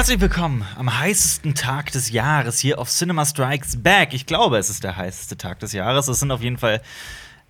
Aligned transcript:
Herzlich 0.00 0.22
willkommen 0.22 0.66
am 0.78 0.98
heißesten 0.98 1.54
Tag 1.54 1.92
des 1.92 2.10
Jahres 2.10 2.58
hier 2.58 2.78
auf 2.78 2.88
Cinema 2.88 3.26
Strikes 3.26 3.82
Back. 3.82 4.14
Ich 4.14 4.24
glaube, 4.24 4.56
es 4.56 4.70
ist 4.70 4.82
der 4.82 4.96
heißeste 4.96 5.36
Tag 5.36 5.58
des 5.58 5.74
Jahres. 5.74 6.08
Es 6.08 6.20
sind 6.20 6.30
auf 6.30 6.40
jeden 6.40 6.56
Fall, 6.56 6.80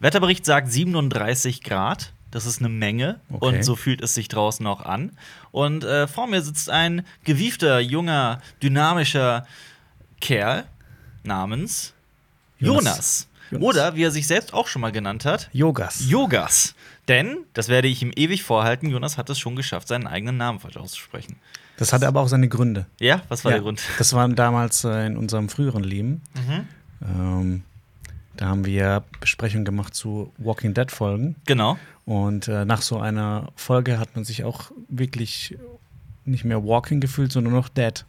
Wetterbericht 0.00 0.45
sagt 0.45 0.73
37 0.73 1.62
Grad. 1.62 2.12
Das 2.32 2.46
ist 2.46 2.59
eine 2.59 2.68
Menge 2.68 3.21
Okay. 3.30 3.46
und 3.46 3.64
so 3.64 3.77
fühlt 3.77 4.02
es 4.02 4.14
sich 4.14 4.27
draußen 4.27 4.66
auch 4.66 4.80
an. 4.80 5.16
Und 5.52 5.84
äh, 5.84 6.09
vor 6.09 6.27
mir 6.27 6.43
sitzt 6.43 6.71
ein 6.71 7.07
gewiefter, 7.23 7.79
junger, 7.79 8.41
dynamischer 8.61 9.46
Kerl 10.21 10.64
namens 11.23 11.95
Jonas. 12.59 12.85
Jonas. 12.85 13.29
Jonas. 13.53 13.64
Oder 13.64 13.95
wie 13.95 14.03
er 14.03 14.11
sich 14.11 14.27
selbst 14.27 14.55
auch 14.55 14.67
schon 14.67 14.82
mal 14.82 14.91
genannt 14.91 15.25
hat, 15.25 15.51
Yogas. 15.53 16.05
Yogas. 16.09 16.75
Denn, 17.07 17.45
das 17.55 17.69
werde 17.69 17.87
ich 17.87 18.02
ihm 18.02 18.10
ewig 18.16 18.42
vorhalten, 18.42 18.91
Jonas 18.91 19.19
hat 19.19 19.30
es 19.30 19.38
schon 19.38 19.55
geschafft, 19.55 19.87
seinen 19.87 20.09
eigenen 20.09 20.37
Namen 20.37 20.59
falsch 20.59 20.78
auszusprechen. 20.78 21.37
Das 21.80 21.93
hatte 21.95 22.07
aber 22.07 22.20
auch 22.20 22.29
seine 22.29 22.47
Gründe. 22.48 22.87
Ja, 23.01 23.23
was 23.29 23.45
war 23.45 23.51
ja, 23.52 23.57
der 23.57 23.62
Grund? 23.62 23.83
Das 23.98 24.12
war 24.12 24.29
damals 24.29 24.84
äh, 24.84 25.07
in 25.07 25.16
unserem 25.16 25.48
früheren 25.48 25.83
Leben. 25.83 26.21
Mhm. 26.34 26.69
Ähm, 27.02 27.62
da 28.37 28.47
haben 28.48 28.65
wir 28.66 29.02
Besprechungen 29.19 29.65
gemacht 29.65 29.95
zu 29.95 30.33
Walking 30.38 30.74
Dead 30.74 30.91
Folgen. 30.91 31.37
Genau. 31.47 31.79
Und 32.05 32.48
äh, 32.48 32.65
nach 32.65 32.83
so 32.83 33.01
einer 33.01 33.48
Folge 33.57 33.98
hat 33.98 34.15
man 34.15 34.24
sich 34.24 34.45
auch 34.45 34.71
wirklich 34.88 35.57
nicht 36.27 36.45
mehr 36.45 36.62
Walking 36.65 37.01
gefühlt, 37.01 37.33
sondern 37.33 37.55
noch 37.55 37.69
Dead. 37.71 38.05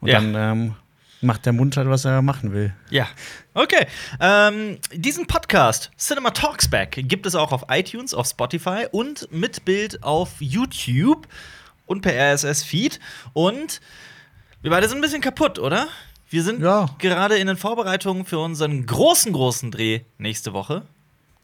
Und 0.00 0.08
Ja. 0.08 0.20
dann 0.20 0.34
ähm, 0.36 0.74
macht 1.22 1.46
der 1.46 1.54
Mund 1.54 1.76
halt, 1.76 1.88
was 1.88 2.04
er 2.04 2.20
machen 2.20 2.52
will. 2.52 2.74
Ja. 2.90 3.08
Okay. 3.54 3.86
Ähm, 4.20 4.76
diesen 4.92 5.26
Podcast, 5.26 5.90
Cinema 5.96 6.30
Talks 6.30 6.68
Back, 6.68 7.00
gibt 7.08 7.24
es 7.24 7.34
auch 7.34 7.52
auf 7.52 7.64
iTunes, 7.70 8.12
auf 8.12 8.26
Spotify 8.26 8.86
und 8.92 9.28
mit 9.32 9.64
Bild 9.64 10.02
auf 10.02 10.32
YouTube 10.38 11.26
und 11.86 12.02
per 12.02 12.12
RSS-Feed. 12.34 13.00
Und 13.32 13.80
wir 14.62 14.70
beide 14.70 14.88
sind 14.88 14.98
ein 14.98 15.02
bisschen 15.02 15.20
kaputt, 15.22 15.58
oder? 15.58 15.88
Wir 16.28 16.42
sind 16.42 16.60
Ja. 16.60 16.90
gerade 16.98 17.36
in 17.38 17.46
den 17.46 17.56
Vorbereitungen 17.56 18.24
für 18.26 18.38
unseren 18.38 18.84
großen, 18.86 19.32
großen 19.32 19.70
Dreh 19.70 20.00
nächste 20.18 20.52
Woche. 20.52 20.82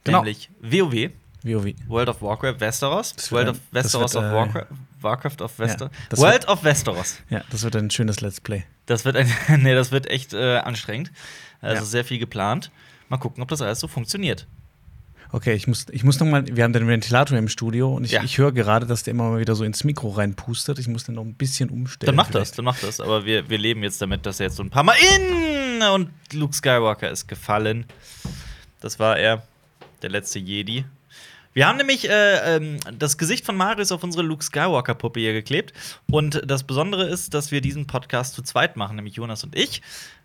Genau. 0.05 0.19
Nämlich 0.19 0.51
WoW. 0.61 1.11
WoW. 1.45 1.73
World 1.89 2.09
of 2.09 2.23
Warcraft 2.23 2.59
Westeros. 2.61 3.15
Das 3.15 3.31
wird 3.31 3.47
World 3.47 3.57
of 3.57 3.63
Westeros 3.71 4.15
wird, 4.15 4.25
of 4.25 4.31
äh, 4.31 4.35
Warcraft. 4.35 4.67
Warcraft 5.01 5.41
of 5.43 5.59
Westeros. 5.59 5.91
das 6.09 6.21
World 6.21 6.49
of 6.49 6.65
Westeros. 6.65 7.19
Ja, 7.31 7.43
das 7.51 7.63
wird 7.63 7.77
ein 7.77 7.91
schönes 7.91 8.21
Let's 8.21 8.41
Play. 8.41 8.65
Das 8.87 9.05
wird, 9.05 9.17
ein, 9.17 9.33
nee, 9.63 9.75
das 9.75 9.91
wird 9.93 10.09
echt 10.09 10.35
äh, 10.35 10.57
anstrengend. 10.59 11.13
Also 11.61 11.77
Ja. 11.83 11.85
sehr 11.85 12.05
viel 12.05 12.19
geplant. 12.19 12.71
Mal 13.09 13.19
gucken, 13.19 13.43
ob 13.43 13.49
das 13.49 13.61
alles 13.63 13.79
so 13.81 13.87
funktioniert. 13.89 14.47
Okay, 15.35 15.55
ich 15.55 15.67
muss, 15.67 15.87
ich 15.91 16.05
muss 16.05 16.21
noch 16.21 16.27
mal, 16.27 16.45
wir 16.47 16.63
haben 16.63 16.75
den 16.75 16.87
Ventilator 16.87 17.39
im 17.39 17.49
Studio 17.49 17.95
und 17.95 18.05
ich, 18.05 18.13
Ja. 18.13 18.23
ich 18.23 18.37
höre 18.37 18.53
gerade, 18.53 18.87
dass 18.87 19.03
der 19.03 19.13
immer 19.13 19.31
mal 19.31 19.41
wieder 19.41 19.55
so 19.55 19.65
ins 19.65 19.83
Mikro 19.83 20.11
reinpustet. 20.11 20.79
Ich 20.79 20.89
muss 20.89 21.05
den 21.05 21.15
noch 21.15 21.25
ein 21.25 21.35
bisschen 21.35 21.71
umstellen. 21.71 22.07
Dann 22.09 22.17
mach 22.17 22.31
das, 22.31 22.53
dann 22.53 22.67
mach 22.67 22.79
das. 22.79 23.01
Aber 23.01 23.25
wir, 23.25 23.49
wir 23.49 23.57
leben 23.57 23.83
jetzt 23.83 24.01
damit, 24.03 24.27
dass 24.27 24.41
er 24.41 24.47
jetzt 24.47 24.57
so 24.57 24.63
ein 24.63 24.69
paar 24.71 24.83
Mal 24.83 24.95
in 25.17 25.83
und 25.83 26.11
Luke 26.35 26.55
Skywalker 26.55 27.11
ist 27.11 27.27
gefallen. 27.29 27.87
Das 28.81 28.99
war 28.99 29.19
er, 29.19 29.43
der 30.03 30.11
letzte 30.11 30.39
Jedi. 30.39 30.85
Wir 31.55 31.67
haben 31.67 31.77
nämlich 31.77 32.09
äh, 32.09 32.57
ähm, 32.57 32.79
das 32.99 33.19
Gesicht 33.19 33.45
von 33.45 33.57
Marius 33.57 33.91
auf 33.91 34.03
unsere 34.05 34.23
Luke 34.23 34.45
Skywalker-Puppe 34.45 35.21
hier 35.21 35.33
geklebt. 35.33 35.73
Und 36.11 36.43
das 36.47 36.63
Besondere 36.65 37.07
ist, 37.09 37.35
dass 37.35 37.51
wir 37.51 37.61
diesen 37.61 37.87
Podcast 37.87 38.35
zu 38.35 38.43
zweit 38.43 38.77
machen, 38.77 38.97
nämlich 38.97 39.17
Jonas 39.17 39.45
und 39.45 39.57
ich. 39.57 39.83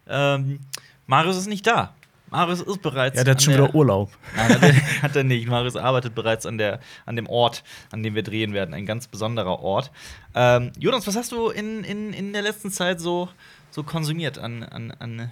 Ähm, 0.07 0.59
Marius 1.05 1.37
ist 1.37 1.47
nicht 1.47 1.65
da. 1.65 1.93
Marius 2.29 2.61
ist 2.61 2.81
bereits. 2.81 3.17
Ja, 3.17 3.23
der 3.23 3.35
hat 3.35 3.41
schon 3.41 3.53
der- 3.53 3.63
wieder 3.65 3.75
Urlaub. 3.75 4.11
Nein, 4.35 4.49
hat 4.49 4.61
er, 4.63 4.75
hat 5.03 5.15
er 5.15 5.23
nicht. 5.23 5.47
Marius 5.47 5.75
arbeitet 5.75 6.13
bereits 6.15 6.45
an, 6.45 6.57
der, 6.57 6.79
an 7.05 7.15
dem 7.15 7.27
Ort, 7.27 7.63
an 7.91 8.03
dem 8.03 8.15
wir 8.15 8.23
drehen 8.23 8.53
werden. 8.53 8.73
Ein 8.73 8.85
ganz 8.85 9.07
besonderer 9.07 9.59
Ort. 9.59 9.91
Ähm, 10.35 10.71
Jonas, 10.77 11.07
was 11.07 11.15
hast 11.15 11.31
du 11.31 11.49
in, 11.49 11.83
in, 11.83 12.11
in 12.13 12.33
der 12.33 12.41
letzten 12.41 12.69
Zeit 12.71 12.99
so, 12.99 13.29
so 13.71 13.83
konsumiert 13.83 14.37
an, 14.39 14.63
an, 14.63 14.91
an 14.99 15.31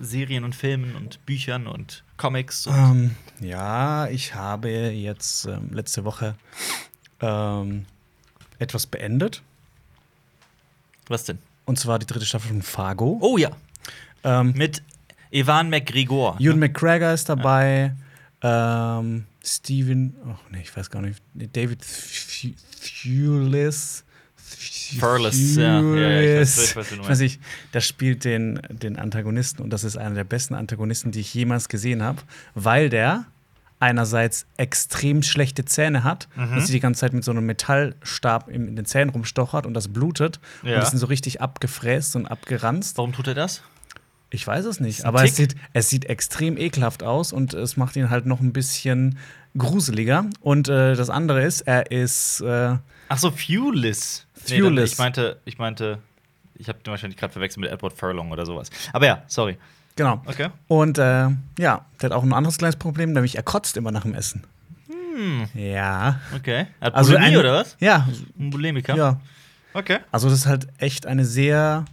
Serien 0.00 0.44
und 0.44 0.54
Filmen 0.54 0.96
und 0.96 1.24
Büchern 1.26 1.66
und 1.66 2.02
Comics? 2.16 2.66
Und 2.66 2.74
Ähm, 2.74 3.16
ja, 3.40 4.06
ich 4.08 4.34
habe 4.34 4.70
jetzt 4.70 5.44
ähm, 5.46 5.68
letzte 5.70 6.04
Woche 6.04 6.34
ähm, 7.20 7.84
etwas 8.58 8.86
beendet. 8.86 9.42
was 11.08 11.24
denn? 11.24 11.38
Und 11.64 11.78
zwar 11.78 11.98
die 11.98 12.06
dritte 12.06 12.26
Staffel 12.26 12.48
von 12.48 12.62
Fargo. 12.62 13.18
Oh 13.20 13.36
ja, 13.38 13.50
Ähm, 14.24 14.52
mit 14.56 14.82
Evan 15.32 15.70
McGregor. 15.70 16.36
Ewan 16.40 16.58
McGregor 16.60 17.12
ist 17.12 17.28
dabei. 17.28 17.94
Ähm, 18.42 19.24
Steven, 19.44 20.14
oh 20.26 20.34
nee, 20.50 20.60
ich 20.62 20.76
weiß 20.76 20.90
gar 20.90 21.00
nicht. 21.02 21.20
David 21.34 21.80
Th- 21.82 22.54
Thewlis. 22.82 24.04
Furless, 24.98 25.56
ja. 25.56 25.80
Ja, 25.80 25.96
ja, 26.10 26.42
ich 26.42 26.48
weiß- 26.48 26.64
ich 26.70 26.76
weiß, 26.76 26.92
Ich 26.92 27.08
weiß 27.08 27.18
nicht, 27.20 27.40
der 27.72 27.80
spielt 27.80 28.24
den, 28.24 28.60
den 28.68 28.98
Antagonisten 28.98 29.62
und 29.62 29.70
das 29.70 29.84
ist 29.84 29.96
einer 29.96 30.14
der 30.14 30.24
besten 30.24 30.54
Antagonisten, 30.54 31.12
die 31.12 31.20
ich 31.20 31.32
jemals 31.32 31.68
gesehen 31.70 32.02
habe, 32.02 32.20
weil 32.54 32.90
der 32.90 33.24
einerseits 33.80 34.44
extrem 34.58 35.22
schlechte 35.22 35.64
Zähne 35.64 36.04
hat 36.04 36.28
Mhm. 36.36 36.52
und 36.52 36.60
sich 36.60 36.70
die 36.72 36.80
ganze 36.80 37.00
Zeit 37.00 37.14
mit 37.14 37.24
so 37.24 37.30
einem 37.30 37.46
Metallstab 37.46 38.48
in, 38.48 38.68
in 38.68 38.76
den 38.76 38.84
Zähnen 38.84 39.10
rumstochert 39.10 39.64
und 39.66 39.72
das 39.74 39.88
blutet 39.88 40.38
Ja. 40.62 40.74
und 40.76 40.84
die 40.84 40.90
sind 40.90 40.98
so 40.98 41.06
richtig 41.06 41.40
abgefräst 41.40 42.14
und 42.14 42.26
abgeranzt. 42.26 42.98
Warum 42.98 43.12
tut 43.12 43.26
er 43.28 43.34
das? 43.34 43.62
Ich 44.34 44.46
weiß 44.46 44.64
es 44.64 44.80
nicht, 44.80 45.04
aber 45.04 45.22
es 45.24 45.36
sieht, 45.36 45.54
es 45.74 45.90
sieht 45.90 46.06
extrem 46.06 46.56
ekelhaft 46.56 47.02
aus 47.02 47.32
und 47.34 47.52
es 47.52 47.76
macht 47.76 47.96
ihn 47.96 48.08
halt 48.08 48.24
noch 48.26 48.40
ein 48.40 48.52
bisschen 48.54 49.18
gruseliger. 49.56 50.24
Und 50.40 50.68
äh, 50.68 50.94
das 50.96 51.10
andere 51.10 51.42
ist, 51.44 51.60
er 51.62 51.90
ist 51.90 52.40
äh, 52.40 52.76
Ach 53.08 53.18
so, 53.18 53.30
Fuelis. 53.30 54.26
Thewlis. 54.46 54.92
ich 54.92 54.98
meinte, 54.98 55.38
ich 55.44 55.58
meinte, 55.58 55.98
ich 56.54 56.68
habe 56.68 56.78
den 56.78 56.90
wahrscheinlich 56.90 57.18
gerade 57.18 57.32
verwechselt 57.32 57.60
mit 57.60 57.70
Edward 57.70 57.92
Furlong 57.92 58.30
oder 58.32 58.46
sowas. 58.46 58.70
Aber 58.94 59.04
ja, 59.06 59.22
sorry. 59.26 59.58
genau. 59.96 60.22
Okay. 60.24 60.48
Und 60.66 60.96
äh, 60.98 61.28
ja, 61.58 61.84
der 62.00 62.10
hat 62.10 62.12
auch 62.12 62.22
ein 62.22 62.32
anderes 62.32 62.56
kleines 62.56 62.76
Problem, 62.76 63.12
nämlich 63.12 63.36
er 63.36 63.42
kotzt 63.42 63.76
immer 63.76 63.92
nach 63.92 64.02
dem 64.04 64.14
Essen. 64.14 64.44
Ja. 65.54 66.20
Okay. 66.34 66.66
Hat 66.80 66.94
Also 66.94 67.14
ein- 67.16 67.36
oder 67.36 67.52
was? 67.52 67.76
Ja, 67.80 68.08
Ein 68.38 68.48
Bulimiker? 68.50 68.96
ja. 68.96 69.20
Okay. 69.74 69.98
Also 70.10 70.28
das 70.30 70.38
ist 70.40 70.46
halt 70.46 70.68
echt 70.78 71.06
eine 71.06 71.24
sehr 71.24 71.84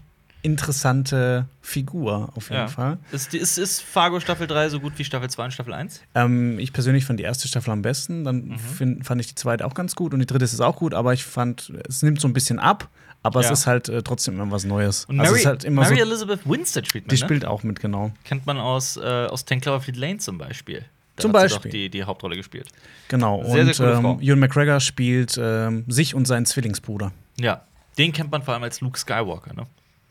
interessante 0.42 1.46
Figur 1.62 2.30
auf 2.36 2.50
jeden 2.50 2.62
Ja. 2.62 2.68
Fall. 2.68 2.98
Ist, 3.12 3.34
ist, 3.34 3.58
ist 3.58 3.82
Fargo 3.82 4.20
Staffel 4.20 4.48
3 4.48 4.70
so 4.70 4.80
gut 4.80 4.94
wie 4.98 5.04
Staffel 5.04 5.30
2 5.30 5.46
und 5.46 5.52
Staffel 5.52 5.74
1? 5.74 6.02
Ähm, 6.16 6.60
ich 6.60 6.74
persönlich 6.74 7.06
fand 7.06 7.20
die 7.20 7.24
erste 7.24 7.48
Staffel 7.48 7.72
am 7.72 7.82
besten, 7.82 8.24
dann 8.24 8.46
Mhm. 8.50 8.58
find, 8.60 9.06
fand 9.06 9.22
ich 9.22 9.28
die 9.28 9.36
zweite 9.36 9.66
auch 9.66 9.74
ganz 9.74 9.96
gut 9.96 10.14
und 10.14 10.20
die 10.20 10.26
dritte 10.26 10.46
ist 10.46 10.60
auch 10.62 10.76
gut, 10.78 10.94
aber 10.94 11.14
ich 11.14 11.24
fand, 11.24 11.72
es 11.88 12.02
nimmt 12.04 12.20
so 12.22 12.28
ein 12.28 12.34
bisschen 12.34 12.60
ab, 12.60 12.90
aber 13.24 13.42
Ja. 13.42 13.52
es 13.52 13.60
ist 13.62 13.68
halt 13.68 13.90
äh, 13.90 14.02
trotzdem 14.04 14.36
immer 14.40 14.52
was 14.52 14.64
Neues. 14.66 15.06
Und 15.06 15.20
also 15.20 15.34
Mary, 15.34 15.44
halt 15.44 15.70
Mary 15.70 15.96
so, 15.98 16.02
Elizabeth 16.02 16.40
Winstead 16.50 16.88
spielt 16.88 17.06
die 17.06 17.16
mit, 17.16 17.22
ne? 17.22 17.26
spielt 17.28 17.46
auch 17.46 17.64
mit, 17.64 17.80
genau. 17.80 18.12
Kennt 18.24 18.46
man 18.46 18.58
aus, 18.58 18.98
äh, 18.98 19.02
aus 19.30 19.46
Ten 19.46 19.62
Cloverfield 19.62 19.98
Lane 19.98 20.18
zum 20.18 20.38
Beispiel. 20.38 20.86
Da 21.16 21.24
Zum 21.24 21.34
hat 21.34 21.50
sie 21.50 21.56
Beispiel. 21.56 21.72
Die, 21.72 21.90
die 21.90 22.04
Hauptrolle 22.06 22.38
gespielt. 22.38 22.70
Genau. 23.10 23.44
Sehr, 23.44 23.64
und 23.64 23.76
sehr 23.76 23.94
ähm, 23.96 24.20
Ewan 24.22 24.40
McGregor 24.40 24.80
spielt 24.80 25.38
ähm, 25.42 25.84
sich 25.90 26.16
und 26.16 26.26
seinen 26.26 26.46
Zwillingsbruder. 26.46 27.12
Ja. 27.38 27.62
Den 27.98 28.14
kennt 28.14 28.32
man 28.32 28.42
vor 28.42 28.54
allem 28.54 28.64
als 28.64 28.80
Luke 28.80 28.98
Skywalker, 28.98 29.54
ne? 29.54 29.68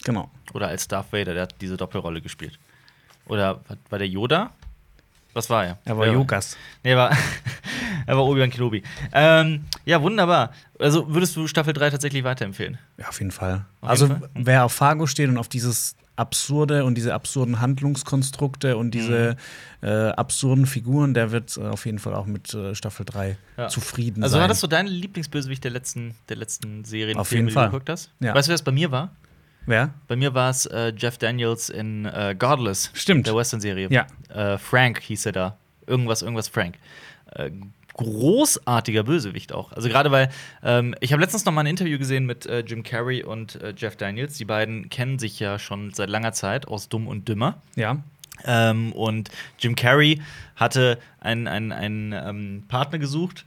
Genau. 0.09 0.31
Oder 0.55 0.69
als 0.69 0.89
Darth 0.89 1.13
Vader, 1.13 1.35
der 1.35 1.43
hat 1.43 1.55
diese 1.61 1.77
Doppelrolle 1.77 2.21
gespielt. 2.23 2.59
Oder 3.27 3.61
war- 3.91 3.99
der 3.99 4.09
Yoda? 4.09 4.51
Was 5.35 5.51
war 5.51 5.67
er? 5.67 5.79
Er 5.85 5.97
war 5.99 6.07
Wer 6.07 6.15
Yogas. 6.15 6.57
Nee, 6.83 6.93
er 6.93 6.97
war, 6.97 7.11
er 8.07 8.17
war 8.17 8.25
Obi-Wan 8.25 8.51
Kenobi. 8.51 8.83
Ähm, 9.13 9.67
ja, 9.85 10.01
wunderbar. 10.03 10.53
Also 10.81 11.13
würdest 11.15 11.37
du 11.37 11.47
Staffel 11.47 11.75
3 11.75 11.91
tatsächlich 11.91 12.25
weiterempfehlen? 12.25 12.79
Ja, 12.97 13.09
auf 13.09 13.19
jeden 13.21 13.31
Fall. 13.31 13.67
Auf 13.83 13.91
also, 13.91 14.07
jeden 14.07 14.21
Fall? 14.21 14.31
wer 14.35 14.65
auf 14.65 14.73
Fargo 14.73 15.07
steht 15.07 15.29
und 15.29 15.37
auf 15.37 15.49
dieses 15.49 15.95
absurde 16.17 16.85
und 16.85 16.97
diese 16.97 17.15
absurden 17.15 17.61
Handlungskonstrukte 17.61 18.77
und 18.77 18.93
diese 18.93 19.37
Mhm. 19.83 19.87
äh, 19.89 20.09
absurden 20.09 20.67
Figuren, 20.67 21.15
der 21.15 21.31
wird 21.31 21.57
äh, 21.57 21.61
auf 21.69 21.85
jeden 21.87 21.99
Fall 22.01 22.15
auch 22.15 22.27
mit 22.27 22.53
äh, 22.55 22.75
Staffel 22.75 23.05
3 23.07 23.37
Ja. 23.57 23.69
zufrieden 23.69 24.23
Also 24.25 24.33
sein. 24.33 24.41
war 24.41 24.49
das 24.49 24.59
so 24.61 24.67
dein 24.67 24.87
Lieblingsbösewicht 24.89 25.63
der 25.63 25.71
letzten, 25.71 26.17
der 26.31 26.37
letzten 26.39 26.85
Serien, 26.85 27.19
Auf 27.19 27.31
jeden 27.31 27.51
Fall. 27.51 27.67
du 27.67 27.73
geguckt 27.73 27.91
hast? 27.91 28.11
Ja. 28.19 28.35
Weißt 28.35 28.49
du, 28.49 28.51
wer 28.51 28.55
es 28.57 28.63
bei 28.63 28.73
mir 28.73 28.91
war? 28.91 29.11
Wer? 29.69 29.93
Bei 30.07 30.17
mir 30.17 30.33
war 30.33 30.49
es 30.49 30.65
äh, 30.65 30.95
Jeff 30.97 31.19
Daniels 31.19 31.69
in 31.69 32.07
äh, 32.07 32.35
Godless. 32.37 32.91
Stimmt. 32.95 33.27
Der 33.27 33.37
Western-Serie. 33.37 33.89
Ja. 33.91 34.07
Äh, 34.31 34.57
Frank 34.57 35.03
hieß 35.03 35.27
er 35.27 35.33
da. 35.33 35.59
Irgendwas, 35.87 36.23
irgendwas 36.23 36.49
Frank. 36.49 36.77
Äh, 37.33 37.51
großartiger 37.93 39.03
Bösewicht 39.03 39.53
auch. 39.53 39.73
Also 39.73 39.91
gerade 39.91 40.11
weil 40.11 40.31
ähm, 40.63 40.95
ich 41.01 41.13
habe 41.13 41.21
letztens 41.21 41.45
noch 41.45 41.53
mal 41.53 41.61
ein 41.61 41.67
Interview 41.67 41.99
gesehen 41.99 42.25
mit 42.25 42.47
äh, 42.47 42.61
Jim 42.61 42.83
Carrey 42.83 43.23
und 43.23 43.61
äh, 43.61 43.75
Jeff 43.77 43.97
Daniels. 43.97 44.39
Die 44.39 44.47
beiden 44.47 44.89
kennen 44.89 45.19
sich 45.19 45.39
ja 45.39 45.59
schon 45.59 45.93
seit 45.93 46.09
langer 46.09 46.33
Zeit 46.33 46.67
aus 46.67 46.89
Dumm 46.89 47.07
und 47.07 47.29
Dümmer. 47.29 47.61
Ja. 47.77 47.99
Ähm, 48.47 48.93
und 48.93 49.31
Jim 49.59 49.77
Carrey 49.77 50.23
hatte 50.57 50.99
einen, 51.21 51.47
einen, 51.47 51.73
einen 51.73 52.13
ähm, 52.13 52.65
Partner 52.69 52.99
gesucht 52.99 53.45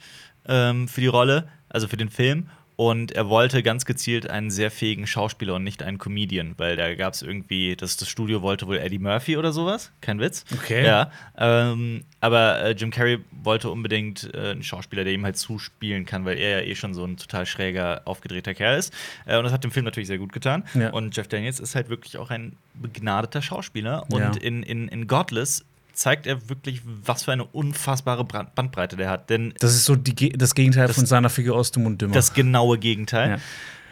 ähm, 0.47 0.87
für 0.87 1.01
die 1.01 1.07
Rolle, 1.07 1.47
also 1.69 1.87
für 1.87 1.97
den 1.97 2.09
Film. 2.09 2.47
Und 2.77 3.11
er 3.11 3.29
wollte 3.29 3.61
ganz 3.61 3.85
gezielt 3.85 4.27
einen 4.29 4.49
sehr 4.49 4.71
fähigen 4.71 5.05
Schauspieler 5.05 5.55
und 5.55 5.63
nicht 5.63 5.83
einen 5.83 5.99
Comedian, 5.99 6.55
weil 6.57 6.75
da 6.75 6.95
gab 6.95 7.13
es 7.13 7.21
irgendwie, 7.21 7.75
das, 7.75 7.97
das 7.97 8.09
Studio 8.09 8.41
wollte 8.41 8.65
wohl 8.65 8.77
Eddie 8.77 8.97
Murphy 8.97 9.37
oder 9.37 9.51
sowas, 9.51 9.91
kein 10.01 10.19
Witz. 10.19 10.45
Okay. 10.53 10.83
Ja, 10.85 11.11
ähm, 11.37 12.03
aber 12.21 12.61
äh, 12.63 12.71
Jim 12.71 12.89
Carrey 12.89 13.19
wollte 13.31 13.69
unbedingt 13.69 14.33
äh, 14.33 14.51
einen 14.51 14.63
Schauspieler, 14.63 15.03
der 15.03 15.13
ihm 15.13 15.23
halt 15.25 15.37
zuspielen 15.37 16.05
kann, 16.05 16.25
weil 16.25 16.37
er 16.39 16.61
ja 16.61 16.67
eh 16.67 16.73
schon 16.75 16.93
so 16.95 17.03
ein 17.05 17.17
total 17.17 17.45
schräger, 17.45 18.01
aufgedrehter 18.05 18.53
Kerl 18.55 18.79
ist. 18.79 18.93
Äh, 19.25 19.37
und 19.37 19.43
das 19.43 19.53
hat 19.53 19.63
dem 19.63 19.71
Film 19.71 19.85
natürlich 19.85 20.07
sehr 20.07 20.17
gut 20.17 20.33
getan. 20.33 20.63
Ja. 20.73 20.89
Und 20.91 21.15
Jeff 21.15 21.27
Daniels 21.27 21.59
ist 21.59 21.75
halt 21.75 21.89
wirklich 21.89 22.17
auch 22.17 22.31
ein 22.31 22.55
begnadeter 22.73 23.41
Schauspieler. 23.43 24.05
Und 24.11 24.19
Ja. 24.21 24.31
in, 24.41 24.63
in, 24.63 24.87
in 24.87 25.05
Godless 25.07 25.65
zeigt 25.93 26.27
er 26.27 26.49
wirklich, 26.49 26.81
was 26.85 27.23
für 27.23 27.31
eine 27.31 27.43
unfassbare 27.45 28.23
Bandbreite 28.25 28.95
der 28.97 29.09
hat. 29.09 29.29
Denn 29.29 29.53
Das 29.59 29.73
ist 29.73 29.85
so 29.85 29.95
die, 29.95 30.29
das 30.29 30.55
Gegenteil 30.55 30.87
Das- 30.87 30.95
von 30.95 31.05
seiner 31.05 31.29
Figur 31.29 31.55
aus 31.55 31.71
Dumm 31.71 31.85
und 31.85 32.01
Dümmer. 32.01 32.13
das 32.13 32.33
genaue 32.33 32.77
Gegenteil. 32.77 33.29
Ja. 33.31 33.37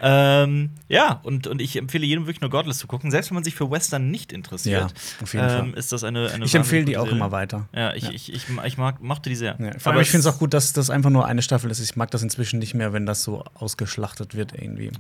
Ähm, 0.02 0.70
ja 0.88 1.20
und, 1.24 1.46
und 1.48 1.62
ich 1.62 1.76
empfehle 1.76 2.06
jedem 2.06 2.24
wirklich 2.26 2.40
nur 2.40 2.50
Godless 2.50 2.78
zu 2.78 2.88
gucken. 2.88 3.12
Selbst 3.12 3.32
wenn 3.32 3.36
man 3.36 3.44
sich 3.44 3.54
für 3.56 3.70
Western 3.70 4.10
nicht 4.10 4.32
interessiert, 4.32 4.92
Ja, 4.92 5.24
auf 5.24 5.34
jeden 5.34 5.46
ähm, 5.50 5.52
Fall. 5.72 5.74
ist 5.74 5.92
das 5.92 6.06
eine, 6.06 6.30
eine 6.32 6.46
ich 6.46 6.56
empfehle 6.56 6.86
die 6.86 6.96
auch 6.98 7.04
gute 7.04 7.18
immer 7.18 7.26
Serie. 7.30 7.42
weiter. 7.42 7.70
Ja, 7.76 7.94
ich, 7.94 8.04
Ja. 8.04 8.12
Ich, 8.12 8.32
ich, 8.34 8.46
ich 8.66 8.78
mag, 8.78 9.02
mochte 9.02 9.30
die 9.30 9.36
sehr. 9.36 9.58
Ja, 9.60 9.72
Aber 9.84 10.00
ich 10.02 10.10
finde 10.10 10.22
es 10.22 10.26
es- 10.26 10.34
auch 10.34 10.40
gut, 10.40 10.54
dass 10.54 10.72
das 10.72 10.90
einfach 10.90 11.10
nur 11.10 11.26
eine 11.26 11.42
Staffel 11.42 11.70
ist. 11.70 11.82
Ich 11.82 11.98
mag 11.98 12.10
das 12.12 12.24
inzwischen 12.24 12.60
nicht 12.60 12.74
mehr, 12.76 12.94
wenn 12.94 13.06
das 13.06 13.24
so 13.24 13.44
ausgeschlachtet 13.56 14.36
wird 14.36 14.54
irgendwie. 14.54 14.92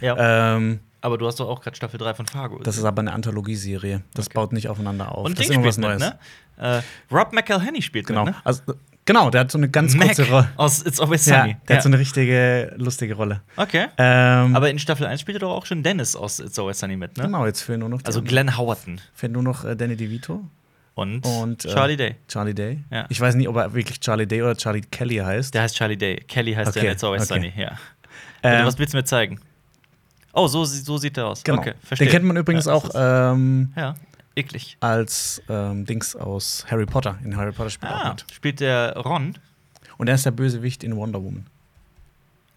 Ja, 0.00 0.56
Ähm, 0.56 0.80
aber 1.02 1.18
du 1.18 1.26
hast 1.26 1.40
doch 1.40 1.48
auch 1.48 1.60
gerade 1.62 1.76
Staffel 1.76 1.98
3 1.98 2.14
von 2.14 2.26
Fargo. 2.26 2.58
das 2.62 2.76
ist 2.76 2.84
aber 2.84 3.00
eine 3.00 3.12
Anthologieserie. 3.12 4.02
Das 4.14 4.28
baut 4.28 4.52
nicht 4.52 4.68
aufeinander 4.68 5.12
auf. 5.16 5.26
und 5.26 5.38
das 5.38 5.46
Ding 5.46 5.52
ist 5.52 5.56
immer 5.56 5.66
was 5.68 5.74
spielt 5.76 5.88
mit, 5.88 6.00
Neues. 6.00 6.14
ne? 6.58 6.82
Äh, 7.10 7.14
Rob 7.14 7.32
McElhenney 7.32 7.80
spielt 7.82 8.06
Genau. 8.06 8.24
mit, 8.26 8.34
ne? 8.34 8.40
Also, 8.44 8.62
genau, 9.06 9.30
der 9.30 9.40
hat 9.42 9.50
so 9.50 9.56
eine 9.58 9.68
ganz 9.70 9.94
Mac 9.94 10.08
kurze 10.08 10.28
Rolle. 10.30 10.48
aus 10.56 10.84
It's 10.84 11.00
Always 11.00 11.24
Ja, 11.26 11.40
Sunny. 11.42 11.56
der 11.68 11.76
hat 11.76 11.82
so 11.82 11.88
eine 11.88 11.98
richtige 11.98 12.74
lustige 12.76 13.14
Rolle. 13.14 13.40
okay. 13.56 13.86
Ähm, 13.98 14.54
Aber 14.54 14.68
in 14.70 14.78
Staffel 14.78 15.06
1 15.06 15.20
spielt 15.22 15.40
doch 15.42 15.50
auch 15.54 15.64
schon 15.66 15.82
Dennis 15.82 16.14
aus 16.16 16.38
It's 16.40 16.58
Always 16.58 16.78
Sunny 16.80 16.96
mit, 16.96 17.16
ne? 17.16 17.24
genau, 17.24 17.46
jetzt 17.46 17.62
fehlen 17.62 17.80
nur 17.80 17.88
noch 17.88 18.00
Also. 18.04 18.22
Glenn 18.22 18.58
Howerton 18.58 19.00
fehlen 19.14 19.32
nur 19.32 19.42
noch 19.42 19.64
äh, 19.64 19.74
Danny 19.74 19.96
DeVito 19.96 20.44
und, 20.94 21.24
und 21.24 21.64
äh, 21.64 21.68
Charlie 21.72 21.96
Day. 21.96 22.16
Charlie 22.28 22.52
Day. 22.54 22.84
Ja. 22.90 23.06
Ich 23.08 23.18
weiß 23.20 23.36
nicht, 23.36 23.48
ob 23.48 23.56
er 23.56 23.72
wirklich 23.72 24.00
Charlie 24.00 24.26
Day 24.26 24.42
oder 24.42 24.54
Charlie 24.56 24.82
Kelly 24.82 25.16
heißt. 25.16 25.54
Der 25.54 25.62
heißt 25.62 25.76
Charlie 25.76 25.96
Day. 25.96 26.16
Kelly 26.28 26.52
heißt 26.52 26.74
der 26.74 26.82
Okay, 26.82 26.88
in 26.88 26.92
It's 26.92 27.04
Always 27.04 27.30
okay. 27.30 27.40
Sunny, 27.40 27.52
ja. 27.56 27.72
Ähm, 28.42 28.66
was 28.66 28.78
willst 28.78 28.92
du 28.92 28.98
mir 28.98 29.04
zeigen? 29.04 29.40
Oh, 30.32 30.46
so, 30.46 30.64
so 30.64 30.96
sieht 30.98 31.16
er 31.18 31.26
aus. 31.28 31.42
genau. 31.42 31.58
Okay, 31.58 31.74
verstehe. 31.82 32.06
Den 32.08 32.12
kennt 32.12 32.24
man 32.24 32.36
übrigens 32.36 32.66
Ja, 32.66 32.72
auch 32.74 32.88
ähm, 32.94 33.72
ja, 33.76 33.94
eklig. 34.36 34.76
als 34.80 35.42
ähm, 35.48 35.84
Dings 35.86 36.14
aus 36.14 36.64
Harry 36.70 36.86
Potter. 36.86 37.18
In 37.24 37.36
Harry 37.36 37.52
Potter 37.52 37.70
spielt 37.70 37.90
er 37.90 37.96
auch 38.00 38.04
Ah, 38.04 38.08
mit. 38.10 38.24
spielt 38.32 38.60
der 38.60 38.96
Ron? 38.96 39.36
Und 39.98 40.08
er 40.08 40.14
ist 40.14 40.24
der 40.24 40.30
Bösewicht 40.30 40.84
in 40.84 40.96
Wonder 40.96 41.22
Woman. 41.22 41.46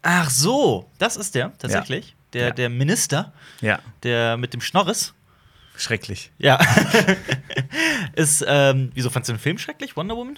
Ach 0.02 0.30
so, 0.30 0.90
das 1.00 1.16
ist 1.18 1.34
der, 1.36 1.52
tatsächlich. 1.58 2.16
Der, 2.34 2.48
Ja. 2.48 2.52
der 2.52 2.70
Minister, 2.70 3.32
Ja, 3.62 3.80
der 4.04 4.38
mit 4.38 4.54
dem 4.54 4.62
Schnorris. 4.62 5.14
schrecklich. 5.78 6.32
Ja. 6.38 6.60
ist, 8.16 8.44
ähm, 8.48 8.92
wieso 8.94 9.10
fandst 9.10 9.30
du 9.30 9.34
den 9.34 9.40
Film 9.40 9.58
schrecklich, 9.58 9.96
Wonder 9.96 10.16
Woman? 10.16 10.38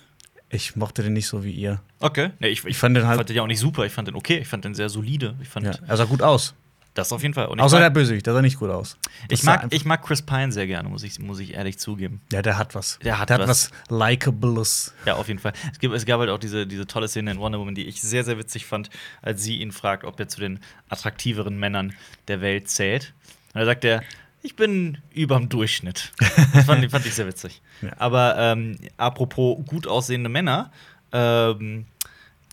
Ich 0.50 0.76
mochte 0.76 1.04
den 1.04 1.14
nicht 1.14 1.28
so 1.28 1.44
wie 1.44 1.52
ihr. 1.52 1.82
Okay. 2.00 2.30
Nee, 2.40 2.48
ich, 2.50 2.60
ich, 2.60 2.66
Ich 2.72 2.78
fand 2.78 2.96
den 2.96 3.08
halt- 3.08 3.18
fand 3.18 3.30
den 3.30 3.36
ja 3.36 3.42
auch 3.42 3.48
nicht 3.48 3.60
super. 3.60 3.86
Ich 3.86 3.92
fand 3.92 4.08
den 4.08 4.16
okay. 4.16 4.38
Ich 4.40 4.48
fand 4.48 4.64
den 4.64 4.76
sehr 4.76 4.90
solide. 4.90 5.36
Ich 5.42 5.50
fand 5.50 5.66
Ja, 5.66 5.74
er 5.88 5.98
sah 5.98 6.06
gut 6.06 6.22
aus. 6.22 6.54
Das 6.96 7.12
auf 7.12 7.22
jeden 7.22 7.34
Fall. 7.34 7.48
Außer 7.48 7.78
der 7.78 7.88
mag, 7.88 7.94
Bösewicht, 7.94 8.26
der 8.26 8.34
sah 8.34 8.42
nicht 8.42 8.58
gut 8.58 8.70
aus. 8.70 8.98
Das 9.28 9.40
ich, 9.40 9.46
mag, 9.46 9.68
ich 9.70 9.86
mag 9.86 10.02
Chris 10.02 10.22
Pine 10.22 10.52
sehr 10.52 10.66
gerne, 10.66 10.88
muss 10.88 11.04
ich, 11.04 11.20
muss 11.20 11.40
ich 11.40 11.54
ehrlich 11.54 11.78
zugeben. 11.78 12.22
Ja, 12.32 12.42
der 12.42 12.58
hat 12.58 12.74
was. 12.74 13.00
Der 13.04 13.20
hat 13.20 13.30
der 13.30 13.40
hat 13.40 13.48
was. 13.48 13.72
was 13.90 13.90
Likeables. 14.00 14.94
Ja, 15.06 15.16
auf 15.16 15.28
jeden 15.28 15.40
Fall. 15.40 15.52
Es, 15.74 15.80
gibt, 15.80 15.94
es 15.94 16.06
gab 16.06 16.22
halt 16.22 16.30
auch 16.30 16.40
diese, 16.40 16.66
diese 16.66 16.88
tolle 16.88 17.10
Szene 17.10 17.32
in 17.32 17.40
Wonder 17.40 17.60
Woman, 17.60 17.76
die 17.76 17.86
ich 17.86 18.02
sehr, 18.02 18.24
sehr 18.24 18.38
witzig 18.38 18.66
fand, 18.66 18.90
als 19.22 19.44
sie 19.44 19.58
ihn 19.58 19.74
fragt, 19.74 20.06
ob 20.06 20.20
er 20.20 20.30
zu 20.30 20.40
den 20.40 20.60
attraktiveren 20.88 21.60
Männern 21.60 21.94
der 22.30 22.40
Welt 22.40 22.70
zählt. 22.70 23.14
Und 23.54 23.60
da 23.60 23.66
sagt 23.66 23.84
er, 23.84 24.02
ich 24.42 24.56
bin 24.56 25.00
überm 25.14 25.50
Durchschnitt. 25.50 26.14
Das 26.54 26.66
fand, 26.66 26.90
fand 26.90 27.06
ich 27.06 27.14
sehr 27.14 27.28
witzig. 27.28 27.62
Ja. 27.82 27.92
Aber 27.98 28.38
ähm, 28.38 28.78
apropos 28.96 29.58
gut 29.66 29.86
aussehende 29.86 30.30
Männer, 30.30 30.72
ähm, 31.12 31.88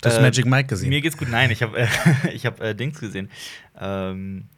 Du 0.02 0.08
hast 0.08 0.18
äh, 0.18 0.22
Magic 0.22 0.46
Mike 0.46 0.66
gesehen. 0.66 0.88
Mir 0.88 1.00
geht's 1.00 1.16
gut. 1.16 1.28
Nein, 1.28 1.50
ich 1.52 1.62
habe 1.62 1.78
äh, 1.78 1.86
ich 2.32 2.44
hab, 2.44 2.60
äh, 2.60 2.74
Dings 2.74 2.98
gesehen. 2.98 3.30
Ähm, 3.78 4.48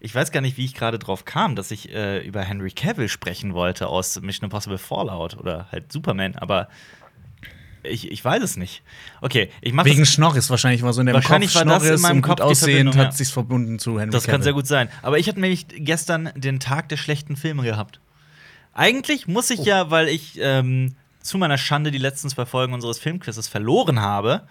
ich 0.00 0.14
weiß 0.14 0.30
gar 0.30 0.40
nicht, 0.40 0.56
wie 0.56 0.64
ich 0.64 0.74
gerade 0.74 0.98
drauf 0.98 1.24
kam, 1.24 1.56
dass 1.56 1.70
ich 1.70 1.92
äh, 1.92 2.24
über 2.26 2.42
Henry 2.42 2.70
Cavill 2.70 3.08
sprechen 3.08 3.52
wollte 3.54 3.88
aus 3.88 4.20
Mission 4.20 4.44
Impossible 4.44 4.78
Fallout 4.78 5.36
oder 5.36 5.66
halt 5.72 5.90
Superman, 5.92 6.36
aber 6.36 6.68
ich, 7.82 8.10
ich 8.10 8.24
weiß 8.24 8.42
es 8.42 8.56
nicht. 8.56 8.82
Okay, 9.20 9.50
ich 9.60 9.72
mache 9.72 9.86
Wegen. 9.86 10.04
Schnorris 10.04 10.50
wahrscheinlich 10.50 10.82
war 10.82 10.92
so 10.92 11.00
in 11.00 11.06
dem 11.06 11.14
Wahrscheinlich 11.14 11.52
Kopf 11.52 11.64
war 11.64 11.74
das 11.74 11.82
in 11.82 11.86
Schnorris 11.88 12.02
meinem 12.02 12.22
Kopf 12.22 12.40
aussehend 12.40 12.94
ja. 12.94 13.00
hat 13.06 13.14
sich's 13.16 13.30
verbunden 13.30 13.78
zu 13.78 13.98
Henry 13.98 14.10
Das 14.12 14.24
kann 14.24 14.32
Cavill. 14.34 14.44
sehr 14.44 14.52
gut 14.52 14.66
sein. 14.66 14.88
Aber 15.02 15.18
ich 15.18 15.28
hatte 15.28 15.40
nämlich 15.40 15.66
gestern 15.68 16.30
den 16.36 16.60
Tag 16.60 16.88
der 16.90 16.96
schlechten 16.96 17.36
Filme 17.36 17.62
gehabt. 17.62 18.00
Eigentlich 18.74 19.26
muss 19.26 19.50
Oh. 19.50 19.54
ich 19.54 19.64
ja, 19.64 19.90
weil 19.90 20.08
ich 20.08 20.38
ähm, 20.40 20.96
zu 21.22 21.38
meiner 21.38 21.58
Schande 21.58 21.90
die 21.90 21.98
letzten 21.98 22.28
zwei 22.28 22.46
Folgen 22.46 22.72
unseres 22.74 22.98
Filmquizzes 22.98 23.48
verloren 23.48 24.00
habe, 24.00 24.46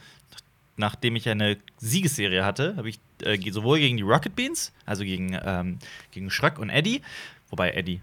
nachdem 0.76 1.16
ich 1.16 1.28
eine 1.30 1.58
Siegesserie 1.78 2.44
hatte, 2.46 2.76
habe 2.78 2.90
ich 2.90 3.00
äh, 3.24 3.38
sowohl 3.52 3.80
gegen 3.80 3.98
die 3.98 4.04
Rocket 4.04 4.36
Beans, 4.36 4.72
also 4.86 5.04
gegen, 5.04 5.38
ähm, 5.44 5.80
gegen 6.12 6.30
Schröck 6.30 6.60
und 6.60 6.70
Eddie, 6.70 7.02
wobei 7.50 7.72
Eddie, 7.72 8.02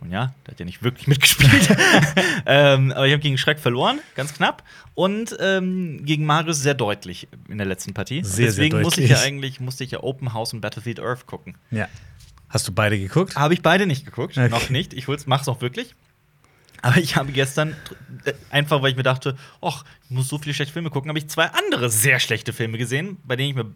nun 0.00 0.10
ja, 0.10 0.34
der 0.46 0.52
hat 0.52 0.60
ja 0.60 0.66
nicht 0.66 0.82
wirklich 0.82 1.06
mitgespielt, 1.08 1.68
ähm, 2.46 2.92
aber 2.92 3.06
ich 3.06 3.12
habe 3.12 3.22
gegen 3.22 3.38
Schröck 3.38 3.58
verloren, 3.58 4.00
ganz 4.14 4.34
knapp, 4.34 4.62
und 4.94 5.36
ähm, 5.40 6.04
gegen 6.04 6.24
Marius 6.26 6.60
sehr 6.60 6.74
deutlich 6.74 7.28
in 7.48 7.58
der 7.58 7.66
letzten 7.66 7.94
Partie. 7.94 8.22
Sehr, 8.24 8.32
sehr 8.32 8.46
Deswegen 8.46 8.82
muss 8.82 8.98
ich 8.98 9.08
ja 9.08 9.16
deutlich. 9.16 9.28
eigentlich 9.32 9.60
musste 9.60 9.84
ich 9.84 9.92
ja 9.92 10.02
Open 10.02 10.32
House 10.34 10.52
und 10.52 10.60
Battlefield 10.60 11.00
Earth 11.00 11.26
gucken. 11.26 11.56
Ja. 11.70 11.88
Hast 12.48 12.68
du 12.68 12.72
beide 12.72 12.98
geguckt? 12.98 13.36
Habe 13.36 13.54
ich 13.54 13.62
beide 13.62 13.86
nicht 13.86 14.04
geguckt, 14.04 14.36
Okay. 14.36 14.50
noch 14.50 14.68
nicht. 14.68 14.92
Ich 14.92 15.06
mach's 15.26 15.48
auch 15.48 15.62
wirklich. 15.62 15.94
Aber 16.82 16.96
ich 16.98 17.16
habe 17.16 17.32
gestern, 17.32 17.76
äh, 18.24 18.32
einfach 18.50 18.82
weil 18.82 18.90
ich 18.90 18.96
mir 18.96 19.04
dachte, 19.04 19.36
ach, 19.60 19.84
ich 20.04 20.10
muss 20.10 20.28
so 20.28 20.38
viele 20.38 20.52
schlechte 20.52 20.72
Filme 20.72 20.90
gucken, 20.90 21.08
habe 21.08 21.18
ich 21.18 21.28
zwei 21.28 21.46
andere 21.46 21.88
sehr 21.88 22.18
schlechte 22.20 22.52
Filme 22.52 22.76
gesehen, 22.76 23.16
bei 23.24 23.36
denen 23.36 23.50
ich 23.50 23.54
mir. 23.54 23.72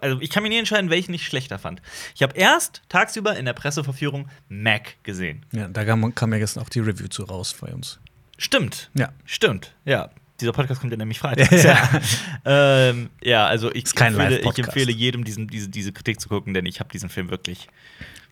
Also 0.00 0.20
ich 0.20 0.30
kann 0.30 0.42
mir 0.42 0.48
nie 0.48 0.58
entscheiden, 0.58 0.90
welchen 0.90 1.14
ich 1.14 1.24
schlechter 1.24 1.60
fand. 1.60 1.80
Ich 2.16 2.22
habe 2.24 2.36
erst 2.36 2.82
tagsüber 2.88 3.36
in 3.36 3.44
der 3.44 3.52
Presseverführung 3.52 4.28
Mac 4.48 4.96
gesehen. 5.04 5.46
Ja, 5.52 5.68
da 5.68 5.84
kam, 5.84 6.12
kam 6.16 6.32
ja 6.32 6.40
gestern 6.40 6.64
auch 6.64 6.68
die 6.68 6.80
Review 6.80 7.06
zu 7.06 7.22
raus 7.22 7.54
bei 7.60 7.72
uns. 7.72 8.00
Stimmt. 8.38 8.90
Ja. 8.94 9.12
Stimmt, 9.24 9.74
ja. 9.84 10.10
Dieser 10.40 10.52
Podcast 10.52 10.80
kommt 10.80 10.92
ja 10.92 10.96
nämlich 10.96 11.20
Freitag. 11.20 11.50
Ja. 11.64 12.00
ähm, 12.44 13.10
ja, 13.22 13.46
also 13.46 13.72
ich, 13.72 13.84
empfehle, 14.00 14.40
ich 14.40 14.58
empfehle 14.58 14.92
jedem, 14.92 15.22
diesen, 15.22 15.46
diese, 15.46 15.68
diese 15.68 15.92
Kritik 15.92 16.20
zu 16.20 16.28
gucken, 16.28 16.54
denn 16.54 16.66
ich 16.66 16.80
habe 16.80 16.90
diesen 16.90 17.08
Film 17.08 17.30
wirklich 17.30 17.68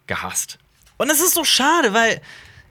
gehasst. 0.08 0.58
Und 0.96 1.10
es 1.10 1.20
ist 1.20 1.34
so 1.34 1.44
schade, 1.44 1.92
weil 1.92 2.20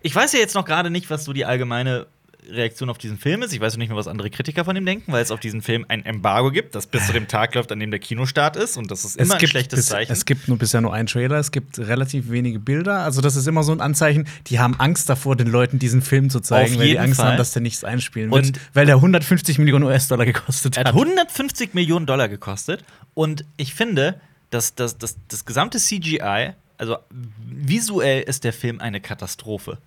ich 0.06 0.16
weiß 0.16 0.34
ja 0.34 0.40
jetzt 0.40 0.54
noch 0.56 0.66
gerade 0.66 0.90
nicht, 0.92 1.10
was 1.10 1.26
so 1.26 1.34
die 1.34 1.46
allgemeine 1.46 2.06
Reaktion 2.48 2.92
auf 2.92 3.00
diesen 3.00 3.18
Film 3.18 3.42
ist. 3.42 3.54
Ich 3.54 3.60
weiß 3.60 3.74
noch 3.74 3.80
nicht 3.80 3.90
mehr, 3.90 3.98
was 3.98 4.08
andere 4.08 4.30
Kritiker 4.30 4.64
von 4.66 4.76
ihm 4.76 4.86
denken, 4.86 5.12
weil 5.12 5.24
es 5.24 5.32
auf 5.32 5.40
diesen 5.40 5.64
Film 5.64 5.84
ein 5.88 6.06
Embargo 6.06 6.52
gibt, 6.52 6.76
das 6.76 6.86
bis 6.86 7.08
zu 7.08 7.12
dem 7.14 7.28
Tag 7.28 7.56
läuft, 7.56 7.72
an 7.72 7.80
dem 7.80 7.90
der 7.90 8.00
Kinostart 8.00 8.56
ist. 8.56 8.78
Und 8.78 8.92
das 8.92 9.04
ist 9.04 9.16
immer 9.18 9.34
ein 9.34 9.48
schlechtes 9.48 9.80
bis, 9.80 9.88
Zeichen. 9.88 10.12
Es 10.12 10.26
gibt 10.26 10.48
nur 10.48 10.60
bisher 10.60 10.80
nur 10.82 10.94
einen 10.94 11.08
Trailer, 11.08 11.38
es 11.40 11.50
gibt 11.52 11.80
relativ 11.80 12.30
wenige 12.30 12.60
Bilder. 12.60 13.00
Also, 13.00 13.22
das 13.22 13.36
ist 13.36 13.48
immer 13.48 13.64
so 13.64 13.72
ein 13.72 13.82
Anzeichen, 13.82 14.28
die 14.46 14.60
haben 14.60 14.80
Angst 14.80 15.10
davor, 15.10 15.36
den 15.36 15.48
Leuten 15.48 15.80
diesen 15.80 16.04
Film 16.04 16.30
zu 16.30 16.40
zeigen, 16.40 16.74
Auf 16.76 16.80
weil 16.80 16.88
die 16.90 17.00
Angst 17.00 17.16
Fall. 17.20 17.32
haben, 17.32 17.38
dass 17.38 17.52
der 17.54 17.64
nichts 17.64 17.84
einspielen 17.84 18.32
Und- 18.32 18.46
wird. 18.46 18.60
Weil 18.76 18.86
der 18.86 18.98
150 18.98 19.58
Millionen 19.58 19.86
US-Dollar 19.86 20.26
gekostet 20.28 20.78
Er 20.78 20.82
hat. 20.82 20.88
hat 20.90 20.94
150 20.94 21.74
Millionen 21.74 22.06
Dollar 22.06 22.30
gekostet. 22.30 22.84
Und 23.16 23.44
ich 23.58 23.74
finde, 23.74 24.22
dass 24.52 24.76
das, 24.76 25.00
das, 25.00 25.16
das 25.30 25.46
gesamte 25.46 25.80
CGI, 25.80 26.52
also 26.78 26.98
visuell 27.40 28.22
ist 28.22 28.44
der 28.44 28.54
Film 28.54 28.80
eine 28.82 29.02
Katastrophe. 29.02 29.80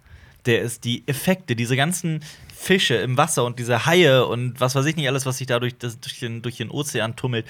Der 0.49 0.63
ist 0.63 0.83
die 0.85 1.07
Effekte, 1.07 1.55
diese 1.55 1.77
ganzen 1.77 2.25
Fische 2.53 2.95
im 2.97 3.17
Wasser 3.17 3.45
und 3.45 3.61
diese 3.61 3.87
Haie 3.87 4.27
und 4.27 4.61
was 4.61 4.75
weiß 4.75 4.85
ich 4.87 4.97
nicht 4.97 5.07
alles, 5.07 5.25
was 5.27 5.39
sich 5.39 5.47
da 5.47 5.61
durch, 5.61 5.79
das, 5.79 6.01
durch, 6.01 6.19
den, 6.19 6.43
durch 6.43 6.57
den 6.57 6.71
Ozean 6.71 7.15
tummelt. 7.15 7.47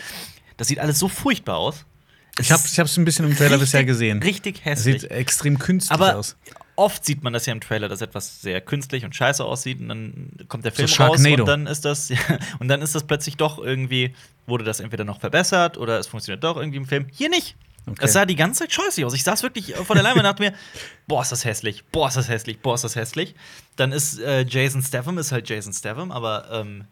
Das 0.59 0.69
sieht 0.69 0.79
alles 0.81 0.99
so 0.99 1.09
furchtbar 1.09 1.57
aus. 1.57 1.87
Ich 2.41 2.53
habe 2.53 2.63
es 2.63 2.97
ein 2.99 3.05
bisschen 3.07 3.25
im 3.25 3.35
Trailer 3.35 3.53
Richtig- 3.53 3.61
bisher 3.61 3.85
gesehen. 3.85 4.23
Richtig 4.23 4.59
Es 4.59 4.65
hässlich. 4.65 5.01
sieht 5.03 5.11
extrem 5.11 5.59
künstlich 5.59 5.93
Aber 5.93 6.17
aus. 6.17 6.37
oft 6.77 7.05
sieht 7.05 7.23
man 7.23 7.33
das 7.33 7.47
ja 7.47 7.53
im 7.53 7.61
Trailer, 7.61 7.89
dass 7.89 8.01
etwas 8.01 8.43
sehr 8.43 8.61
künstlich 8.61 9.05
und 9.05 9.15
scheiße 9.17 9.45
aussieht 9.45 9.81
und 9.81 9.89
dann 9.89 10.31
kommt 10.49 10.65
der 10.65 10.73
Film 10.73 10.87
raus 10.87 10.95
Sharknado. 10.95 11.43
und 11.45 11.49
dann 11.49 11.67
ist 11.67 11.85
das 11.85 12.11
und 12.59 12.69
dann 12.69 12.83
ist 12.83 12.95
das 12.95 13.05
plötzlich 13.05 13.37
doch 13.37 13.59
irgendwie 13.59 14.13
wurde 14.47 14.65
das 14.65 14.81
entweder 14.81 15.05
noch 15.05 15.21
verbessert 15.21 15.79
oder 15.79 15.99
es 15.99 16.07
funktioniert 16.07 16.45
doch 16.45 16.57
irgendwie 16.57 16.79
im 16.79 16.87
Film. 16.87 17.07
Hier 17.13 17.29
nicht. 17.31 17.57
Okay. 17.91 18.05
Es 18.05 18.13
sah 18.13 18.25
die 18.27 18.37
ganze 18.37 18.61
Zeit 18.61 18.73
scheiße 18.73 19.05
aus. 19.05 19.15
Ich 19.15 19.25
saß 19.25 19.43
wirklich 19.43 19.75
vor 19.75 19.95
der 19.95 20.03
Leinwand 20.03 20.19
und 20.19 20.25
dachte 20.25 20.43
mir, 20.43 20.55
boah, 21.07 21.23
ist 21.23 21.33
das 21.33 21.45
hässlich, 21.45 21.85
boah, 21.87 22.09
ist 22.09 22.17
das 22.17 22.29
hässlich, 22.29 22.61
boah, 22.61 22.75
ist 22.75 22.85
das 22.85 22.97
hässlich. 22.97 23.35
Dann 23.77 23.93
ist 23.93 24.19
äh, 24.21 24.45
Jason 24.49 24.83
Statham 24.83 25.19
ist 25.19 25.33
halt 25.33 25.49
Jason 25.49 25.73
Statham, 25.73 26.13
aber 26.13 26.49
ähm, 26.51 26.85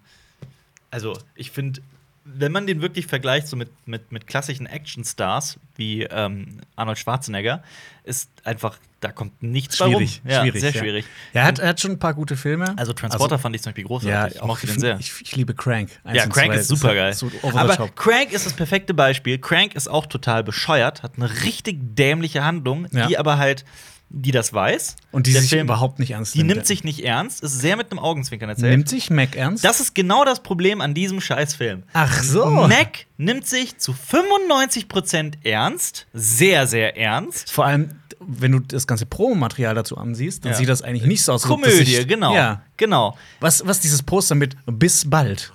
also 0.91 1.19
ich 1.35 1.51
finde 1.51 1.81
wenn 2.29 2.53
man 2.53 2.67
den 2.67 2.83
wirklich 2.83 3.07
vergleicht 3.07 3.47
so 3.49 3.57
mit, 3.57 3.71
mit, 3.87 4.11
mit 4.13 4.27
klassischen 4.27 4.67
Actionstars 4.67 5.59
wie 5.77 6.03
ähm, 6.03 6.61
Arnold 6.75 6.99
Schwarzenegger, 6.99 7.63
ist 8.05 8.31
einfach, 8.45 8.79
da 9.01 9.13
kommt 9.13 9.43
nichts 9.43 9.79
bei 9.79 9.85
rum. 9.87 9.95
Schwierig, 9.95 10.21
Ja, 10.25 10.43
schwierig. 10.43 10.61
sehr 10.61 10.71
ja. 10.73 10.81
schwierig. 10.81 11.05
Ja, 11.33 11.41
er 11.43 11.47
hat, 11.47 11.59
er 11.59 11.69
hat 11.69 11.81
schon 11.81 11.93
ein 11.93 11.99
paar 11.99 12.15
gute 12.15 12.37
Filme. 12.37 12.75
Also 12.77 12.93
Transporter 12.93 13.39
fand 13.39 13.55
ich 13.57 13.63
zum 13.63 13.71
Beispiel 13.71 13.85
großartig. 13.85 14.35
ja, 14.35 14.41
ich 14.43 14.47
mochte 14.47 14.67
den 14.67 14.79
sehr. 14.79 14.99
Ich, 14.99 15.13
ich 15.23 15.37
liebe 15.37 15.55
Crank. 15.55 15.91
Eins 16.05 16.17
Ja, 16.17 16.27
Crank 16.27 16.53
zwei. 16.53 16.61
ist 16.61 16.69
super 16.69 16.95
geil. 16.95 17.13
So 17.15 17.27
over 17.43 17.53
the 17.53 17.59
Aber. 17.59 17.89
Crank 17.95 18.33
ist 18.33 18.45
das 18.47 18.53
perfekte 18.55 18.95
Beispiel. 18.95 19.39
Crank 19.39 19.75
ist 19.75 19.89
auch 19.89 20.07
total 20.07 20.43
bescheuert, 20.45 21.03
hat 21.03 21.13
eine 21.17 21.31
richtig 21.45 21.79
dämliche 21.97 22.45
Handlung, 22.45 22.89
die 22.91 23.19
aber 23.19 23.39
halt, 23.39 23.65
die 24.09 24.31
das 24.31 24.53
weiß. 24.53 24.97
Und 25.13 25.27
die 25.27 25.33
sich 25.33 25.51
Film- 25.51 25.67
überhaupt 25.67 25.99
nicht 25.99 26.13
ernst 26.13 26.35
Die 26.35 26.43
nimmt 26.45 26.67
sich 26.67 26.85
nicht 26.85 27.01
ernst, 27.05 27.43
ist 27.43 27.59
sehr 27.61 27.77
mit 27.77 27.91
einem 27.91 27.99
Augenzwinkern 27.99 28.49
erzählt. 28.49 28.71
Nimmt 28.71 28.89
sich 28.89 29.11
Mac 29.11 29.35
ernst? 29.37 29.65
das 29.65 29.81
ist 29.81 29.95
genau 29.95 30.25
das 30.25 30.43
Problem 30.43 30.81
an 30.81 30.95
diesem 30.95 31.21
Scheißfilm. 31.21 31.83
Ach 31.93 32.23
so. 32.23 32.47
Mac 32.69 33.07
nimmt 33.19 33.47
sich 33.47 33.79
zu 33.79 33.93
95% 33.93 35.35
ernst, 35.45 36.07
sehr, 36.13 36.67
sehr 36.67 36.97
ernst. 36.97 37.51
Vor 37.51 37.67
allem, 37.67 37.91
wenn 38.21 38.53
du 38.53 38.61
das 38.61 38.87
ganze 38.87 39.07
Promomaterial 39.07 39.75
dazu 39.75 39.97
ansiehst, 39.99 40.45
dann 40.45 40.53
Ja. 40.53 40.59
sieht 40.59 40.69
das 40.69 40.83
eigentlich 40.83 41.05
nicht 41.07 41.23
so 41.23 41.33
aus. 41.33 41.43
Komödie, 41.43 41.85
sich- 41.85 42.07
genau. 42.09 42.35
Ja. 42.35 42.63
Genau. 42.77 43.17
Was, 43.41 43.67
was 43.67 43.81
dieses 43.81 44.03
Poster 44.03 44.35
mit 44.35 44.57
bis 44.67 45.09
bald? 45.11 45.53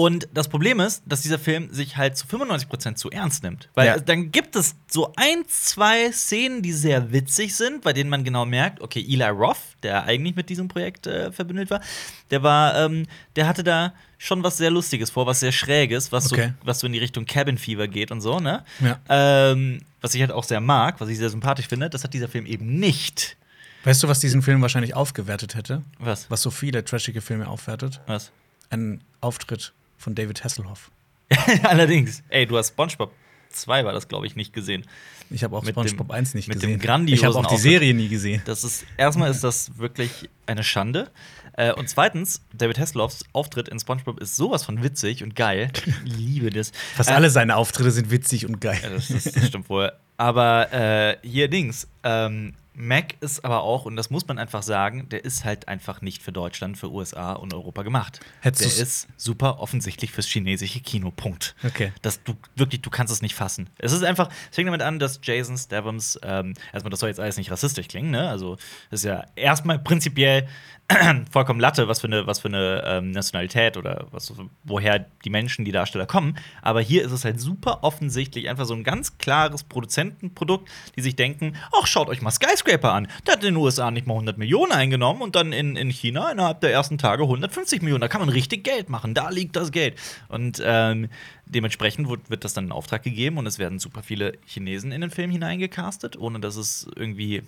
Und 0.00 0.28
das 0.32 0.48
Problem 0.48 0.80
ist, 0.80 1.02
dass 1.04 1.20
dieser 1.20 1.38
Film 1.38 1.70
sich 1.74 1.98
halt 1.98 2.16
zu 2.16 2.26
95% 2.26 2.94
zu 2.94 3.10
ernst 3.10 3.42
nimmt. 3.42 3.68
Weil 3.74 3.86
Ja. 3.86 3.98
dann 3.98 4.32
gibt 4.32 4.56
es 4.56 4.74
so 4.90 5.12
ein, 5.16 5.44
zwei 5.46 6.10
Szenen, 6.10 6.62
die 6.62 6.72
sehr 6.72 7.12
witzig 7.12 7.54
sind, 7.54 7.82
bei 7.82 7.92
denen 7.92 8.08
man 8.08 8.24
genau 8.24 8.46
merkt, 8.46 8.80
okay, 8.80 9.00
Eli 9.06 9.24
Roth, 9.28 9.58
der 9.82 10.04
eigentlich 10.04 10.36
mit 10.36 10.48
diesem 10.48 10.68
Projekt 10.68 11.06
äh, 11.06 11.30
verbündet 11.32 11.68
war, 11.68 11.82
der 12.30 12.42
war, 12.42 12.76
ähm, 12.76 13.04
der 13.36 13.46
hatte 13.46 13.62
da 13.62 13.92
schon 14.16 14.42
was 14.42 14.56
sehr 14.56 14.70
Lustiges 14.70 15.10
vor, 15.10 15.26
was 15.26 15.40
sehr 15.40 15.52
Schräges, 15.52 16.10
was, 16.12 16.32
Okay. 16.32 16.54
so, 16.60 16.66
was 16.66 16.80
so 16.80 16.86
in 16.86 16.94
die 16.94 16.98
Richtung 16.98 17.26
Cabin 17.26 17.58
Fever 17.58 17.86
geht 17.86 18.10
und 18.10 18.22
so, 18.22 18.40
ne? 18.40 18.64
Ja. 18.80 19.00
Ähm, 19.10 19.80
was 20.00 20.14
ich 20.14 20.22
halt 20.22 20.32
auch 20.32 20.44
sehr 20.44 20.60
mag, 20.62 20.98
was 21.02 21.10
ich 21.10 21.18
sehr 21.18 21.28
sympathisch 21.28 21.68
finde, 21.68 21.90
das 21.90 22.04
hat 22.04 22.14
dieser 22.14 22.28
Film 22.28 22.46
eben 22.46 22.78
nicht. 22.78 23.36
Weißt 23.84 24.02
du, 24.02 24.08
was 24.08 24.20
diesen 24.20 24.40
Film 24.40 24.62
wahrscheinlich 24.62 24.94
aufgewertet 24.94 25.54
hätte? 25.56 25.82
Was? 25.98 26.30
Was 26.30 26.40
so 26.40 26.50
viele 26.50 26.86
trashige 26.86 27.20
Filme 27.20 27.48
aufwertet? 27.48 28.00
Was? 28.06 28.30
Ein 28.70 29.02
Auftritt 29.20 29.74
von 30.00 30.14
David 30.14 30.42
Hasselhoff. 30.42 30.90
Allerdings. 31.62 32.22
Ey, 32.28 32.46
du 32.46 32.56
hast 32.58 32.68
SpongeBob 32.68 33.12
2 33.50 33.84
war 33.84 33.92
das, 33.92 34.08
glaube 34.08 34.26
ich, 34.26 34.36
nicht 34.36 34.52
gesehen. 34.52 34.84
Ich 35.28 35.44
habe 35.44 35.56
auch 35.56 35.62
Mit 35.62 35.74
SpongeBob 35.74 36.08
dem- 36.08 36.14
1 36.14 36.34
nicht 36.34 36.48
mit 36.48 36.62
dem 36.62 36.70
gesehen. 36.70 36.80
grandiosen 36.80 37.18
ich 37.18 37.24
habe 37.24 37.38
auch 37.46 37.50
die. 37.50 37.56
Serie 37.60 37.94
nie 37.94 38.08
gesehen. 38.08 38.42
Das 38.44 38.64
ist 38.64 38.84
erstmal 38.96 39.30
ist 39.30 39.44
das 39.44 39.76
wirklich 39.78 40.28
eine 40.46 40.64
Schande. 40.64 41.10
Äh, 41.56 41.72
und 41.72 41.88
zweitens, 41.88 42.42
David 42.52 42.78
Hasselhoffs 42.78 43.24
Auftritt 43.32 43.68
in 43.68 43.78
SpongeBob 43.78 44.20
ist 44.20 44.36
sowas 44.36 44.64
von 44.64 44.82
witzig 44.82 45.22
und 45.22 45.36
geil. 45.36 45.70
Ich 46.04 46.16
liebe 46.16 46.50
das. 46.50 46.72
Fast 46.96 47.10
Äh, 47.10 47.14
alle 47.14 47.30
seine 47.30 47.56
Auftritte 47.56 47.90
sind 47.90 48.10
witzig 48.10 48.46
und 48.46 48.60
geil. 48.60 48.78
Ja, 48.82 48.90
das, 48.90 49.08
das, 49.08 49.24
das 49.24 49.46
stimmt 49.46 49.68
wohl. 49.68 49.92
Aber 50.16 50.72
äh, 50.72 51.16
hier 51.22 51.48
Dings, 51.48 51.86
ähm, 52.02 52.54
Mac 52.80 53.16
ist 53.20 53.44
aber 53.44 53.62
auch, 53.62 53.84
und 53.84 53.96
das 53.96 54.10
muss 54.10 54.26
man 54.26 54.38
einfach 54.38 54.62
sagen, 54.62 55.08
der 55.08 55.24
ist 55.24 55.44
halt 55.44 55.68
einfach 55.68 56.00
nicht 56.00 56.22
für 56.22 56.32
Deutschland, 56.32 56.78
für 56.78 56.90
USA 56.90 57.32
und 57.32 57.54
Europa 57.54 57.82
gemacht. 57.82 58.20
Hättest 58.40 58.78
der 58.78 58.82
ist 58.82 59.08
super 59.16 59.60
offensichtlich 59.60 60.12
fürs 60.12 60.26
chinesische 60.26 60.80
Kino. 60.80 61.10
Punkt. 61.10 61.54
Okay. 61.64 61.92
Das, 62.02 62.22
du, 62.22 62.34
wirklich, 62.56 62.82
du 62.82 62.90
kannst 62.90 63.12
es 63.12 63.22
nicht 63.22 63.34
fassen. 63.34 63.68
Es 63.78 63.92
ist 63.92 64.02
einfach, 64.02 64.30
es 64.50 64.56
fängt 64.56 64.68
damit 64.68 64.82
an, 64.82 64.98
dass 64.98 65.20
Jason 65.22 65.56
Stathams, 65.56 66.18
ähm, 66.22 66.54
erstmal, 66.72 66.90
das 66.90 67.00
soll 67.00 67.08
jetzt 67.08 67.20
alles 67.20 67.36
nicht 67.36 67.50
rassistisch 67.50 67.88
klingen, 67.88 68.10
ne? 68.10 68.28
Also, 68.28 68.56
das 68.90 69.00
ist 69.00 69.04
ja 69.04 69.24
erstmal 69.36 69.78
prinzipiell 69.78 70.48
vollkommen 71.30 71.60
Latte, 71.60 71.88
was 71.88 72.00
für 72.00 72.06
eine, 72.06 72.26
was 72.26 72.40
für 72.40 72.48
eine 72.48 72.82
ähm, 72.84 73.10
Nationalität 73.12 73.76
oder 73.76 74.06
was, 74.10 74.32
woher 74.64 74.98
die 75.24 75.30
Menschen, 75.30 75.64
die 75.64 75.72
Darsteller 75.72 76.06
kommen. 76.06 76.36
Aber 76.62 76.80
hier 76.80 77.04
ist 77.04 77.12
es 77.12 77.24
halt 77.24 77.40
super 77.40 77.80
offensichtlich 77.82 78.48
einfach 78.48 78.64
so 78.64 78.74
ein 78.74 78.82
ganz 78.82 79.18
klares 79.18 79.62
Produzentenprodukt, 79.62 80.68
die 80.96 81.02
sich 81.02 81.16
denken: 81.16 81.56
Ach, 81.72 81.86
schaut 81.86 82.08
euch 82.08 82.22
mal 82.22 82.30
Skyscraper 82.30 82.92
an. 82.92 83.08
Der 83.26 83.34
hat 83.34 83.44
in 83.44 83.54
den 83.54 83.62
USA 83.62 83.90
nicht 83.90 84.06
mal 84.06 84.14
100 84.14 84.38
Millionen 84.38 84.72
eingenommen 84.72 85.22
und 85.22 85.36
dann 85.36 85.52
in, 85.52 85.76
in 85.76 85.90
China 85.90 86.30
innerhalb 86.30 86.60
der 86.60 86.72
ersten 86.72 86.98
Tage 86.98 87.22
150 87.22 87.82
Millionen. 87.82 88.00
Da 88.00 88.08
kann 88.08 88.20
man 88.20 88.28
richtig 88.28 88.64
Geld 88.64 88.88
machen. 88.88 89.14
Da 89.14 89.30
liegt 89.30 89.56
das 89.56 89.72
Geld. 89.72 89.96
Und 90.28 90.60
ähm, 90.64 91.08
dementsprechend 91.46 92.08
wird, 92.08 92.30
wird 92.30 92.44
das 92.44 92.54
dann 92.54 92.66
in 92.66 92.72
Auftrag 92.72 93.02
gegeben 93.02 93.38
und 93.38 93.46
es 93.46 93.58
werden 93.58 93.78
super 93.78 94.02
viele 94.02 94.38
Chinesen 94.44 94.92
in 94.92 95.00
den 95.00 95.10
Film 95.10 95.30
hineingecastet, 95.30 96.18
ohne 96.18 96.40
dass 96.40 96.56
es 96.56 96.88
irgendwie 96.96 97.42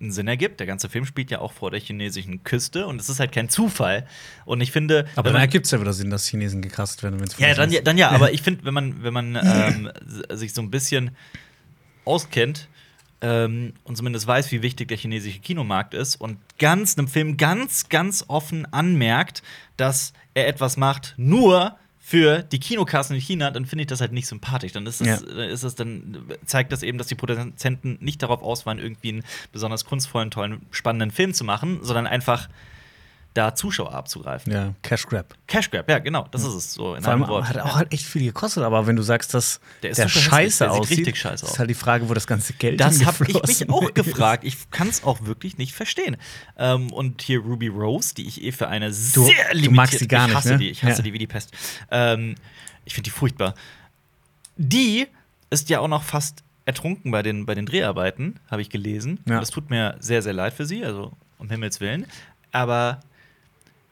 einen 0.00 0.12
Sinn 0.12 0.28
ergibt. 0.28 0.60
Der 0.60 0.66
ganze 0.66 0.88
Film 0.88 1.04
spielt 1.04 1.30
ja 1.30 1.40
auch 1.40 1.52
vor 1.52 1.70
der 1.70 1.80
chinesischen 1.80 2.42
Küste 2.42 2.86
und 2.86 3.00
es 3.00 3.08
ist 3.08 3.20
halt 3.20 3.32
kein 3.32 3.48
Zufall. 3.48 4.06
Und 4.44 4.60
ich 4.60 4.72
finde, 4.72 5.06
Aber 5.16 5.30
dann 5.30 5.40
ergibt 5.40 5.66
es 5.66 5.72
ja 5.72 5.80
wieder 5.80 5.92
Sinn, 5.92 6.10
dass 6.10 6.26
Chinesen 6.26 6.62
gecastet 6.62 7.02
werden, 7.02 7.20
wenn 7.20 7.28
es 7.28 7.38
ja, 7.38 7.54
dann, 7.54 7.70
ja, 7.70 7.80
dann 7.82 7.98
ja, 7.98 8.10
aber 8.10 8.32
ich 8.32 8.42
finde, 8.42 8.64
wenn 8.64 8.74
man, 8.74 9.02
wenn 9.02 9.12
man 9.12 9.36
ähm, 9.36 9.90
sich 10.30 10.54
so 10.54 10.62
ein 10.62 10.70
bisschen 10.70 11.10
auskennt 12.04 12.68
ähm, 13.20 13.74
und 13.84 13.96
zumindest 13.96 14.26
weiß, 14.26 14.50
wie 14.52 14.62
wichtig 14.62 14.88
der 14.88 14.96
chinesische 14.96 15.40
Kinomarkt 15.40 15.94
ist 15.94 16.16
und 16.16 16.38
ganz 16.58 16.96
einem 16.96 17.08
Film 17.08 17.36
ganz, 17.36 17.88
ganz 17.88 18.24
offen 18.28 18.66
anmerkt, 18.72 19.42
dass 19.76 20.12
er 20.34 20.48
etwas 20.48 20.76
macht, 20.76 21.14
nur 21.16 21.76
für 22.10 22.42
die 22.42 22.58
Kinokassen 22.58 23.14
in 23.14 23.22
China, 23.22 23.52
dann 23.52 23.66
finde 23.66 23.82
ich 23.82 23.86
das 23.86 24.00
halt 24.00 24.10
nicht 24.10 24.26
sympathisch. 24.26 24.72
Dann 24.72 24.84
ist 24.84 25.00
es, 25.00 25.06
Ja. 25.06 25.16
dann 25.20 25.38
ist 25.48 25.62
es, 25.62 25.76
dann 25.76 26.24
zeigt 26.44 26.72
das 26.72 26.82
eben, 26.82 26.98
dass 26.98 27.06
die 27.06 27.14
Produzenten 27.14 27.98
nicht 28.00 28.20
darauf 28.20 28.42
aus 28.42 28.66
waren, 28.66 28.80
irgendwie 28.80 29.10
einen 29.10 29.24
besonders 29.52 29.84
kunstvollen, 29.84 30.32
tollen, 30.32 30.60
spannenden 30.72 31.12
Film 31.12 31.34
zu 31.34 31.44
machen, 31.44 31.78
sondern 31.82 32.08
einfach 32.08 32.48
da 33.34 33.54
Zuschauer 33.54 33.94
abzugreifen. 33.94 34.52
Ja, 34.52 34.74
Cash 34.82 35.06
Grab. 35.06 35.34
Cash 35.46 35.70
Grab, 35.70 35.88
ja, 35.88 36.00
genau, 36.00 36.26
das 36.32 36.42
ist 36.42 36.54
es 36.54 36.74
so 36.74 36.94
in 36.96 37.02
Vor 37.04 37.12
allem 37.12 37.28
Wort. 37.28 37.48
hat 37.48 37.58
auch 37.58 37.76
halt 37.76 37.92
echt 37.92 38.04
viel 38.04 38.24
gekostet, 38.24 38.64
aber 38.64 38.86
wenn 38.88 38.96
du 38.96 39.02
sagst, 39.02 39.34
dass 39.34 39.60
Der 39.84 39.90
ist 39.90 40.10
scheiße 40.10 40.64
der 40.64 40.72
sieht 40.72 40.80
aussieht, 40.82 40.98
richtig 40.98 41.18
scheiße 41.20 41.44
aus. 41.46 41.52
ist 41.52 41.58
halt 41.60 41.70
die 41.70 41.74
Frage, 41.74 42.08
wo 42.08 42.14
das 42.14 42.26
ganze 42.26 42.54
Geld 42.54 42.80
Das 42.80 43.04
habe 43.04 43.24
ich 43.28 43.34
mich 43.40 43.70
auch 43.70 43.82
ist. 43.84 43.94
gefragt. 43.94 44.42
Ich 44.44 44.70
kann 44.72 44.88
es 44.88 45.04
auch 45.04 45.24
wirklich 45.26 45.58
nicht 45.58 45.74
verstehen. 45.74 46.16
Ähm, 46.58 46.92
und 46.92 47.22
hier 47.22 47.38
Ruby 47.40 47.68
Rose, 47.68 48.14
die 48.16 48.26
ich 48.26 48.42
eh 48.42 48.50
für 48.50 48.66
eine 48.66 48.86
Du- 48.88 48.94
sehr 48.94 49.22
du 49.22 49.24
limitierte 49.58 49.70
magst 49.74 49.98
sie 50.00 50.08
gar 50.08 50.22
ich 50.22 50.26
nicht, 50.28 50.36
hasse 50.36 50.48
ne? 50.52 50.58
die, 50.58 50.70
ich 50.70 50.82
hasse 50.82 50.96
Ja. 50.98 51.02
die 51.02 51.12
wie 51.12 51.18
die 51.18 51.26
Pest. 51.28 51.52
Ähm, 51.92 52.34
ich 52.84 52.94
finde 52.94 53.04
die 53.04 53.10
furchtbar. 53.16 53.54
Die 54.56 55.06
ist 55.50 55.68
ja 55.70 55.80
auch 55.80 55.88
noch 55.88 56.02
fast 56.02 56.42
ertrunken 56.64 57.10
bei 57.10 57.22
den, 57.22 57.46
bei 57.46 57.54
den 57.54 57.66
Dreharbeiten, 57.66 58.38
habe 58.50 58.62
ich 58.62 58.70
gelesen. 58.70 59.20
Ja. 59.28 59.40
Das 59.40 59.50
tut 59.50 59.70
mir 59.70 59.96
sehr, 60.00 60.22
sehr 60.22 60.32
leid 60.32 60.52
für 60.52 60.66
sie, 60.66 60.84
also 60.84 61.12
um 61.38 61.48
Himmels 61.48 61.80
Willen. 61.80 62.06
Aber 62.52 63.00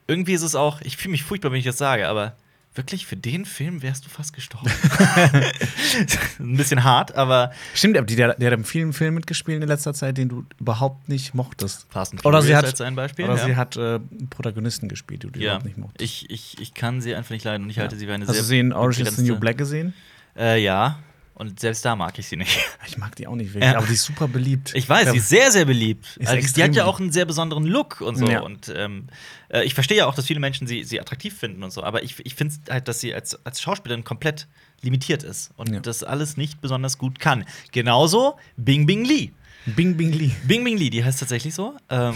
irgendwie 0.09 0.33
ist 0.33 0.41
es 0.41 0.55
auch, 0.55 0.81
ich 0.81 0.97
fühle 0.97 1.11
mich 1.11 1.23
furchtbar, 1.23 1.51
wenn 1.51 1.59
ich 1.59 1.65
das 1.65 1.77
sage, 1.77 2.07
aber 2.07 2.35
wirklich 2.73 3.05
für 3.05 3.15
den 3.15 3.45
Film 3.45 3.81
wärst 3.81 4.05
du 4.05 4.09
fast 4.09 4.33
gestorben. 4.33 4.69
Ein 6.39 6.57
bisschen 6.57 6.83
hart, 6.83 7.15
aber 7.15 7.51
Stimmt, 7.73 7.97
aber 7.97 8.05
die, 8.05 8.15
der, 8.15 8.35
der 8.35 8.51
hat 8.51 8.57
in 8.57 8.65
vielen 8.65 8.93
Filmen 8.93 9.15
mitgespielt 9.15 9.61
in 9.61 9.67
letzter 9.67 9.93
Zeit, 9.93 10.17
den 10.17 10.29
du 10.29 10.45
überhaupt 10.59 11.09
nicht 11.09 11.33
mochtest. 11.33 11.87
Fast 11.89 12.25
Oder 12.25 12.41
sie 12.41 12.55
hat, 12.55 12.65
als 12.65 12.81
ein 12.81 12.95
Beispiel. 12.95 13.25
oder 13.25 13.37
ja. 13.37 13.45
sie 13.45 13.55
hat 13.55 13.77
äh, 13.77 13.99
Protagonisten 14.29 14.87
gespielt, 14.87 15.23
die 15.23 15.31
du 15.31 15.39
ja. 15.39 15.45
überhaupt 15.45 15.65
nicht 15.65 15.77
mochtest. 15.77 16.01
Ich, 16.01 16.29
ich, 16.29 16.59
ich 16.59 16.73
kann 16.73 17.01
sie 17.01 17.15
einfach 17.15 17.31
nicht 17.31 17.45
leiden 17.45 17.63
und 17.63 17.69
ich 17.69 17.79
halte 17.79 17.95
sie 17.95 18.05
für 18.05 18.13
eine 18.13 18.25
Hast 18.25 18.33
sehr 18.33 18.41
du 18.41 18.47
sie 18.47 18.59
in 18.59 18.73
Orange 18.73 19.01
is 19.01 19.15
the 19.15 19.23
New 19.23 19.39
Black 19.39 19.57
gesehen? 19.57 19.93
Äh, 20.37 20.63
ja. 20.63 20.99
Und 21.39 21.57
selbst 21.59 21.85
da 21.85 21.95
mag 21.95 22.19
ich 22.19 22.27
sie 22.27 22.35
nicht. 22.35 22.59
Ich 22.85 22.97
mag 22.97 23.15
die 23.15 23.27
auch 23.27 23.35
nicht 23.35 23.53
wirklich, 23.53 23.71
Ja. 23.71 23.77
aber 23.77 23.87
die 23.87 23.93
ist 23.93 24.03
super 24.03 24.27
beliebt. 24.27 24.73
Ich 24.75 24.89
weiß, 24.89 25.05
Ja, 25.05 25.11
sie 25.13 25.19
ist 25.19 25.29
sehr, 25.29 25.51
sehr 25.51 25.63
beliebt. 25.65 26.19
Also, 26.25 26.53
die 26.53 26.63
hat 26.63 26.75
ja 26.75 26.83
auch 26.85 26.99
einen 26.99 27.11
sehr 27.13 27.23
besonderen 27.25 27.63
Look 27.65 28.01
und 28.01 28.17
so. 28.17 28.27
Ja. 28.27 28.41
Und 28.41 28.71
ähm, 28.75 29.07
äh, 29.47 29.63
ich 29.63 29.73
verstehe 29.73 29.97
ja 29.97 30.05
auch, 30.07 30.15
dass 30.15 30.25
viele 30.25 30.39
Menschen 30.41 30.67
sie, 30.67 30.83
sie 30.83 30.99
attraktiv 30.99 31.37
finden 31.37 31.63
und 31.63 31.71
so. 31.71 31.81
Aber 31.83 32.03
ich, 32.03 32.15
ich 32.25 32.35
finde 32.35 32.55
halt, 32.69 32.87
dass 32.89 32.99
sie 32.99 33.13
als, 33.13 33.43
als 33.45 33.61
Schauspielerin 33.61 34.03
komplett 34.03 34.47
limitiert 34.81 35.23
ist 35.23 35.51
und 35.55 35.85
das 35.85 36.03
alles 36.03 36.35
nicht 36.35 36.59
besonders 36.61 36.97
gut 36.97 37.19
kann. 37.19 37.45
Genauso 37.71 38.37
Bing 38.57 38.85
Bing 38.85 39.05
Lee. 39.05 39.31
Bing 39.65 39.95
Bing 39.95 40.11
Lee. 40.11 40.31
Bing 40.43 40.63
Bing 40.65 40.77
Lee, 40.77 40.89
die 40.89 41.03
heißt 41.05 41.19
tatsächlich 41.19 41.53
so. 41.55 41.77
Ähm, 41.89 42.15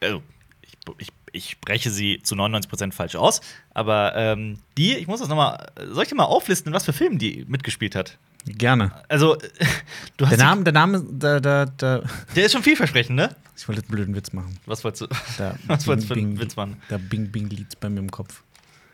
also, 0.00 0.22
ich, 0.62 0.72
ich, 0.98 1.08
ich 1.32 1.50
spreche 1.50 1.90
sie 1.90 2.20
zu 2.24 2.34
99% 2.34 2.92
falsch 2.92 3.14
aus. 3.14 3.40
Aber 3.72 4.16
ähm, 4.16 4.58
die, 4.78 4.94
ich 4.96 5.06
muss 5.06 5.20
das 5.20 5.28
nochmal, 5.28 5.70
soll 5.92 6.02
ich 6.04 6.08
dir 6.08 6.14
mal 6.16 6.24
auflisten, 6.24 6.70
in 6.70 6.74
was 6.74 6.84
für 6.84 6.92
Filmen 6.92 7.18
die 7.18 7.44
mitgespielt 7.46 7.94
hat? 7.94 8.18
Gerne. 8.46 8.92
Also, 9.08 9.36
du 10.16 10.26
hast 10.26 10.32
Der 10.32 10.38
Name, 10.38 10.64
der 10.64 10.72
Name, 10.72 11.02
da, 11.10 11.40
da, 11.40 11.66
da. 11.66 12.02
der 12.36 12.44
ist 12.46 12.52
schon 12.52 12.62
vielversprechend, 12.62 13.16
ne? 13.16 13.34
Ich 13.56 13.66
wollte 13.68 13.80
jetzt 13.80 13.88
einen 13.90 13.96
blöden 13.96 14.14
Witz 14.14 14.32
machen. 14.32 14.58
Was 14.66 14.84
wolltest 14.84 15.02
du? 15.02 15.06
Da 15.38 15.54
Was 15.66 15.86
wolltest 15.86 16.10
du 16.10 16.14
für 16.14 16.20
einen 16.20 16.34
Bing, 16.34 16.40
Witz 16.40 16.56
machen? 16.56 16.76
Da 16.88 16.98
Bing 16.98 17.30
Bing 17.30 17.48
liegt 17.48 17.78
bei 17.80 17.88
mir 17.88 18.00
im 18.00 18.10
Kopf. 18.10 18.42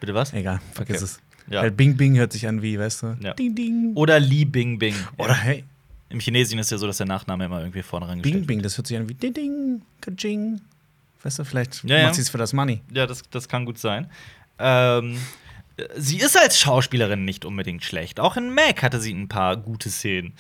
Bitte 0.01 0.15
was? 0.15 0.33
Egal, 0.33 0.61
vergiss 0.73 0.97
Okay. 0.97 1.05
es. 1.05 1.21
Ja. 1.53 1.63
Weil 1.63 1.71
Bing 1.73 1.97
Bing 1.97 2.17
hört 2.17 2.33
sich 2.33 2.47
an 2.47 2.63
wie, 2.63 2.79
weißt 2.79 3.03
du? 3.03 3.17
Ja. 3.21 3.35
Ding 3.35 3.55
Ding. 3.55 3.93
Oder 3.95 4.21
Li 4.21 4.45
Bing 4.45 4.79
Bing. 4.79 4.95
Oder 5.17 5.35
hey, 5.35 5.65
Im 6.11 6.21
Chinesischen 6.21 6.59
ist 6.61 6.71
ja 6.71 6.79
so, 6.79 6.87
dass 6.87 6.99
der 6.99 7.07
Nachname 7.07 7.47
immer 7.47 7.61
irgendwie 7.61 7.83
vorne 7.83 8.07
Bing 8.07 8.11
rangestellt 8.11 8.35
wird. 8.41 8.47
Bing, 8.47 8.63
das 8.63 8.77
hört 8.77 8.87
sich 8.87 8.97
an 8.97 9.09
wie 9.09 9.15
Ding 9.15 9.33
Ding, 9.35 9.83
Kaching. 10.01 10.61
Weißt 11.23 11.39
du, 11.41 11.45
vielleicht 11.45 11.83
ja. 11.85 12.05
macht 12.05 12.15
sie 12.15 12.23
es 12.23 12.29
für 12.31 12.39
das 12.39 12.53
Money. 12.53 12.81
Ja, 12.93 13.07
das, 13.07 13.23
das 13.31 13.49
kann 13.49 13.65
gut 13.65 13.79
sein. 13.79 14.09
Ähm, 14.59 15.19
sie 15.97 16.19
ist 16.19 16.39
als 16.39 16.59
Schauspielerin 16.59 17.25
nicht 17.25 17.45
unbedingt 17.45 17.85
schlecht. 17.85 18.21
Auch 18.21 18.37
in 18.37 18.55
Mac 18.55 18.83
hatte 18.83 19.01
sie 19.01 19.13
ein 19.13 19.29
paar 19.29 19.57
gute 19.57 19.91
Szenen. 19.91 20.35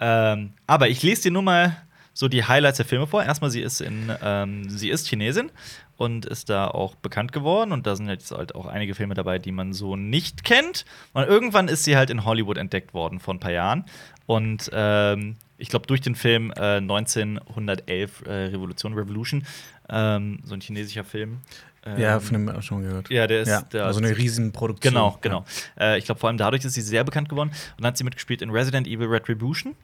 Ähm, 0.00 0.52
aber 0.66 0.88
ich 0.88 1.02
lese 1.02 1.22
dir 1.22 1.30
nur 1.30 1.42
mal 1.42 1.76
so 2.12 2.28
die 2.28 2.44
Highlights 2.44 2.76
der 2.76 2.86
Filme 2.86 3.06
vor. 3.06 3.24
Erstmal, 3.24 3.50
sie 3.50 3.60
ist 3.60 3.80
in, 3.80 4.12
ähm, 4.22 4.68
sie 4.70 4.88
ist 4.88 5.08
Chinesin 5.08 5.50
und 5.96 6.26
ist 6.26 6.48
da 6.48 6.68
auch 6.68 6.94
bekannt 6.94 7.32
geworden. 7.32 7.72
Und 7.72 7.86
da 7.86 7.96
sind 7.96 8.08
jetzt 8.08 8.30
halt 8.30 8.54
auch 8.54 8.66
einige 8.66 8.94
Filme 8.94 9.14
dabei, 9.14 9.38
die 9.38 9.52
man 9.52 9.72
so 9.72 9.96
nicht 9.96 10.44
kennt. 10.44 10.84
Und 11.12 11.24
irgendwann 11.24 11.68
ist 11.68 11.84
sie 11.84 11.96
halt 11.96 12.10
in 12.10 12.24
Hollywood 12.24 12.56
entdeckt 12.56 12.94
worden 12.94 13.18
vor 13.18 13.34
ein 13.34 13.40
paar 13.40 13.52
Jahren. 13.52 13.84
Und 14.26 14.70
ähm, 14.72 15.36
ich 15.58 15.68
glaube, 15.68 15.86
durch 15.86 16.00
den 16.00 16.14
Film 16.14 16.52
äh, 16.56 16.76
1911 16.76 18.22
äh, 18.26 18.30
Revolution 18.30 18.94
Revolution, 18.94 19.46
ähm, 19.88 20.40
so 20.44 20.54
ein 20.54 20.60
chinesischer 20.60 21.04
Film. 21.04 21.40
Ähm, 21.86 22.00
Ja, 22.00 22.18
von 22.20 22.32
dem 22.32 22.48
auch 22.48 22.62
schon 22.62 22.82
gehört. 22.82 23.10
ja, 23.10 23.26
der 23.26 23.42
ist 23.42 23.48
Ja, 23.48 23.60
der 23.62 23.84
also 23.86 24.00
eine 24.00 24.16
Riesenproduktion. 24.16 24.92
Genau, 24.94 25.18
genau. 25.20 25.44
Äh, 25.78 25.98
ich 25.98 26.04
glaube, 26.06 26.18
vor 26.20 26.28
allem 26.28 26.38
dadurch 26.38 26.64
ist 26.64 26.74
sie 26.74 26.80
sehr 26.80 27.04
bekannt 27.04 27.28
geworden. 27.28 27.50
Und 27.50 27.80
dann 27.84 27.88
hat 27.88 27.98
sie 27.98 28.04
mitgespielt 28.04 28.40
in 28.42 28.50
Resident 28.50 28.86
Evil 28.86 29.08
Retribution. 29.08 29.74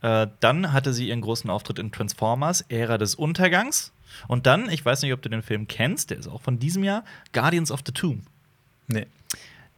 Äh, 0.00 0.28
dann 0.40 0.72
hatte 0.72 0.92
sie 0.92 1.08
ihren 1.08 1.20
großen 1.20 1.50
Auftritt 1.50 1.78
in 1.80 1.90
Transformers, 1.90 2.62
Ära 2.68 2.98
des 2.98 3.14
Untergangs. 3.16 3.92
Und 4.28 4.46
dann, 4.46 4.70
ich 4.70 4.84
weiß 4.84 5.02
nicht, 5.02 5.12
ob 5.12 5.20
du 5.22 5.28
den 5.28 5.42
Film 5.42 5.66
kennst, 5.66 6.10
der 6.10 6.18
ist 6.18 6.28
auch 6.28 6.40
von 6.40 6.58
diesem 6.58 6.84
Jahr, 6.84 7.04
Guardians 7.32 7.70
of 7.72 7.80
the 7.84 7.92
Tomb. 7.92 8.22
Nee. 8.86 9.06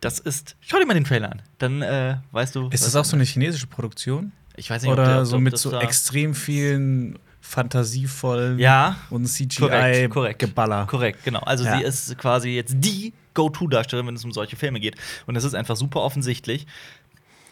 Das 0.00 0.18
ist, 0.18 0.56
schau 0.61 0.78
dir 0.78 0.87
mal 0.87 0.94
den 0.94 1.04
Trailer 1.04 1.32
an. 1.32 1.42
Dann 1.59 1.82
äh, 1.82 2.16
weißt 2.32 2.54
du. 2.54 2.68
Ist 2.68 2.87
das 2.87 2.97
auch 2.97 3.04
so 3.04 3.16
eine 3.16 3.25
chinesische 3.25 3.66
Produktion? 3.66 4.32
Ich 4.56 4.70
weiß 4.70 4.82
nicht, 4.82 4.90
ob 4.90 4.99
Oder 4.99 5.06
der- 5.06 5.20
ob 5.20 5.26
so 5.26 5.38
mit 5.40 5.56
so 5.59 5.78
extrem 5.78 6.35
vielen 6.35 7.18
fantasievollen 7.40 8.59
Ja, 8.59 8.97
und 9.11 9.25
korrekt, 9.59 10.11
korrekt. 10.11 10.40
CGI-Geballer? 10.42 10.87
Korrekt, 10.87 11.25
genau. 11.25 11.40
Also 11.40 11.64
Ja. 11.64 11.76
sie 11.78 11.82
ist 11.85 12.16
quasi 12.18 12.50
jetzt 12.50 12.75
die 12.78 13.12
Go-To-Darstellerin, 13.35 14.06
wenn 14.09 14.14
es 14.16 14.25
um 14.25 14.32
solche 14.32 14.56
Filme 14.56 14.80
geht. 14.80 14.97
Und 15.26 15.37
es 15.37 15.44
ist 15.44 15.54
einfach 15.54 15.76
super 15.76 16.00
offensichtlich, 16.02 16.66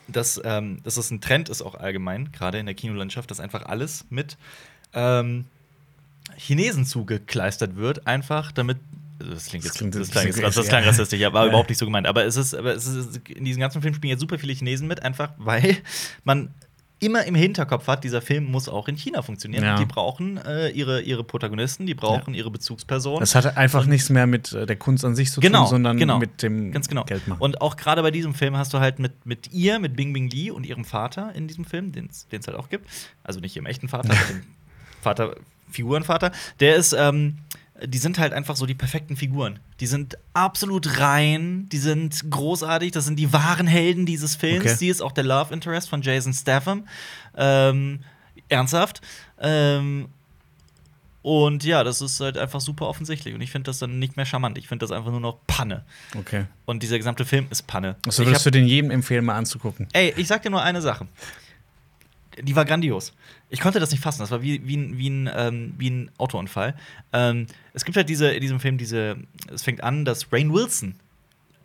dass, 0.08 0.40
ähm, 0.44 0.80
dass 0.84 0.94
das 0.96 1.10
ein 1.10 1.20
Trend 1.20 1.48
ist, 1.48 1.62
auch 1.62 1.74
allgemein, 1.74 2.32
gerade 2.32 2.58
in 2.58 2.66
der 2.66 2.74
Kinolandschaft, 2.74 3.30
dass 3.30 3.40
einfach 3.40 3.64
alles 3.66 4.06
mit 4.10 4.36
ähm, 4.94 5.44
Chinesen 6.36 6.84
zugekleistert 6.86 7.76
wird, 7.76 8.06
einfach 8.06 8.52
damit. 8.52 8.78
also 9.20 9.32
Das 9.34 9.46
klingt 9.46 9.64
Das 9.64 9.70
jetzt, 9.70 9.78
klingt 9.78 9.94
das 9.94 10.10
klang 10.10 10.26
jetzt, 10.26 10.36
bisschen 10.36 10.52
das 10.54 10.68
klang 10.68 10.82
ja. 10.82 10.88
rassistisch, 10.88 11.22
aber 11.24 11.42
Ja. 11.42 11.48
überhaupt 11.48 11.68
nicht 11.68 11.78
so 11.78 11.84
gemeint. 11.84 12.06
Aber 12.06 12.24
es 12.24 12.36
ist, 12.36 12.54
aber 12.54 12.74
es 12.74 12.86
ist, 12.86 13.20
in 13.28 13.44
diesem 13.44 13.60
ganzen 13.60 13.82
Film 13.82 13.94
spielen 13.94 14.10
jetzt 14.12 14.20
super 14.20 14.38
viele 14.38 14.52
Chinesen 14.52 14.86
mit, 14.88 15.02
einfach 15.02 15.32
weil 15.38 15.76
man 16.24 16.54
immer 17.00 17.24
im 17.24 17.34
Hinterkopf 17.34 17.86
hat, 17.86 18.04
dieser 18.04 18.20
Film 18.20 18.50
muss 18.50 18.68
auch 18.68 18.88
in 18.88 18.96
China 18.96 19.22
funktionieren. 19.22 19.64
Ja. 19.64 19.74
Und 19.74 19.80
die 19.80 19.86
brauchen 19.86 20.38
äh, 20.38 20.70
ihre, 20.70 21.00
ihre 21.00 21.24
Protagonisten, 21.24 21.86
die 21.86 21.94
brauchen 21.94 22.34
ihre 22.34 22.50
Bezugspersonen. 22.50 23.20
Das 23.20 23.34
hat 23.34 23.56
einfach 23.56 23.86
nichts 23.86 24.10
mehr 24.10 24.26
mit 24.26 24.52
äh, 24.52 24.66
der 24.66 24.76
Kunst 24.76 25.04
an 25.04 25.14
sich 25.14 25.30
zu 25.30 25.40
Genau, 25.40 25.60
tun, 25.60 25.68
sondern 25.68 25.96
genau. 25.96 26.18
mit 26.18 26.42
dem 26.42 26.72
Ganz 26.72 26.88
genau. 26.88 27.04
Geld 27.04 27.26
machen. 27.28 27.40
Und 27.40 27.60
auch 27.60 27.76
gerade 27.76 28.02
bei 28.02 28.10
diesem 28.10 28.34
Film 28.34 28.56
hast 28.56 28.74
du 28.74 28.80
halt 28.80 28.98
mit, 28.98 29.26
mit 29.26 29.52
ihr, 29.52 29.78
mit 29.78 29.96
Bing 29.96 30.12
Bing 30.12 30.28
Lee 30.28 30.50
und 30.50 30.66
ihrem 30.66 30.84
Vater 30.84 31.32
in 31.34 31.46
diesem 31.46 31.64
Film, 31.64 31.92
den 31.92 32.08
es 32.08 32.46
halt 32.46 32.56
auch 32.56 32.68
gibt. 32.68 32.88
Also 33.22 33.40
nicht 33.40 33.54
ihrem 33.54 33.66
echten 33.66 33.88
Vater, 33.88 34.10
aber 34.12 34.24
dem 34.28 34.42
Vater, 35.00 35.34
Figurenvater. 35.70 36.32
Der 36.60 36.76
ist, 36.76 36.94
ähm, 36.98 37.38
die 37.84 37.98
sind 37.98 38.18
halt 38.18 38.32
einfach 38.32 38.56
so 38.56 38.66
die 38.66 38.74
perfekten 38.74 39.16
Figuren. 39.16 39.58
Die 39.80 39.86
sind 39.86 40.18
absolut 40.34 40.98
rein, 40.98 41.68
die 41.70 41.78
sind 41.78 42.30
großartig, 42.30 42.92
das 42.92 43.04
sind 43.04 43.16
die 43.16 43.32
wahren 43.32 43.66
Helden 43.66 44.06
dieses 44.06 44.36
Films. 44.36 44.64
Okay. 44.64 44.74
Sie 44.74 44.88
ist 44.88 45.00
auch 45.00 45.12
der 45.12 45.24
Love 45.24 45.52
Interest 45.54 45.88
von 45.88 46.02
Jason 46.02 46.32
Statham. 46.32 46.86
Ähm, 47.36 48.00
ernsthaft. 48.48 49.00
Ähm, 49.40 50.08
und 51.22 51.64
ja, 51.64 51.84
das 51.84 52.00
ist 52.00 52.20
halt 52.20 52.38
einfach 52.38 52.60
super 52.60 52.88
offensichtlich. 52.88 53.34
Und 53.34 53.40
ich 53.40 53.50
finde 53.50 53.68
das 53.68 53.78
dann 53.78 53.98
nicht 53.98 54.16
mehr 54.16 54.24
charmant. 54.24 54.56
Ich 54.56 54.68
finde 54.68 54.84
das 54.84 54.92
einfach 54.92 55.10
nur 55.10 55.20
noch 55.20 55.38
Panne. 55.46 55.84
okay. 56.16 56.46
Und 56.64 56.82
dieser 56.82 56.96
gesamte 56.96 57.24
Film 57.24 57.46
ist 57.50 57.66
Panne. 57.66 57.96
Also 58.06 58.24
würdest 58.24 58.46
du 58.46 58.50
den 58.50 58.66
jedem 58.66 58.90
empfehlen, 58.90 59.24
mal 59.24 59.36
anzugucken? 59.36 59.88
ey, 59.92 60.14
ich 60.16 60.26
sag 60.26 60.42
dir 60.42 60.50
nur 60.50 60.62
eine 60.62 60.80
Sache. 60.80 61.06
Die 62.42 62.56
war 62.56 62.64
grandios. 62.64 63.12
Ich 63.50 63.60
konnte 63.60 63.80
das 63.80 63.90
nicht 63.90 64.02
fassen. 64.02 64.20
Das 64.20 64.30
war 64.30 64.42
wie, 64.42 64.66
wie, 64.66 64.76
ein, 64.76 64.98
wie, 64.98 65.08
ein, 65.10 65.30
ähm, 65.34 65.74
wie 65.78 65.90
ein 65.90 66.10
Autounfall. 66.18 66.74
Ähm, 67.12 67.46
es 67.72 67.84
gibt 67.84 67.96
halt 67.96 68.08
diese, 68.08 68.30
in 68.30 68.40
diesem 68.40 68.60
Film 68.60 68.78
diese. 68.78 69.16
Es 69.52 69.62
fängt 69.62 69.82
an, 69.82 70.04
dass 70.04 70.32
Rain 70.32 70.52
Wilson, 70.52 70.94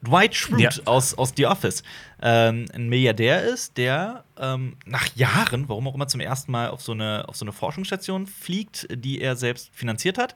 Dwight 0.05 0.35
Schrute 0.35 0.61
Ja. 0.63 0.69
aus, 0.85 1.13
aus 1.13 1.33
The 1.35 1.45
Office, 1.47 1.83
ähm, 2.21 2.65
ein 2.73 2.89
Milliardär 2.89 3.43
ist, 3.43 3.77
der 3.77 4.23
ähm, 4.37 4.75
nach 4.85 5.07
Jahren, 5.15 5.69
warum 5.69 5.87
auch 5.87 5.95
immer, 5.95 6.07
zum 6.07 6.19
ersten 6.19 6.51
Mal 6.51 6.69
auf 6.69 6.81
so 6.81 6.91
eine, 6.91 7.27
auf 7.27 7.35
so 7.35 7.45
eine 7.45 7.53
Forschungsstation 7.53 8.27
fliegt, 8.27 8.87
die 8.91 9.21
er 9.21 9.35
selbst 9.35 9.69
finanziert 9.73 10.17
hat. 10.17 10.35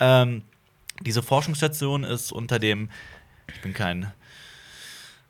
Ähm, 0.00 0.42
diese 1.02 1.22
Forschungsstation 1.22 2.04
ist 2.04 2.32
unter 2.32 2.58
dem. 2.58 2.90
Ich 3.54 3.60
bin 3.60 3.72
kein 3.74 4.12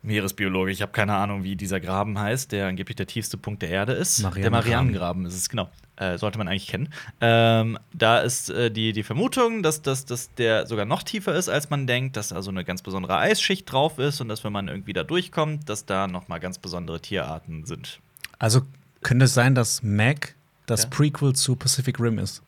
Meeresbiologe. 0.07 0.71
Ich 0.71 0.83
habe 0.83 0.93
keine 0.93 1.15
Ahnung, 1.15 1.45
wie 1.45 1.57
dieser 1.57 1.81
Graben 1.81 2.19
heißt, 2.19 2.53
der 2.53 2.69
angeblich 2.69 2.97
der 2.97 3.07
tiefste 3.07 3.37
Punkt 3.37 3.63
der 3.63 3.71
Erde 3.71 3.93
ist. 3.93 4.25
Der 4.37 4.51
Marianengraben. 4.51 5.27
Ist 5.27 5.35
es, 5.35 5.49
genau. 5.49 5.69
Äh, 5.97 6.19
sollte 6.19 6.39
man 6.39 6.47
eigentlich 6.49 6.67
kennen. 6.67 6.89
Ähm, 7.21 7.79
da 7.95 8.19
ist 8.19 8.51
äh, 8.51 8.71
die, 8.71 8.93
die 8.93 9.03
Vermutung, 9.03 9.63
dass, 9.63 9.83
dass, 9.83 10.05
dass 10.05 10.33
der 10.35 10.67
sogar 10.67 10.85
noch 10.85 11.03
tiefer 11.03 11.35
ist, 11.35 11.49
als 11.49 11.71
man 11.71 11.87
denkt, 11.87 12.17
dass 12.17 12.29
da 12.29 12.43
so 12.43 12.51
eine 12.51 12.65
ganz 12.65 12.83
besondere 12.83 13.17
Eisschicht 13.17 13.71
drauf 13.71 13.99
ist 13.99 14.21
und 14.21 14.29
dass, 14.29 14.45
wenn 14.45 14.53
man 14.53 14.69
irgendwie 14.69 14.93
da 14.93 15.05
durchkommt, 15.05 15.69
dass 15.69 15.87
da 15.87 16.07
noch 16.07 16.29
mal 16.29 16.39
ganz 16.39 16.59
besondere 16.59 17.01
Tierarten 17.01 17.65
sind. 17.65 18.01
Also 18.39 18.63
könnte 19.03 19.25
es 19.25 19.35
sein, 19.35 19.55
dass 19.55 19.83
Mac 19.83 20.35
das 20.67 20.83
Ja. 20.83 20.89
Prequel 20.91 21.35
zu 21.35 21.57
Pacific 21.57 21.99
Rim 21.99 22.19
ist? 22.19 22.43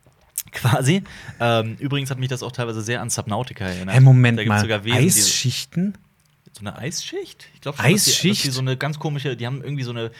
Quasi. 0.52 1.02
Ähm, 1.40 1.76
übrigens 1.78 2.10
hat 2.10 2.18
mich 2.18 2.28
das 2.28 2.42
auch 2.42 2.52
teilweise 2.52 2.82
sehr 2.82 3.00
an 3.00 3.10
Subnautica 3.10 3.64
erinnert. 3.64 3.94
Hey, 3.94 4.00
Moment 4.00 4.44
mal. 4.46 4.60
sogar 4.60 4.84
Wesen, 4.84 5.22
Eisschichten? 5.22 5.94
So 6.58 6.66
eine 6.66 6.76
Eisschicht? 6.76 7.46
Ich 7.54 7.60
glaube 7.60 7.78
schon, 7.78 7.92
dass 7.92 8.04
die, 8.04 8.10
Eisschicht? 8.30 8.52
so 8.52 8.60
eine 8.60 8.76
ganz 8.76 8.98
komische, 8.98 9.36
die 9.36 9.46
haben 9.46 9.62
irgendwie 9.62 9.84
so 9.84 9.92
eine 9.92 10.10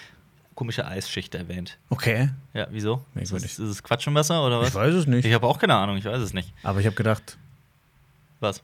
komische 0.55 0.87
Eisschicht 0.87 1.35
erwähnt. 1.35 1.79
Okay. 1.91 2.31
Ja, 2.55 2.69
wieso? 2.71 3.05
Ist 3.15 3.33
Merkwürdig. 3.33 3.53
es, 3.53 3.59
ist 3.59 3.69
es 3.71 3.83
Quatsch 3.83 4.07
im 4.07 4.15
Wasser 4.15 4.45
oder 4.47 4.61
was? 4.61 4.69
Ich 4.69 4.75
weiß 4.75 4.95
es 4.95 5.07
nicht. 5.07 5.25
Ich 5.25 5.33
habe 5.33 5.47
auch 5.47 5.59
keine 5.59 5.75
Ahnung, 5.75 5.97
ich 5.97 6.05
weiß 6.05 6.21
es 6.21 6.33
nicht. 6.33 6.53
Aber 6.63 6.79
ich 6.81 6.87
habe 6.87 6.95
gedacht, 6.97 7.37
Was? 8.41 8.63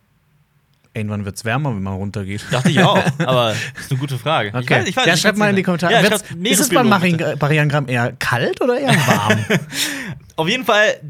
Irgendwann 0.94 1.24
wird 1.24 1.37
es 1.37 1.44
wärmer, 1.44 1.74
wenn 1.74 1.83
man 1.83 1.94
runtergeht. 1.94 2.44
Dachte 2.50 2.70
ich 2.70 2.80
auch, 2.83 2.96
aber 3.18 3.52
ist 3.78 3.90
eine 3.90 4.00
gute 4.00 4.18
Frage. 4.18 4.48
Ich 4.48 4.54
Okay. 4.54 4.74
weiß, 4.80 4.88
ich 4.88 4.96
weiß, 4.96 5.07
ja, 5.07 5.14
ich 5.14 5.20
schreibt 5.20 5.38
mal 5.38 5.50
in 5.50 5.57
die 5.57 5.62
Kommentare. 5.62 5.92
Ja, 5.92 6.00
ist 6.00 6.61
es 6.61 6.68
beim. 6.70 6.88
Marianengramm 6.88 7.88
eher 7.88 8.12
kalt 8.12 8.61
oder 8.61 8.78
eher 8.78 8.94
warm? 9.07 9.44
Auf 10.37 10.48
jeden 10.48 10.64
Fall, 10.64 11.00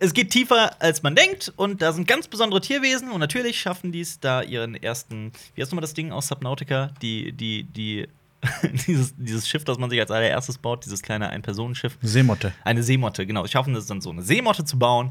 es 0.00 0.12
geht 0.12 0.30
tiefer, 0.30 0.72
als 0.82 1.02
man 1.04 1.14
denkt. 1.14 1.52
Und 1.54 1.82
da 1.82 1.92
sind 1.92 2.08
ganz 2.08 2.26
besondere 2.26 2.60
Tierwesen. 2.60 3.10
Und 3.12 3.20
natürlich 3.20 3.60
schaffen 3.60 3.92
die 3.92 4.00
es 4.00 4.18
da 4.18 4.42
ihren 4.42 4.74
ersten. 4.74 5.30
Wie 5.54 5.62
heißt 5.62 5.70
nochmal 5.70 5.82
das 5.82 5.94
Ding 5.94 6.10
aus 6.10 6.26
Subnautica? 6.28 6.90
Die, 7.00 7.32
die, 7.32 7.64
die. 7.64 8.08
dieses, 8.88 9.14
dieses 9.16 9.48
Schiff, 9.48 9.64
das 9.64 9.78
man 9.78 9.88
sich 9.90 10.00
als 10.00 10.10
allererstes 10.10 10.58
baut, 10.58 10.84
dieses 10.84 11.00
kleine 11.02 11.30
Ein-Personen-Schiff. 11.30 11.96
Seemotte. 12.02 12.52
Eine 12.64 12.82
Seemotte, 12.82 13.24
genau. 13.26 13.44
Sie 13.46 13.52
schaffen 13.52 13.74
es 13.76 13.86
dann 13.86 14.00
so 14.00 14.10
eine 14.10 14.22
Seemotte 14.22 14.64
zu 14.64 14.78
bauen. 14.78 15.10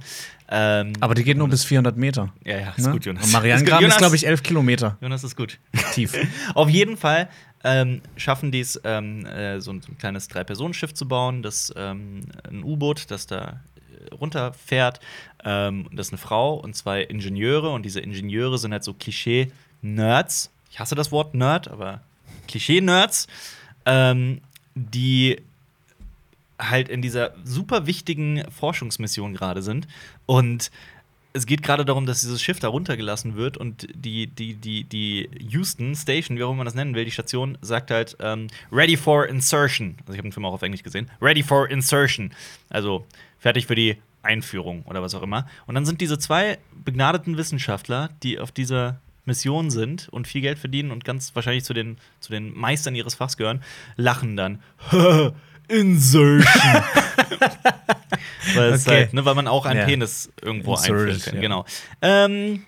Ähm, 0.50 0.91
Aber 1.00 1.15
die 1.15 1.24
geht 1.24 1.38
nur 1.38 1.48
bis 1.48 1.63
400 1.63 1.96
Meter. 1.96 2.34
ja, 2.44 2.58
ja, 2.60 2.70
ist 2.72 2.86
Ne? 2.86 2.91
gut, 2.91 3.06
Jonas. 3.06 3.26
Und 3.26 3.32
Marianengraben 3.32 3.84
Jonas- 3.84 3.96
ist, 3.96 4.00
glaube 4.00 4.15
ich, 4.17 4.28
11 4.28 4.44
Kilometer 4.44 4.98
Jonas 5.00 5.24
ist 5.24 5.38
gut. 5.38 5.60
tief. 5.94 6.13
Auf 6.56 6.70
jeden 6.70 6.98
Fall 6.98 7.30
ähm, 7.63 8.02
schaffen 8.17 8.52
die 8.52 8.60
es, 8.60 8.82
ähm, 8.84 9.26
äh, 9.26 9.62
so, 9.62 9.72
ein, 9.72 9.82
so 9.82 9.91
ein 9.91 9.98
kleines 9.98 10.28
Drei-Personen-Schiff 10.28 10.94
zu 10.94 11.08
bauen, 11.08 11.41
das 11.41 11.72
ähm, 11.78 12.22
ein 12.50 12.63
U-Boot, 12.63 13.10
das 13.12 13.28
da 13.28 13.62
äh, 14.10 14.13
runterfährt. 14.15 15.00
Ähm, 15.46 15.88
das 15.94 16.08
ist 16.08 16.13
eine 16.13 16.17
Frau 16.17 16.56
und 16.56 16.76
zwei 16.76 17.02
Ingenieure. 17.04 17.70
Und 17.72 17.84
diese 17.84 18.02
Ingenieure 18.02 18.58
sind 18.58 18.74
halt 18.74 18.84
so 18.84 18.94
Klischee-Nerds. 18.94 20.52
Ich 20.70 20.80
hasse 20.80 20.96
das 20.96 21.12
Wort 21.12 21.34
Nerd, 21.34 21.67
aber 21.70 22.02
Klischee-Nerds, 22.52 23.28
ähm, 23.86 24.42
die 24.76 25.42
halt 26.60 26.90
in 26.90 27.02
dieser 27.02 27.34
super 27.44 27.88
wichtigen 27.88 28.44
Forschungsmission 28.52 29.34
gerade 29.34 29.62
sind. 29.62 29.88
Und 30.26 30.72
es 31.34 31.46
geht 31.46 31.64
gerade 31.64 31.86
darum, 31.86 32.06
dass 32.06 32.22
dieses 32.22 32.42
Schiff 32.42 32.60
da 32.60 32.68
runtergelassen 32.68 33.36
wird 33.36 33.58
und 33.58 33.88
die, 33.96 34.28
die, 34.28 34.54
die, 34.56 34.84
die 34.84 35.30
Houston 35.40 35.96
Station, 35.96 36.38
wie 36.38 36.44
auch 36.44 36.50
immer 36.50 36.58
man 36.58 36.66
das 36.66 36.76
nennen 36.76 36.94
will, 36.94 37.06
die 37.06 37.12
Station, 37.12 37.58
sagt 37.62 37.90
halt 37.90 38.18
ähm, 38.20 38.48
Ready 38.72 38.98
for 38.98 39.28
Insertion. 39.28 39.96
Also 40.02 40.14
ich 40.14 40.18
habe 40.18 40.28
den 40.28 40.34
Film 40.34 40.46
auch 40.46 40.54
auf 40.54 40.62
Englisch 40.62 40.84
gesehen. 40.84 41.10
Ready 41.22 41.42
for 41.42 41.70
Insertion. 41.70 42.34
Also 42.70 43.06
fertig 43.40 43.66
für 43.66 43.76
die 43.76 43.98
Einführung 44.24 44.84
oder 44.84 45.02
was 45.02 45.16
auch 45.16 45.24
immer. 45.24 45.48
Und 45.68 45.76
dann 45.76 45.86
sind 45.86 46.02
diese 46.02 46.20
zwei 46.20 46.60
begnadeten 46.84 47.38
Wissenschaftler, 47.38 48.10
die 48.24 48.38
auf 48.38 48.52
dieser 48.52 49.00
Mission 49.25 49.69
sind 49.69 50.10
und 50.10 50.27
viel 50.27 50.41
Geld 50.41 50.60
verdienen 50.60 50.91
und 50.91 51.05
ganz 51.05 51.34
wahrscheinlich 51.36 51.63
zu 51.63 51.73
den, 51.73 51.97
zu 52.19 52.31
den 52.31 52.57
Meistern 52.57 52.95
ihres 52.95 53.15
Fachs 53.15 53.38
gehören, 53.38 53.62
lachen 53.95 54.36
dann. 54.36 54.62
Insertion. 55.67 56.43
weil, 58.55 58.73
Okay. 58.73 58.84
halt, 58.88 59.13
ne, 59.13 59.25
weil 59.25 59.36
man 59.36 59.47
auch 59.47 59.65
einen 59.65 59.79
Ja. 59.79 59.86
Penis 59.86 60.31
irgendwo 60.41 60.75
einführen 60.75 61.19
kann. 61.21 61.36
ja. 61.36 61.41
Genau. 61.41 61.65
Ähm, 62.01 62.63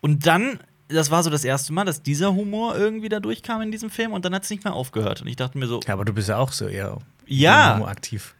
und 0.00 0.26
dann, 0.26 0.58
das 0.88 1.10
war 1.10 1.22
so 1.22 1.30
das 1.30 1.44
erste 1.44 1.72
Mal, 1.72 1.84
dass 1.84 2.02
dieser 2.02 2.34
Humor 2.34 2.76
irgendwie 2.76 3.08
da 3.08 3.20
durchkam 3.20 3.60
in 3.62 3.70
diesem 3.70 3.90
Film 3.90 4.12
und 4.12 4.24
dann 4.24 4.34
hat 4.34 4.44
es 4.44 4.50
nicht 4.50 4.64
mehr 4.64 4.72
aufgehört. 4.74 5.20
Und 5.22 5.28
ich 5.28 5.36
dachte 5.36 5.58
mir 5.58 5.66
so, 5.66 5.80
Ja, 5.86 5.94
aber 5.94 6.04
du 6.04 6.12
bist 6.14 6.28
ja 6.28 6.38
auch 6.38 6.52
so 6.52 6.66
eher 6.68 6.98
Ja. 7.26 7.82
aktiv. 7.84 8.34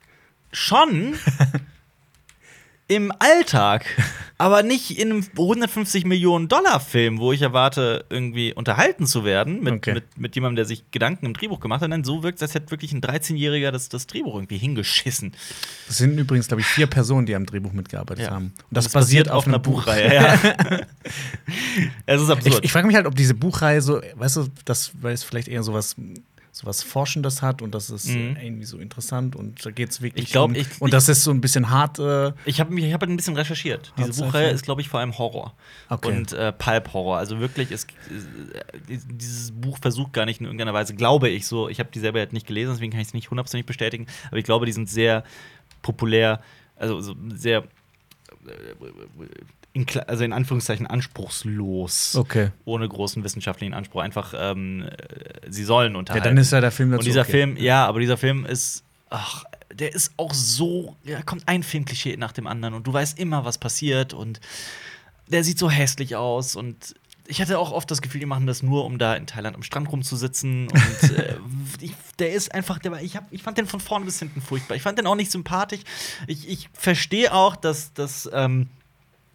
schon. 0.52 1.14
im 2.90 3.12
Alltag, 3.20 3.84
aber 4.36 4.64
nicht 4.64 4.98
in 4.98 5.10
einem 5.12 5.24
150 5.38 6.04
Millionen 6.04 6.48
Dollar 6.48 6.80
Film, 6.80 7.18
wo 7.20 7.32
ich 7.32 7.40
erwarte, 7.40 8.04
irgendwie 8.10 8.52
unterhalten 8.52 9.06
zu 9.06 9.24
werden 9.24 9.62
mit, 9.62 9.74
Okay. 9.74 9.94
mit, 9.94 10.18
mit 10.18 10.34
jemandem, 10.34 10.56
der 10.56 10.64
sich 10.64 10.90
Gedanken 10.90 11.26
im 11.26 11.34
Drehbuch 11.34 11.60
gemacht 11.60 11.82
hat. 11.82 11.88
Nein, 11.90 12.02
so 12.02 12.24
wirkt 12.24 12.38
es, 12.38 12.42
als 12.42 12.54
hätte 12.54 12.70
wirklich 12.72 12.92
ein 12.92 13.00
13-Jähriger 13.00 13.70
das, 13.70 13.88
das 13.88 14.08
Drehbuch 14.08 14.34
irgendwie 14.34 14.58
hingeschissen. 14.58 15.34
Es 15.88 15.98
sind 15.98 16.18
übrigens, 16.18 16.48
glaube 16.48 16.62
ich, 16.62 16.66
vier 16.66 16.88
Personen, 16.88 17.26
die 17.26 17.36
am 17.36 17.46
Drehbuch 17.46 17.72
mitgearbeitet 17.72 18.24
Ja. 18.24 18.32
haben. 18.32 18.46
Und 18.46 18.64
Und 18.70 18.76
das 18.76 18.86
es 18.86 18.92
basiert 18.92 19.30
auf 19.30 19.46
einer 19.46 19.60
Buchreihe. 19.60 20.12
Ja. 20.14 20.34
es 22.06 22.20
ist 22.20 22.28
Ich, 22.28 22.34
absurd. 22.36 22.64
ich 22.64 22.72
frage 22.72 22.86
mich 22.88 22.96
halt, 22.96 23.06
ob 23.06 23.14
diese 23.14 23.34
Buchreihe 23.34 23.80
so, 23.80 24.00
weißt 24.16 24.36
du, 24.36 24.48
das, 24.64 24.92
es 25.04 25.22
vielleicht 25.22 25.46
eher 25.48 25.62
sowas 26.60 26.78
sowas 26.80 26.82
Forschendes 26.92 27.42
hat 27.42 27.62
und 27.62 27.74
das 27.74 27.90
ist 27.90 28.08
Mhm. 28.08 28.36
äh, 28.36 28.46
irgendwie 28.46 28.64
so 28.64 28.78
interessant 28.78 29.34
und 29.34 29.64
da 29.64 29.70
geht 29.70 29.90
es 29.90 30.00
wirklich 30.02 30.24
Ich 30.26 30.32
glaub, 30.32 30.50
um, 30.50 30.54
ich- 30.54 30.80
und 30.80 30.92
das 30.92 31.08
ist 31.08 31.24
so 31.24 31.30
ein 31.30 31.40
bisschen 31.40 31.70
hart 31.70 31.98
äh, 31.98 32.32
Ich 32.44 32.60
habe 32.60 32.78
ich 32.78 32.92
hab 32.92 33.02
ein 33.02 33.16
bisschen 33.16 33.34
recherchiert. 33.36 33.92
Diese 33.98 34.22
Buchreihe 34.22 34.50
ist, 34.50 34.62
glaube 34.64 34.80
ich, 34.80 34.88
vor 34.88 35.00
allem 35.00 35.16
Horror. 35.18 35.54
Okay. 35.88 36.08
Und 36.08 36.32
äh, 36.32 36.52
Pulp-Horror. 36.52 37.16
Also 37.18 37.40
wirklich, 37.40 37.70
es, 37.70 37.84
äh, 37.84 38.98
dieses 39.10 39.52
Buch 39.52 39.78
versucht 39.80 40.12
gar 40.12 40.26
nicht 40.26 40.40
in 40.40 40.46
irgendeiner 40.46 40.74
Weise, 40.74 40.94
glaube 40.94 41.28
ich 41.28 41.46
so, 41.46 41.68
ich 41.68 41.78
habe 41.80 41.90
die 41.92 41.98
selber 42.00 42.18
halt 42.20 42.32
nicht 42.32 42.46
gelesen, 42.46 42.72
deswegen 42.74 42.92
kann 42.92 43.00
ich 43.00 43.08
es 43.08 43.14
nicht 43.14 43.30
hundertprozentig 43.30 43.66
bestätigen, 43.66 44.06
aber 44.28 44.36
ich 44.38 44.44
glaube, 44.44 44.66
die 44.66 44.72
sind 44.72 44.88
sehr 44.88 45.24
populär, 45.82 46.40
also 46.76 47.00
so 47.00 47.14
sehr, 47.34 47.58
äh, 47.58 47.64
in, 49.72 49.86
also 50.06 50.24
in 50.24 50.32
Anführungszeichen 50.32 50.86
anspruchslos. 50.86 52.16
okay. 52.16 52.50
Ohne 52.64 52.88
großen 52.88 53.22
wissenschaftlichen 53.22 53.74
Anspruch. 53.74 54.02
Einfach, 54.02 54.34
ähm, 54.36 54.82
äh, 54.82 55.50
sie 55.50 55.64
sollen 55.64 55.92
Ja, 55.92 55.98
unterhalten. 55.98 56.24
dann 56.24 56.36
ist 56.38 56.52
ja 56.52 56.60
der 56.60 56.72
Film 56.72 56.90
dazu 56.90 57.00
Und 57.00 57.06
dieser 57.06 57.22
okay. 57.22 57.30
Film, 57.30 57.56
ja, 57.56 57.86
aber 57.86 58.00
dieser 58.00 58.16
Film 58.16 58.44
ist, 58.44 58.82
ach, 59.10 59.44
der 59.72 59.94
ist 59.94 60.12
auch 60.16 60.34
so, 60.34 60.96
da 61.04 61.22
kommt 61.22 61.46
ein 61.46 61.62
Filmklischee 61.62 62.16
nach 62.16 62.32
dem 62.32 62.46
anderen 62.46 62.74
und 62.74 62.86
du 62.86 62.92
weißt 62.92 63.18
immer, 63.18 63.44
was 63.44 63.58
passiert 63.58 64.12
und 64.12 64.40
der 65.28 65.44
sieht 65.44 65.58
so 65.58 65.70
hässlich 65.70 66.16
aus 66.16 66.56
und 66.56 66.94
ich 67.28 67.40
hatte 67.40 67.60
auch 67.60 67.70
oft 67.70 67.88
das 67.88 68.02
Gefühl, 68.02 68.18
die 68.18 68.26
machen 68.26 68.48
das 68.48 68.64
nur, 68.64 68.84
um 68.84 68.98
da 68.98 69.14
in 69.14 69.28
Thailand 69.28 69.54
am 69.54 69.62
Strand 69.62 69.92
rumzusitzen 69.92 70.66
und 70.66 71.10
äh, 71.16 71.36
ich, 71.80 71.92
der 72.18 72.32
ist 72.32 72.52
einfach, 72.52 72.80
der 72.80 72.90
war, 72.90 73.00
ich, 73.00 73.16
hab, 73.16 73.32
ich 73.32 73.44
fand 73.44 73.56
den 73.56 73.66
von 73.66 73.78
vorn 73.78 74.04
bis 74.04 74.18
hinten 74.18 74.42
furchtbar. 74.42 74.74
Ich 74.74 74.82
fand 74.82 74.98
den 74.98 75.06
auch 75.06 75.14
nicht 75.14 75.30
sympathisch. 75.30 75.82
Ich, 76.26 76.48
ich 76.48 76.68
verstehe 76.72 77.32
auch, 77.32 77.54
dass, 77.54 77.92
dass 77.94 78.28
ähm, 78.32 78.68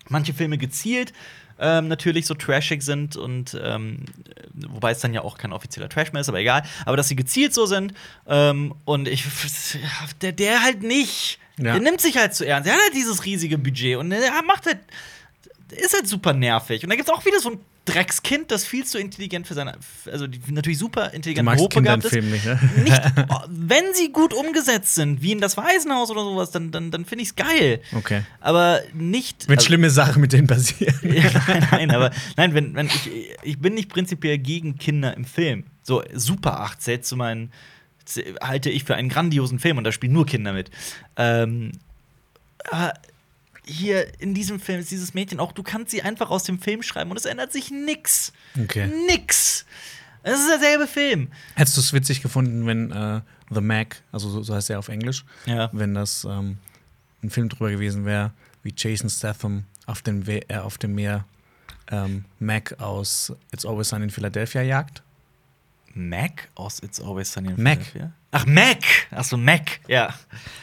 manche 0.10 0.34
Filme 0.34 0.58
gezielt 0.58 1.14
ähm, 1.60 1.88
natürlich 1.88 2.26
so 2.26 2.34
trashig 2.34 2.84
sind 2.84 3.16
und 3.16 3.58
ähm, 3.62 4.06
wobei 4.54 4.92
es 4.92 5.00
dann 5.00 5.14
ja 5.14 5.22
auch 5.22 5.38
kein 5.38 5.54
offizieller 5.54 5.90
Trash 5.90 6.12
mehr 6.12 6.22
ist, 6.22 6.30
aber 6.30 6.40
egal. 6.40 6.64
Aber 6.86 6.98
dass 6.98 7.08
sie 7.08 7.16
gezielt 7.16 7.54
so 7.54 7.66
sind 7.66 7.94
ähm, 8.28 8.76
und 8.86 9.08
ich 9.08 9.26
der, 10.22 10.34
der 10.34 10.64
halt 10.64 10.84
nicht. 10.84 11.40
Ja. 11.58 11.74
Der 11.74 11.82
nimmt 11.82 12.02
sich 12.02 12.18
halt 12.18 12.34
zu 12.34 12.46
ernst. 12.46 12.68
Der 12.68 12.74
hat 12.74 12.82
halt 12.82 12.96
dieses 12.96 13.24
riesige 13.24 13.58
Budget 13.58 13.98
und 13.98 14.10
der 14.10 14.42
macht 14.46 14.66
halt 14.66 14.80
ist 15.72 15.94
halt 15.94 16.08
super 16.08 16.34
nervig. 16.34 16.84
Und 16.84 16.90
da 16.90 16.96
gibt 16.96 17.10
es 17.10 17.14
auch 17.14 17.26
wieder 17.26 17.40
so 17.40 17.52
ein 17.52 17.60
Dreckskind, 17.86 18.50
das 18.50 18.66
viel 18.66 18.84
zu 18.84 18.98
intelligent 18.98 19.46
für 19.46 19.54
seine, 19.54 19.78
also 20.12 20.26
die 20.26 20.40
natürlich 20.52 20.80
super 20.80 21.14
intelligent 21.14 21.48
in 21.48 21.60
hochbegabt 21.60 22.04
ist 22.04 22.10
Filmen 22.10 22.32
nicht, 22.32 22.46
ne? 22.46 22.60
nicht, 22.84 23.02
oh, 23.30 23.40
wenn 23.48 23.84
sie 23.94 24.12
gut 24.12 24.34
umgesetzt 24.34 24.96
sind, 24.96 25.22
wie 25.22 25.32
in 25.32 25.40
das 25.40 25.56
Waisenhaus 25.56 26.10
oder 26.10 26.24
sowas, 26.24 26.50
dann, 26.50 26.72
dann, 26.72 26.90
dann 26.90 27.06
finde 27.06 27.24
ich 27.24 27.30
es 27.30 27.36
geil. 27.36 27.82
Okay. 27.94 28.24
Aber 28.42 28.82
nicht. 28.94 29.48
Wenn 29.48 29.58
also- 29.58 29.68
schlimme 29.68 29.92
Sachen 29.92 30.22
mit 30.22 30.34
denen 30.34 30.48
passieren. 30.48 30.96
ja, 31.04 31.30
nein, 31.48 31.68
nein, 31.72 31.92
aber 31.92 32.12
nein, 32.38 32.54
wenn, 32.56 32.74
wenn 32.76 32.88
ich, 32.88 33.10
ich 33.44 33.60
bin 33.60 33.76
nicht 33.76 33.90
prinzipiell 33.90 34.40
gegen 34.40 34.78
Kinder 34.78 35.16
im 35.16 35.26
Film. 35.26 35.66
So 35.84 36.04
Super 36.14 36.62
8 36.62 36.82
zählt 36.82 37.06
zu 37.06 37.16
meinen, 37.16 37.52
halte 38.42 38.72
ich 38.72 38.84
für 38.84 38.96
einen 38.96 39.10
grandiosen 39.10 39.60
Film 39.60 39.78
und 39.78 39.84
da 39.84 39.92
spielen 39.92 40.14
nur 40.14 40.26
Kinder 40.26 40.54
mit. 40.54 40.72
Ähm, 41.18 41.72
aber 42.72 42.94
hier 43.68 44.20
in 44.22 44.34
diesem 44.34 44.60
Film 44.60 44.80
ist 44.80 44.92
dieses 44.92 45.14
Mädchen 45.14 45.40
auch, 45.40 45.52
du 45.52 45.64
kannst 45.64 45.92
sie 45.92 46.02
einfach 46.02 46.30
aus 46.30 46.44
dem 46.44 46.60
Film 46.60 46.84
schreiben 46.84 47.12
und 47.12 47.18
es 47.18 47.26
ändert 47.26 47.52
sich 47.52 47.72
nix. 47.72 48.32
Okay. 48.62 48.88
Nix. 49.08 49.66
Es 50.24 50.40
ist 50.40 50.50
derselbe 50.50 50.88
Film. 50.88 51.30
Hättest 51.56 51.78
du 51.78 51.82
es 51.82 51.94
witzig 51.94 52.22
gefunden, 52.22 52.66
wenn 52.66 52.92
äh, 52.92 53.22
The 53.52 53.62
Mac, 53.62 54.02
also 54.12 54.42
so, 54.42 54.56
heißt 54.56 54.70
er 54.72 54.80
auf 54.80 54.88
Englisch, 54.88 55.24
Ja. 55.46 55.70
wenn 55.72 55.94
das 55.94 56.26
ähm, 56.26 56.58
ein 57.24 57.30
Film 57.30 57.50
drüber 57.50 57.70
gewesen 57.72 58.06
wäre, 58.06 58.32
wie 58.64 58.74
Jason 58.76 59.10
Statham 59.10 59.66
auf 59.86 60.02
dem, 60.02 60.26
We 60.26 60.42
äh, 60.50 60.58
auf 60.58 60.78
dem 60.80 60.96
Meer 60.96 61.26
ähm, 61.92 62.26
Mac 62.40 62.76
aus 62.80 63.32
It's 63.54 63.66
Always 63.66 63.90
Sunny 63.90 64.06
in 64.06 64.10
Philadelphia 64.10 64.62
jagt? 64.64 65.04
Mac 65.94 66.50
aus 66.56 66.80
It's 66.82 67.00
Always 67.00 67.32
Sunny 67.32 67.50
in 67.50 67.62
Mac. 67.62 67.84
Philadelphia? 67.84 68.12
Ach, 68.32 68.46
Mac! 68.48 68.80
Ach 69.12 69.24
so, 69.24 69.38
Mac, 69.38 69.80
ja. 69.88 70.14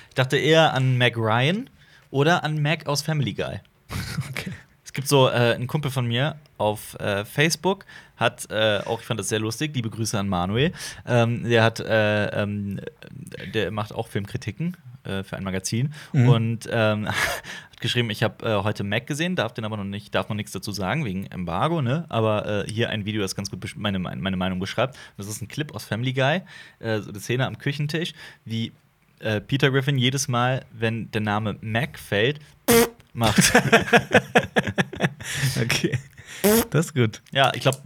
Ich 0.08 0.14
dachte 0.14 0.36
eher 0.36 0.74
an 0.74 0.98
Mac 0.98 1.16
Ryan 1.16 1.70
oder 2.12 2.44
an 2.44 2.62
Mac 2.62 2.86
aus 2.86 3.02
Family 3.02 3.32
Guy. 3.34 3.58
Okay. 4.30 4.52
Es 4.84 4.92
gibt 4.92 5.08
so 5.08 5.28
äh, 5.28 5.54
einen 5.54 5.68
Kumpel 5.68 5.90
von 5.90 6.06
mir 6.06 6.36
auf 6.58 6.98
äh, 7.00 7.24
Facebook, 7.24 7.86
hat 8.16 8.50
äh, 8.50 8.80
auch, 8.84 9.00
ich 9.00 9.06
fand 9.06 9.18
das 9.18 9.30
sehr 9.30 9.38
lustig, 9.38 9.74
liebe 9.74 9.88
Grüße 9.88 10.18
an 10.18 10.28
Manuel. 10.28 10.72
Ähm, 11.06 11.44
der 11.48 11.64
hat, 11.64 11.80
äh, 11.80 12.26
ähm, 12.42 12.78
der 13.54 13.70
macht 13.70 13.94
auch 13.94 14.08
Filmkritiken 14.08 14.76
äh, 15.04 15.22
für 15.22 15.36
ein 15.38 15.44
Magazin 15.44 15.94
Mhm. 16.12 16.28
und 16.28 16.68
ähm, 16.70 17.08
hat 17.08 17.80
geschrieben, 17.80 18.10
ich 18.10 18.22
habe 18.22 18.44
äh, 18.44 18.62
heute 18.62 18.84
Mac 18.84 19.06
gesehen, 19.06 19.34
darf 19.34 19.54
den 19.54 19.64
aber 19.64 19.78
noch 19.78 19.84
nicht, 19.84 20.14
darf 20.14 20.28
noch 20.28 20.36
nichts 20.36 20.52
dazu 20.52 20.72
sagen 20.72 21.06
wegen 21.06 21.24
Embargo, 21.26 21.80
ne? 21.80 22.04
Aber 22.10 22.64
hier 22.68 22.90
ein 22.90 23.06
Video, 23.06 23.22
das 23.22 23.34
ganz 23.34 23.50
gut 23.50 23.64
meine, 23.76 23.98
meine 23.98 24.36
Meinung 24.36 24.58
beschreibt. 24.60 24.98
Das 25.16 25.26
ist 25.26 25.40
ein 25.40 25.48
Clip 25.48 25.74
aus 25.74 25.84
Family 25.86 26.12
Guy, 26.12 26.42
so 26.80 27.08
eine 27.08 27.20
Szene 27.20 27.46
am 27.46 27.56
Küchentisch, 27.56 28.12
wie 28.44 28.72
äh, 29.22 29.40
Peter 29.40 29.70
Griffin 29.70 29.98
jedes 29.98 30.28
Mal, 30.28 30.64
wenn 30.72 31.10
der 31.10 31.20
Name 31.20 31.56
Mac 31.60 31.98
fällt, 31.98 32.40
macht. 33.12 33.52
Okay. 35.60 35.98
Das 36.70 36.86
ist 36.86 36.94
gut. 36.94 37.22
Ja, 37.30 37.52
ich 37.54 37.60
glaube, 37.60 37.78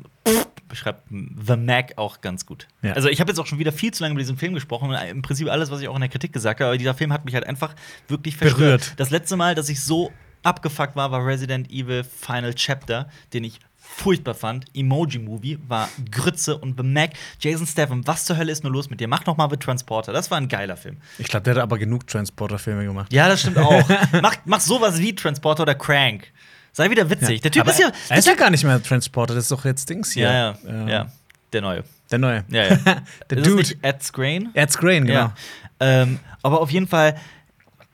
beschreibt 0.68 1.02
The 1.10 1.56
Mac 1.56 1.92
auch 1.96 2.20
ganz 2.20 2.46
gut. 2.46 2.66
Ja. 2.82 2.92
Also, 2.94 3.08
ich 3.08 3.20
habe 3.20 3.30
jetzt 3.30 3.38
auch 3.38 3.46
schon 3.46 3.58
wieder 3.58 3.72
viel 3.72 3.92
zu 3.92 4.02
lange 4.02 4.12
über 4.12 4.20
diesen 4.20 4.36
Film 4.36 4.54
gesprochen 4.54 4.88
und 4.88 4.96
im 4.96 5.22
Prinzip 5.22 5.48
alles, 5.50 5.70
was 5.70 5.80
ich 5.80 5.88
auch 5.88 5.94
in 5.94 6.00
der 6.00 6.08
Kritik 6.08 6.32
gesagt 6.32 6.60
habe, 6.60 6.68
aber 6.68 6.78
dieser 6.78 6.94
Film 6.94 7.12
hat 7.12 7.24
mich 7.24 7.34
halt 7.34 7.46
einfach 7.46 7.74
wirklich 8.08 8.36
verstört. 8.36 8.58
Berührt. 8.58 8.92
Das 8.96 9.10
letzte 9.10 9.36
Mal, 9.36 9.54
dass 9.54 9.68
ich 9.68 9.82
so 9.82 10.12
abgefuckt 10.42 10.96
war, 10.96 11.10
war 11.10 11.26
Resident 11.26 11.70
Evil 11.70 12.04
Final 12.04 12.54
Chapter, 12.54 13.08
den 13.32 13.44
ich 13.44 13.60
furchtbar 13.88 14.34
fand. 14.34 14.66
Emoji 14.74 15.18
Movie 15.18 15.58
war 15.68 15.88
Grütze 16.10 16.56
und 16.58 16.76
The 16.78 16.82
Mac. 16.86 17.10
Jason 17.40 17.66
Statham, 17.66 18.06
was 18.06 18.24
zur 18.24 18.36
Hölle 18.36 18.52
ist 18.52 18.62
nur 18.62 18.72
los 18.72 18.90
mit 18.90 19.00
dir? 19.00 19.08
Mach 19.08 19.24
noch 19.26 19.36
mal 19.36 19.48
The 19.50 19.56
Transporter. 19.56 20.12
Das 20.12 20.30
war 20.30 20.38
ein 20.38 20.48
geiler 20.48 20.76
Film. 20.76 20.96
Ich 21.18 21.28
glaube, 21.28 21.44
der 21.44 21.54
hat 21.54 21.62
aber 21.62 21.78
genug 21.78 22.06
Transporter-Filme 22.06 22.84
gemacht. 22.84 23.12
Ja, 23.12 23.28
das 23.28 23.40
stimmt 23.40 23.58
auch. 23.58 23.88
mach, 24.22 24.36
mach 24.44 24.60
sowas 24.60 24.98
wie 24.98 25.14
Transporter 25.14 25.62
oder 25.62 25.74
Crank. 25.74 26.32
Sei 26.72 26.90
wieder 26.90 27.08
witzig. 27.08 27.40
Der 27.40 27.50
Typ 27.50 27.66
ist 27.68 27.78
ja. 27.78 27.90
Er 28.10 28.18
ist 28.18 28.26
ja 28.26 28.34
gar 28.34 28.50
nicht 28.50 28.62
mehr 28.64 28.82
Transporter, 28.82 29.34
das 29.34 29.44
ist 29.44 29.52
doch 29.52 29.64
jetzt 29.64 29.88
Dings 29.88 30.12
hier. 30.12 30.24
Ja, 30.24 30.32
ja, 30.32 30.58
Ähm, 30.68 30.88
ja. 30.88 31.06
Der 31.52 31.62
neue. 31.62 31.84
Der 32.10 32.18
neue. 32.18 32.44
Ja, 32.48 32.64
ja. 32.66 32.76
Der 33.30 33.38
Ist 33.38 33.46
Dude. 33.46 33.74
Ed 33.82 34.02
Scrain? 34.02 34.50
Ed 34.52 34.70
Scrain, 34.70 35.06
genau. 35.06 35.20
Ja. 35.20 35.34
Ähm, 35.80 36.18
aber 36.42 36.60
auf 36.60 36.70
jeden 36.70 36.86
Fall. 36.86 37.16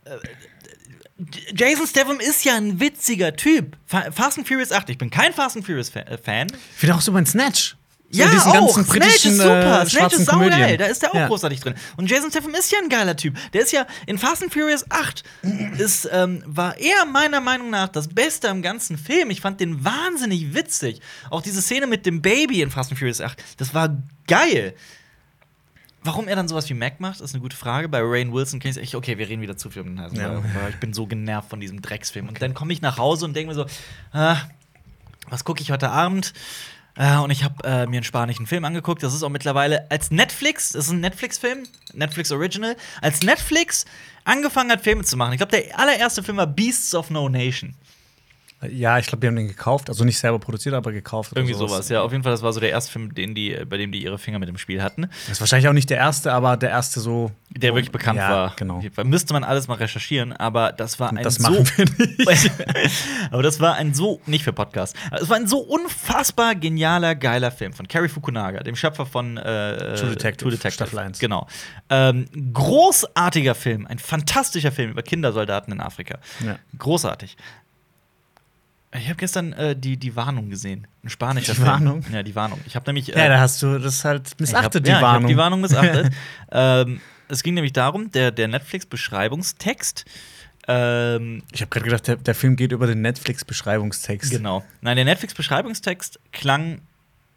äh, 0.05 0.11
Jason 1.55 1.87
Statham 1.87 2.18
ist 2.20 2.44
ja 2.44 2.57
ein 2.57 2.81
witziger 2.81 3.37
Typ. 3.37 3.77
Fa 3.87 4.11
Fast 4.11 4.38
and 4.38 4.48
Furious 4.48 4.72
8. 4.72 4.90
Ich 4.90 4.98
bin 4.98 5.11
kein 5.11 5.33
Fast 5.33 5.57
and 5.57 5.64
Furious 5.66 5.94
äh, 5.94 6.18
Fan. 6.18 6.48
Ich 6.75 6.79
finde 6.81 6.94
auch 6.96 7.01
so 7.01 7.12
mein 7.12 7.27
Snatch. 7.27 7.77
So 8.11 8.18
Ja, 8.18 8.27
in 8.27 8.33
diesen 8.33 8.51
auch. 8.53 8.75
ganzen 8.75 8.85
Snatch 8.85 9.25
ist 9.27 9.37
super. 9.37 9.83
äh, 9.83 9.87
Snatch 9.88 10.14
ist 10.14 10.27
saugeil. 10.27 10.51
Komödien. 10.51 10.79
Da 10.79 10.87
ist 10.87 11.03
der 11.03 11.11
auch 11.11 11.14
Ja. 11.14 11.27
großartig 11.29 11.61
drin. 11.61 11.75
Und 11.96 12.11
Jason 12.11 12.31
Statham 12.31 12.55
ist 12.55 12.70
ja 12.72 12.79
ein 12.83 12.88
geiler 12.88 13.16
Typ. 13.16 13.37
Der 13.53 13.62
ist 13.62 13.72
ja 13.72 13.87
in 14.07 14.18
Fast 14.18 14.42
and 14.42 14.53
Furious 14.53 14.85
8 14.90 15.22
ist, 15.79 16.09
ähm, 16.12 16.42
war 16.46 16.77
er 16.79 17.05
meiner 17.07 17.40
Meinung 17.40 17.70
nach 17.70 17.88
das 17.88 18.09
Beste 18.09 18.48
am 18.51 18.61
ganzen 18.62 18.98
Film. 18.98 19.31
Ich 19.31 19.40
fand 19.40 19.61
den 19.61 19.85
wahnsinnig 19.85 20.55
witzig. 20.55 21.01
Auch 21.31 21.40
diese 21.42 21.62
Szene 21.62 21.87
mit 21.87 22.05
dem 22.05 22.20
Baby 22.20 22.62
in 22.62 22.70
Fast 22.70 22.90
and 22.90 22.98
Furious 22.98 23.20
8, 23.20 23.42
das 23.59 23.72
war 23.75 23.96
geil. 24.27 24.75
Warum 26.05 26.27
er 26.27 26.35
dann 26.35 26.49
sowas 26.49 26.69
wie 26.69 26.75
Mac 26.75 26.99
macht, 27.01 27.21
ist 27.21 27.35
eine 27.35 27.41
gute 27.41 27.57
Frage. 27.57 27.88
Bei 27.88 28.01
Rain 28.03 28.33
Wilson 28.33 28.59
kann 28.59 28.73
ich 28.73 28.77
echt, 28.77 28.95
okay, 28.95 29.19
wir 29.19 29.29
reden 29.29 29.41
wieder 29.41 29.57
zu 29.57 29.71
viel 29.71 29.83
um 29.83 29.88
den 29.88 30.01
Hals. 30.01 30.15
Ja. 30.15 30.43
Ich 30.69 30.77
bin 30.77 30.93
so 30.93 31.07
genervt 31.07 31.49
von 31.49 31.61
diesem 31.61 31.81
Drecksfilm. 31.81 32.29
Und 32.29 32.43
dann 32.43 32.55
komme 32.55 32.73
ich 32.73 32.83
nach 32.83 32.99
Hause 32.99 33.25
und 33.25 33.35
denke 33.35 33.51
mir 33.51 33.55
so, 33.55 33.67
ah, 34.12 34.37
was 35.29 35.45
gucke 35.45 35.62
ich 35.62 35.71
heute 35.71 35.91
Abend? 35.91 36.33
Äh, 36.97 37.17
und 37.19 37.31
ich 37.31 37.45
habe 37.45 37.65
äh, 37.65 37.87
mir 37.87 37.99
einen 37.99 38.05
spanischen 38.05 38.47
Film 38.47 38.65
angeguckt. 38.65 39.03
Das 39.03 39.15
ist 39.15 39.23
auch 39.23 39.29
mittlerweile 39.29 39.91
als 39.91 40.11
Netflix, 40.11 40.73
das 40.73 40.87
ist 40.87 40.93
ein 40.93 41.01
Netflix-Film, 41.01 41.65
Netflix 41.95 42.33
Original, 42.33 42.77
als 43.01 43.23
Netflix 43.23 43.85
angefangen 44.25 44.71
hat, 44.71 44.83
Filme 44.83 45.05
zu 45.05 45.17
machen. 45.17 45.33
Ich 45.33 45.38
glaube, 45.38 45.53
der 45.53 45.79
allererste 45.79 46.23
Film 46.23 46.37
war 46.37 46.47
Beasts 46.47 46.95
of 46.95 47.11
No 47.11 47.29
Nation. 47.29 47.75
Ja, 48.70 48.98
ich 48.98 49.07
glaube, 49.07 49.20
die 49.20 49.27
haben 49.27 49.37
den 49.37 49.48
gekauft. 49.48 49.88
Also 49.88 50.05
nicht 50.05 50.18
selber 50.18 50.38
produziert, 50.38 50.75
aber 50.75 50.92
gekauft. 50.92 51.33
Irgendwie 51.35 51.55
sowas. 51.55 51.88
Ja, 51.88 52.03
auf 52.03 52.12
jeden 52.12 52.22
Fall, 52.22 52.33
das 52.33 52.42
war 52.42 52.53
so 52.53 52.61
der 52.61 52.70
erste 52.70 52.92
Film, 52.92 53.14
den 53.14 53.35
die, 53.35 53.57
bei 53.68 53.77
dem 53.77 53.90
die 53.90 54.03
ihre 54.03 54.18
Finger 54.18 54.38
mit 54.38 54.48
dem 54.48 54.59
Spiel 54.59 54.83
hatten. 54.83 55.03
Das 55.03 55.33
ist 55.33 55.40
wahrscheinlich 55.40 55.68
auch 55.68 55.72
nicht 55.72 55.90
der 55.90 55.98
erste, 55.98 56.33
aber 56.33 56.57
der 56.57 56.70
erste 56.70 57.01
so. 57.01 57.33
Der 57.51 57.75
wirklich 57.75 57.92
bekannt 57.92 58.18
ja, 58.18 58.31
war. 58.31 58.53
Genau. 58.57 58.83
Müsste 59.05 59.35
man 59.35 59.44
alles 59.44 59.68
mal 59.68 59.75
recherchieren, 59.75 60.33
aber 60.33 60.72
das 60.72 61.01
war 61.01 61.11
ein 61.11 61.22
Das 61.22 61.37
so 61.37 61.42
machen 61.42 61.68
wir 61.77 61.85
nicht. 62.27 62.53
aber 63.31 63.42
das 63.42 63.61
war 63.61 63.75
ein 63.75 63.94
so, 63.94 64.20
nicht 64.27 64.44
für 64.44 64.53
Podcast, 64.53 64.96
es 65.11 65.29
war 65.29 65.37
ein 65.37 65.46
so 65.46 65.59
unfassbar 65.59 66.55
genialer, 66.55 67.14
geiler 67.14 67.51
Film 67.51 67.72
von 67.72 67.88
Cary 67.88 68.09
Fukunaga, 68.09 68.62
dem 68.62 68.77
Schöpfer 68.77 69.07
von 69.07 69.37
äh, 69.37 69.96
True 69.96 70.11
Detective, 70.11 70.37
True 70.37 70.51
Detective. 70.53 70.72
Staffel 70.72 70.98
1. 70.98 71.18
Genau. 71.18 71.46
Ähm, 71.90 72.27
großartiger 72.55 73.55
Film, 73.55 73.87
ein 73.87 73.98
fantastischer 73.98 74.72
Film 74.72 74.90
über 74.90 75.03
Kindersoldaten 75.03 75.72
in 75.72 75.81
Afrika. 75.81 76.18
Ja. 76.44 76.59
Großartig. 76.79 77.37
Ich 78.94 79.07
habe 79.09 79.16
gestern 79.16 79.52
äh, 79.55 79.74
die, 79.74 79.96
die 79.96 80.14
Warnung 80.16 80.50
gesehen. 80.50 80.87
Ein 81.02 81.09
spanischer 81.09 81.52
Die 81.52 81.57
Film. 81.57 81.68
Warnung? 81.68 82.05
Ja, 82.12 82.22
die 82.22 82.35
Warnung. 82.35 82.61
Ich 82.66 82.76
habe 82.76 82.85
nämlich. 82.87 83.07
Ja, 83.09 83.28
da 83.28 83.40
hast 83.40 83.62
du 83.62 83.78
das 83.78 84.05
halt 84.05 84.26
ich 84.26 84.33
hab, 84.33 84.40
missachtet, 84.40 84.87
ja, 84.87 84.96
die 84.96 85.02
Warnung. 85.02 85.20
Ich 85.20 85.24
hab 85.24 85.28
die 85.28 85.37
Warnung 85.38 85.61
missachtet. 85.62 86.12
ähm, 86.52 87.00
es 87.28 87.42
ging 87.42 87.55
nämlich 87.55 87.72
darum, 87.72 88.11
der, 88.11 88.31
der 88.31 88.48
Netflix-Beschreibungstext. 88.48 90.05
Ähm, 90.68 91.42
Ich 91.52 91.62
habe 91.62 91.70
gerade 91.70 91.85
gedacht, 91.85 92.07
der, 92.07 92.16
der 92.16 92.35
Film 92.35 92.57
geht 92.57 92.72
über 92.72 92.87
den 92.87 93.00
Netflix-Beschreibungstext. 93.00 94.31
Genau. 94.31 94.62
Nein, 94.83 94.96
der 94.96 95.07
Netflix-Beschreibungstext 95.07 96.20
klang, 96.33 96.83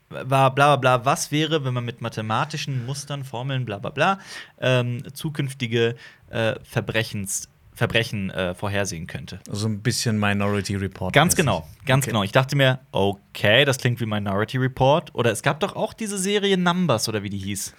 war 0.10 0.54
bla 0.54 0.76
bla 0.76 0.76
bla, 0.76 1.06
was 1.06 1.32
wäre, 1.32 1.64
wenn 1.64 1.74
man 1.74 1.86
mit 1.86 2.02
mathematischen 2.02 2.86
Mustern, 2.86 3.24
Formeln, 3.24 3.66
bla 3.66 3.80
bla 3.80 3.90
bla, 3.90 4.20
ähm, 4.60 5.04
zukünftige 5.14 5.96
äh, 6.30 6.56
Verbrechens, 6.64 7.48
Verbrechen 7.76 8.30
äh, 8.32 8.56
vorhersehen 8.56 9.06
könnte. 9.06 9.40
So 9.52 9.68
ein 9.68 9.82
bisschen 9.82 10.18
Minority 10.20 10.76
Report. 10.78 11.14
Ganz 11.14 11.36
genau, 11.36 11.68
ganz 11.86 12.06
Okay. 12.06 12.12
genau. 12.12 12.24
Ich 12.24 12.32
dachte 12.32 12.56
mir, 12.56 12.80
okay, 12.92 13.66
das 13.66 13.78
klingt 13.78 14.00
wie 14.00 14.06
Minority 14.06 14.58
Report. 14.58 15.14
Oder 15.14 15.32
es 15.32 15.42
gab 15.42 15.60
doch 15.60 15.76
auch 15.76 15.94
diese 15.94 16.18
Serie 16.18 16.58
Numbers 16.58 17.10
oder 17.10 17.22
wie 17.24 17.30
die 17.30 17.38
hieß. 17.38 17.74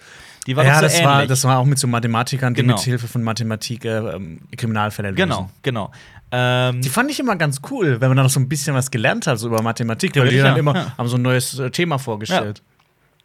Die 0.45 0.55
war 0.55 0.63
ja, 0.63 0.75
so 0.75 0.81
das, 0.81 0.93
ähnlich. 0.93 1.05
war, 1.07 1.25
das 1.27 1.43
war 1.43 1.57
auch 1.59 1.65
mit 1.65 1.77
so 1.79 1.87
Mathematikern, 1.87 2.53
die 2.53 2.61
Genau. 2.61 2.75
mit 2.75 2.83
Hilfe 2.83 3.07
von 3.07 3.21
Mathematik 3.23 3.83
äh, 3.85 3.97
ähm, 3.97 4.39
Kriminalfälle 4.55 5.09
lösen. 5.09 5.17
genau, 5.17 5.49
genau. 5.61 5.91
Ähm, 6.31 6.81
Die 6.81 6.89
fand 6.89 7.09
ich 7.11 7.19
immer 7.19 7.35
ganz 7.35 7.59
cool, 7.71 7.99
wenn 7.99 8.09
man 8.09 8.17
dann 8.17 8.25
noch 8.25 8.31
so 8.31 8.39
ein 8.39 8.47
bisschen 8.47 8.75
was 8.75 8.91
gelernt 8.91 9.27
hat, 9.27 9.39
so 9.39 9.47
über 9.47 9.61
Mathematik, 9.61 10.15
weil 10.15 10.29
die 10.29 10.37
dann 10.37 10.53
ja. 10.53 10.55
immer 10.57 10.75
Ja. 10.75 10.97
haben 10.97 11.07
so 11.07 11.17
ein 11.17 11.21
neues 11.21 11.57
äh, 11.59 11.71
Thema 11.71 11.97
vorgestellt. 11.97 12.61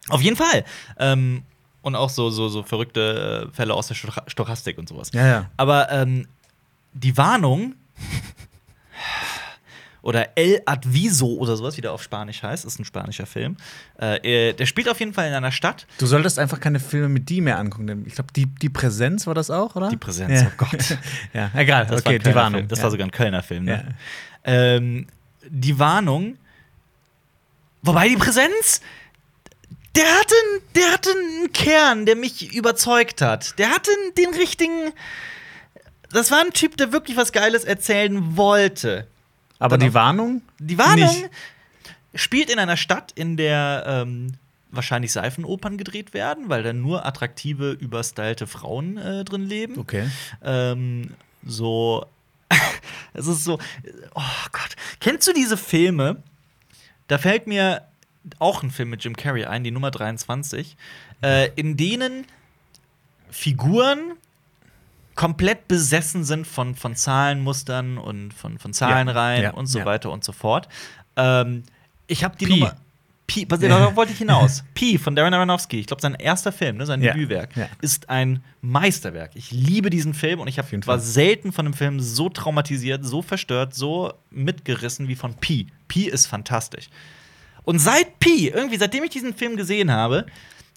Auf 0.09 0.21
jeden 0.21 0.35
Fall. 0.35 0.65
Ähm, 0.97 1.43
und 1.81 1.95
auch 1.95 2.09
so, 2.09 2.29
so, 2.29 2.47
so 2.47 2.63
verrückte 2.63 3.49
äh, 3.51 3.55
Fälle 3.55 3.73
aus 3.73 3.87
der 3.87 3.95
Stoch- 3.95 4.23
Stochastik 4.27 4.77
und 4.77 4.87
sowas. 4.89 5.11
Ja, 5.13 5.27
ja. 5.27 5.49
Aber 5.57 5.91
ähm, 5.91 6.27
die 6.93 7.17
Warnung 7.17 7.75
oder 10.03 10.37
El 10.37 10.61
Adviso 10.65 11.27
oder 11.37 11.55
sowas, 11.55 11.77
wie 11.77 11.81
der 11.81 11.93
auf 11.93 12.03
Spanisch 12.03 12.43
heißt, 12.43 12.65
ist 12.65 12.77
ein 12.77 12.85
spanischer 12.85 13.25
Film. 13.25 13.55
Äh, 13.99 14.49
äh, 14.49 14.53
der 14.53 14.65
spielt 14.65 14.89
auf 14.89 14.99
jeden 14.99 15.13
Fall 15.13 15.27
in 15.29 15.33
einer 15.33 15.51
Stadt. 15.51 15.87
Du 15.97 16.05
solltest 16.05 16.37
einfach 16.37 16.59
keine 16.59 16.81
Filme 16.81 17.07
mit 17.07 17.29
die 17.29 17.39
mehr 17.39 17.57
angucken. 17.57 17.87
denn 17.87 18.03
Ich 18.05 18.15
glaube, 18.15 18.31
die, 18.35 18.47
die 18.47 18.69
Präsenz 18.69 19.25
war 19.27 19.33
das 19.33 19.49
auch, 19.49 19.75
oder? 19.75 19.89
Die 19.89 19.97
Präsenz, 19.97 20.41
ja. 20.41 20.47
oh 20.47 20.51
Gott. 20.57 20.97
ja, 21.33 21.49
egal. 21.55 21.87
Das 21.87 22.05
okay, 22.05 22.19
die 22.19 22.35
Warnung. 22.35 22.59
Film. 22.59 22.67
Das 22.67 22.79
ja. 22.79 22.83
war 22.83 22.91
sogar 22.91 23.07
ein 23.07 23.11
Kölner 23.11 23.41
Film. 23.41 23.63
Ne? 23.63 23.95
Ja. 24.45 24.53
Ähm, 24.75 25.07
die 25.49 25.79
Warnung. 25.79 26.37
Wobei 27.81 28.09
die 28.09 28.17
Präsenz. 28.17 28.81
Der 29.95 30.05
hatte, 30.05 30.35
der 30.75 30.91
hatte 30.91 31.09
einen 31.11 31.53
Kern, 31.53 32.05
der 32.05 32.17
mich 32.17 32.53
überzeugt 32.53 33.21
hat. 33.21 33.57
Der 33.57 33.69
hatte 33.69 33.91
den 34.17 34.33
richtigen. 34.33 34.91
Das 36.13 36.31
war 36.31 36.39
ein 36.41 36.53
Typ, 36.53 36.77
der 36.77 36.91
wirklich 36.91 37.17
was 37.17 37.31
Geiles 37.31 37.63
erzählen 37.63 38.37
wollte. 38.37 39.07
Aber 39.59 39.77
Dann 39.77 39.87
die 39.87 39.93
Warnung? 39.93 40.41
Die 40.59 40.77
Warnung 40.77 41.07
Nicht. 41.07 41.29
spielt 42.15 42.49
in 42.49 42.59
einer 42.59 42.77
Stadt, 42.77 43.11
in 43.15 43.37
der 43.37 43.83
ähm, 43.87 44.33
wahrscheinlich 44.71 45.11
Seifenopern 45.11 45.77
gedreht 45.77 46.13
werden, 46.13 46.49
weil 46.49 46.63
da 46.63 46.73
nur 46.73 47.05
attraktive, 47.05 47.71
überstylte 47.71 48.47
Frauen 48.47 48.97
äh, 48.97 49.23
drin 49.23 49.43
leben. 49.43 49.77
Okay. 49.79 50.09
Ähm, 50.43 51.11
so. 51.45 52.05
es 53.13 53.27
ist 53.27 53.43
so. 53.43 53.59
Oh 54.15 54.47
Gott. 54.51 54.75
Kennst 54.99 55.27
du 55.27 55.33
diese 55.33 55.57
Filme? 55.57 56.21
Da 57.07 57.17
fällt 57.17 57.47
mir 57.47 57.83
auch 58.39 58.63
ein 58.63 58.71
Film 58.71 58.89
mit 58.89 59.03
Jim 59.03 59.15
Carrey 59.15 59.45
ein, 59.45 59.63
die 59.63 59.71
Nummer 59.71 59.91
23, 59.91 60.77
äh, 61.21 61.49
in 61.55 61.77
denen 61.77 62.25
Figuren 63.29 64.13
komplett 65.15 65.67
besessen 65.67 66.23
sind 66.23 66.47
von, 66.47 66.75
von 66.75 66.95
Zahlenmustern 66.95 67.97
und 67.97 68.33
von, 68.33 68.57
von 68.57 68.73
Zahlenreihen 68.73 69.43
Ja, 69.43 69.51
und 69.51 69.67
so 69.67 69.79
ja. 69.79 69.85
weiter 69.85 70.11
und 70.11 70.23
so 70.23 70.31
fort. 70.31 70.67
Ähm, 71.15 71.63
ich 72.07 72.23
habe 72.23 72.35
die 72.37 72.45
Pi. 72.45 72.59
Nummer. 72.59 72.75
Pi, 73.25 73.45
was, 73.49 73.61
darauf 73.61 73.95
wollte 73.95 74.11
ich 74.11 74.17
hinaus. 74.17 74.63
Pi 74.73 74.97
von 74.97 75.15
Darren 75.15 75.33
Aronofsky, 75.33 75.79
ich 75.79 75.87
glaube, 75.87 76.01
sein 76.01 76.13
erster 76.15 76.51
Film, 76.51 76.77
ne, 76.77 76.85
sein 76.85 77.01
Ja, 77.01 77.13
Debütwerk, 77.13 77.55
ja. 77.55 77.69
ist 77.81 78.09
ein 78.09 78.43
Meisterwerk. 78.61 79.31
Ich 79.35 79.51
liebe 79.51 79.89
diesen 79.89 80.13
Film 80.13 80.41
und 80.41 80.47
ich 80.49 80.59
hab, 80.59 80.71
war 80.85 80.99
selten 80.99 81.53
von 81.53 81.65
einem 81.65 81.73
Film 81.73 81.99
so 82.01 82.27
traumatisiert, 82.29 83.05
so 83.05 83.21
verstört, 83.21 83.73
so 83.73 84.13
mitgerissen 84.29 85.07
wie 85.07 85.15
von 85.15 85.35
Pi. 85.35 85.67
Pi 85.87 86.09
ist 86.09 86.25
fantastisch. 86.25 86.89
Und 87.63 87.79
seit 87.79 88.19
Pi, 88.19 88.49
irgendwie 88.49 88.77
seitdem 88.77 89.05
ich 89.05 89.11
diesen 89.11 89.33
Film 89.33 89.55
gesehen 89.55 89.89
habe, 89.89 90.25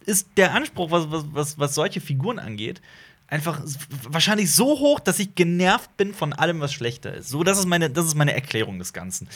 ist 0.04 0.28
der 0.36 0.54
Anspruch, 0.54 0.92
was, 0.92 1.10
was, 1.10 1.24
was, 1.32 1.58
was 1.58 1.74
solche 1.74 2.00
Figuren 2.00 2.38
angeht, 2.38 2.80
einfach 3.28 3.60
wahrscheinlich 4.08 4.52
so 4.52 4.66
hoch, 4.78 5.00
dass 5.00 5.18
ich 5.18 5.34
genervt 5.34 5.96
bin 5.96 6.14
von 6.14 6.32
allem, 6.32 6.60
was 6.60 6.72
schlechter 6.72 7.14
ist. 7.14 7.28
So, 7.28 7.42
das 7.44 7.58
ist 7.58 7.66
meine, 7.66 7.90
das 7.90 8.06
ist 8.06 8.14
meine 8.14 8.34
Erklärung 8.34 8.78
des 8.78 8.92
Ganzen. 8.92 9.28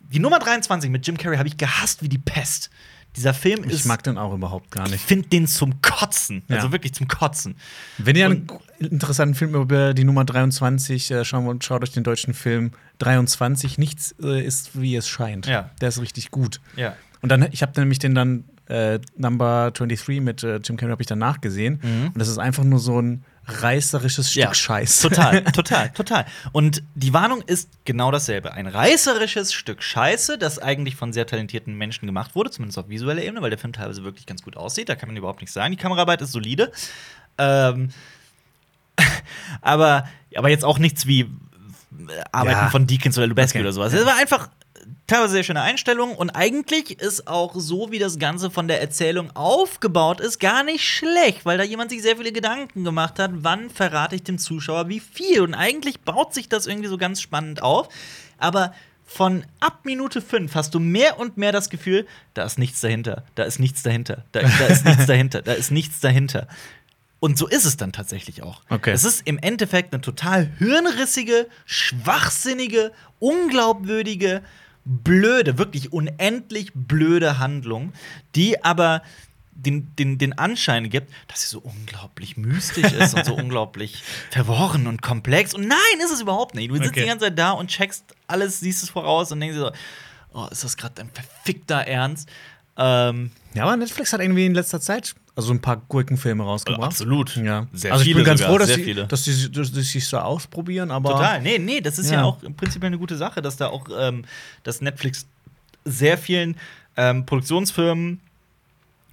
Die 0.00 0.18
Nummer 0.18 0.38
23 0.38 0.90
mit 0.90 1.06
Jim 1.06 1.16
Carrey 1.18 1.36
habe 1.36 1.48
ich 1.48 1.56
gehasst 1.56 2.02
wie 2.02 2.08
die 2.08 2.18
Pest. 2.18 2.70
Dieser 3.16 3.32
Film 3.34 3.64
Ich 3.64 3.72
ist. 3.72 3.84
mag 3.86 4.02
den 4.02 4.18
auch 4.18 4.34
überhaupt 4.34 4.70
gar 4.70 4.84
ich 4.86 4.92
nicht. 4.92 5.04
finde 5.04 5.28
den 5.28 5.46
zum 5.46 5.80
Kotzen. 5.82 6.42
Ja. 6.48 6.56
Also 6.56 6.72
wirklich 6.72 6.92
zum 6.94 7.08
Kotzen. 7.08 7.56
Wenn 7.96 8.16
ihr 8.16 8.26
einen 8.26 8.48
Und- 8.48 8.60
interessanten 8.92 9.34
Film 9.34 9.54
über 9.54 9.94
die 9.94 10.04
Nummer 10.04 10.24
23 10.24 11.10
äh, 11.10 11.24
schauen 11.24 11.46
wollt, 11.46 11.64
schaut 11.64 11.82
euch 11.82 11.90
den 11.92 12.04
deutschen 12.04 12.34
Film 12.34 12.72
23. 12.98 13.78
Nichts 13.78 14.14
äh, 14.22 14.44
ist, 14.44 14.78
wie 14.80 14.94
es 14.94 15.08
scheint. 15.08 15.46
Ja. 15.46 15.70
Der 15.80 15.88
ist 15.88 16.00
richtig 16.00 16.30
gut. 16.30 16.60
Ja. 16.76 16.94
Und 17.22 17.30
dann, 17.30 17.48
ich 17.50 17.62
habe 17.62 17.72
nämlich 17.80 17.98
den 17.98 18.14
dann 18.14 18.44
äh, 18.68 18.98
Number 19.16 19.70
23 19.72 20.20
mit 20.20 20.42
äh, 20.42 20.56
Jim 20.56 20.76
Carrey 20.76 20.90
habe 20.92 21.02
ich 21.02 21.06
danach 21.08 21.40
gesehen. 21.40 21.80
Mhm. 21.82 22.06
Und 22.08 22.18
das 22.18 22.28
ist 22.28 22.38
einfach 22.38 22.64
nur 22.64 22.78
so 22.78 23.00
ein 23.00 23.24
reißerisches 23.46 24.30
Stück 24.30 24.54
Scheiß. 24.54 25.00
Total, 25.00 25.42
total, 25.52 25.88
total. 25.90 26.26
Und 26.52 26.82
die 26.94 27.14
Warnung 27.14 27.40
ist 27.42 27.70
genau 27.86 28.10
dasselbe. 28.10 28.52
Ein 28.52 28.66
reißerisches 28.66 29.54
Stück 29.54 29.82
Scheiße, 29.82 30.36
das 30.36 30.58
eigentlich 30.58 30.96
von 30.96 31.14
sehr 31.14 31.26
talentierten 31.26 31.74
Menschen 31.74 32.04
gemacht 32.06 32.34
wurde, 32.34 32.50
zumindest 32.50 32.78
auf 32.78 32.90
visueller 32.90 33.22
Ebene, 33.22 33.40
weil 33.40 33.48
der 33.50 33.58
Film 33.58 33.72
teilweise 33.72 34.04
wirklich 34.04 34.26
ganz 34.26 34.42
gut 34.42 34.56
aussieht. 34.58 34.90
Da 34.90 34.96
kann 34.96 35.08
man 35.08 35.16
überhaupt 35.16 35.40
nichts 35.40 35.54
sagen. 35.54 35.70
Die 35.72 35.78
Kameraarbeit 35.78 36.20
ist 36.20 36.32
solide. 36.32 36.70
Ähm, 37.38 37.88
aber, 39.62 40.06
aber 40.36 40.50
jetzt 40.50 40.64
auch 40.64 40.78
nichts 40.78 41.06
wie 41.06 41.30
Arbeiten 42.32 42.58
Ja. 42.58 42.68
von 42.70 42.86
Deakins 42.86 43.16
oder 43.16 43.26
Lubeski 43.26 43.58
Okay. 43.58 43.64
oder 43.64 43.72
sowas. 43.72 43.92
Es 43.92 44.04
war 44.04 44.16
einfach 44.18 44.50
teilweise 45.08 45.32
sehr 45.32 45.42
schöne 45.42 45.62
Einstellung 45.62 46.14
und 46.14 46.30
eigentlich 46.30 47.00
ist 47.00 47.26
auch 47.26 47.54
so, 47.56 47.90
wie 47.90 47.98
das 47.98 48.18
Ganze 48.18 48.50
von 48.50 48.68
der 48.68 48.80
Erzählung 48.80 49.34
aufgebaut 49.34 50.20
ist, 50.20 50.38
gar 50.38 50.62
nicht 50.62 50.84
schlecht, 50.84 51.44
weil 51.44 51.58
da 51.58 51.64
jemand 51.64 51.90
sich 51.90 52.02
sehr 52.02 52.16
viele 52.16 52.30
Gedanken 52.30 52.84
gemacht 52.84 53.18
hat, 53.18 53.32
wann 53.34 53.70
verrate 53.70 54.14
ich 54.14 54.22
dem 54.22 54.38
Zuschauer 54.38 54.88
wie 54.88 55.00
viel. 55.00 55.40
Und 55.40 55.54
eigentlich 55.54 56.00
baut 56.00 56.32
sich 56.34 56.48
das 56.48 56.66
irgendwie 56.66 56.88
so 56.88 56.98
ganz 56.98 57.20
spannend 57.20 57.62
auf. 57.62 57.88
Aber 58.38 58.72
von 59.04 59.44
ab 59.58 59.80
Minute 59.84 60.20
5 60.20 60.54
hast 60.54 60.74
du 60.74 60.78
mehr 60.78 61.18
und 61.18 61.38
mehr 61.38 61.50
das 61.50 61.70
Gefühl, 61.70 62.06
da 62.34 62.44
ist 62.44 62.58
nichts 62.58 62.82
dahinter, 62.82 63.24
da 63.34 63.44
ist 63.44 63.58
nichts 63.58 63.82
dahinter, 63.82 64.24
da, 64.32 64.40
da 64.42 64.66
ist 64.66 64.84
nichts 64.84 65.06
dahinter, 65.06 65.42
da 65.42 65.52
ist 65.54 65.70
nichts 65.70 66.00
dahinter. 66.00 66.46
Und 67.18 67.38
so 67.38 67.48
ist 67.48 67.64
es 67.64 67.76
dann 67.76 67.92
tatsächlich 67.92 68.42
auch. 68.42 68.62
Okay. 68.68 68.92
Es 68.92 69.04
ist 69.04 69.26
im 69.26 69.38
Endeffekt 69.38 69.92
eine 69.92 70.02
total 70.02 70.52
hirnrissige, 70.58 71.48
schwachsinnige, 71.64 72.92
unglaubwürdige, 73.18 74.42
blöde, 74.88 75.58
wirklich 75.58 75.92
unendlich 75.92 76.72
blöde 76.74 77.38
Handlung, 77.38 77.92
die 78.34 78.64
aber 78.64 79.02
den, 79.52 79.94
den, 79.96 80.18
den 80.18 80.38
Anschein 80.38 80.88
gibt, 80.88 81.12
dass 81.26 81.42
sie 81.42 81.48
so 81.48 81.58
unglaublich 81.58 82.36
mystisch 82.36 82.92
ist 82.92 83.14
und 83.14 83.24
so 83.26 83.34
unglaublich 83.36 84.02
verworren 84.30 84.86
und 84.86 85.02
komplex. 85.02 85.52
Und 85.52 85.66
nein, 85.66 85.78
ist 86.02 86.12
es 86.12 86.20
überhaupt 86.20 86.54
nicht. 86.54 86.70
Du 86.70 86.76
sitzt 86.76 86.90
Okay. 86.90 87.02
die 87.02 87.06
ganze 87.08 87.26
Zeit 87.26 87.38
da 87.38 87.50
und 87.50 87.68
checkst 87.68 88.04
alles, 88.28 88.60
siehst 88.60 88.82
es 88.84 88.90
voraus 88.90 89.30
und 89.32 89.40
denkst 89.40 89.56
dir 89.56 89.60
so, 89.60 89.72
oh, 90.32 90.46
ist 90.50 90.62
das 90.64 90.76
gerade 90.76 91.02
ein 91.02 91.10
verfickter 91.12 91.78
Ernst? 91.86 92.28
Ähm, 92.76 93.32
Ja, 93.54 93.64
aber 93.64 93.76
Netflix 93.76 94.12
hat 94.12 94.20
irgendwie 94.20 94.46
in 94.46 94.54
letzter 94.54 94.80
Zeit 94.80 95.14
also 95.38 95.52
ein 95.52 95.60
paar 95.60 95.76
Gurkenfilme 95.88 96.42
rausgebracht. 96.42 96.82
Absolut. 96.90 97.36
Ja. 97.36 97.66
Sehr 97.72 97.92
also 97.92 98.04
ich 98.04 98.12
bin 98.14 98.24
ganz 98.24 98.40
sogar, 98.40 98.54
froh, 98.54 98.58
dass 98.58 98.74
sie, 98.74 98.94
dass 98.94 99.24
sie 99.24 99.50
dass 99.52 99.68
sie 99.72 99.82
sich 99.82 100.06
so 100.06 100.18
ausprobieren, 100.18 100.90
aber 100.90 101.12
Total. 101.12 101.40
Nee, 101.40 101.58
nee, 101.58 101.80
das 101.80 101.98
ist 101.98 102.10
ja, 102.10 102.18
Ja. 102.18 102.24
auch 102.24 102.42
im 102.42 102.54
Prinzip 102.54 102.82
eine 102.82 102.98
gute 102.98 103.16
Sache, 103.16 103.40
dass 103.40 103.56
da 103.56 103.68
auch 103.68 103.86
ähm, 103.96 104.24
dass 104.64 104.80
Netflix 104.80 105.26
sehr 105.84 106.18
vielen 106.18 106.56
ähm, 106.96 107.24
Produktionsfirmen 107.24 108.20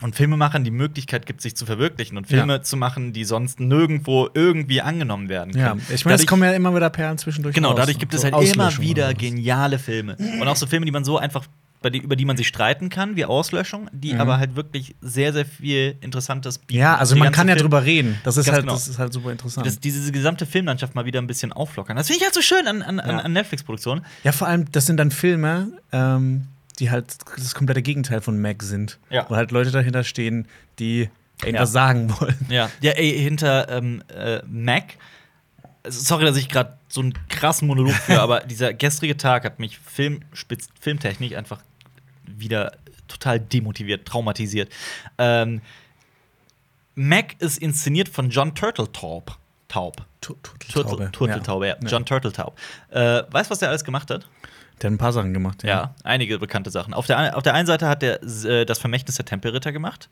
und 0.02 0.16
Filmemachern 0.16 0.64
die 0.64 0.72
Möglichkeit 0.72 1.26
gibt, 1.28 1.42
sich 1.42 1.56
zu 1.56 1.66
verwirklichen 1.66 2.18
und 2.18 2.28
Filme 2.28 2.54
Ja. 2.54 2.62
zu 2.64 2.76
machen, 2.76 3.14
die 3.14 3.24
sonst 3.24 3.60
nirgendwo 3.60 4.28
irgendwie 4.34 4.82
angenommen 4.82 5.30
werden 5.30 5.54
können. 5.54 5.80
Ja, 5.88 5.94
ich 5.96 6.04
meine, 6.06 6.16
es 6.16 6.26
kommen 6.26 6.44
ja 6.44 6.52
immer 6.54 6.76
wieder 6.76 6.90
Perlen 6.90 7.18
zwischendurch. 7.20 7.54
Genau, 7.56 7.70
raus. 7.70 7.78
dadurch 7.78 8.00
gibt 8.00 8.14
es 8.16 8.22
So 8.22 8.32
halt 8.32 8.54
immer 8.54 8.76
wieder 8.80 9.14
geniale 9.14 9.78
Filme. 9.80 10.18
Und 10.18 10.48
auch 10.48 10.56
so 10.58 10.66
Filme, 10.66 10.86
die 10.88 10.92
man 10.92 11.06
so 11.06 11.18
einfach, 11.18 11.46
die, 11.84 12.00
über 12.00 12.16
die 12.16 12.26
man 12.26 12.36
sich 12.36 12.48
streiten 12.48 12.90
kann, 12.90 13.16
wie 13.16 13.26
Auslöschung, 13.26 13.90
die 13.92 14.14
Mhm. 14.16 14.22
aber 14.22 14.38
halt 14.40 14.56
wirklich 14.56 14.96
sehr, 15.02 15.34
sehr 15.34 15.46
viel 15.46 15.96
Interessantes 16.02 16.58
bieten. 16.58 16.80
Ja, 16.80 16.96
also 16.98 17.14
Die 17.14 17.20
man 17.20 17.32
kann 17.32 17.48
ja 17.48 17.54
Film- 17.56 17.64
drüber 17.64 17.84
reden. 17.86 18.18
Das 18.24 18.38
ist, 18.38 18.50
halt, 18.52 18.62
genau. 18.62 18.74
das 18.74 18.88
ist 18.88 18.98
halt 18.98 19.14
super 19.14 19.32
interessant. 19.32 19.68
Das, 19.68 19.80
diese 19.80 20.12
gesamte 20.12 20.46
Filmlandschaft 20.48 20.96
mal 20.96 21.06
wieder 21.06 21.22
ein 21.22 21.28
bisschen 21.28 21.54
auflockern. 21.54 21.96
Das 21.96 22.08
finde 22.08 22.18
ich 22.20 22.24
halt 22.26 22.34
so 22.34 22.42
schön 22.42 22.66
an, 22.68 22.82
an, 22.82 23.00
an, 23.00 23.10
Ja. 23.18 23.18
an 23.24 23.34
Netflix-Produktionen. 23.34 24.04
ja, 24.24 24.32
vor 24.32 24.48
allem, 24.48 24.72
das 24.72 24.86
sind 24.88 24.98
dann 24.98 25.12
Filme, 25.12 25.68
ähm, 25.92 26.48
die 26.80 26.90
halt 26.92 27.16
das 27.38 27.54
komplette 27.56 27.82
Gegenteil 27.82 28.20
von 28.22 28.42
Mac 28.42 28.64
sind. 28.64 28.98
Ja. 29.10 29.26
Wo 29.30 29.36
halt 29.36 29.52
Leute 29.52 29.72
dahinter 29.72 30.04
stehen, 30.04 30.48
die 30.80 31.10
irgendwas 31.44 31.70
Ja. 31.70 31.74
sagen 31.74 32.14
wollen. 32.20 32.36
Ja, 32.50 32.70
ja 32.82 32.92
ey, 32.94 33.12
hinter 33.20 33.70
ähm, 33.70 34.02
äh, 34.14 34.42
Mac. 34.48 34.96
Sorry, 35.90 36.26
dass 36.26 36.38
ich 36.38 36.50
gerade 36.50 36.78
so 36.90 37.02
einen 37.02 37.14
krassen 37.30 37.68
Monolog 37.68 37.94
führe, 37.94 38.22
aber 38.22 38.42
dieser 38.42 38.74
gestrige 38.74 39.18
Tag 39.18 39.44
hat 39.46 39.60
mich 39.60 39.78
Filmspitz, 39.80 40.68
filmtechnisch 40.80 41.34
einfach 41.36 41.62
wieder 42.26 42.74
total 43.08 43.40
demotiviert, 43.40 44.08
traumatisiert. 44.08 44.72
Ähm, 45.18 45.62
Mac 46.96 47.36
ist 47.40 47.58
inszeniert 47.58 48.10
von 48.10 48.30
John 48.30 48.56
Turteltaub. 48.56 49.38
Taub. 49.68 49.98
Tu- 50.22 50.34
Turtel, 50.36 50.68
Turteltaube. 50.72 51.12
Turteltaube, 51.12 51.68
ja. 51.68 51.76
Ja. 51.82 51.88
John 51.90 52.06
Turteltaub. 52.06 52.58
Äh, 52.92 53.24
weißt 53.30 53.50
du, 53.50 53.52
was 53.52 53.60
der 53.60 53.70
alles 53.70 53.84
gemacht 53.84 54.10
hat? 54.10 54.28
Der 54.82 54.90
hat 54.90 54.96
ein 54.96 54.98
paar 54.98 55.14
Sachen 55.14 55.34
gemacht, 55.34 55.64
ja. 55.64 55.70
Ja, 55.70 55.96
einige 56.04 56.38
bekannte 56.40 56.70
Sachen. 56.70 56.94
Auf 56.94 57.06
der, 57.08 57.36
auf 57.38 57.44
der 57.44 57.54
einen 57.54 57.66
Seite 57.68 57.88
hat 57.88 58.04
er 58.04 58.22
äh, 58.24 58.66
das 58.66 58.80
Vermächtnis 58.80 59.16
der 59.16 59.26
Tempelritter 59.26 59.72
gemacht. 59.72 60.10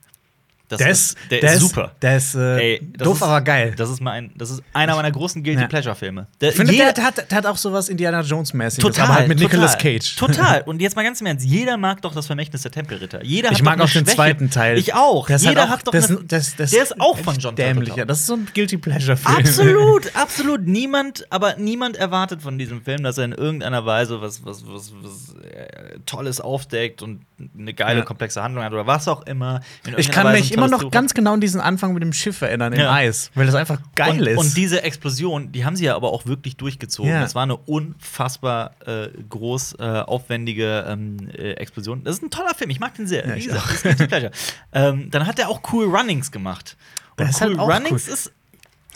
Das 0.70 0.78
Der 0.80 0.90
ist, 0.90 1.18
der, 1.30 1.44
ist 1.44 1.60
super. 1.60 1.92
Der 2.02 2.18
ist 2.18 2.34
äh, 2.36 2.58
Ey, 2.78 2.90
das 2.98 3.06
doof, 3.06 3.18
ist- 3.18 3.24
aber 3.24 3.42
geil. 3.42 3.74
Das 3.78 3.90
ist, 3.90 4.00
mein, 4.02 4.32
das 4.36 4.50
ist 4.50 4.64
einer 4.74 4.96
meiner 4.96 5.12
großen 5.12 5.44
Guilty 5.44 5.62
Ja. 5.62 5.68
Pleasure-Filme. 5.68 6.26
Der- 6.42 6.50
Ich 6.50 6.56
finde, 6.56 6.72
jeder- 6.72 6.94
der, 6.94 7.04
hat, 7.04 7.30
der 7.30 7.38
hat 7.38 7.46
auch 7.46 7.58
sowas 7.58 7.90
Indiana 7.90 8.22
Jones-mäßiges, 8.22 8.82
total, 8.82 9.06
aber 9.06 9.14
halt 9.16 9.28
mit 9.28 9.40
total, 9.40 9.52
Nicolas 9.60 9.78
Cage. 9.78 10.16
Total. 10.16 10.62
Und 10.66 10.82
jetzt 10.82 10.96
mal 10.96 11.04
ganz 11.04 11.20
im 11.22 11.28
Ernst, 11.28 11.46
jeder 11.46 11.78
mag 11.78 12.02
doch 12.02 12.16
das 12.16 12.26
Vermächtnis 12.28 12.62
der 12.64 12.72
Tempelritter. 12.72 13.24
Jeder 13.24 13.52
Ich 13.52 13.58
hat 13.60 13.64
mag 13.66 13.78
doch 13.78 13.84
auch 13.86 13.90
eine 13.90 13.94
den 13.94 14.06
Schwäche. 14.06 14.16
zweiten 14.16 14.50
Teil. 14.50 14.78
Ich 14.78 14.94
auch. 14.96 15.28
Der 15.28 15.36
ist 15.36 15.44
jeder 15.46 15.62
halt 15.62 15.70
auch, 15.70 15.74
hat 15.74 15.88
doch 15.88 15.92
das, 15.92 16.10
eine, 16.10 16.24
das, 16.24 16.56
das, 16.56 16.72
Der 16.72 16.82
ist 16.84 17.00
auch 17.00 17.18
von 17.20 17.38
John 17.38 17.56
dämlicher. 17.56 18.06
Das 18.06 18.22
ist 18.22 18.28
so 18.28 18.36
ein 18.36 18.48
Guilty 18.56 18.78
Pleasure-Film. 18.78 19.38
Absolut, 19.38 20.16
absolut. 20.16 20.66
Niemand, 20.66 21.28
aber 21.30 21.56
niemand 21.58 21.98
erwartet 21.98 22.42
von 22.42 22.58
diesem 22.58 22.82
Film, 22.84 23.04
dass 23.04 23.18
er 23.18 23.26
in 23.26 23.34
irgendeiner 23.34 23.86
Weise 23.86 24.22
was, 24.22 24.44
was, 24.46 24.64
was, 24.66 24.94
was 25.04 25.36
äh, 25.44 26.00
Tolles 26.06 26.40
aufdeckt 26.42 27.02
und 27.02 27.22
eine 27.58 27.74
geile, 27.74 28.00
Ja. 28.00 28.06
komplexe 28.06 28.42
Handlung 28.42 28.64
hat 28.64 28.72
oder 28.72 28.88
was 28.88 29.08
auch 29.10 29.24
immer. 29.28 29.60
Ich 29.98 30.10
kann 30.10 30.26
Weise 30.26 30.40
mich 30.40 30.53
immer 30.54 30.68
noch 30.68 30.92
ganz 30.92 31.14
genau 31.14 31.34
an 31.34 31.42
diesen 31.42 31.62
Anfang 31.62 31.94
mit 31.94 32.04
dem 32.04 32.14
Schiff 32.14 32.42
erinnern, 32.42 32.74
im 32.74 32.80
Ja. 32.80 32.94
Eis, 32.94 33.32
weil 33.36 33.46
das 33.46 33.56
einfach 33.56 33.80
geil 33.96 34.22
und, 34.22 34.28
ist. 34.28 34.38
Und 34.38 34.58
diese 34.58 34.84
Explosion, 34.84 35.52
die 35.52 35.66
haben 35.66 35.76
sie 35.76 35.86
ja 35.86 35.96
aber 35.96 36.12
auch 36.12 36.26
wirklich 36.26 36.58
durchgezogen. 36.58 37.12
Ja. 37.12 37.22
Das 37.22 37.36
war 37.36 37.44
eine 37.44 37.58
unfassbar 37.58 38.72
äh, 38.86 39.10
groß, 39.30 39.76
äh, 39.80 39.84
aufwendige 39.84 40.86
ähm, 40.88 41.30
äh, 41.36 41.54
Explosion. 41.54 42.04
Das 42.04 42.16
ist 42.16 42.24
ein 42.24 42.30
toller 42.30 42.54
Film, 42.56 42.70
ich 42.70 42.80
mag 42.80 42.94
den 42.96 43.08
sehr. 43.08 43.28
Ja, 43.28 43.36
Wie 43.36 43.46
gesagt, 43.46 43.86
das 43.86 44.00
ist 44.00 44.54
ähm, 44.74 45.10
dann 45.12 45.28
hat 45.28 45.40
er 45.40 45.50
auch 45.50 45.62
Cool 45.72 45.86
Runnings 45.86 46.32
gemacht. 46.32 46.78
Und 47.18 47.30
ist 47.30 47.42
cool 47.42 47.58
halt 47.58 47.60
Runnings 47.60 48.08
cool. 48.08 48.14
ist. 48.14 48.32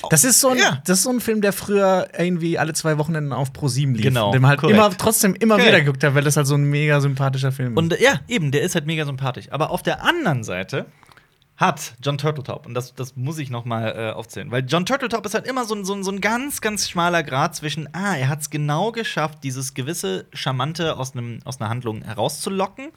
das 0.09 0.23
ist, 0.23 0.39
so 0.39 0.49
ein, 0.49 0.57
Ja. 0.57 0.81
das 0.85 0.99
ist 0.99 1.03
so 1.03 1.09
ein 1.11 1.19
Film, 1.21 1.41
der 1.41 1.53
früher 1.53 2.07
irgendwie 2.17 2.57
alle 2.57 2.73
zwei 2.73 2.97
Wochenenden 2.97 3.33
auf 3.33 3.53
Pro 3.53 3.67
7 3.67 3.93
lief. 3.93 4.03
Genau, 4.03 4.31
man 4.33 4.47
halt 4.47 4.59
korrekt. 4.59 4.77
immer, 4.77 4.95
trotzdem 4.97 5.35
immer 5.35 5.55
Korrekt. 5.55 5.69
wieder 5.73 5.81
geguckt 5.81 6.03
hat, 6.03 6.15
weil 6.15 6.23
das 6.23 6.37
halt 6.37 6.47
so 6.47 6.55
ein 6.55 6.63
mega 6.63 6.99
sympathischer 7.01 7.51
Film 7.51 7.73
ist. 7.73 7.77
Und 7.77 7.93
äh, 7.93 8.03
ja, 8.03 8.19
eben, 8.27 8.51
der 8.51 8.61
ist 8.61 8.75
halt 8.75 8.85
mega 8.85 9.05
sympathisch. 9.05 9.47
Aber 9.51 9.71
auf 9.71 9.83
der 9.83 10.03
anderen 10.03 10.43
Seite 10.43 10.85
hat 11.57 11.95
John 12.01 12.17
Turteltaub, 12.17 12.65
und 12.65 12.75
das, 12.75 12.93
das 12.93 13.15
muss 13.15 13.39
ich 13.39 13.49
noch 13.49 13.65
mal 13.65 13.93
äh, 13.97 14.11
aufzählen, 14.11 14.51
weil 14.51 14.63
John 14.65 14.85
Turteltaub 14.85 15.25
ist 15.25 15.33
halt 15.33 15.47
immer 15.47 15.65
so 15.65 15.75
ein, 15.75 15.85
so 15.85 15.93
ein, 15.93 16.03
so 16.03 16.11
ein 16.11 16.21
ganz, 16.21 16.61
ganz 16.61 16.87
schmaler 16.87 17.23
Grad 17.23 17.55
zwischen, 17.55 17.89
ah, 17.93 18.15
er 18.15 18.29
hat 18.29 18.41
es 18.41 18.49
genau 18.49 18.91
geschafft, 18.91 19.39
dieses 19.43 19.73
gewisse 19.73 20.27
Charmante 20.33 20.97
aus, 20.97 21.13
einem, 21.13 21.39
aus 21.45 21.59
einer 21.59 21.69
Handlung 21.69 22.03
herauszulocken, 22.03 22.89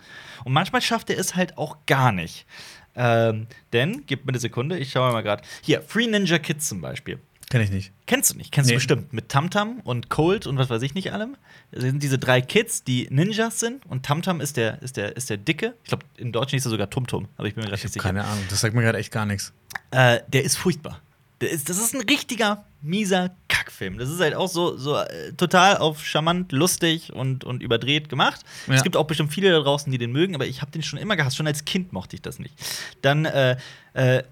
und 0.44 0.52
manchmal 0.52 0.82
schafft 0.82 1.10
er 1.10 1.18
es 1.18 1.34
halt 1.34 1.58
auch 1.58 1.78
gar 1.86 2.12
nicht. 2.12 2.46
Ähm, 2.94 3.46
denn, 3.72 4.04
gib 4.06 4.26
mir 4.26 4.30
eine 4.32 4.40
Sekunde, 4.40 4.76
ich 4.76 4.90
schaue 4.90 5.12
mal 5.12 5.22
gerade. 5.22 5.42
Hier, 5.62 5.80
Free 5.80 6.06
Ninja 6.06 6.38
Kids 6.38 6.68
zum 6.68 6.80
Beispiel. 6.80 7.20
Kenn 7.50 7.60
ich 7.62 7.70
nicht. 7.70 7.92
Kennst 8.06 8.32
du 8.32 8.36
nicht? 8.38 8.52
Kennst 8.52 8.68
Nee. 8.68 8.74
du 8.74 8.78
bestimmt. 8.78 9.12
Mit 9.12 9.28
Tamtam 9.28 9.80
und 9.82 10.08
Colt 10.08 10.46
und 10.46 10.56
was 10.56 10.70
weiß 10.70 10.80
ich 10.82 10.94
nicht 10.94 11.12
allem. 11.12 11.36
Das 11.72 11.82
sind 11.82 12.02
diese 12.02 12.16
drei 12.18 12.40
Kids, 12.40 12.84
die 12.84 13.08
Ninjas 13.10 13.58
sind. 13.60 13.84
Und 13.86 14.06
Tamtam 14.06 14.40
ist 14.40 14.56
der, 14.56 14.80
ist 14.82 14.96
der, 14.96 15.16
ist 15.16 15.28
der 15.30 15.36
Dicke. 15.36 15.74
Ich 15.82 15.88
glaube, 15.88 16.04
im 16.16 16.30
Deutschen 16.30 16.56
hieß 16.56 16.64
er 16.66 16.70
sogar 16.70 16.88
Tumtum. 16.88 17.26
Aber 17.36 17.48
ich 17.48 17.54
bin 17.54 17.62
mir 17.64 17.68
gerade 17.70 17.78
Ich 17.78 17.84
nicht 17.84 17.92
sicher. 17.94 18.04
keine 18.04 18.24
Ahnung. 18.24 18.44
Das 18.48 18.60
sagt 18.60 18.74
mir 18.74 18.82
gerade 18.82 18.98
echt 18.98 19.10
gar 19.12 19.26
nichts. 19.26 19.52
Äh, 19.90 20.20
der 20.28 20.44
ist 20.44 20.56
furchtbar. 20.56 21.00
Der 21.40 21.50
ist, 21.50 21.68
das 21.68 21.78
ist 21.78 21.92
ein 21.94 22.02
richtiger, 22.02 22.64
mieser 22.82 23.34
Kackfilm. 23.48 23.98
Das 23.98 24.10
ist 24.10 24.20
halt 24.20 24.34
auch 24.34 24.48
so, 24.48 24.76
so 24.76 24.96
äh, 24.98 25.32
total 25.32 25.78
auf 25.78 26.04
charmant, 26.06 26.52
lustig 26.52 27.12
und, 27.12 27.42
und 27.44 27.62
überdreht 27.64 28.08
gemacht. 28.08 28.42
Ja. 28.68 28.74
Es 28.74 28.82
gibt 28.84 28.96
auch 28.96 29.04
bestimmt 29.08 29.32
viele 29.32 29.50
da 29.50 29.58
draußen, 29.60 29.90
die 29.90 29.98
den 29.98 30.12
mögen, 30.12 30.34
aber 30.36 30.46
ich 30.46 30.60
habe 30.62 30.70
den 30.70 30.82
schon 30.84 30.98
immer 31.00 31.16
gehasst. 31.16 31.36
Schon 31.36 31.46
als 31.48 31.64
Kind 31.64 31.92
mochte 31.92 32.14
ich 32.14 32.22
das 32.22 32.38
nicht. 32.38 32.54
Dann, 33.02 33.24
äh, 33.24 33.56
äh, 33.94 34.22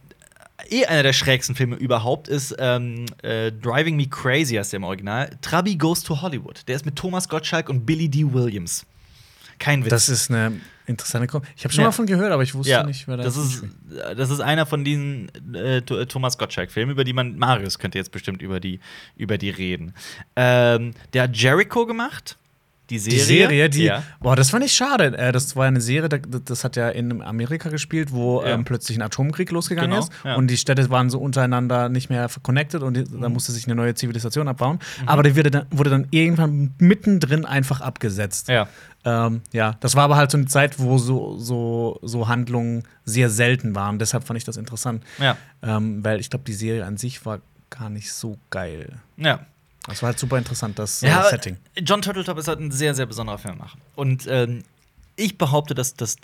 eh 0.68 0.84
einer 0.86 1.02
der 1.02 1.12
schrägsten 1.12 1.54
Filme 1.54 1.76
überhaupt 1.76 2.28
ist 2.28 2.54
ähm, 2.58 3.06
äh, 3.22 3.52
Driving 3.52 3.96
Me 3.96 4.06
Crazy, 4.08 4.54
heißt 4.56 4.72
der 4.72 4.78
im 4.78 4.84
Original. 4.84 5.30
Trabi 5.42 5.76
Goes 5.76 6.02
to 6.02 6.20
Hollywood. 6.20 6.62
Der 6.68 6.76
ist 6.76 6.84
mit 6.86 6.96
Thomas 6.96 7.28
Gottschalk 7.28 7.68
und 7.68 7.86
Billy 7.86 8.08
D. 8.08 8.24
Williams. 8.32 8.84
Kein 9.58 9.82
Witz. 9.84 9.90
Das 9.90 10.08
ist 10.08 10.30
eine 10.30 10.60
interessante 10.86 11.26
Kom 11.26 11.42
Ich 11.56 11.64
habe 11.64 11.74
schon 11.74 11.82
Ja. 11.82 11.88
mal 11.88 11.92
von 11.92 12.06
gehört, 12.06 12.30
aber 12.32 12.42
ich 12.44 12.54
wusste 12.54 12.84
nicht, 12.86 13.08
wer 13.08 13.16
da 13.16 13.24
das 13.24 13.36
ist, 13.36 13.64
das 14.16 14.30
ist 14.30 14.40
einer 14.40 14.66
von 14.66 14.84
diesen 14.84 15.28
äh, 15.54 15.80
Th- 15.82 16.06
Thomas 16.08 16.38
Gottschalk-Filmen, 16.38 16.92
über 16.92 17.02
die 17.04 17.12
man. 17.12 17.36
Marius 17.36 17.78
könnte 17.78 17.98
jetzt 17.98 18.12
bestimmt 18.12 18.40
über 18.40 18.60
die, 18.60 18.78
über 19.16 19.36
die 19.36 19.50
reden. 19.50 19.94
Ähm, 20.36 20.92
der 21.12 21.24
hat 21.24 21.36
Jericho 21.36 21.86
gemacht. 21.86 22.38
Die 22.90 22.98
Serie. 22.98 23.18
Die 23.18 23.24
Serie, 23.24 23.70
die. 23.70 23.84
Ja. 23.84 24.02
Boah, 24.20 24.34
das 24.34 24.50
fand 24.50 24.64
ich 24.64 24.72
schade. 24.72 25.16
Äh, 25.18 25.30
das 25.32 25.54
war 25.56 25.66
eine 25.66 25.80
Serie, 25.80 26.08
da- 26.08 26.16
das 26.18 26.64
hat 26.64 26.76
ja 26.76 26.88
in 26.88 27.20
Amerika 27.22 27.68
gespielt, 27.68 28.12
wo 28.12 28.42
Ja. 28.42 28.48
ähm, 28.48 28.64
plötzlich 28.64 28.96
ein 28.98 29.02
Atomkrieg 29.02 29.50
losgegangen 29.50 29.90
Genau, 29.90 30.02
ist. 30.02 30.12
ja. 30.24 30.36
Und 30.36 30.48
die 30.48 30.56
Städte 30.56 30.88
waren 30.88 31.10
so 31.10 31.18
untereinander 31.18 31.88
nicht 31.90 32.08
mehr 32.08 32.28
connected 32.42 32.82
und 32.82 32.96
Mhm. 33.12 33.20
da 33.20 33.28
musste 33.28 33.52
sich 33.52 33.66
eine 33.66 33.74
neue 33.74 33.94
Zivilisation 33.94 34.48
abbauen. 34.48 34.78
Aber 35.06 35.22
die 35.22 35.36
wurde 35.36 35.50
dann, 35.50 35.66
wurde 35.70 35.90
dann 35.90 36.06
irgendwann 36.10 36.74
mittendrin 36.78 37.44
einfach 37.44 37.80
abgesetzt. 37.82 38.48
Ja. 38.48 38.68
Ähm, 39.04 39.42
ja, 39.52 39.76
das 39.80 39.94
war 39.94 40.04
aber 40.04 40.16
halt 40.16 40.30
so 40.30 40.38
eine 40.38 40.46
Zeit, 40.46 40.78
wo 40.78 40.98
so, 40.98 41.36
so, 41.38 41.98
so 42.02 42.26
Handlungen 42.28 42.82
sehr 43.04 43.30
selten 43.30 43.74
waren. 43.74 43.98
Deshalb 43.98 44.24
fand 44.24 44.38
ich 44.38 44.44
das 44.44 44.56
interessant. 44.56 45.04
Ja. 45.18 45.36
Ähm, 45.62 46.02
weil 46.04 46.20
ich 46.20 46.30
glaube, 46.30 46.44
die 46.46 46.52
Serie 46.52 46.84
an 46.84 46.96
sich 46.96 47.24
war 47.24 47.40
gar 47.70 47.90
nicht 47.90 48.12
so 48.12 48.38
geil. 48.50 48.94
Ja. 49.16 49.40
Das 49.88 50.02
war 50.02 50.08
halt 50.08 50.18
super 50.18 50.38
interessant, 50.38 50.78
das 50.78 51.00
ja 51.00 51.26
äh, 51.26 51.30
Setting. 51.30 51.56
John 51.78 52.02
Turteltaub 52.02 52.38
ist 52.38 52.48
halt 52.48 52.60
ein 52.60 52.70
sehr, 52.70 52.94
sehr 52.94 53.06
besonderer 53.06 53.38
Filmemacher. 53.38 53.78
Und 53.96 54.26
ähm, 54.28 54.62
ich 55.16 55.38
behaupte, 55.38 55.74
dass 55.74 55.94
das 55.94 56.16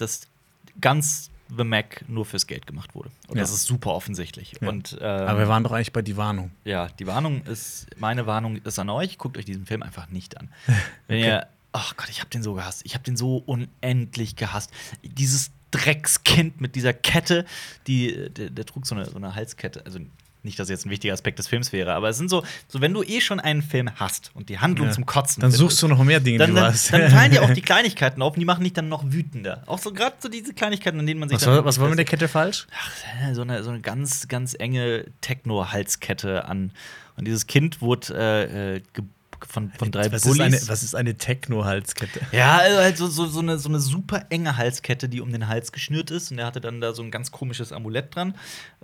ganz 0.81 1.31
The 1.57 1.64
Mac 1.64 2.05
nur 2.09 2.24
fürs 2.24 2.46
Geld 2.46 2.66
gemacht 2.66 2.94
wurde. 2.94 3.11
Und 3.29 3.37
Ja. 3.37 3.42
das 3.42 3.53
ist 3.53 3.64
super 3.66 3.90
offensichtlich. 3.92 4.55
Ja. 4.61 4.68
Und, 4.68 4.96
ähm, 5.00 5.07
Aber 5.29 5.38
wir 5.40 5.48
waren 5.48 5.62
doch 5.62 5.72
eigentlich 5.72 5.92
bei 5.92 6.03
die 6.03 6.16
Warnung. 6.16 6.50
Ja, 6.64 6.88
die 6.88 7.07
Warnung 7.07 7.42
ist, 7.44 7.87
meine 7.98 8.27
Warnung 8.27 8.57
ist 8.57 8.79
an 8.79 8.88
euch, 8.90 9.18
guckt 9.18 9.37
euch 9.37 9.44
diesen 9.44 9.66
Film 9.66 9.83
einfach 9.83 10.09
nicht 10.09 10.38
an. 10.38 10.48
Wenn 11.07 11.18
ihr, 11.20 11.46
ach 11.72 11.96
Gott, 11.96 12.09
ich 12.09 12.20
hab 12.20 12.31
den 12.31 12.42
so 12.42 12.55
gehasst. 12.55 12.83
Ich 12.85 12.94
hab 12.94 13.05
den 13.05 13.16
so 13.16 13.37
unendlich 13.37 14.37
gehasst. 14.37 14.70
Dieses 15.03 15.50
Dreckskind 15.70 16.61
mit 16.61 16.77
dieser 16.77 16.92
Kette, 16.92 17.44
die, 17.87 18.31
der, 18.31 18.50
der 18.50 18.64
trug 18.64 18.87
so 18.87 18.94
eine, 18.94 19.05
so 19.07 19.16
eine 19.16 19.35
Halskette. 19.35 19.85
Also 19.85 19.98
nicht, 20.44 20.59
dass 20.59 20.68
jetzt 20.68 20.87
ein 20.87 20.90
wichtiger 20.90 21.12
Aspekt 21.14 21.38
des 21.38 21.48
Films 21.48 21.72
wäre, 21.72 21.94
aber 21.94 22.09
es 22.09 22.18
sind 22.18 22.28
so, 22.30 22.42
so 22.68 22.80
wenn 22.80 22.92
du 22.92 23.02
eh 23.02 23.20
schon 23.20 23.40
einen 23.40 23.62
Film 23.62 23.90
hast 23.96 24.30
und 24.35 24.48
die 24.48 24.59
Handlung 24.59 24.88
Ja. 24.88 24.92
zum 24.94 25.07
Kotzen 25.07 25.40
Dann 25.40 25.50
suchst 25.50 25.80
du 25.83 25.88
noch 25.88 26.02
mehr 26.04 26.20
Dinge, 26.20 26.38
dann, 26.38 26.50
die 26.50 26.54
du 26.57 26.61
dann, 26.61 26.72
hast. 26.72 26.92
dann 26.92 27.11
fallen 27.11 27.30
dir 27.33 27.42
auch 27.42 27.50
die 27.54 27.62
Kleinigkeiten 27.62 28.20
auf 28.22 28.35
und 28.35 28.40
die 28.40 28.46
machen 28.46 28.64
dich 28.64 28.72
dann 28.72 28.88
noch 28.88 29.04
wütender. 29.11 29.62
Auch 29.66 29.78
so 29.78 29.92
gerade 29.92 30.16
so 30.20 30.28
diese 30.28 30.54
Kleinigkeiten, 30.54 30.98
an 30.98 31.07
denen 31.07 31.20
man 31.20 31.28
sich 31.28 31.37
was 31.37 31.44
dann 31.44 31.54
war, 31.54 31.64
was 31.64 31.80
war 31.80 31.88
mit 31.88 31.98
der 31.98 32.04
Kette 32.04 32.28
falsch? 32.28 32.66
Ach, 32.76 33.35
so 33.35 33.42
eine, 33.42 33.62
so 33.62 33.70
eine 33.70 33.80
ganz, 33.80 34.28
ganz 34.28 34.54
enge 34.59 35.07
Techno-Halskette 35.20 36.44
an. 36.46 36.72
Und 37.16 37.26
dieses 37.26 37.46
Kind 37.46 37.80
wurde 37.80 38.14
äh, 38.14 38.76
äh, 38.76 38.83
ge- 38.92 39.04
von, 39.46 39.72
von 39.78 39.90
drei 39.90 40.11
was 40.11 40.22
Bullies. 40.22 40.38
Ist 40.38 40.62
eine, 40.62 40.68
was 40.68 40.83
ist 40.83 40.94
eine 40.94 41.14
Techno-Halskette? 41.16 42.20
ja, 42.33 42.59
also 42.59 42.78
halt 42.78 42.96
so, 42.96 43.07
so, 43.07 43.26
so, 43.26 43.40
eine, 43.40 43.59
so 43.59 43.68
eine 43.68 43.78
super 43.78 44.26
enge 44.30 44.57
Halskette, 44.57 45.09
die 45.09 45.20
um 45.20 45.33
den 45.33 45.48
Hals 45.48 45.72
geschnürt 45.72 46.11
ist. 46.11 46.30
Und 46.30 46.38
er 46.38 46.46
hatte 46.46 46.61
dann 46.61 46.80
da 46.80 46.92
so 46.92 47.02
ein 47.02 47.11
ganz 47.11 47.30
komisches 47.30 47.72
Amulett 47.72 48.14
dran, 48.14 48.35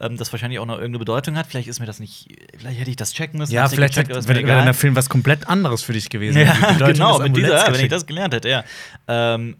ähm, 0.01 0.17
das 0.17 0.33
wahrscheinlich 0.33 0.59
auch 0.59 0.67
noch 0.67 0.77
irgendeine 0.77 1.01
Bedeutung 1.01 1.37
hat. 1.37 1.47
Vielleicht 1.47 1.69
ist 1.69 1.81
mir 1.81 1.87
das 1.87 2.01
nicht, 2.01 2.29
vielleicht 2.57 2.81
hätte 2.81 2.91
ich 2.91 2.97
das 2.97 3.13
checken 3.13 3.39
müssen. 3.39 3.53
Ja, 3.53 3.69
vielleicht 3.69 3.97
wäre 3.97 4.45
der 4.45 4.75
Film 4.75 4.97
was 4.97 5.09
komplett 5.09 5.49
anderes 5.49 5.83
für 5.83 5.93
dich 5.93 6.11
gewesen. 6.11 6.41
Ja, 6.41 6.73
genau, 6.87 7.19
mit 7.19 7.37
dieser, 7.37 7.55
Amuletts 7.55 7.79
wenn 7.79 7.85
ich 7.85 7.91
das 7.91 8.07
gelernt 8.07 8.35
hätte, 8.35 8.49
ja. 8.49 8.65
Ähm, 9.09 9.57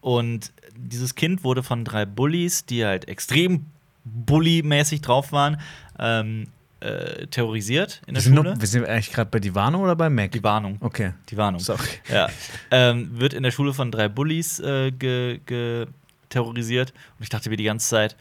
und 0.00 0.52
dieses 0.76 1.14
Kind 1.14 1.44
wurde 1.44 1.62
von 1.62 1.84
drei 1.84 2.06
Bullies, 2.06 2.64
die 2.64 2.84
halt 2.84 3.08
extrem 3.08 3.66
bully-mäßig 4.04 5.02
drauf 5.02 5.32
waren, 5.32 5.60
ähm, 5.98 6.48
äh, 6.80 7.26
terrorisiert 7.26 8.00
in 8.06 8.08
wir 8.08 8.14
der 8.14 8.22
sind, 8.22 8.36
Schule. 8.36 8.50
noch, 8.54 8.60
wir 8.60 8.66
sind 8.68 8.86
eigentlich 8.86 9.12
gerade 9.12 9.30
bei 9.30 9.38
die 9.40 9.54
Warnung 9.54 9.82
oder 9.82 9.96
bei 9.96 10.08
Mac? 10.10 10.32
Die 10.32 10.42
Warnung. 10.42 10.76
Okay. 10.80 11.12
Die 11.28 11.36
Warnung. 11.36 11.60
Sorry. 11.60 11.88
Ja. 12.10 12.28
Ähm, 12.70 13.10
wird 13.18 13.34
in 13.34 13.42
der 13.42 13.50
Schule 13.50 13.72
von 13.74 13.90
drei 13.92 14.08
Bullies 14.08 14.58
äh, 14.60 14.90
ge, 14.90 15.40
ge, 15.46 15.86
terrorisiert. 16.28 16.92
Und 17.18 17.22
ich 17.24 17.28
dachte 17.28 17.50
mir 17.50 17.56
die 17.56 17.64
ganze 17.64 17.88
Zeit, 17.88 18.16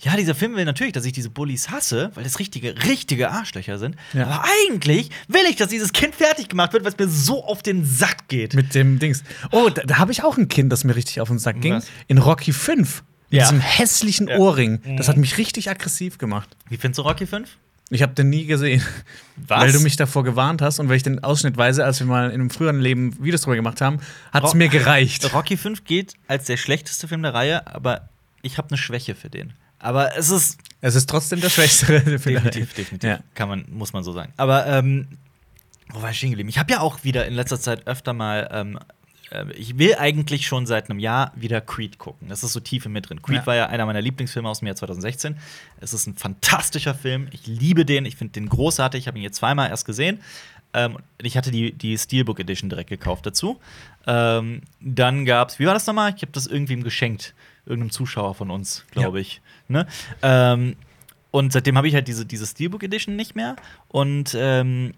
ja, 0.00 0.16
dieser 0.16 0.36
Film 0.36 0.54
will 0.54 0.64
natürlich, 0.64 0.92
dass 0.92 1.04
ich 1.04 1.12
diese 1.12 1.28
Bullies 1.28 1.70
hasse, 1.70 2.12
weil 2.14 2.22
das 2.22 2.38
richtige, 2.38 2.72
richtige 2.84 3.30
Arschlöcher 3.30 3.78
sind. 3.78 3.96
Ja. 4.12 4.26
Aber 4.28 4.44
eigentlich 4.62 5.10
will 5.26 5.40
ich, 5.50 5.56
dass 5.56 5.68
dieses 5.70 5.92
Kind 5.92 6.14
fertig 6.14 6.48
gemacht 6.48 6.72
wird, 6.72 6.84
weil 6.84 6.92
es 6.92 6.98
mir 6.98 7.08
so 7.08 7.44
auf 7.44 7.62
den 7.64 7.84
Sack 7.84 8.28
geht. 8.28 8.54
Mit 8.54 8.76
dem 8.76 9.00
Dings. 9.00 9.24
Oh, 9.50 9.68
da, 9.70 9.82
da 9.82 9.98
habe 9.98 10.12
ich 10.12 10.22
auch 10.22 10.38
ein 10.38 10.46
Kind, 10.46 10.70
das 10.70 10.84
mir 10.84 10.94
richtig 10.94 11.20
auf 11.20 11.28
den 11.28 11.40
Sack 11.40 11.60
ging. 11.60 11.74
Was? 11.74 11.88
In 12.06 12.18
Rocky 12.18 12.52
5. 12.52 13.02
Mit 13.30 13.38
Ja. 13.40 13.44
diesem 13.44 13.58
hässlichen 13.60 14.28
Ja. 14.28 14.38
Ohrring. 14.38 14.80
Mhm. 14.84 14.96
Das 14.98 15.08
hat 15.08 15.16
mich 15.16 15.36
richtig 15.36 15.68
aggressiv 15.68 16.16
gemacht. 16.18 16.56
Wie 16.68 16.76
findest 16.76 16.98
du 16.98 17.02
Rocky 17.02 17.26
5? 17.26 17.56
Ich 17.90 18.02
habe 18.02 18.12
den 18.12 18.28
nie 18.28 18.44
gesehen. 18.44 18.82
Was? 19.36 19.60
Weil 19.62 19.72
du 19.72 19.80
mich 19.80 19.96
davor 19.96 20.22
gewarnt 20.24 20.60
hast 20.60 20.78
und 20.78 20.88
weil 20.88 20.96
ich 20.96 21.02
den 21.02 21.24
ausschnittweise, 21.24 21.84
als 21.84 22.00
wir 22.00 22.06
mal 22.06 22.26
in 22.28 22.34
einem 22.34 22.50
früheren 22.50 22.80
Leben 22.80 23.16
Videos 23.22 23.42
drüber 23.42 23.56
gemacht 23.56 23.80
haben, 23.80 24.00
hat 24.32 24.44
es 24.44 24.54
mir 24.54 24.68
gereicht. 24.68 25.32
Rocky 25.32 25.56
5 25.56 25.84
geht 25.84 26.14
als 26.26 26.44
der 26.44 26.58
schlechteste 26.58 27.08
Film 27.08 27.22
der 27.22 27.32
Reihe, 27.32 27.66
aber 27.66 28.08
ich 28.42 28.58
habe 28.58 28.68
eine 28.68 28.76
Schwäche 28.78 29.14
für 29.14 29.30
den. 29.30 29.54
Aber 29.78 30.16
es 30.18 30.28
ist 30.28 30.58
Es 30.80 30.94
ist 30.96 31.08
trotzdem 31.08 31.40
der 31.40 31.50
schwächste 31.50 31.86
Film. 32.18 32.42
definitiv, 32.42 32.74
definitiv. 32.74 33.08
Ja. 33.08 33.20
Kann 33.34 33.48
man, 33.48 33.64
muss 33.70 33.92
man 33.92 34.04
so 34.04 34.12
sagen. 34.12 34.32
Aber 34.36 34.66
ähm, 34.66 35.06
wo 35.90 36.02
war 36.02 36.10
ich 36.10 36.18
stehen 36.18 36.30
geblieben? 36.30 36.50
Ich 36.50 36.58
habe 36.58 36.70
ja 36.70 36.80
auch 36.80 37.04
wieder 37.04 37.26
in 37.26 37.32
letzter 37.34 37.58
Zeit 37.58 37.86
öfter 37.86 38.12
mal. 38.12 38.48
Ähm, 38.52 38.78
äh, 39.30 39.50
ich 39.52 39.78
will 39.78 39.94
eigentlich 39.96 40.46
schon 40.46 40.66
seit 40.66 40.90
einem 40.90 40.98
Jahr 40.98 41.32
wieder 41.36 41.60
Creed 41.60 41.98
gucken. 41.98 42.28
Das 42.28 42.42
ist 42.42 42.52
so 42.52 42.60
tief 42.60 42.86
in 42.86 42.92
mir 42.92 43.00
drin. 43.02 43.22
Creed 43.22 43.38
Ja. 43.38 43.46
war 43.46 43.54
ja 43.56 43.66
einer 43.66 43.86
meiner 43.86 44.00
Lieblingsfilme 44.00 44.48
aus 44.48 44.60
dem 44.60 44.66
Jahr 44.66 44.76
2016. 44.76 45.36
Es 45.80 45.92
ist 45.92 46.06
ein 46.06 46.16
fantastischer 46.16 46.94
Film. 46.94 47.28
Ich 47.30 47.46
liebe 47.46 47.84
den. 47.84 48.04
Ich 48.04 48.16
finde 48.16 48.32
den 48.32 48.48
großartig. 48.48 49.00
Ich 49.00 49.06
habe 49.08 49.18
ihn 49.18 49.24
jetzt 49.24 49.36
zweimal 49.36 49.70
erst 49.70 49.86
gesehen. 49.86 50.20
Ähm, 50.74 50.98
ich 51.22 51.36
hatte 51.36 51.50
die, 51.50 51.72
die 51.72 51.96
Steelbook 51.96 52.40
Edition 52.40 52.68
direkt 52.68 52.90
gekauft 52.90 53.24
dazu. 53.26 53.58
Ähm, 54.06 54.62
dann 54.80 55.24
gab's, 55.24 55.58
wie 55.58 55.66
war 55.66 55.74
das 55.74 55.86
nochmal? 55.86 56.12
Ich 56.16 56.22
habe 56.22 56.32
das 56.32 56.46
irgendwem 56.46 56.82
geschenkt. 56.84 57.34
Irgendeinem 57.66 57.90
Zuschauer 57.90 58.34
von 58.34 58.50
uns, 58.50 58.84
glaube 58.90 59.18
Ja. 59.18 59.22
ich. 59.22 59.40
Ne? 59.68 59.86
Ähm, 60.22 60.76
und 61.30 61.52
seitdem 61.52 61.76
habe 61.76 61.88
ich 61.88 61.94
halt 61.94 62.08
diese, 62.08 62.24
diese 62.24 62.46
Steelbook 62.46 62.82
Edition 62.82 63.16
nicht 63.16 63.34
mehr. 63.36 63.56
Und 63.88 64.34
ähm, 64.38 64.94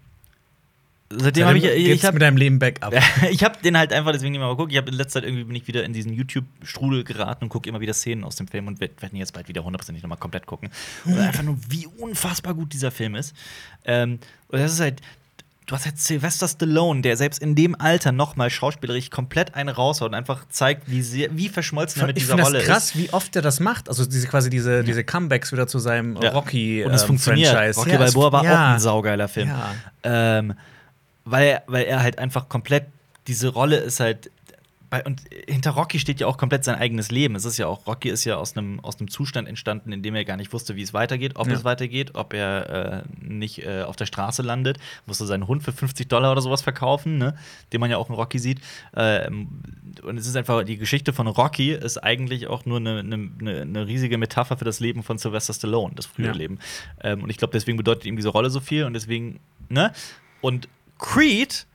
seitdem 1.17 1.45
habe 1.45 1.57
ich, 1.57 1.65
ich 1.65 2.05
hab, 2.05 2.13
mit 2.13 2.21
deinem 2.21 2.37
Leben 2.37 2.59
bergab. 2.59 2.93
ich 3.29 3.43
habe 3.43 3.57
den 3.63 3.77
halt 3.77 3.93
einfach 3.93 4.11
deswegen 4.11 4.31
nicht 4.31 4.39
mehr 4.39 4.47
mal 4.47 4.55
geguckt. 4.55 4.71
Ich 4.71 4.77
habe 4.77 4.89
in 4.89 4.95
letzter 4.95 5.21
Zeit 5.21 5.25
irgendwie 5.25 5.43
bin 5.43 5.55
ich 5.55 5.67
wieder 5.67 5.83
in 5.83 5.93
diesen 5.93 6.13
YouTube-Strudel 6.13 7.03
geraten 7.03 7.45
und 7.45 7.49
gucke 7.49 7.67
immer 7.69 7.79
wieder 7.79 7.93
Szenen 7.93 8.23
aus 8.23 8.35
dem 8.35 8.47
Film 8.47 8.67
und 8.67 8.79
werde 8.79 8.93
werd 8.99 9.13
jetzt 9.13 9.33
bald 9.33 9.47
wieder 9.47 9.63
hundertprozentig 9.63 10.03
nochmal 10.03 10.17
komplett 10.17 10.45
gucken. 10.45 10.69
Und 11.05 11.17
einfach 11.19 11.43
nur, 11.43 11.57
wie 11.69 11.87
unfassbar 11.87 12.53
gut 12.53 12.73
dieser 12.73 12.91
Film 12.91 13.15
ist. 13.15 13.35
Ähm, 13.85 14.19
und 14.47 14.59
das 14.59 14.73
ist 14.73 14.79
halt. 14.79 15.01
Du 15.67 15.75
hast 15.75 15.85
halt 15.85 15.99
Sylvester 15.99 16.49
Stallone, 16.49 17.01
der 17.01 17.15
selbst 17.15 17.41
in 17.41 17.55
dem 17.55 17.79
Alter 17.79 18.11
nochmal 18.11 18.49
schauspielerisch 18.49 19.09
komplett 19.09 19.55
eine 19.55 19.73
raushaut 19.73 20.09
und 20.09 20.15
einfach 20.15 20.45
zeigt, 20.49 20.89
wie, 20.89 21.01
sehr, 21.01 21.29
wie 21.37 21.47
verschmolzen 21.47 22.01
er 22.01 22.07
mit 22.07 22.17
ich 22.17 22.23
dieser 22.23 22.33
finde 22.33 22.43
Rolle 22.43 22.57
das 22.57 22.67
krass, 22.67 22.85
ist. 22.89 22.97
wie 22.97 23.13
oft 23.13 23.33
er 23.37 23.41
das 23.41 23.61
macht. 23.61 23.87
Also 23.87 24.05
diese 24.05 24.27
quasi 24.27 24.49
diese, 24.49 24.83
diese 24.83 25.05
Comebacks 25.05 25.53
wieder 25.53 25.67
zu 25.67 25.79
seinem 25.79 26.17
Ja. 26.21 26.31
Rocky 26.31 26.83
Und 26.83 26.91
es 26.91 27.03
ähm, 27.03 27.07
funktioniert. 27.09 27.55
Rocky 27.77 27.91
Ja, 27.91 27.97
Balboa 27.99 28.31
war 28.33 28.43
ja. 28.43 28.53
auch 28.53 28.73
ein 28.73 28.79
saugeiler 28.81 29.29
Film. 29.29 29.47
Ja. 29.47 29.73
Ähm, 30.03 30.55
weil, 31.31 31.47
er, 31.47 31.63
weil 31.67 31.85
er 31.85 32.01
halt 32.03 32.19
einfach 32.19 32.49
komplett, 32.49 32.85
diese 33.27 33.49
Rolle 33.49 33.77
ist 33.77 33.99
halt. 33.99 34.29
Bei, 34.89 35.01
und 35.05 35.21
hinter 35.47 35.71
Rocky 35.71 35.99
steht 35.99 36.19
ja 36.19 36.27
auch 36.27 36.37
komplett 36.37 36.65
sein 36.65 36.75
eigenes 36.75 37.11
Leben. 37.11 37.35
Es 37.35 37.45
ist 37.45 37.57
ja 37.57 37.65
auch, 37.65 37.87
Rocky 37.87 38.09
ist 38.09 38.25
ja 38.25 38.35
aus 38.35 38.57
einem 38.57 38.81
aus 38.81 38.99
einem 38.99 39.09
Zustand 39.09 39.47
entstanden, 39.47 39.93
in 39.93 40.03
dem 40.03 40.15
er 40.15 40.25
gar 40.25 40.35
nicht 40.35 40.51
wusste, 40.51 40.75
wie 40.75 40.81
es 40.81 40.93
weitergeht, 40.93 41.37
ob 41.37 41.47
Ja. 41.47 41.53
es 41.53 41.63
weitergeht, 41.63 42.15
ob 42.15 42.33
er 42.33 43.05
äh, 43.05 43.23
nicht 43.25 43.65
äh, 43.65 43.83
auf 43.83 43.95
der 43.95 44.05
Straße 44.05 44.41
landet, 44.41 44.79
musste 45.05 45.25
seinen 45.25 45.47
Hund 45.47 45.63
für 45.63 45.71
50 45.71 46.09
Dollar 46.09 46.33
oder 46.33 46.41
sowas 46.41 46.61
verkaufen, 46.61 47.17
ne? 47.17 47.37
den 47.71 47.79
man 47.79 47.89
ja 47.89 47.95
auch 47.95 48.09
in 48.09 48.15
Rocky 48.15 48.37
sieht. 48.37 48.59
Ähm, 48.93 49.61
und 50.03 50.17
es 50.17 50.27
ist 50.27 50.35
einfach, 50.35 50.61
die 50.65 50.75
Geschichte 50.75 51.13
von 51.13 51.27
Rocky 51.27 51.71
ist 51.71 51.97
eigentlich 51.97 52.47
auch 52.47 52.65
nur 52.65 52.79
eine, 52.79 52.99
eine, 52.99 53.15
eine- 53.39 53.61
eine 53.61 53.87
riesige 53.87 54.17
Metapher 54.17 54.57
für 54.57 54.65
das 54.65 54.81
Leben 54.81 55.03
von 55.03 55.17
Sylvester 55.17 55.53
Stallone, 55.53 55.93
das 55.95 56.05
frühe 56.05 56.25
Ja. 56.25 56.33
Leben. 56.33 56.59
Ähm, 57.01 57.23
und 57.23 57.29
ich 57.29 57.37
glaube, 57.37 57.53
deswegen 57.53 57.77
bedeutet 57.77 58.07
ihm 58.07 58.17
diese 58.17 58.27
Rolle 58.27 58.49
so 58.49 58.59
viel 58.59 58.83
und 58.83 58.91
deswegen, 58.93 59.39
ne? 59.69 59.93
Und 60.41 60.67
Creed 61.01 61.65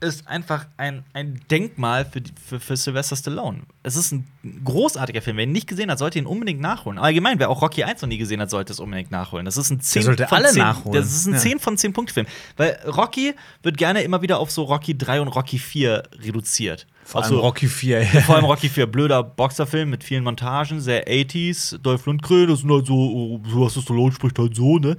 ist 0.00 0.26
einfach 0.26 0.66
ein, 0.78 1.04
ein 1.12 1.40
Denkmal 1.50 2.06
für, 2.06 2.22
für, 2.42 2.58
für 2.58 2.76
Sylvester 2.76 3.16
Stallone. 3.16 3.64
Es 3.82 3.96
ist 3.96 4.12
ein 4.12 4.26
großartiger 4.64 5.20
Film. 5.20 5.36
Wer 5.36 5.44
ihn 5.44 5.52
nicht 5.52 5.66
gesehen 5.66 5.90
hat, 5.90 5.98
sollte 5.98 6.18
ihn 6.18 6.24
unbedingt 6.24 6.60
nachholen. 6.60 6.98
Allgemein, 6.98 7.38
wer 7.38 7.50
auch 7.50 7.60
Rocky 7.60 7.84
1 7.84 8.00
noch 8.00 8.08
nie 8.08 8.16
gesehen 8.16 8.40
hat, 8.40 8.48
sollte 8.48 8.72
es 8.72 8.80
unbedingt 8.80 9.10
nachholen. 9.10 9.44
Das 9.44 9.58
ist 9.58 9.68
ein 9.70 9.80
10 9.80 10.02
sollte 10.02 10.26
von 10.26 10.38
alle 10.38 10.48
10, 10.48 10.58
nachholen. 10.62 10.98
Das 10.98 11.12
ist 11.12 11.26
ein 11.26 11.34
Ja. 11.34 11.38
10 11.38 11.58
von 11.60 11.76
10 11.76 11.92
Punkt 11.92 12.12
Film. 12.12 12.26
Weil 12.56 12.80
Rocky 12.86 13.34
wird 13.62 13.76
gerne 13.76 14.02
immer 14.02 14.22
wieder 14.22 14.38
auf 14.38 14.50
so 14.50 14.62
Rocky 14.64 14.96
3 14.96 15.20
und 15.20 15.28
Rocky 15.28 15.58
4 15.58 16.02
reduziert. 16.20 16.86
Vor 17.10 17.22
allem 17.24 17.30
so- 17.30 17.40
Rocky 17.40 17.66
4. 17.66 18.04
vor 18.26 18.36
allem 18.36 18.44
Rocky 18.44 18.68
4, 18.68 18.86
blöder 18.86 19.22
Boxerfilm 19.22 19.90
mit 19.90 20.04
vielen 20.04 20.22
Montagen, 20.22 20.80
sehr 20.80 21.08
80s. 21.08 21.78
Dolph 21.78 22.06
Lundgren, 22.06 22.48
das 22.48 22.60
sind 22.60 22.70
halt 22.70 22.86
so, 22.86 22.94
oh, 22.94 23.40
so 23.48 23.62
was 23.62 23.74
das 23.74 23.82
Stallone 23.82 24.12
spricht 24.12 24.38
halt 24.38 24.54
so, 24.54 24.78
ne? 24.78 24.96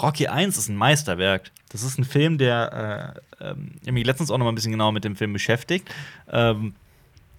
Rocky 0.00 0.26
1 0.26 0.58
ist 0.58 0.68
ein 0.68 0.76
Meisterwerk. 0.76 1.50
Das 1.70 1.82
ist 1.82 1.98
ein 1.98 2.04
Film, 2.04 2.36
der, 2.38 3.16
äh, 3.40 3.50
ähm, 3.50 3.72
ich 3.84 3.92
mich 3.92 4.04
letztens 4.06 4.30
auch 4.30 4.38
noch 4.38 4.44
mal 4.44 4.52
ein 4.52 4.54
bisschen 4.54 4.72
genauer 4.72 4.92
mit 4.92 5.04
dem 5.04 5.16
Film 5.16 5.32
beschäftigt, 5.32 5.88
ähm, 6.30 6.74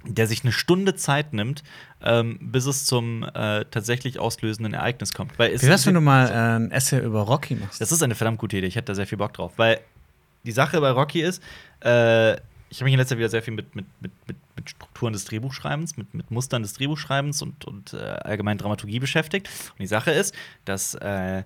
der 0.07 0.27
sich 0.27 0.43
eine 0.43 0.51
Stunde 0.51 0.95
Zeit 0.95 1.33
nimmt, 1.33 1.63
ähm, 2.03 2.37
bis 2.41 2.65
es 2.65 2.85
zum 2.85 3.23
äh, 3.23 3.65
tatsächlich 3.69 4.19
auslösenden 4.19 4.73
Ereignis 4.73 5.13
kommt. 5.13 5.37
Weil 5.37 5.51
es 5.53 5.61
Wie 5.61 5.67
wär's, 5.67 5.85
wenn 5.85 5.93
du 5.95 6.01
mal 6.01 6.27
äh, 6.29 6.33
ein 6.59 6.71
Essay 6.71 6.99
über 6.99 7.21
Rocky 7.21 7.55
machst? 7.55 7.79
das 7.79 7.91
ist 7.91 8.01
eine 8.03 8.15
verdammt 8.15 8.39
gute 8.39 8.57
Idee. 8.57 8.67
Ich 8.67 8.75
hätte 8.75 8.87
da 8.87 8.95
sehr 8.95 9.07
viel 9.07 9.17
Bock 9.17 9.33
drauf. 9.33 9.53
Weil 9.57 9.79
die 10.43 10.51
Sache 10.51 10.79
bei 10.81 10.91
Rocky 10.91 11.21
ist, 11.21 11.41
äh, 11.81 12.35
ich 12.75 12.81
habe 12.81 12.85
mich 12.87 12.93
in 12.95 12.99
letzter 12.99 13.15
Zeit 13.15 13.19
wieder 13.19 13.29
sehr 13.29 13.41
viel 13.41 13.53
mit, 13.53 13.73
mit, 13.73 13.85
mit, 14.01 14.11
mit, 14.27 14.35
Strukturen 14.69 15.13
des 15.13 15.23
Drehbuchschreibens, 15.25 15.95
mit, 15.95 16.13
mit 16.13 16.29
Mustern 16.29 16.61
des 16.61 16.73
Drehbuchschreibens 16.73 17.41
und, 17.41 17.63
und 17.63 17.93
äh, 17.93 17.97
allgemein 17.97 18.57
Dramaturgie 18.57 18.99
beschäftigt. 18.99 19.47
Und 19.71 19.79
die 19.79 19.87
Sache 19.87 20.11
ist, 20.11 20.35
dass 20.65 20.93
äh, 20.95 21.43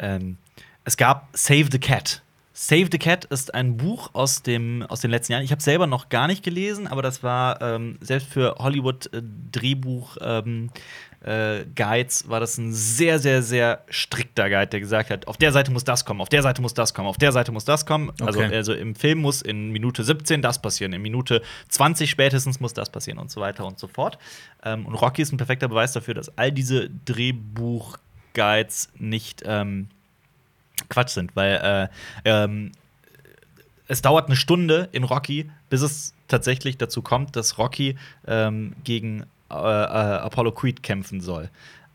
ähm, 0.00 0.38
es 0.84 0.96
gab 0.96 1.28
Save 1.34 1.68
the 1.70 1.78
Cat. 1.78 2.22
Save 2.54 2.88
the 2.92 2.98
Cat 2.98 3.24
ist 3.26 3.54
ein 3.54 3.76
Buch 3.78 4.10
aus, 4.12 4.42
dem, 4.42 4.82
aus 4.88 5.00
den 5.00 5.10
letzten 5.10 5.32
Jahren. 5.32 5.42
Ich 5.44 5.52
habe 5.52 5.62
selber 5.62 5.86
noch 5.86 6.10
gar 6.10 6.26
nicht 6.26 6.42
gelesen, 6.42 6.86
aber 6.86 7.00
das 7.00 7.22
war 7.22 7.62
ähm, 7.62 7.98
selbst 8.00 8.28
für 8.28 8.56
Hollywood-Drehbuch 8.58 10.18
ähm, 10.20 10.70
äh, 11.24 11.64
war 12.26 12.40
das 12.40 12.58
ein 12.58 12.72
sehr, 12.72 13.18
sehr, 13.18 13.42
sehr 13.42 13.84
strikter 13.88 14.50
Guide, 14.50 14.66
der 14.66 14.80
gesagt 14.80 15.10
hat, 15.10 15.28
auf 15.28 15.36
der 15.36 15.52
Seite 15.52 15.70
muss 15.70 15.84
das 15.84 16.04
kommen, 16.04 16.20
auf 16.20 16.28
der 16.28 16.42
Seite 16.42 16.60
muss 16.60 16.74
das 16.74 16.94
kommen, 16.94 17.08
auf 17.08 17.16
der 17.16 17.32
Seite 17.32 17.52
muss 17.52 17.64
das 17.64 17.86
kommen. 17.86 18.10
Also, 18.20 18.40
Okay. 18.40 18.54
also 18.54 18.74
im 18.74 18.94
Film 18.94 19.20
muss 19.20 19.40
in 19.40 19.70
Minute 19.70 20.02
17 20.04 20.42
das 20.42 20.60
passieren, 20.60 20.92
in 20.92 21.00
Minute 21.00 21.42
20 21.68 22.10
spätestens 22.10 22.60
muss 22.60 22.74
das 22.74 22.90
passieren 22.90 23.18
und 23.18 23.30
so 23.30 23.40
weiter 23.40 23.64
und 23.64 23.78
so 23.78 23.86
fort. 23.86 24.18
Ähm, 24.64 24.84
und 24.84 24.94
Rocky 24.94 25.22
ist 25.22 25.32
ein 25.32 25.36
perfekter 25.36 25.68
Beweis 25.68 25.92
dafür, 25.92 26.14
dass 26.14 26.36
all 26.36 26.50
diese 26.50 26.90
Drehbuch-Guides 27.06 28.90
nicht 28.98 29.42
ähm, 29.46 29.88
Quatsch 30.88 31.10
sind, 31.10 31.34
weil 31.34 31.90
äh, 32.24 32.24
ähm, 32.24 32.72
es 33.88 34.02
dauert 34.02 34.26
eine 34.26 34.36
Stunde 34.36 34.88
in 34.92 35.04
Rocky, 35.04 35.50
bis 35.68 35.82
es 35.82 36.14
tatsächlich 36.28 36.78
dazu 36.78 37.02
kommt, 37.02 37.36
dass 37.36 37.58
Rocky 37.58 37.96
ähm, 38.26 38.74
gegen 38.84 39.24
äh, 39.50 39.54
äh, 39.54 39.56
Apollo 39.56 40.52
Creed 40.52 40.82
kämpfen 40.82 41.20
soll. 41.20 41.50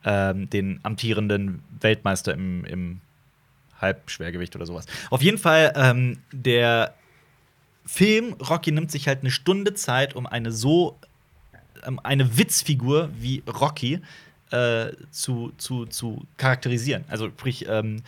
Ähm, 0.05 0.49
den 0.49 0.79
amtierenden 0.83 1.63
Weltmeister 1.81 2.33
im, 2.33 2.63
im 2.65 3.01
Halbschwergewicht 3.81 4.55
oder 4.55 4.65
sowas. 4.65 4.85
Auf 5.09 5.21
jeden 5.21 5.37
Fall, 5.37 5.73
ähm, 5.75 6.19
der 6.31 6.93
Film 7.85 8.33
Rocky 8.33 8.71
nimmt 8.71 8.91
sich 8.91 9.07
halt 9.07 9.21
eine 9.21 9.31
Stunde 9.31 9.73
Zeit, 9.73 10.15
um 10.15 10.27
eine 10.27 10.51
so 10.51 10.97
ähm, 11.85 11.99
eine 12.03 12.37
Witzfigur 12.37 13.09
wie 13.19 13.43
Rocky 13.47 14.01
äh, 14.51 14.87
zu, 15.11 15.51
zu, 15.57 15.85
zu 15.85 16.25
charakterisieren. 16.37 17.03
Also 17.09 17.27
sprich, 17.29 17.65
ähm, 17.67 18.03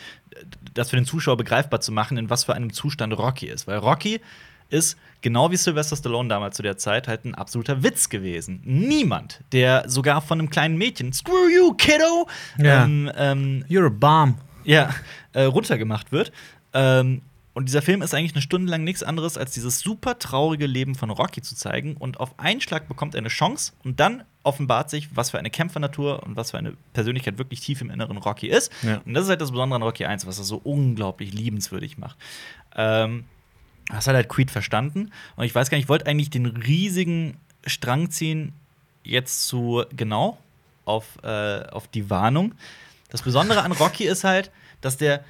das 0.74 0.90
für 0.90 0.96
den 0.96 1.06
Zuschauer 1.06 1.38
begreifbar 1.38 1.82
zu 1.82 1.92
machen, 1.92 2.18
in 2.18 2.30
was 2.30 2.44
für 2.46 2.54
einem 2.54 2.72
Zustand 2.74 3.18
Rocky 3.18 3.48
ist. 3.48 3.68
Weil 3.68 3.78
Rocky 3.78 4.22
ist, 4.70 4.98
genau 5.22 5.52
wie 5.52 5.58
Sylvester 5.58 5.96
Stallone 5.96 6.30
damals 6.30 6.56
zu 6.56 6.62
der 6.64 6.78
Zeit, 6.78 7.08
halt 7.08 7.26
ein 7.26 7.36
absoluter 7.36 7.82
Witz 7.84 8.08
gewesen. 8.10 8.62
Niemand, 8.64 9.42
der 9.52 9.90
sogar 9.90 10.22
von 10.22 10.40
einem 10.40 10.50
kleinen 10.50 10.78
Mädchen, 10.78 11.12
Screw 11.12 11.50
you, 11.50 11.74
Kiddo, 11.74 12.28
Ja. 12.58 12.84
ähm, 12.86 13.12
ähm, 13.18 13.66
You're 13.68 13.88
a 13.88 13.90
bomb. 13.90 14.38
ja, 14.64 14.94
äh, 15.34 15.44
runtergemacht 15.44 16.12
wird. 16.12 16.32
Ähm, 16.74 17.22
und 17.54 17.66
dieser 17.66 17.82
Film 17.82 18.02
ist 18.02 18.14
eigentlich 18.14 18.34
eine 18.34 18.42
Stunde 18.42 18.72
lang 18.72 18.84
nichts 18.84 19.04
anderes, 19.04 19.38
als 19.38 19.52
dieses 19.52 19.80
super 19.80 20.20
traurige 20.20 20.68
Leben 20.68 20.96
von 20.96 21.10
Rocky 21.10 21.42
zu 21.42 21.56
zeigen. 21.56 21.98
Und 21.98 22.20
auf 22.20 22.38
einen 22.40 22.62
Schlag 22.62 22.88
bekommt 22.88 23.16
er 23.16 23.20
eine 23.20 23.30
Chance 23.30 23.74
und 23.84 24.00
dann 24.00 24.24
offenbart 24.44 24.90
sich, 24.90 25.10
was 25.16 25.32
für 25.32 25.40
eine 25.40 25.50
Kämpfernatur 25.50 26.24
und 26.24 26.36
was 26.36 26.52
für 26.52 26.58
eine 26.58 26.74
Persönlichkeit 26.94 27.38
wirklich 27.38 27.60
tief 27.60 27.82
im 27.82 27.90
Inneren 27.90 28.18
Rocky 28.18 28.48
ist. 28.48 28.72
Ja. 28.84 29.02
Und 29.06 29.14
das 29.14 29.24
ist 29.24 29.30
halt 29.30 29.42
das 29.42 29.52
Besondere 29.52 29.78
an 29.78 29.84
Rocky 29.84 30.06
1, 30.06 30.26
was 30.26 30.38
er 30.38 30.44
so 30.44 30.58
unglaublich 30.58 31.34
liebenswürdig 31.34 31.98
macht. 31.98 32.18
Ähm, 32.76 33.26
das 33.90 34.08
hat 34.08 34.16
halt 34.16 34.30
Creed 34.30 34.52
verstanden. 34.52 35.12
Und 35.36 35.44
ich 35.44 35.54
weiß 35.54 35.70
gar 35.70 35.78
nicht, 35.78 35.86
ich 35.86 35.90
wollte 35.90 36.06
eigentlich 36.06 36.30
den 36.30 36.46
riesigen 36.46 37.38
Strang 37.66 38.12
ziehen, 38.12 38.54
jetzt 39.04 39.48
zu 39.48 39.84
genau 39.96 40.38
auf, 40.86 41.18
äh, 41.24 41.64
auf 41.72 41.88
die 41.88 42.10
Warnung. 42.10 42.54
Das 43.10 43.24
Besondere 43.24 43.64
an 43.64 43.72
Rocky 43.72 44.06
ist 44.06 44.24
halt, 44.24 44.52
dass 44.82 44.98
der 44.98 45.24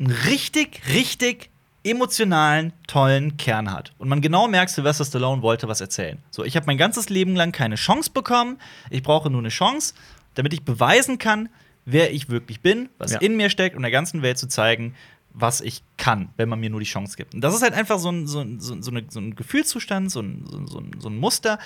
ein 0.00 0.10
richtig, 0.10 0.82
richtig 0.88 1.50
emotionalen, 1.84 2.72
tollen 2.86 3.36
Kern 3.36 3.70
hat. 3.70 3.92
Und 3.98 4.08
man 4.08 4.20
genau 4.22 4.48
merkt, 4.48 4.70
Sylvester 4.70 5.04
Stallone 5.04 5.42
wollte 5.42 5.68
was 5.68 5.80
erzählen. 5.80 6.18
So, 6.30 6.42
ich 6.44 6.56
habe 6.56 6.66
mein 6.66 6.78
ganzes 6.78 7.10
Leben 7.10 7.36
lang 7.36 7.52
keine 7.52 7.74
Chance 7.76 8.10
bekommen. 8.10 8.58
Ich 8.90 9.02
brauche 9.02 9.28
nur 9.30 9.40
eine 9.40 9.50
Chance, 9.50 9.94
damit 10.34 10.52
ich 10.54 10.62
beweisen 10.64 11.18
kann, 11.18 11.48
wer 11.84 12.12
ich 12.12 12.30
wirklich 12.30 12.60
bin, 12.62 12.88
was 12.98 13.12
Ja. 13.12 13.18
in 13.20 13.36
mir 13.36 13.50
steckt 13.50 13.76
und 13.76 13.82
der 13.82 13.90
ganzen 13.90 14.22
Welt 14.22 14.38
zu 14.38 14.48
zeigen, 14.48 14.94
was 15.36 15.60
ich 15.60 15.82
kann, 15.98 16.30
wenn 16.36 16.48
man 16.48 16.60
mir 16.60 16.70
nur 16.70 16.80
die 16.80 16.86
Chance 16.86 17.16
gibt. 17.16 17.34
Und 17.34 17.40
das 17.42 17.54
ist 17.54 17.62
halt 17.62 17.74
einfach 17.74 17.98
so 17.98 18.08
ein, 18.10 18.26
so, 18.26 18.40
ein- 18.40 18.60
so, 18.60 18.72
ein 19.20 19.34
Gefühlszustand, 19.34 20.10
so 20.10 20.20
ein, 20.20 20.44
ein- 20.50 20.66
so, 20.68 20.78
ein, 20.78 20.92
so 20.98 21.08
ein 21.08 21.16
Muster, 21.18 21.58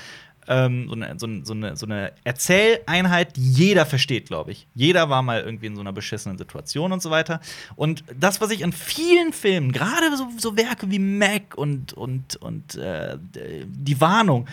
ähm, 0.48 0.86
so, 0.88 0.94
eine, 0.94 1.18
so, 1.18 1.26
ein- 1.26 1.44
so, 1.44 1.52
eine, 1.52 1.76
so 1.76 1.86
eine 1.86 2.12
Erzähleinheit, 2.24 3.36
die 3.36 3.50
jeder 3.52 3.84
versteht, 3.86 4.26
glaube 4.28 4.50
ich. 4.52 4.66
Jeder 4.74 5.08
war 5.10 5.22
mal 5.22 5.42
irgendwie 5.42 5.66
in 5.66 5.74
so 5.76 5.82
einer 5.82 5.92
beschissenen 5.92 6.38
Situation 6.38 6.90
und 6.92 7.02
so 7.02 7.10
weiter. 7.10 7.40
Und 7.76 8.02
das, 8.18 8.40
was 8.40 8.50
ich 8.50 8.64
an 8.64 8.72
vielen 8.72 9.32
Filmen, 9.32 9.72
gerade 9.72 10.16
so, 10.16 10.26
so 10.38 10.56
Werke 10.56 10.90
wie 10.90 10.98
Mac 10.98 11.54
und, 11.56 11.92
und, 11.92 12.36
und 12.36 12.74
äh, 12.76 13.18
die 13.66 14.00
Warnung, 14.00 14.46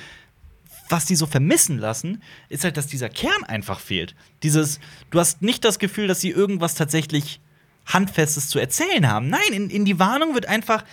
was 0.89 1.05
die 1.05 1.15
so 1.15 1.25
vermissen 1.25 1.79
lassen, 1.79 2.21
ist 2.49 2.63
halt, 2.63 2.77
dass 2.77 2.87
dieser 2.87 3.09
Kern 3.09 3.43
einfach 3.45 3.79
fehlt. 3.79 4.13
Dieses, 4.43 4.79
du 5.09 5.19
hast 5.19 5.41
nicht 5.41 5.63
das 5.65 5.79
Gefühl, 5.79 6.07
dass 6.07 6.21
sie 6.21 6.29
irgendwas 6.29 6.75
tatsächlich 6.75 7.39
Handfestes 7.85 8.49
zu 8.49 8.59
erzählen 8.59 9.07
haben. 9.09 9.29
Nein, 9.29 9.51
in, 9.51 9.69
in 9.69 9.85
die 9.85 9.97
Warnung 9.99 10.33
wird 10.35 10.47
einfach 10.47 10.83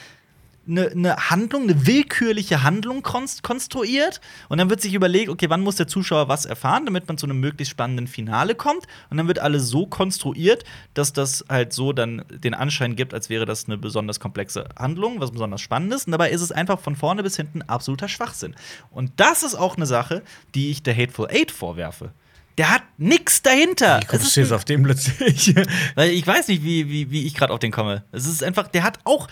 eine, 0.66 0.90
eine 0.90 1.16
Handlung, 1.30 1.64
eine 1.64 1.86
willkürliche 1.86 2.62
Handlung 2.62 3.02
konst 3.02 3.42
konstruiert 3.42 4.20
und 4.48 4.58
dann 4.58 4.70
wird 4.70 4.80
sich 4.80 4.94
überlegt, 4.94 5.28
okay, 5.28 5.50
wann 5.50 5.60
muss 5.60 5.76
der 5.76 5.88
Zuschauer 5.88 6.28
was 6.28 6.44
erfahren, 6.44 6.84
damit 6.84 7.08
man 7.08 7.18
zu 7.18 7.26
einem 7.26 7.40
möglichst 7.40 7.72
spannenden 7.72 8.06
Finale 8.06 8.54
kommt 8.54 8.86
und 9.10 9.16
dann 9.16 9.28
wird 9.28 9.38
alles 9.38 9.68
so 9.68 9.86
konstruiert, 9.86 10.64
dass 10.94 11.12
das 11.12 11.44
halt 11.48 11.72
so 11.72 11.92
dann 11.92 12.24
den 12.30 12.54
Anschein 12.54 12.96
gibt, 12.96 13.14
als 13.14 13.28
wäre 13.28 13.46
das 13.46 13.66
eine 13.66 13.78
besonders 13.78 14.20
komplexe 14.20 14.68
Handlung, 14.78 15.20
was 15.20 15.32
besonders 15.32 15.60
spannend 15.60 15.92
ist 15.94 16.06
und 16.06 16.12
dabei 16.12 16.30
ist 16.30 16.42
es 16.42 16.52
einfach 16.52 16.78
von 16.78 16.96
vorne 16.96 17.22
bis 17.22 17.36
hinten 17.36 17.62
absoluter 17.62 18.08
Schwachsinn. 18.08 18.54
Und 18.90 19.12
das 19.16 19.42
ist 19.42 19.54
auch 19.54 19.76
eine 19.76 19.86
Sache, 19.86 20.22
die 20.54 20.70
ich 20.70 20.82
der 20.82 20.96
Hateful 20.96 21.28
Eight 21.28 21.50
vorwerfe. 21.50 22.12
Der 22.58 22.70
hat 22.70 22.82
nix 22.98 23.40
dahinter. 23.40 24.00
Wie 24.02 24.06
kommst 24.06 24.36
du 24.36 24.40
jetzt 24.40 24.52
auf 24.52 24.64
den 24.64 24.82
plötzlich? 24.82 25.54
weil 25.94 26.10
ich 26.10 26.26
weiß 26.26 26.48
nicht, 26.48 26.62
wie, 26.62 26.88
wie, 26.88 27.10
wie 27.10 27.26
ich 27.26 27.34
gerade 27.34 27.52
auf 27.52 27.58
den 27.58 27.72
komme. 27.72 28.04
Es 28.12 28.26
ist 28.26 28.44
einfach, 28.44 28.68
der 28.68 28.82
hat 28.82 28.98
auch 29.04 29.28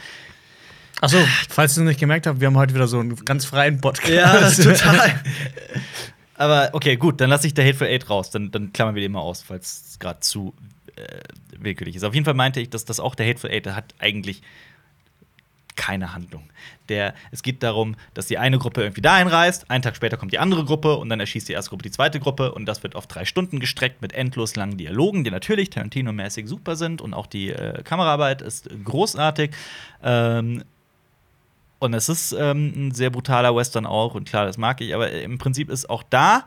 Achso, 1.01 1.19
falls 1.49 1.77
ihr 1.77 1.83
es 1.83 1.89
nicht 1.89 2.01
gemerkt 2.01 2.27
habt, 2.27 2.41
wir 2.41 2.47
haben 2.47 2.57
heute 2.57 2.75
wieder 2.75 2.87
so 2.87 3.01
einen 3.01 3.17
ganz 3.25 3.45
freien 3.45 3.81
Podcast. 3.81 4.11
Ja, 4.11 4.39
das 4.39 4.59
ist 4.59 4.65
total. 4.81 5.21
Aber 6.35 6.71
okay, 6.73 6.97
gut, 6.97 7.21
dann 7.21 7.31
lasse 7.31 7.47
ich 7.47 7.55
der 7.55 7.67
Hateful 7.67 7.87
Eight 7.87 8.09
raus. 8.09 8.31
Dann, 8.31 8.51
dann 8.51 8.73
klammern 8.73 8.95
wir 8.95 9.03
den 9.03 9.13
mal 9.13 9.21
aus, 9.21 9.43
falls 9.43 9.91
es 9.91 9.99
gerade 9.99 10.21
zu 10.21 10.55
äh, 10.97 11.21
willkürlich 11.59 11.97
ist. 11.97 12.05
Auf 12.05 12.15
jeden 12.15 12.25
Fall 12.25 12.35
meinte 12.35 12.61
ich, 12.61 12.71
dass 12.71 12.85
das 12.85 13.01
auch 13.01 13.15
der 13.15 13.27
Hateful 13.27 13.51
Eight 13.51 13.67
der 13.67 13.77
hat 13.77 13.95
eigentlich 13.99 14.43
keine 15.77 16.13
Handlung. 16.13 16.43
Der, 16.91 17.15
es 17.31 17.43
geht 17.43 17.63
darum, 17.63 17.97
dass 18.13 18.27
die 18.27 18.37
eine 18.37 18.59
Gruppe 18.59 18.83
irgendwie 18.83 19.01
dahin 19.01 19.29
reist, 19.29 19.71
einen 19.71 19.83
Tag 19.83 19.97
später 19.97 20.19
kommt 20.19 20.33
die 20.33 20.39
andere 20.39 20.65
Gruppe 20.65 20.97
und 20.97 21.09
dann 21.09 21.21
erschießt 21.21 21.49
die 21.49 21.55
erste 21.55 21.71
Gruppe 21.71 21.85
die 21.85 21.91
zweite 21.91 22.21
Gruppe 22.21 22.53
und 22.53 22.67
das 22.67 22.83
wird 22.83 22.97
auf 22.97 23.07
drei 23.07 23.25
Stunden 23.25 23.61
gestreckt 23.61 24.03
mit 24.03 24.13
endlos 24.13 24.57
langen 24.57 24.77
Dialogen, 24.77 25.25
die 25.25 25.31
natürlich 25.31 25.71
Tarantino-mäßig 25.71 26.47
super 26.47 26.77
sind 26.77 27.01
und 27.01 27.15
auch 27.15 27.27
die 27.27 27.51
äh, 27.51 27.83
Kameraarbeit 27.83 28.43
ist 28.43 28.69
großartig. 28.85 29.53
Ähm, 30.03 30.65
und 31.81 31.93
es 31.95 32.09
ist 32.09 32.33
ähm, 32.33 32.73
ein 32.89 32.95
sehr 32.95 33.11
brutaler 33.11 33.55
Western 33.57 33.85
auch 33.87 34.15
und 34.15 34.29
klar, 34.29 34.47
das 34.47 34.57
mag 34.57 34.81
ich, 34.81 34.95
aber 34.95 35.11
im 35.11 35.39
Prinzip 35.39 35.69
ist 35.71 35.91
auch 35.91 36.05
da, 36.09 36.47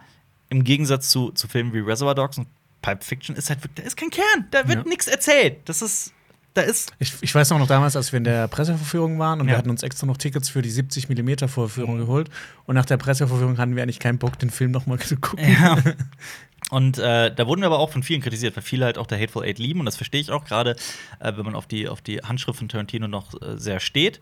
im 0.49 0.63
Gegensatz 0.63 1.09
zu, 1.09 1.31
zu 1.31 1.47
Filmen 1.49 1.73
wie 1.73 1.79
Reservoir 1.79 2.15
Dogs 2.15 2.37
und 2.37 2.47
Pipe 2.81 3.03
Fiction, 3.03 3.35
ist 3.35 3.49
halt 3.49 3.59
da 3.75 3.83
ist 3.83 3.97
kein 3.97 4.09
Kern, 4.09 4.47
da 4.51 4.67
wird 4.67 4.79
Ja. 4.79 4.89
nichts 4.89 5.07
erzählt. 5.07 5.57
Das 5.65 5.81
ist, 5.81 6.13
da 6.53 6.61
ist 6.61 6.91
Ich, 6.99 7.13
ich 7.21 7.33
weiß 7.33 7.51
auch 7.53 7.57
noch 7.59 7.67
damals, 7.67 7.95
als 7.95 8.11
wir 8.11 8.17
in 8.17 8.25
der 8.25 8.47
Presseverführung 8.47 9.17
waren 9.19 9.39
und 9.41 9.47
Ja. 9.47 9.53
wir 9.53 9.57
hatten 9.57 9.69
uns 9.69 9.83
extra 9.83 10.05
noch 10.05 10.17
Tickets 10.17 10.49
für 10.49 10.61
die 10.61 10.69
70 10.69 11.09
mm 11.09 11.47
Vorführung 11.47 11.97
geholt. 11.97 12.29
Und 12.65 12.75
nach 12.75 12.85
der 12.85 12.97
Presseverführung 12.97 13.57
hatten 13.57 13.75
wir 13.75 13.83
eigentlich 13.83 13.99
keinen 13.99 14.17
Bock, 14.19 14.37
den 14.37 14.49
Film 14.49 14.71
noch 14.71 14.85
mal 14.85 14.99
zu 14.99 15.15
gucken. 15.17 15.49
Ja. 15.51 15.77
Und 16.69 16.97
äh, 16.97 17.33
da 17.33 17.45
wurden 17.47 17.61
wir 17.61 17.67
aber 17.67 17.79
auch 17.79 17.91
von 17.91 18.03
vielen 18.03 18.21
kritisiert, 18.21 18.55
weil 18.55 18.63
viele 18.63 18.85
halt 18.85 18.97
auch 18.97 19.05
der 19.07 19.19
Hateful 19.19 19.43
Eight 19.43 19.59
lieben. 19.59 19.79
Und 19.79 19.85
das 19.85 19.95
verstehe 19.95 20.21
ich 20.21 20.31
auch 20.31 20.43
gerade, 20.45 20.75
äh, 21.19 21.31
wenn 21.35 21.45
man 21.45 21.55
auf 21.55 21.67
die, 21.67 21.87
auf 21.87 22.01
die 22.01 22.19
Handschrift 22.19 22.59
von 22.59 22.69
Tarantino 22.69 23.07
noch 23.07 23.33
äh, 23.41 23.57
sehr 23.57 23.79
steht. 23.79 24.21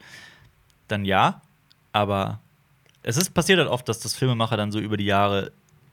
Dann 0.92 1.06
ja. 1.06 1.42
Aber 1.94 2.40
es 3.04 3.18
ist 3.18 3.34
passiert 3.34 3.60
halt 3.60 3.70
oft, 3.70 3.88
dass 3.90 4.00
das 4.00 4.14
Filmemacher 4.16 4.58
dann 4.58 4.72
so 4.72 4.80
über 4.80 4.98
die 4.98 5.06
Jahre 5.06 5.52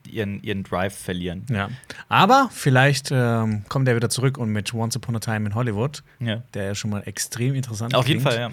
ihren, 0.09 0.43
ihren 0.43 0.63
Drive 0.63 0.97
verlieren. 0.97 1.45
Ja. 1.51 1.69
Aber 2.09 2.49
vielleicht 2.53 3.11
ähm, 3.11 3.65
kommt 3.69 3.89
er 3.89 3.97
wieder 3.97 4.09
zurück 4.09 4.39
und 4.39 4.51
mit 4.51 4.73
Once 4.73 4.97
Upon 4.97 5.17
a 5.17 5.19
Time 5.21 5.47
in 5.49 5.55
Hollywood, 5.55 6.03
Ja. 6.21 6.43
der 6.55 6.65
ja 6.65 6.75
schon 6.75 6.91
mal 6.91 7.03
extrem 7.07 7.55
interessant 7.55 7.95
Auf 7.95 8.07
jeden 8.09 8.23
klingt, 8.23 8.35
Fall, 8.35 8.51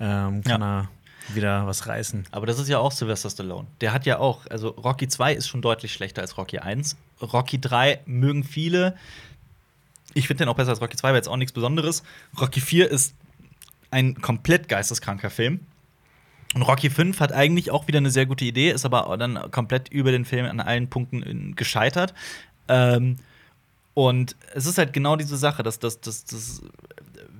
ja. 0.00 0.26
ähm, 0.28 0.42
kann 0.44 0.62
er 0.62 0.88
wieder 1.34 1.66
was 1.66 1.86
reißen. 1.86 2.24
Aber 2.32 2.44
das 2.46 2.58
ist 2.58 2.68
ja 2.68 2.78
auch 2.78 2.92
Sylvester 2.92 3.30
Stallone. 3.30 3.66
Der 3.80 3.92
hat 3.92 4.04
ja 4.04 4.18
auch, 4.18 4.46
also 4.50 4.68
Rocky 4.70 5.06
2 5.08 5.32
ist 5.34 5.48
schon 5.48 5.62
deutlich 5.62 5.92
schlechter 5.92 6.22
als 6.22 6.36
Rocky 6.36 6.58
1. 6.58 6.96
Rocky 7.22 7.60
3 7.60 8.00
mögen 8.06 8.42
viele. 8.44 8.96
Ich 10.12 10.26
finde 10.26 10.44
den 10.44 10.48
auch 10.48 10.56
besser 10.56 10.70
als 10.70 10.80
Rocky 10.80 10.96
2, 10.96 11.08
weil 11.10 11.14
jetzt 11.16 11.28
auch 11.28 11.36
nichts 11.36 11.52
Besonderes. 11.52 12.02
Rocky 12.40 12.60
4 12.60 12.90
ist 12.90 13.14
ein 13.92 14.20
komplett 14.20 14.68
geisteskranker 14.68 15.30
Film. 15.30 15.60
Und 16.54 16.62
Rocky 16.62 16.90
5 16.90 17.20
hat 17.20 17.32
eigentlich 17.32 17.70
auch 17.70 17.86
wieder 17.86 17.98
eine 17.98 18.10
sehr 18.10 18.26
gute 18.26 18.44
Idee, 18.44 18.70
ist 18.70 18.84
aber 18.84 19.16
dann 19.16 19.50
komplett 19.50 19.88
über 19.88 20.10
den 20.10 20.24
Film 20.24 20.46
an 20.46 20.60
allen 20.60 20.88
Punkten 20.88 21.22
äh, 21.22 21.52
gescheitert. 21.54 22.12
Ähm, 22.68 23.16
und 23.94 24.36
es 24.54 24.66
ist 24.66 24.78
halt 24.78 24.92
genau 24.92 25.16
diese 25.16 25.36
Sache, 25.36 25.62
dass 25.62 25.78
das, 25.78 26.00
das, 26.00 26.24
das, 26.24 26.62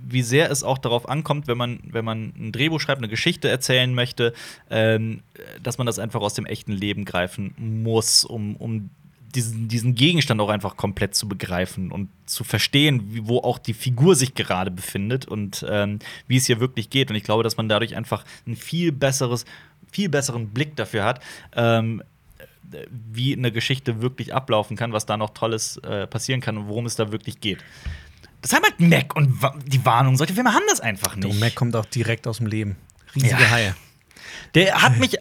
wie 0.06 0.22
sehr 0.22 0.50
es 0.50 0.62
auch 0.62 0.78
darauf 0.78 1.08
ankommt, 1.08 1.46
wenn 1.48 1.58
man, 1.58 1.80
wenn 1.84 2.04
man 2.04 2.32
ein 2.36 2.52
Drehbuch 2.52 2.80
schreibt, 2.80 2.98
eine 2.98 3.08
Geschichte 3.08 3.48
erzählen 3.48 3.92
möchte, 3.94 4.32
ähm, 4.68 5.22
dass 5.62 5.78
man 5.78 5.86
das 5.86 5.98
einfach 5.98 6.20
aus 6.20 6.34
dem 6.34 6.46
echten 6.46 6.72
Leben 6.72 7.04
greifen 7.04 7.54
muss, 7.58 8.24
um, 8.24 8.56
um 8.56 8.90
diesen, 9.34 9.68
diesen 9.68 9.94
Gegenstand 9.94 10.40
auch 10.40 10.48
einfach 10.48 10.76
komplett 10.76 11.14
zu 11.14 11.28
begreifen 11.28 11.90
und 11.92 12.08
zu 12.26 12.44
verstehen, 12.44 13.02
wie, 13.14 13.26
wo 13.28 13.38
auch 13.38 13.58
die 13.58 13.74
Figur 13.74 14.14
sich 14.16 14.34
gerade 14.34 14.70
befindet 14.70 15.26
und 15.26 15.64
ähm, 15.68 15.98
wie 16.26 16.36
es 16.36 16.46
hier 16.46 16.60
wirklich 16.60 16.90
geht. 16.90 17.10
Und 17.10 17.16
ich 17.16 17.22
glaube, 17.24 17.42
dass 17.42 17.56
man 17.56 17.68
dadurch 17.68 17.96
einfach 17.96 18.24
ein 18.46 18.56
viel 18.56 18.92
besseres, 18.92 19.44
viel 19.90 20.08
besseren 20.08 20.48
Blick 20.48 20.76
dafür 20.76 21.04
hat, 21.04 21.20
ähm, 21.54 22.02
wie 22.90 23.34
eine 23.36 23.50
Geschichte 23.50 24.00
wirklich 24.00 24.32
ablaufen 24.34 24.76
kann, 24.76 24.92
was 24.92 25.06
da 25.06 25.16
noch 25.16 25.30
Tolles 25.30 25.78
äh, 25.78 26.06
passieren 26.06 26.40
kann 26.40 26.56
und 26.56 26.68
worum 26.68 26.86
es 26.86 26.94
da 26.96 27.10
wirklich 27.10 27.40
geht. 27.40 27.58
Das 28.42 28.52
haben 28.52 28.62
halt 28.62 28.78
Mac 28.80 29.16
und 29.16 29.42
Wa- 29.42 29.56
die 29.66 29.84
Warnung. 29.84 30.16
Solche 30.16 30.34
Filme 30.34 30.54
haben 30.54 30.62
das 30.68 30.80
einfach 30.80 31.16
nicht. 31.16 31.26
Und 31.26 31.40
Mac 31.40 31.54
kommt 31.54 31.74
auch 31.76 31.84
direkt 31.86 32.26
aus 32.26 32.38
dem 32.38 32.46
Leben. 32.46 32.76
Riesige 33.14 33.32
Ja. 33.42 33.50
Haie. 33.50 33.74
Der 34.54 34.80
hat 34.82 34.98
mich. 34.98 35.16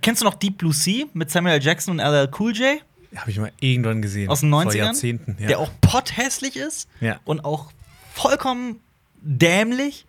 Kennst 0.00 0.22
du 0.22 0.24
noch 0.24 0.34
Deep 0.34 0.56
Blue 0.58 0.72
Sea 0.72 1.04
mit 1.12 1.30
Samuel 1.30 1.56
L. 1.56 1.62
Jackson 1.62 1.92
und 1.92 1.98
LL 2.04 2.30
Cool 2.38 2.56
J 2.56 2.80
Habe 3.16 3.30
ich 3.30 3.38
mal 3.38 3.52
irgendwann 3.60 4.02
gesehen. 4.02 4.28
aus 4.28 4.40
den 4.40 4.50
90ern? 4.54 4.62
Vor 4.64 4.74
Jahrzehnten. 4.74 5.36
Ja. 5.40 5.46
Der 5.48 5.58
auch 5.58 5.70
potthässlich 5.80 6.56
ist 6.56 6.88
Ja. 7.00 7.20
und 7.24 7.44
auch 7.44 7.72
vollkommen 8.14 8.80
dämlich. 9.22 10.06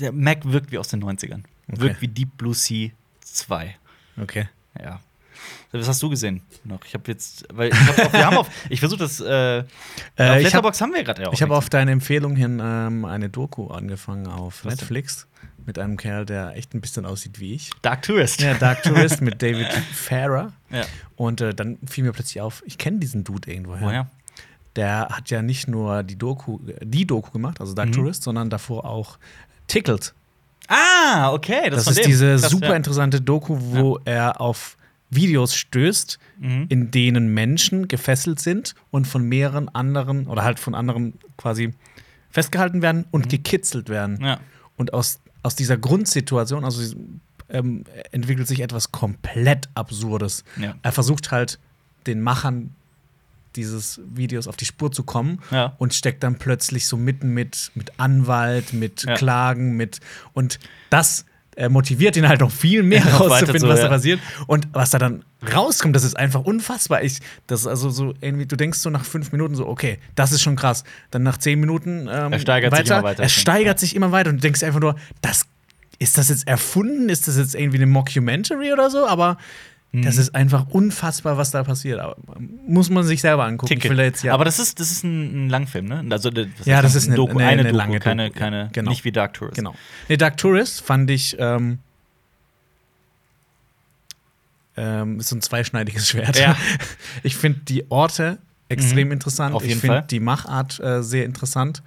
Der 0.00 0.12
Mac 0.12 0.44
wirkt 0.44 0.70
wie 0.70 0.78
aus 0.78 0.88
den 0.88 1.02
90ern. 1.02 1.42
Okay. 1.68 1.80
Wirkt 1.80 2.00
wie 2.00 2.08
Deep 2.08 2.36
Blue 2.36 2.54
Sea 2.54 2.90
2. 3.22 3.76
Okay. 4.20 4.48
Ja. 4.80 5.00
Was 5.72 5.86
hast 5.88 6.02
du 6.02 6.08
gesehen 6.08 6.42
noch? 6.64 6.80
Ich 6.86 6.94
habe 6.94 7.10
jetzt, 7.10 7.44
weil 7.52 7.68
ich 7.70 7.74
hab 7.78 7.98
auf, 8.06 8.12
wir 8.12 8.26
haben 8.26 8.36
auf, 8.38 8.48
ich 8.70 8.80
versuche 8.80 9.00
das. 9.00 9.20
Äh, 9.20 9.24
auf 9.60 9.66
ich 10.16 10.24
habe 10.24 10.40
Letterboxd 10.40 10.80
haben 10.80 10.94
wir 10.94 11.04
gerade 11.04 11.22
ja 11.22 11.28
auch. 11.28 11.32
ich 11.32 11.42
hab 11.42 11.50
nichts. 11.50 11.58
auf 11.64 11.70
deine 11.70 11.90
Empfehlung 11.92 12.36
hin 12.36 12.60
ähm, 12.62 13.04
eine 13.04 13.28
Doku 13.28 13.68
angefangen 13.68 14.26
auf 14.28 14.64
Was 14.64 14.76
denn? 14.76 15.02
Mit 15.68 15.78
einem 15.78 15.98
Kerl, 15.98 16.24
der 16.24 16.56
echt 16.56 16.72
ein 16.74 16.80
bisschen 16.80 17.04
aussieht 17.04 17.40
wie 17.40 17.52
ich. 17.52 17.70
Dark 17.82 18.00
Tourist. 18.00 18.40
Ja, 18.40 18.54
Dark 18.54 18.82
Tourist 18.84 19.20
mit 19.20 19.42
David 19.42 19.68
Farrer. 19.92 20.50
Ja. 20.70 20.84
Und 21.14 21.42
äh, 21.42 21.52
dann 21.54 21.76
fiel 21.86 22.04
mir 22.04 22.12
plötzlich 22.12 22.40
auf, 22.40 22.62
ich 22.64 22.78
kenne 22.78 23.00
diesen 23.00 23.22
Dude 23.22 23.52
irgendwoher. 23.52 23.80
Woher? 23.82 24.10
Der 24.76 25.08
hat 25.10 25.28
ja 25.28 25.42
nicht 25.42 25.68
nur 25.68 26.02
die 26.04 26.16
Doku, 26.16 26.58
die 26.82 27.06
Doku 27.06 27.32
gemacht, 27.32 27.60
also 27.60 27.74
Dark 27.74 27.90
Mhm. 27.90 27.92
Tourist, 27.92 28.22
sondern 28.22 28.48
davor 28.48 28.86
auch 28.86 29.18
Tickled. 29.66 30.14
Ah, 30.68 31.32
okay. 31.32 31.68
Das, 31.68 31.84
Das, 31.84 31.96
ist 31.98 32.04
dem. 32.04 32.10
diese 32.12 32.36
Krass, 32.38 32.50
super 32.50 32.68
ja. 32.70 32.74
interessante 32.76 33.20
Doku, 33.20 33.58
wo 33.60 33.98
er 34.06 34.40
auf 34.40 34.78
Videos 35.10 35.54
stößt, 35.54 36.18
Mhm. 36.38 36.66
in 36.70 36.90
denen 36.90 37.34
Menschen 37.34 37.88
gefesselt 37.88 38.40
sind 38.40 38.74
und 38.90 39.06
von 39.06 39.22
mehreren 39.22 39.68
anderen 39.68 40.28
oder 40.28 40.44
halt 40.44 40.58
von 40.60 40.74
anderen 40.74 41.12
quasi 41.36 41.74
festgehalten 42.30 42.80
werden 42.80 43.04
und 43.10 43.28
gekitzelt 43.28 43.90
werden. 43.90 44.14
Mhm. 44.18 44.24
Ja. 44.24 44.40
Und 44.76 44.94
aus, 44.94 45.20
aus 45.42 45.54
dieser 45.56 45.76
Grundsituation, 45.76 46.64
also 46.64 46.94
ähm, 47.48 47.84
entwickelt 48.12 48.46
sich 48.48 48.60
etwas 48.60 48.92
komplett 48.92 49.68
Absurdes. 49.74 50.44
Ja. 50.60 50.74
Er 50.82 50.92
versucht 50.92 51.30
halt 51.30 51.58
den 52.06 52.20
Machern 52.20 52.74
dieses 53.56 54.00
Videos 54.14 54.46
auf 54.46 54.56
die 54.56 54.66
Spur 54.66 54.92
zu 54.92 55.02
kommen 55.02 55.40
Ja. 55.50 55.74
und 55.78 55.94
steckt 55.94 56.22
dann 56.22 56.36
plötzlich 56.36 56.86
so 56.86 56.96
mitten 56.96 57.32
mit, 57.32 57.70
mit 57.74 57.92
Anwalt, 57.98 58.72
mit 58.72 59.04
Ja. 59.04 59.14
Klagen, 59.14 59.76
mit 59.76 60.00
und 60.34 60.58
das 60.90 61.24
äh, 61.58 61.68
motiviert 61.68 62.16
ihn 62.16 62.28
halt 62.28 62.40
noch 62.40 62.52
viel 62.52 62.84
mehr 62.84 63.04
weiter 63.04 63.16
rauszufinden, 63.16 63.62
zu, 63.62 63.68
was 63.68 63.80
da 63.80 63.86
ja. 63.86 63.90
passiert. 63.90 64.20
Und 64.46 64.68
was 64.72 64.90
da 64.90 64.98
dann 64.98 65.24
rauskommt, 65.52 65.94
das 65.96 66.04
ist 66.04 66.16
einfach 66.16 66.40
unfassbar. 66.40 67.02
Ich, 67.02 67.18
das 67.48 67.66
also 67.66 67.90
so 67.90 68.14
irgendwie, 68.20 68.46
du 68.46 68.54
denkst 68.54 68.78
so 68.78 68.90
nach 68.90 69.04
fünf 69.04 69.32
Minuten 69.32 69.56
so, 69.56 69.66
okay, 69.66 69.98
das 70.14 70.30
ist 70.30 70.40
schon 70.40 70.54
krass. 70.54 70.84
Dann 71.10 71.24
nach 71.24 71.36
zehn 71.36 71.58
Minuten 71.58 72.08
ähm, 72.10 72.32
Er 72.32 72.38
steigert 72.38 72.76
sich 72.76 72.86
immer 72.86 73.02
weiter. 73.02 73.22
Er 73.24 73.28
steigert 73.28 73.80
sich 73.80 73.96
immer 73.96 74.12
weiter 74.12 74.30
und 74.30 74.36
du 74.36 74.42
denkst 74.42 74.62
einfach 74.62 74.80
nur, 74.80 74.94
das 75.20 75.46
ist 75.98 76.16
das 76.16 76.28
jetzt 76.28 76.46
erfunden? 76.46 77.08
Ist 77.08 77.26
das 77.26 77.36
jetzt 77.36 77.56
irgendwie 77.56 77.78
eine 77.78 77.86
Mockumentary 77.86 78.72
oder 78.72 78.88
so? 78.88 79.08
Aber 79.08 79.36
Mhm. 79.90 80.02
das 80.02 80.18
ist 80.18 80.34
einfach 80.34 80.66
unfassbar, 80.68 81.38
was 81.38 81.50
da 81.50 81.64
passiert. 81.64 81.98
Aber 81.98 82.16
muss 82.66 82.90
man 82.90 83.04
sich 83.04 83.22
selber 83.22 83.44
angucken. 83.44 83.78
Da 83.96 84.02
jetzt 84.02 84.22
ja. 84.22 84.34
Aber 84.34 84.44
das 84.44 84.58
ist, 84.58 84.78
das 84.80 84.90
ist 84.90 85.02
ein, 85.02 85.46
ein 85.46 85.48
Langfilm, 85.48 85.86
ne? 85.86 86.04
Also, 86.10 86.28
das 86.30 86.46
Ja, 86.66 86.82
das 86.82 86.94
ist 86.94 87.06
eine- 87.06 87.16
Doku, 87.16 87.38
eine- 87.38 87.46
eine, 87.46 87.60
eine 87.60 87.62
Doku, 87.70 87.76
lange 87.78 87.98
keine, 88.00 88.26
Doku, 88.28 88.38
ja. 88.38 88.44
keine 88.44 88.68
Genau. 88.72 88.90
nicht 88.90 89.04
wie 89.04 89.12
Dark 89.12 89.32
Tourist. 89.34 89.56
Genau. 89.56 89.74
Nee, 90.08 90.18
Dark 90.18 90.36
Tourist 90.36 90.82
fand 90.82 91.10
ich 91.10 91.36
ähm, 91.38 91.78
ähm, 94.76 95.20
ist 95.20 95.28
so 95.28 95.36
ein 95.36 95.42
zweischneidiges 95.42 96.08
Schwert. 96.10 96.38
Ja. 96.38 96.56
Ich 97.22 97.36
finde 97.36 97.60
die 97.60 97.90
Orte 97.90 98.38
extrem 98.68 99.10
interessant. 99.12 99.50
Mhm. 99.52 99.56
Auf 99.56 99.62
jeden 99.62 99.74
ich 99.76 99.80
finde 99.80 100.02
die 100.02 100.20
Machart 100.20 100.78
äh, 100.80 101.02
sehr 101.02 101.24
interessant. 101.24 101.82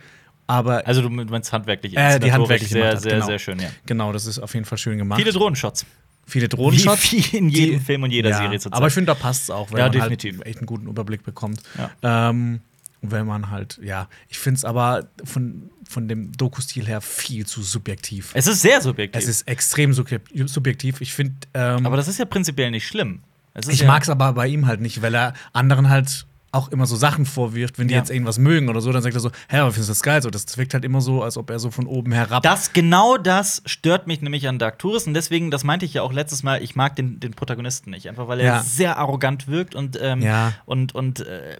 Aber 0.47 0.85
Also 0.85 1.01
du 1.01 1.09
meinst 1.09 1.53
handwerklich, 1.53 1.95
Äh, 1.95 2.19
die 2.19 2.33
handwerkliche 2.33 2.73
sehr, 2.73 2.97
sehr, 2.97 3.11
genau. 3.13 3.25
sehr 3.27 3.39
schön, 3.39 3.59
ja. 3.59 3.69
genau, 3.85 4.11
das 4.11 4.25
ist 4.25 4.39
auf 4.39 4.53
jeden 4.53 4.65
Fall 4.65 4.77
schön 4.77 4.97
gemacht. 4.97 5.19
Viele 5.19 5.31
Drohnenshots. 5.31 5.85
Viele 6.31 6.47
Drohnenshots. 6.47 7.11
Wie, 7.11 7.23
wie 7.33 7.37
in 7.37 7.49
jedem 7.49 7.79
Die- 7.79 7.85
Film 7.85 8.03
und 8.03 8.11
jeder 8.11 8.29
ja, 8.29 8.37
Serie 8.37 8.59
zurzeit. 8.59 8.77
Aber 8.77 8.87
ich 8.87 8.93
finde, 8.93 9.07
da 9.07 9.15
passt 9.15 9.43
es 9.43 9.49
auch, 9.49 9.71
weil 9.71 9.79
Ja, 9.79 9.85
man 9.85 9.91
definitiv. 9.91 10.37
halt 10.37 10.47
echt 10.47 10.57
einen 10.59 10.65
guten 10.65 10.87
Überblick 10.87 11.23
bekommt. 11.23 11.61
Ja. 11.77 12.29
Ähm, 12.29 12.61
wenn 13.01 13.25
man 13.25 13.49
halt, 13.49 13.79
ja, 13.83 14.07
ich 14.29 14.37
finde 14.39 14.57
es 14.59 14.65
aber 14.65 15.07
von, 15.23 15.69
von 15.89 16.07
dem 16.07 16.31
Doku-Stil 16.37 16.85
her 16.87 17.01
viel 17.01 17.45
zu 17.47 17.63
subjektiv. 17.63 18.31
es 18.35 18.45
ist 18.47 18.61
sehr 18.61 18.79
subjektiv. 18.81 19.21
Es 19.21 19.27
ist 19.27 19.47
extrem 19.47 19.91
subjek- 19.91 20.47
subjektiv. 20.47 21.01
Ich 21.01 21.13
finde, 21.13 21.33
ähm, 21.53 21.85
aber 21.85 21.97
das 21.97 22.07
ist 22.07 22.19
ja 22.19 22.25
prinzipiell 22.25 22.71
nicht 22.71 22.87
schlimm. 22.87 23.21
Ich 23.67 23.81
ja, 23.81 23.87
mag 23.87 24.03
es 24.03 24.09
aber 24.09 24.31
bei 24.33 24.47
ihm 24.47 24.67
halt 24.67 24.79
nicht, 24.81 25.01
weil 25.01 25.13
er 25.15 25.33
anderen 25.51 25.89
halt 25.89 26.25
auch 26.53 26.69
immer 26.69 26.85
so 26.85 26.95
Sachen 26.95 27.25
vorwirft, 27.25 27.79
wenn 27.79 27.87
die 27.87 27.93
Ja. 27.93 27.99
jetzt 27.99 28.11
irgendwas 28.11 28.37
mögen 28.37 28.67
oder 28.69 28.81
so, 28.81 28.91
dann 28.91 29.01
sagt 29.01 29.15
er 29.15 29.21
so, 29.21 29.31
hä, 29.49 29.59
aber 29.59 29.71
findest 29.71 29.89
du 29.89 29.91
das 29.91 30.03
geil? 30.03 30.21
So, 30.21 30.29
das 30.29 30.57
wirkt 30.57 30.73
halt 30.73 30.83
immer 30.83 30.99
so, 30.99 31.23
als 31.23 31.37
ob 31.37 31.49
er 31.49 31.59
so 31.59 31.71
von 31.71 31.87
oben 31.87 32.11
herab. 32.11 32.43
Das, 32.43 32.73
genau 32.73 33.17
das 33.17 33.61
stört 33.65 34.07
mich 34.07 34.21
nämlich 34.21 34.47
an 34.47 34.59
Dark 34.59 34.77
Tourist 34.79 35.07
und 35.07 35.13
deswegen, 35.13 35.49
das 35.51 35.63
meinte 35.63 35.85
ich 35.85 35.93
ja 35.93 36.01
auch 36.01 36.11
letztes 36.11 36.43
Mal, 36.43 36.61
ich 36.61 36.75
mag 36.75 36.95
den, 36.97 37.19
den 37.21 37.31
Protagonisten 37.31 37.91
nicht. 37.91 38.09
Einfach 38.09 38.27
weil 38.27 38.39
er 38.41 38.45
Ja. 38.45 38.63
sehr 38.63 38.97
arrogant 38.97 39.47
wirkt 39.47 39.75
und, 39.75 39.97
ähm, 40.01 40.21
Ja. 40.21 40.53
und, 40.65 40.93
und 40.93 41.21
äh, 41.21 41.53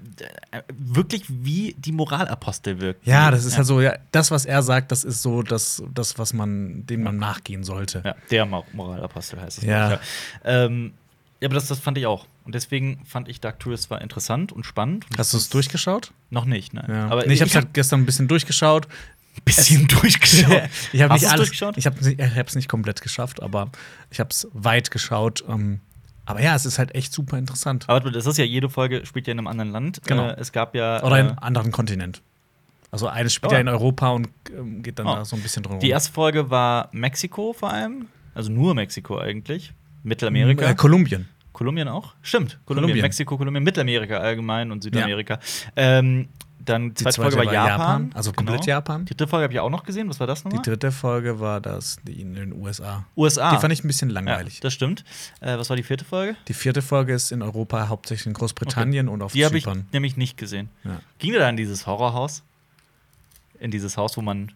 äh, 0.52 0.62
wirklich 0.78 1.24
wie 1.30 1.76
die 1.78 1.92
Moralapostel 1.94 2.80
wirkt. 2.82 3.08
ja, 3.08 3.32
das 3.32 3.46
ist 3.46 3.56
halt 3.58 3.68
so, 3.68 3.80
ja, 3.82 3.94
das, 4.12 4.30
was 4.32 4.46
er 4.46 4.62
sagt, 4.62 4.92
das 4.92 5.04
ist 5.04 5.22
so 5.22 5.42
das, 5.42 5.82
das 5.94 6.18
was 6.20 6.34
man, 6.34 6.86
dem 6.86 7.04
man 7.04 7.18
nachgehen 7.18 7.64
sollte. 7.64 8.02
Ja, 8.04 8.16
der 8.30 8.46
Mor- 8.46 8.66
Moralapostel 8.74 9.40
heißt 9.40 9.60
es. 9.60 9.64
Ja. 9.64 10.00
Ähm, 10.44 10.94
ja, 11.42 11.48
aber 11.48 11.56
das, 11.56 11.68
das 11.68 11.80
fand 11.80 11.98
ich 11.98 12.06
auch. 12.06 12.26
Und 12.46 12.56
deswegen 12.56 13.04
fand 13.06 13.28
ich 13.28 13.42
Dark 13.42 13.60
Tourist 13.60 13.90
war 13.90 14.02
interessant 14.02 14.52
und 14.52 14.66
spannend. 14.66 15.06
Und 15.10 15.18
Hast 15.18 15.34
du 15.34 15.38
es 15.38 15.50
durchgeschaut? 15.50 16.12
Noch 16.30 16.46
nicht, 16.46 16.74
nein. 16.74 16.86
Ja. 16.90 17.08
Aber 17.10 17.26
nee, 17.26 17.34
ich 17.34 17.42
habe 17.42 17.52
halt 17.54 17.74
gestern 17.74 18.02
ein 18.02 18.06
bisschen 18.06 18.28
durchgeschaut. 18.28 18.88
ein 18.88 19.42
bisschen 19.44 19.88
durchgeschaut. 19.88 20.64
ich 20.94 21.02
habe 21.02 21.14
nicht 21.14 21.26
alles. 21.28 21.38
durchgeschaut? 21.50 21.78
Ich 21.78 21.86
habe 21.88 21.98
es 22.00 22.56
nicht 22.56 22.70
komplett 22.70 23.02
geschafft, 23.02 23.42
aber 23.42 23.70
ich 24.12 24.20
habe 24.20 24.30
es 24.30 24.48
weit 24.54 24.92
geschaut. 24.92 25.44
Ähm, 25.50 25.80
aber 26.26 26.42
ja, 26.42 26.56
es 26.56 26.66
ist 26.66 26.78
halt 26.80 26.94
echt 26.96 27.12
super 27.12 27.38
interessant. 27.38 27.86
Aber 27.90 28.12
das 28.12 28.26
ist 28.26 28.38
ja, 28.38 28.46
jede 28.46 28.70
Folge 28.70 29.06
spielt 29.06 29.28
ja 29.28 29.32
in 29.32 29.40
einem 29.40 29.48
anderen 29.48 29.72
Land. 29.72 30.02
Genau. 30.06 30.30
Äh, 30.30 30.36
es 30.40 30.52
gab 30.52 30.76
ja. 30.76 31.04
Oder 31.04 31.20
in 31.20 31.26
äh, 31.26 31.30
einem 31.30 31.40
anderen 31.40 31.72
Kontinent. 31.72 32.22
Also 32.92 33.08
eines 33.08 33.34
spielt 33.34 33.52
Oh. 33.52 33.56
ja 33.56 33.62
in 33.62 33.68
Europa 33.70 34.10
und 34.10 34.28
ähm, 34.56 34.84
geht 34.84 35.00
dann 35.00 35.08
Oh. 35.08 35.16
da 35.16 35.26
so 35.26 35.36
ein 35.36 35.42
bisschen 35.42 35.64
drum. 35.64 35.80
Die 35.80 35.90
erste 35.90 36.12
Folge 36.12 36.50
war 36.50 36.90
Mexiko 36.92 37.54
vor 37.54 37.72
allem. 37.72 38.08
Also 38.36 38.52
nur 38.52 38.76
Mexiko 38.76 39.18
eigentlich. 39.18 39.74
Mittelamerika. 40.04 40.66
Äh, 40.70 40.76
Kolumbien. 40.76 41.28
Kolumbien 41.54 41.88
auch? 41.88 42.14
Stimmt. 42.22 42.60
Kolumbien, 42.66 42.84
Kolumbien. 42.88 43.02
Mexiko, 43.04 43.38
Kolumbien, 43.38 43.64
Mittelamerika 43.64 44.18
allgemein 44.18 44.72
und 44.72 44.82
Südamerika. 44.84 45.40
Ähm, 45.76 46.30
dann 46.64 46.90
die 46.90 46.94
Die 46.94 47.04
zweite 47.06 47.22
Folge 47.22 47.38
war 47.38 47.54
Japan. 47.54 48.12
Also 48.14 48.32
komplett 48.34 48.62
Genau. 48.62 48.68
Japan. 48.76 49.06
Die 49.06 49.16
dritte 49.16 49.28
Folge 49.28 49.44
habe 49.46 49.54
ich 49.54 49.60
auch 49.60 49.70
noch 49.72 49.84
gesehen. 49.84 50.08
Was 50.10 50.20
war 50.20 50.28
das 50.28 50.44
Die 50.44 50.50
nochmal? 50.50 50.64
dritte 50.64 50.92
Folge 50.92 51.40
war 51.40 51.60
das 51.60 51.98
die 52.04 52.22
in 52.22 52.36
den 52.36 52.54
USA. 52.54 53.04
USA. 53.18 53.56
Die 53.56 53.62
fand 53.62 53.74
ich 53.74 53.84
ein 53.84 53.88
bisschen 53.88 54.10
ja, 54.10 54.16
langweilig. 54.16 54.60
das 54.60 54.72
stimmt. 54.74 55.04
Äh, 55.40 55.58
was 55.58 55.70
war 55.70 55.76
die 55.78 55.84
vierte 55.84 56.06
Folge? 56.06 56.36
die 56.48 56.54
vierte 56.54 56.82
Folge 56.84 57.14
ist 57.14 57.32
in 57.32 57.42
Europa, 57.42 57.88
hauptsächlich 57.90 58.28
in 58.28 58.34
Großbritannien 58.34 59.08
und 59.10 59.24
auf 59.24 59.34
Die 59.34 59.44
habe 59.44 59.58
ich 59.58 59.64
Zypern. 59.64 59.88
nämlich 59.92 60.18
nicht 60.18 60.38
gesehen. 60.38 60.70
Ja. 60.84 61.00
Ging 61.18 61.32
der 61.32 61.42
da 61.42 61.50
in 61.50 61.58
dieses 61.58 61.88
Horrorhaus? 61.88 62.44
In 63.60 63.72
dieses 63.72 63.98
Haus, 63.98 64.16
wo 64.18 64.22
man, 64.22 64.52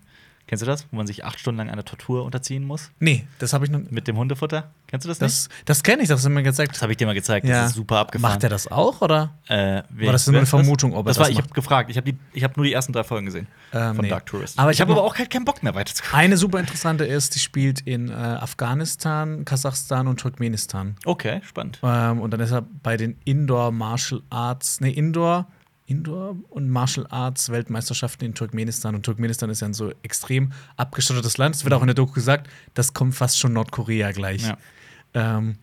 kennst 0.48 0.62
du 0.62 0.66
das? 0.66 0.86
Wo 0.92 0.98
man 0.98 1.08
sich 1.08 1.26
acht 1.26 1.40
Stunden 1.40 1.58
lang 1.58 1.70
einer 1.70 1.84
Tortur 1.86 2.24
unterziehen 2.26 2.64
muss? 2.64 2.92
Nee, 3.00 3.28
das 3.40 3.54
habe 3.54 3.66
ich 3.66 3.72
noch. 3.72 3.80
Mit 3.90 4.08
dem 4.08 4.18
Hundefutter? 4.18 4.72
Kennst 4.88 5.06
du 5.06 5.10
das, 5.10 5.20
nicht? 5.20 5.32
Das, 5.34 5.50
das 5.66 5.84
kenne 5.84 6.04
ich, 6.04 6.08
das 6.10 6.20
hast 6.20 6.26
du 6.26 6.30
mir 6.30 6.44
gezeigt. 6.44 6.74
Das 6.76 6.82
habe 6.82 6.92
ich 6.92 6.98
dir 6.98 7.08
mal 7.08 7.14
gezeigt. 7.16 7.46
Ja. 7.48 7.62
Das 7.62 7.72
ist 7.72 7.76
super 7.76 7.98
abgefahren. 7.98 8.34
Macht 8.34 8.44
er 8.44 8.50
das 8.50 8.68
auch, 8.72 9.02
oder? 9.02 9.34
Äh, 9.48 9.82
wer- 9.90 10.06
War 10.08 10.14
das 10.14 10.28
nur 10.28 10.38
eine 10.38 10.46
Vermutung, 10.46 10.94
ob 10.94 11.06
er 11.06 11.10
das 11.10 11.18
das 11.18 11.26
war, 11.26 11.32
Ich 11.32 11.38
habe 11.38 11.50
gefragt. 11.50 11.90
Ich 11.90 11.98
habe 11.98 12.14
hab 12.42 12.58
nur 12.58 12.66
die 12.66 12.74
ersten 12.74 12.94
drei 12.94 13.04
Folgen 13.04 13.26
gesehen 13.26 13.48
Ähm, 13.74 13.96
von 13.96 14.04
nee. 14.04 14.10
Dark 14.10 14.26
Tourist. 14.28 14.58
Aber 14.60 14.72
ich 14.72 14.76
ich 14.78 14.82
habe 14.82 14.92
hab 14.92 15.00
aber 15.00 15.08
auch 15.08 15.18
halt 15.18 15.30
keinen 15.30 15.46
Bock 15.46 15.64
mehr 15.64 15.74
weiterzugucken. 15.76 16.18
Eine 16.20 16.38
super 16.38 16.60
interessante 16.60 17.06
ist, 17.06 17.36
die 17.36 17.40
spielt 17.40 17.82
in 17.82 18.10
äh, 18.10 18.14
Afghanistan, 18.14 19.46
Kasachstan 19.46 20.08
und 20.08 20.20
Turkmenistan. 20.20 20.96
Okay, 21.06 21.42
spannend. 21.44 21.80
Ähm, 21.84 22.20
und 22.20 22.32
dann 22.32 22.40
ist 22.40 22.52
er 22.52 22.62
bei 22.84 22.98
den 22.98 23.18
Indoor 23.26 23.72
Martial 23.72 24.22
Arts, 24.30 24.82
nee, 24.82 24.90
Indoor, 24.92 25.48
Indoor 25.88 26.36
und 26.50 26.70
Martial 26.70 27.06
Arts 27.10 27.50
Weltmeisterschaften 27.50 28.26
in 28.26 28.34
Turkmenistan. 28.34 28.96
Und 28.96 29.04
Turkmenistan 29.04 29.50
ist 29.50 29.62
ja 29.62 29.68
ein 29.68 29.74
so 29.74 29.92
extrem 30.02 30.52
abgeschottetes 30.78 31.38
Land. 31.38 31.56
Es 31.56 31.64
wird 31.64 31.74
auch 31.74 31.82
in 31.82 31.88
der 31.88 31.94
Doku 31.96 32.14
gesagt, 32.14 32.50
das 32.74 32.94
kommt 32.94 33.14
fast 33.16 33.38
schon 33.40 33.54
Nordkorea 33.54 34.12
gleich. 34.12 34.44
Ja. 34.48 34.58
Ähm, 35.14 35.58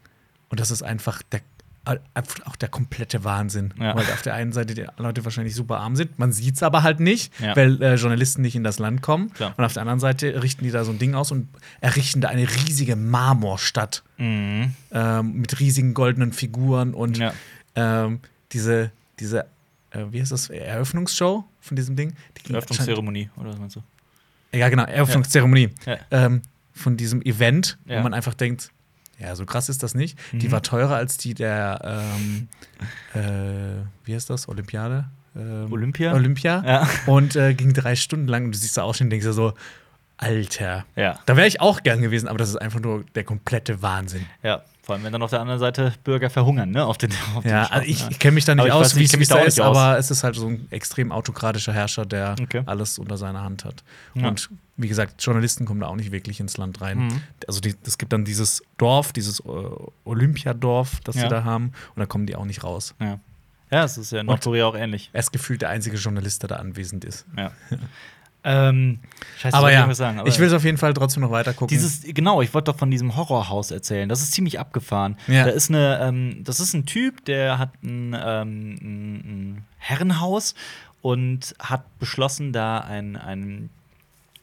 und 0.48 0.60
das 0.60 0.70
ist 0.70 0.82
einfach 0.82 1.22
der, 1.22 1.40
äh, 1.86 1.96
auch 2.44 2.54
der 2.54 2.68
komplette 2.68 3.24
Wahnsinn. 3.24 3.74
Ja. 3.80 3.96
Weil 3.96 4.04
auf 4.04 4.22
der 4.22 4.34
einen 4.34 4.52
Seite 4.52 4.74
die 4.74 4.86
Leute 4.96 5.24
wahrscheinlich 5.24 5.56
super 5.56 5.78
arm 5.80 5.96
sind, 5.96 6.16
man 6.20 6.30
sieht 6.30 6.54
es 6.54 6.62
aber 6.62 6.84
halt 6.84 7.00
nicht, 7.00 7.32
Ja. 7.40 7.56
weil 7.56 7.82
äh, 7.82 7.94
Journalisten 7.96 8.42
nicht 8.42 8.54
in 8.54 8.62
das 8.62 8.78
Land 8.78 9.02
kommen. 9.02 9.32
Klar. 9.32 9.54
Und 9.56 9.64
auf 9.64 9.72
der 9.72 9.82
anderen 9.82 9.98
Seite 9.98 10.40
richten 10.42 10.62
die 10.62 10.70
da 10.70 10.84
so 10.84 10.92
ein 10.92 10.98
Ding 11.00 11.14
aus 11.14 11.32
und 11.32 11.48
errichten 11.80 12.20
da 12.20 12.28
eine 12.28 12.46
riesige 12.48 12.94
Marmorstadt 12.94 14.04
Mhm. 14.18 14.74
ähm, 14.92 15.32
mit 15.40 15.58
riesigen 15.58 15.94
goldenen 15.94 16.32
Figuren 16.32 16.94
und 16.94 17.18
ähm, 17.74 18.20
diese, 18.52 18.92
diese 19.18 19.46
äh, 19.92 20.04
wie 20.10 20.20
heißt 20.20 20.32
das, 20.32 20.50
Eröffnungsshow 20.50 21.44
von 21.60 21.76
diesem 21.76 21.96
Ding? 21.96 22.14
Die 22.46 22.52
Eröffnungszeremonie, 22.52 23.30
oder 23.36 23.50
was 23.50 23.58
meinst 23.58 23.76
du? 23.76 23.82
Ja, 24.52 24.68
genau, 24.68 24.84
Eröffnungszeremonie 24.84 25.70
Ja. 25.86 25.96
ähm, 26.10 26.42
von 26.72 26.96
diesem 26.96 27.22
Event, 27.22 27.78
Ja. 27.86 27.98
wo 27.98 28.02
man 28.02 28.14
einfach 28.14 28.34
denkt, 28.34 28.70
ja, 29.18 29.34
so 29.36 29.46
krass 29.46 29.68
ist 29.68 29.82
das 29.82 29.94
nicht. 29.94 30.18
Die 30.32 30.48
Mhm. 30.48 30.52
war 30.52 30.62
teurer 30.62 30.96
als 30.96 31.16
die 31.16 31.34
der, 31.34 31.80
ähm, 32.16 32.48
äh, 33.14 33.84
wie 34.04 34.14
heißt 34.14 34.28
das, 34.30 34.48
Olympiade? 34.48 35.04
Ähm, 35.36 35.72
Olympia? 35.72 36.12
Olympia. 36.12 36.62
Ja. 36.66 36.88
Und 37.06 37.36
äh, 37.36 37.54
ging 37.54 37.72
drei 37.72 37.94
Stunden 37.96 38.26
lang 38.26 38.46
und 38.46 38.52
du 38.54 38.58
siehst 38.58 38.76
da 38.76 38.82
auch 38.82 38.94
schon 38.94 39.06
und 39.06 39.10
denkst 39.10 39.24
dir 39.26 39.32
so, 39.32 39.54
Alter. 40.18 40.84
Ja. 40.96 41.18
Da 41.26 41.36
wäre 41.36 41.46
ich 41.48 41.60
auch 41.60 41.82
gern 41.82 42.00
gewesen, 42.00 42.28
aber 42.28 42.38
das 42.38 42.48
ist 42.50 42.56
einfach 42.56 42.80
nur 42.80 43.04
der 43.14 43.24
komplette 43.24 43.82
Wahnsinn. 43.82 44.26
Ja. 44.42 44.62
Vor 44.84 44.96
allem, 44.96 45.04
wenn 45.04 45.12
dann 45.12 45.22
auf 45.22 45.30
der 45.30 45.40
anderen 45.40 45.60
Seite 45.60 45.92
Bürger 46.02 46.28
verhungern, 46.28 46.72
ne? 46.72 46.84
Auf 46.84 46.98
den, 46.98 47.10
auf 47.36 47.44
Ja, 47.44 47.66
also 47.66 47.86
ich, 47.86 48.04
ich 48.10 48.18
kenne 48.18 48.32
mich 48.34 48.44
da 48.44 48.54
nicht 48.56 48.64
Aber 48.68 48.74
aus, 48.80 48.96
wie 48.96 49.04
es 49.04 49.28
da 49.28 49.38
ist, 49.38 49.60
aus. 49.60 49.76
aber 49.76 49.96
es 49.96 50.10
ist 50.10 50.24
halt 50.24 50.34
so 50.34 50.48
ein 50.48 50.66
extrem 50.70 51.12
autokratischer 51.12 51.72
Herrscher, 51.72 52.04
der 52.04 52.34
Okay. 52.42 52.62
alles 52.66 52.98
unter 52.98 53.16
seiner 53.16 53.42
Hand 53.44 53.64
hat. 53.64 53.84
Ja. 54.14 54.26
Und 54.26 54.50
wie 54.76 54.88
gesagt, 54.88 55.22
Journalisten 55.24 55.66
kommen 55.66 55.78
da 55.80 55.86
auch 55.86 55.94
nicht 55.94 56.10
wirklich 56.10 56.40
ins 56.40 56.56
Land 56.56 56.80
rein. 56.80 56.98
Mhm. 56.98 57.22
Also 57.46 57.60
es 57.84 57.96
gibt 57.96 58.12
dann 58.12 58.24
dieses 58.24 58.60
Dorf, 58.76 59.12
dieses 59.12 59.38
äh, 59.38 59.42
Olympiadorf, 60.04 61.00
das 61.04 61.14
Ja. 61.16 61.22
sie 61.22 61.28
da 61.28 61.44
haben, 61.44 61.66
und 61.94 62.00
da 62.00 62.06
kommen 62.06 62.26
die 62.26 62.34
auch 62.36 62.44
nicht 62.44 62.64
raus. 62.64 62.94
Ja. 63.00 63.18
Ja, 63.70 63.84
es 63.84 63.96
ist 63.96 64.12
ja 64.12 64.20
in 64.20 64.26
Nordkorea 64.26 64.66
auch 64.66 64.74
ähnlich. 64.74 65.08
Er 65.12 65.20
ist 65.20 65.32
gefühlt 65.32 65.62
der 65.62 65.70
einzige 65.70 65.96
Journalist, 65.96 66.42
der 66.42 66.48
da 66.48 66.56
anwesend 66.56 67.04
ist. 67.04 67.24
Ja. 67.36 67.52
ähm, 68.44 68.98
scheiße, 69.38 69.56
aber 69.56 69.72
ja, 69.72 69.88
was 69.88 69.98
sagen, 69.98 70.18
aber 70.18 70.28
ich 70.28 70.38
will 70.38 70.48
es 70.48 70.52
auf 70.52 70.64
jeden 70.64 70.78
Fall 70.78 70.94
trotzdem 70.94 71.22
noch 71.22 71.30
weiter 71.30 71.52
gucken. 71.52 71.68
Dieses, 71.68 72.02
genau, 72.02 72.42
ich 72.42 72.52
wollte 72.54 72.72
doch 72.72 72.78
von 72.78 72.90
diesem 72.90 73.16
Horrorhaus 73.16 73.70
erzählen. 73.70 74.08
Das 74.08 74.20
ist 74.20 74.32
ziemlich 74.32 74.58
abgefahren. 74.58 75.16
Ja. 75.28 75.44
Da 75.44 75.50
ist 75.50 75.70
eine, 75.70 76.00
ähm, 76.00 76.42
das 76.42 76.58
ist 76.58 76.74
ein 76.74 76.86
Typ, 76.86 77.24
der 77.24 77.58
hat 77.58 77.70
ein, 77.82 78.16
ähm, 78.18 78.78
ein 78.82 79.64
Herrenhaus 79.78 80.54
und 81.02 81.54
hat 81.60 81.98
beschlossen, 81.98 82.52
da 82.52 82.78
ein, 82.78 83.16
ein 83.16 83.70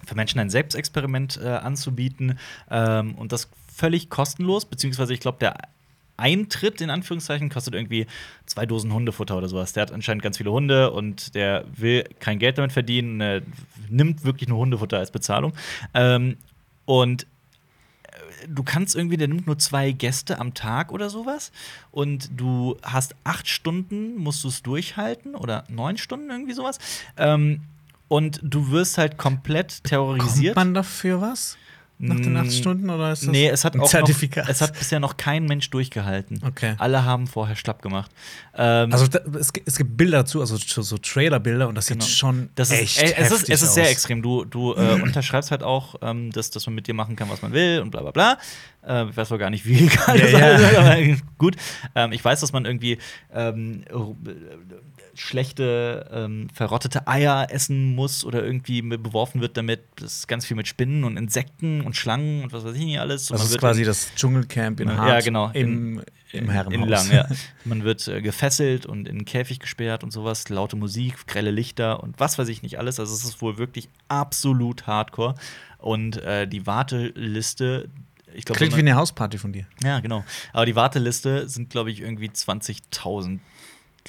für 0.05 0.15
Menschen 0.15 0.39
ein 0.39 0.49
Selbstexperiment 0.49 1.39
äh, 1.43 1.49
anzubieten 1.49 2.39
ähm, 2.71 3.15
und 3.15 3.31
das 3.31 3.49
völlig 3.73 4.09
kostenlos, 4.09 4.65
beziehungsweise 4.65 5.13
ich 5.13 5.19
glaube, 5.19 5.37
der 5.39 5.55
Eintritt 6.20 6.82
in 6.82 6.89
Anführungszeichen 6.89 7.49
kostet 7.49 7.74
irgendwie 7.74 8.05
zwei 8.45 8.65
Dosen 8.65 8.93
Hundefutter 8.93 9.38
oder 9.38 9.47
sowas. 9.47 9.74
Der 9.74 9.82
hat 9.82 9.91
anscheinend 9.91 10.24
ganz 10.24 10.38
viele 10.38 10.51
Hunde 10.51 10.91
und 10.91 11.36
der 11.36 11.65
will 11.76 12.03
kein 12.20 12.39
Geld 12.39 12.57
damit 12.57 12.72
verdienen, 12.72 13.22
äh, 13.22 13.41
nimmt 13.89 14.24
wirklich 14.24 14.49
nur 14.49 14.59
Hundefutter 14.59 14.97
als 14.97 15.11
Bezahlung. 15.11 15.53
Ähm, 15.93 16.38
und 16.86 17.24
äh, 17.24 18.47
du 18.47 18.63
kannst 18.63 18.95
irgendwie, 18.95 19.17
der 19.17 19.28
nimmt 19.28 19.47
nur 19.47 19.57
zwei 19.57 19.91
Gäste 19.91 20.39
am 20.39 20.53
Tag 20.53 20.91
oder 20.91 21.09
sowas. 21.09 21.51
Und 21.91 22.30
du 22.36 22.78
hast 22.84 23.15
acht 23.24 23.47
Stunden, 23.47 24.15
musst 24.17 24.43
du 24.43 24.47
es 24.47 24.61
durchhalten 24.61 25.36
oder 25.36 25.63
neun 25.70 25.97
Stunden, 25.97 26.30
irgendwie 26.30 26.53
sowas. 26.53 26.80
Ähm, 27.17 27.61
und 28.07 28.39
du 28.43 28.72
wirst 28.72 28.97
halt 28.97 29.17
komplett 29.17 29.84
terrorisiert. 29.84 30.55
Kommt 30.55 30.67
man 30.67 30.74
dafür 30.74 31.22
was? 31.22 31.57
Nach 32.01 32.15
den 32.17 32.31
Mm, 32.31 32.37
acht 32.37 32.53
Stunden 32.53 32.89
oder 32.89 33.11
ist 33.11 33.23
das 33.23 33.29
Nee, 33.29 33.49
es 33.49 33.65
hat 33.65 33.75
ein 33.75 33.81
auch 33.81 33.89
Zertifikat? 33.89 34.45
Noch, 34.45 34.49
es 34.51 34.61
hat 34.61 34.77
bisher 34.79 35.01
noch 35.01 35.17
kein 35.17 35.43
Mensch 35.45 35.69
durchgehalten. 35.69 36.39
Okay. 36.47 36.75
Alle 36.77 37.03
haben 37.03 37.27
vorher 37.27 37.57
schlapp 37.57 37.81
gemacht. 37.81 38.09
Ähm, 38.55 38.93
also 38.93 39.05
da, 39.07 39.19
es, 39.37 39.51
gibt- 39.51 39.67
es 39.67 39.77
gibt 39.77 39.97
Bilder 39.97 40.19
dazu, 40.19 40.39
also 40.39 40.55
so, 40.55 40.97
Trailer-Bilder 40.97 41.67
und 41.67 41.75
das 41.75 41.87
sieht 41.87 41.97
Genau. 41.99 42.09
schon 42.09 42.49
das 42.55 42.71
ist, 42.71 42.79
echt 42.79 43.01
ey, 43.01 43.13
es 43.17 43.31
ist, 43.31 43.49
es 43.49 43.61
ist 43.61 43.73
sehr 43.73 43.83
aus. 43.83 43.89
extrem. 43.91 44.21
Du, 44.21 44.45
du 44.45 44.75
äh, 44.75 44.93
unterschreibst 45.03 45.51
halt 45.51 45.61
auch, 45.61 45.95
ähm, 46.01 46.31
dass, 46.31 46.49
dass 46.51 46.65
man 46.67 46.75
mit 46.75 46.87
dir 46.87 46.93
machen 46.93 47.17
kann, 47.17 47.29
was 47.29 47.41
man 47.41 47.51
will 47.51 47.81
und 47.81 47.91
bla 47.91 48.01
bla 48.01 48.11
bla. 48.11 48.37
Äh, 48.87 49.09
ich 49.09 49.17
weiß 49.17 49.29
wohl 49.31 49.37
gar 49.37 49.49
nicht, 49.49 49.65
wie 49.65 49.73
legal 49.79 50.17
Ja, 50.17 50.25
das 50.25 50.41
alles 50.41 50.71
ist, 50.71 50.77
aber 50.77 51.17
gut. 51.37 51.57
Ähm, 51.95 52.13
ich 52.13 52.23
weiß, 52.23 52.39
dass 52.39 52.53
man 52.53 52.63
irgendwie 52.63 52.97
ähm, 53.33 53.83
äh, 53.89 53.93
schlechte, 55.20 56.09
ähm, 56.13 56.47
verrottete 56.53 57.07
Eier 57.07 57.47
essen 57.51 57.93
muss 57.95 58.24
oder 58.24 58.43
irgendwie 58.43 58.82
beworfen 58.82 59.41
wird 59.41 59.57
damit. 59.57 59.82
Das 59.97 60.20
ist 60.20 60.28
ganz 60.28 60.45
viel 60.45 60.55
mit 60.55 60.67
Spinnen 60.67 61.03
und 61.03 61.17
Insekten 61.17 61.82
und 61.82 61.95
Schlangen 61.95 62.43
und 62.43 62.53
was 62.53 62.63
weiß 62.63 62.76
ich 62.76 62.86
nicht 62.86 62.99
alles. 62.99 63.30
Und 63.30 63.39
Das 63.39 63.49
ist 63.49 63.57
quasi 63.59 63.84
das 63.84 64.09
Dschungelcamp 64.15 64.80
in 64.80 64.88
Ja, 64.89 64.97
Hart 64.97 65.26
genau. 65.26 65.49
im, 65.53 66.01
im 66.32 66.49
Herrenhaus. 66.49 66.74
In 66.84 66.88
Lang, 66.88 67.11
ja. 67.11 67.28
Man 67.65 67.84
wird 67.84 68.07
äh, 68.07 68.22
gefesselt 68.22 68.86
und 68.86 69.07
in 69.07 69.17
einen 69.17 69.26
Käfig 69.26 69.59
gesperrt 69.59 70.03
und 70.03 70.11
sowas, 70.11 70.47
laute 70.49 70.76
Musik, 70.76 71.28
grelle 71.28 71.51
Lichter 71.51 72.01
und 72.01 72.20
was 72.20 72.38
weiß 72.38 72.47
ich 72.47 72.61
nicht 72.63 72.80
alles. 72.80 72.99
Also 72.99 73.13
es 73.13 73.24
ist 73.24 73.41
wohl 73.41 73.57
wirklich 73.57 73.89
absolut 74.07 74.88
hardcore. 74.88 75.36
Und 75.80 76.17
äh, 76.17 76.47
die 76.47 76.65
Warteliste, 76.65 77.89
ich 78.34 78.45
glaube, 78.45 78.57
Klingt 78.57 78.76
wie 78.76 78.80
eine 78.80 78.95
Hausparty 78.95 79.38
von 79.38 79.51
dir. 79.53 79.65
ja, 79.84 79.99
genau. 79.99 80.24
Aber 80.53 80.65
die 80.65 80.76
Warteliste 80.76 81.49
sind, 81.49 81.70
glaube 81.70 81.91
ich, 81.91 82.01
irgendwie 82.01 82.30
20.000 82.30 83.39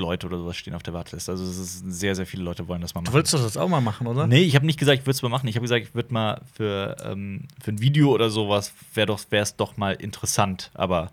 Leute 0.01 0.27
oder 0.27 0.39
sowas 0.39 0.57
stehen 0.57 0.75
auf 0.75 0.83
der 0.83 0.95
Warteliste. 0.95 1.31
Also 1.31 1.45
es 1.45 1.59
ist 1.59 1.85
sehr, 1.87 2.15
sehr 2.15 2.27
viele 2.27 2.43
Leute 2.43 2.67
wollen 2.67 2.81
das 2.81 2.95
mal 2.95 3.01
Du 3.01 3.05
machen. 3.07 3.15
wolltest 3.15 3.35
doch 3.35 3.43
das 3.43 3.57
auch 3.57 3.69
mal 3.69 3.81
machen, 3.81 4.07
oder? 4.07 4.27
Nee, 4.27 4.43
ich 4.43 4.57
habe 4.57 4.67
nicht 4.67 4.79
gesagt, 4.79 4.99
ich 4.99 5.07
würde 5.07 5.13
es 5.17 5.23
mal 5.23 5.29
machen. 5.29 5.47
Ich 5.49 5.55
habe 5.57 5.63
gesagt, 5.63 5.87
ich 5.87 5.95
würde 5.95 6.13
mal 6.13 6.41
für, 6.55 6.97
ähm, 7.05 7.45
für 7.63 7.71
ein 7.71 7.81
Video 7.81 8.11
oder 8.13 8.31
sowas, 8.31 8.73
wäre 8.95 9.17
es 9.31 9.57
doch 9.57 9.77
mal 9.77 9.93
interessant. 9.95 10.71
Aber 10.75 11.11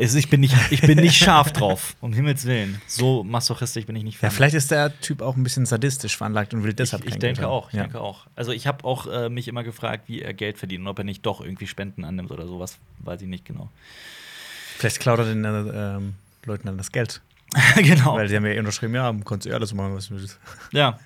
es, 0.00 0.14
ich, 0.14 0.30
bin 0.30 0.38
nicht, 0.40 0.54
ich 0.70 0.80
bin 0.80 0.98
nicht 0.98 1.16
scharf 1.24 1.52
drauf, 1.52 1.96
um 2.00 2.12
Himmels 2.12 2.44
Willen. 2.44 2.80
So 2.86 3.24
masochistisch 3.24 3.84
bin 3.84 3.96
ich 3.96 4.04
nicht. 4.04 4.22
Ja, 4.22 4.30
vielleicht 4.30 4.54
ist 4.54 4.70
der 4.70 4.98
Typ 5.00 5.22
auch 5.22 5.34
ein 5.34 5.42
bisschen 5.42 5.66
sadistisch 5.66 6.16
veranlagt 6.16 6.54
und 6.54 6.62
will 6.62 6.70
Ich, 6.70 6.76
deshalb 6.76 7.04
ich 7.04 7.10
kein 7.10 7.20
denke 7.20 7.40
Geld 7.40 7.50
auch, 7.50 7.68
ich 7.70 7.74
ja. 7.74 7.82
denke 7.82 8.00
auch. 8.00 8.26
Also 8.36 8.52
ich 8.52 8.68
habe 8.68 8.84
auch 8.84 9.08
äh, 9.08 9.28
mich 9.28 9.48
immer 9.48 9.64
gefragt, 9.64 10.04
wie 10.06 10.22
er 10.22 10.34
Geld 10.34 10.56
verdient 10.56 10.82
und 10.82 10.88
ob 10.88 10.98
er 10.98 11.04
nicht 11.04 11.26
doch 11.26 11.40
irgendwie 11.40 11.66
Spenden 11.66 12.04
annimmt 12.04 12.30
oder 12.30 12.46
sowas, 12.46 12.78
weiß 13.00 13.22
ich 13.22 13.28
nicht 13.28 13.44
genau. 13.44 13.70
Vielleicht 14.76 15.00
klaut 15.00 15.18
er 15.18 15.24
den 15.24 15.44
äh, 15.44 15.96
ähm, 15.96 16.14
Leuten 16.44 16.68
dann 16.68 16.78
das 16.78 16.92
Geld. 16.92 17.20
genau. 17.76 18.14
Weil 18.14 18.28
die 18.28 18.36
haben 18.36 18.44
ja 18.44 18.52
eh 18.52 18.58
unterschrieben, 18.58 18.94
ja, 18.94 19.14
kannst 19.24 19.46
du 19.46 19.50
eh 19.50 19.54
alles 19.54 19.72
machen, 19.72 19.94
was 19.94 20.08
du 20.08 20.14
willst. 20.14 20.38
Ja, 20.72 20.98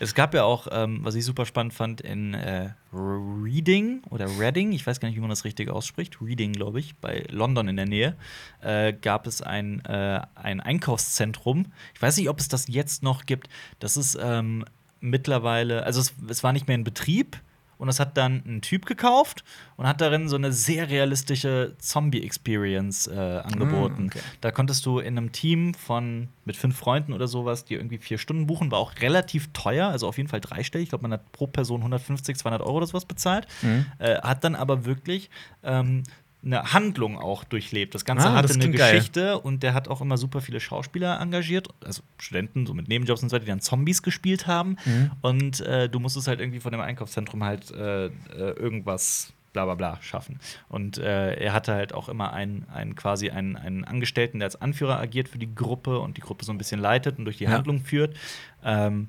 es 0.00 0.14
gab 0.14 0.34
ja 0.34 0.42
auch, 0.42 0.66
ähm, 0.72 1.00
was 1.02 1.14
ich 1.14 1.24
super 1.24 1.46
spannend 1.46 1.72
fand, 1.72 2.00
in 2.00 2.34
äh, 2.34 2.70
Reading 2.92 4.02
oder 4.10 4.26
Reading, 4.38 4.72
ich 4.72 4.84
weiß 4.84 4.98
gar 4.98 5.08
nicht, 5.08 5.16
wie 5.16 5.20
man 5.20 5.30
das 5.30 5.44
richtig 5.44 5.70
ausspricht, 5.70 6.20
Reading, 6.20 6.52
glaube 6.52 6.80
ich, 6.80 6.96
bei 6.96 7.24
London 7.30 7.68
in 7.68 7.76
der 7.76 7.86
Nähe, 7.86 8.16
äh, 8.60 8.92
gab 8.92 9.28
es 9.28 9.40
ein, 9.40 9.84
äh, 9.84 10.20
ein 10.34 10.60
Einkaufszentrum. 10.60 11.66
Ich 11.94 12.02
weiß 12.02 12.16
nicht, 12.16 12.28
ob 12.28 12.40
es 12.40 12.48
das 12.48 12.66
jetzt 12.66 13.04
noch 13.04 13.24
gibt. 13.24 13.48
Das 13.78 13.96
ist 13.96 14.18
ähm, 14.20 14.64
mittlerweile, 15.00 15.84
also 15.84 16.00
es, 16.00 16.14
es 16.28 16.42
war 16.42 16.52
nicht 16.52 16.66
mehr 16.66 16.74
in 16.74 16.84
Betrieb. 16.84 17.36
Und 17.84 17.88
das 17.88 18.00
hat 18.00 18.16
dann 18.16 18.42
ein 18.46 18.62
Typ 18.62 18.86
gekauft 18.86 19.44
und 19.76 19.86
hat 19.86 20.00
darin 20.00 20.26
so 20.26 20.36
eine 20.36 20.52
sehr 20.52 20.88
realistische 20.88 21.74
Zombie-Experience 21.76 23.08
äh, 23.08 23.42
angeboten. 23.44 24.04
Mm, 24.04 24.06
okay. 24.06 24.20
Da 24.40 24.50
konntest 24.52 24.86
du 24.86 25.00
in 25.00 25.18
einem 25.18 25.32
Team 25.32 25.74
von 25.74 26.28
mit 26.46 26.56
fünf 26.56 26.78
Freunden 26.78 27.12
oder 27.12 27.28
sowas, 27.28 27.66
die 27.66 27.74
irgendwie 27.74 27.98
vier 27.98 28.16
Stunden 28.16 28.46
buchen, 28.46 28.70
war 28.70 28.78
auch 28.78 28.94
relativ 29.02 29.52
teuer, 29.52 29.88
also 29.88 30.08
auf 30.08 30.16
jeden 30.16 30.30
Fall 30.30 30.40
dreistellig. 30.40 30.84
Ich 30.84 30.88
glaube, 30.88 31.02
man 31.02 31.12
hat 31.12 31.30
pro 31.32 31.46
Person 31.46 31.80
150, 31.80 32.38
200 32.38 32.62
Euro 32.62 32.78
oder 32.78 32.86
sowas 32.86 33.04
bezahlt. 33.04 33.46
Mhm. 33.60 33.84
Äh, 33.98 34.14
hat 34.22 34.44
dann 34.44 34.54
aber 34.54 34.86
wirklich 34.86 35.28
ähm, 35.62 36.04
eine 36.44 36.72
Handlung 36.72 37.18
auch 37.18 37.44
durchlebt. 37.44 37.94
Das 37.94 38.04
Ganze 38.04 38.28
Ah, 38.28 38.34
hatte 38.34 38.48
das 38.48 38.56
eine 38.56 38.64
klingt 38.64 38.76
geil. 38.76 38.94
Geschichte 38.96 39.38
und 39.38 39.62
der 39.62 39.72
hat 39.74 39.88
auch 39.88 40.00
immer 40.00 40.16
super 40.18 40.40
viele 40.40 40.60
Schauspieler 40.60 41.18
engagiert, 41.20 41.68
also 41.84 42.02
Studenten, 42.18 42.66
so 42.66 42.74
mit 42.74 42.88
Nebenjobs 42.88 43.22
und 43.22 43.30
so 43.30 43.34
weiter, 43.36 43.44
die 43.46 43.50
dann 43.50 43.60
Zombies 43.60 44.02
gespielt 44.02 44.46
haben. 44.46 44.76
Mhm. 44.84 45.10
Und 45.22 45.60
äh, 45.60 45.88
du 45.88 46.00
musstest 46.00 46.28
halt 46.28 46.40
irgendwie 46.40 46.60
von 46.60 46.72
dem 46.72 46.80
Einkaufszentrum 46.80 47.42
halt 47.44 47.70
äh, 47.70 48.06
äh, 48.06 48.10
irgendwas 48.36 49.32
bla 49.54 49.64
bla 49.64 49.74
bla 49.74 49.98
schaffen. 50.02 50.40
Und 50.68 50.98
äh, 50.98 51.34
er 51.34 51.52
hatte 51.52 51.72
halt 51.74 51.94
auch 51.94 52.08
immer 52.08 52.32
einen, 52.32 52.66
einen 52.74 52.96
quasi 52.96 53.30
einen, 53.30 53.56
einen 53.56 53.84
Angestellten, 53.84 54.40
der 54.40 54.46
als 54.46 54.60
Anführer 54.60 54.98
agiert 54.98 55.28
für 55.28 55.38
die 55.38 55.54
Gruppe 55.54 56.00
und 56.00 56.16
die 56.16 56.20
Gruppe 56.22 56.44
so 56.44 56.52
ein 56.52 56.58
bisschen 56.58 56.80
leitet 56.80 57.18
und 57.18 57.24
durch 57.24 57.38
die 57.38 57.44
Ja. 57.44 57.50
Handlung 57.50 57.80
führt. 57.80 58.16
Ähm, 58.64 59.08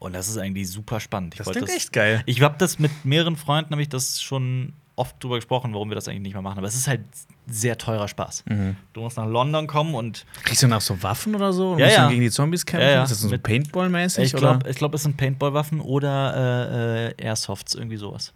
und 0.00 0.14
das 0.14 0.28
ist 0.28 0.38
eigentlich 0.38 0.68
super 0.70 0.98
spannend. 1.00 1.34
Ich 1.34 1.38
Das 1.38 1.50
klingt 1.50 1.68
echt 1.68 1.92
geil. 1.92 2.22
Ich 2.26 2.40
habe 2.42 2.56
das 2.58 2.78
mit 2.78 2.90
mehreren 3.04 3.36
Freunden, 3.36 3.72
habe 3.72 3.82
ich 3.82 3.88
das 3.88 4.20
schon 4.22 4.72
oft 5.02 5.22
drüber 5.22 5.36
gesprochen, 5.36 5.74
warum 5.74 5.90
wir 5.90 5.94
das 5.94 6.08
eigentlich 6.08 6.22
nicht 6.22 6.32
mehr 6.32 6.42
machen. 6.42 6.58
Aber 6.58 6.66
es 6.66 6.74
ist 6.74 6.88
halt 6.88 7.02
sehr 7.46 7.76
teurer 7.76 8.08
Spaß. 8.08 8.44
Mhm. 8.48 8.76
Du 8.92 9.00
musst 9.02 9.16
nach 9.16 9.26
London 9.26 9.66
kommen 9.66 9.94
und 9.94 10.24
Kriegst 10.44 10.62
du 10.62 10.66
dann 10.68 10.78
auch 10.78 10.80
so 10.82 11.02
Waffen 11.02 11.34
oder 11.34 11.52
so? 11.52 11.72
Und 11.72 11.78
Ja, 11.80 11.86
musst 11.86 11.96
ja. 11.96 12.02
dann 12.04 12.10
gegen 12.10 12.22
die 12.22 12.30
Zombies 12.30 12.64
kämpfen? 12.64 12.86
Ja, 12.88 12.94
ja. 12.94 13.02
Ist 13.04 13.10
das 13.10 13.20
so 13.20 13.28
Mit- 13.28 13.42
Paintball-mäßig? 13.42 14.24
ich 14.24 14.32
glaube, 14.34 14.72
glaub, 14.72 14.94
es 14.94 15.02
sind 15.02 15.16
Paintball-Waffen 15.16 15.80
oder 15.80 16.34
äh, 16.36 17.06
äh, 17.08 17.14
Airsofts, 17.26 17.74
irgendwie 17.74 17.96
sowas. 17.96 18.32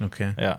Okay. 0.00 0.34
Ja. 0.38 0.58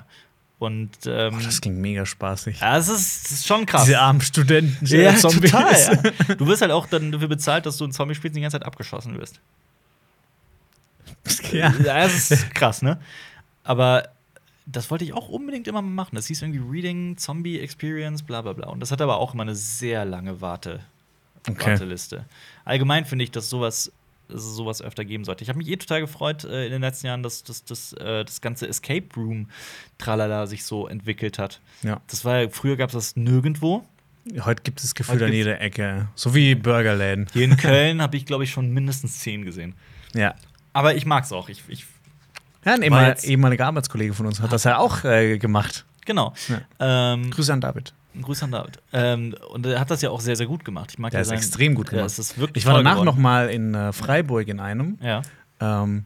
Und 0.59 0.91
ähm, 1.05 1.35
Oh, 1.37 1.43
das 1.43 1.61
klingt 1.61 1.77
mega 1.77 2.05
spaßig. 2.05 2.59
ja, 2.59 2.77
es 2.77 2.89
ist, 2.89 3.31
ist 3.31 3.47
schon 3.47 3.65
krass. 3.65 3.85
Diese 3.85 3.99
armen 3.99 4.19
Studenten, 4.21 4.83
die 4.85 4.97
ja, 4.97 5.15
Zombies. 5.15 5.51
total, 5.51 6.11
ja. 6.27 6.35
Du 6.35 6.47
wirst 6.47 6.61
halt 6.61 6.71
auch 6.73 6.85
dann 6.87 7.11
dafür 7.13 7.29
bezahlt, 7.29 7.65
dass 7.65 7.77
du 7.77 7.85
ein 7.85 7.91
Zombie 7.93 8.15
spielst 8.15 8.33
und 8.33 8.39
die 8.39 8.41
ganze 8.41 8.59
Zeit 8.59 8.65
abgeschossen 8.67 9.17
wirst. 9.17 9.39
ja. 11.53 11.73
Ja, 11.83 12.03
das 12.03 12.31
ist 12.31 12.53
krass, 12.53 12.81
ne? 12.81 12.99
Aber 13.63 14.09
das 14.71 14.91
wollte 14.91 15.03
ich 15.03 15.13
auch 15.13 15.29
unbedingt 15.29 15.67
immer 15.67 15.81
mal 15.81 15.89
machen. 15.89 16.15
Das 16.15 16.27
hieß 16.27 16.41
irgendwie 16.41 16.59
Reading, 16.59 17.17
Zombie 17.17 17.59
Experience, 17.59 18.23
bla 18.23 18.41
bla 18.41 18.53
bla. 18.53 18.69
Und 18.69 18.79
das 18.79 18.91
hat 18.91 19.01
aber 19.01 19.17
auch 19.17 19.33
immer 19.33 19.43
eine 19.43 19.55
sehr 19.55 20.05
lange 20.05 20.41
Warte 20.41 20.81
Okay. 21.47 21.71
Warteliste. 21.71 22.25
Allgemein 22.65 23.05
finde 23.05 23.23
ich, 23.23 23.31
dass 23.31 23.49
sowas, 23.49 23.91
dass 24.27 24.43
es 24.43 24.55
sowas 24.55 24.81
öfter 24.81 25.05
geben 25.05 25.23
sollte. 25.23 25.43
Ich 25.43 25.49
habe 25.49 25.57
mich 25.57 25.69
eh 25.69 25.77
total 25.77 26.01
gefreut 26.01 26.43
äh, 26.43 26.65
in 26.65 26.71
den 26.71 26.81
letzten 26.81 27.07
Jahren, 27.07 27.23
dass, 27.23 27.43
dass, 27.43 27.63
dass 27.63 27.93
äh, 27.93 28.25
das 28.25 28.41
ganze 28.41 28.67
Escape 28.67 29.07
Room 29.15 29.47
Tralala 29.97 30.47
sich 30.47 30.63
so 30.63 30.87
entwickelt 30.87 31.39
hat. 31.39 31.61
ja. 31.83 32.01
Das 32.07 32.25
war 32.25 32.41
ja, 32.41 32.49
früher 32.49 32.77
gab 32.77 32.89
es 32.89 32.93
das 32.93 33.15
nirgendwo. 33.15 33.85
Heute 34.41 34.61
gibt 34.63 34.79
es 34.79 34.85
das 34.85 34.95
Gefühl 34.95 35.23
an 35.23 35.33
jeder 35.33 35.59
Ecke. 35.61 36.09
So 36.13 36.35
wie 36.35 36.53
Burgerläden. 36.53 37.27
Hier 37.33 37.45
in 37.45 37.57
Köln 37.57 38.01
habe 38.01 38.17
ich, 38.17 38.25
glaube 38.25 38.43
ich, 38.43 38.51
schon 38.51 38.71
mindestens 38.71 39.19
zehn 39.19 39.45
gesehen. 39.45 39.75
Ja. 40.13 40.35
Aber 40.73 40.95
ich 40.95 41.05
mag 41.05 41.23
es 41.23 41.31
auch. 41.31 41.49
Ich, 41.49 41.63
ich, 41.67 41.85
Ja, 42.65 42.73
ein 42.73 42.81
ehemal 42.81 43.15
ehemaliger 43.23 43.65
Arbeitskollege 43.67 44.13
von 44.13 44.25
uns 44.25 44.41
hat 44.41 44.51
das 44.51 44.63
ja 44.65 44.77
auch 44.77 45.03
äh, 45.03 45.37
gemacht. 45.37 45.85
genau. 46.05 46.33
Ja. 46.47 47.13
Ähm, 47.13 47.31
Grüße 47.31 47.53
an 47.53 47.61
David. 47.61 47.93
Grüße 48.21 48.43
an 48.45 48.51
David. 48.51 48.79
Ähm, 48.91 49.35
und 49.51 49.65
er 49.65 49.79
hat 49.79 49.91
das 49.91 50.01
ja 50.01 50.09
auch 50.09 50.19
sehr, 50.19 50.35
sehr 50.35 50.47
gut 50.47 50.65
gemacht. 50.65 50.89
Ich 50.91 50.99
mag 50.99 51.11
Der 51.11 51.19
ja 51.19 51.21
ist 51.21 51.27
sein- 51.29 51.37
extrem 51.37 51.75
gut 51.75 51.91
Ja, 51.91 51.97
gemacht. 51.99 52.37
wirklich 52.37 52.63
Ich 52.63 52.65
war 52.65 52.73
danach 52.75 52.93
geworden. 52.93 53.05
noch 53.05 53.15
mal 53.17 53.49
in 53.49 53.75
äh, 53.75 53.93
Freiburg 53.93 54.47
in 54.47 54.59
einem. 54.59 54.97
Ja. 55.01 55.21
Ähm, 55.61 56.05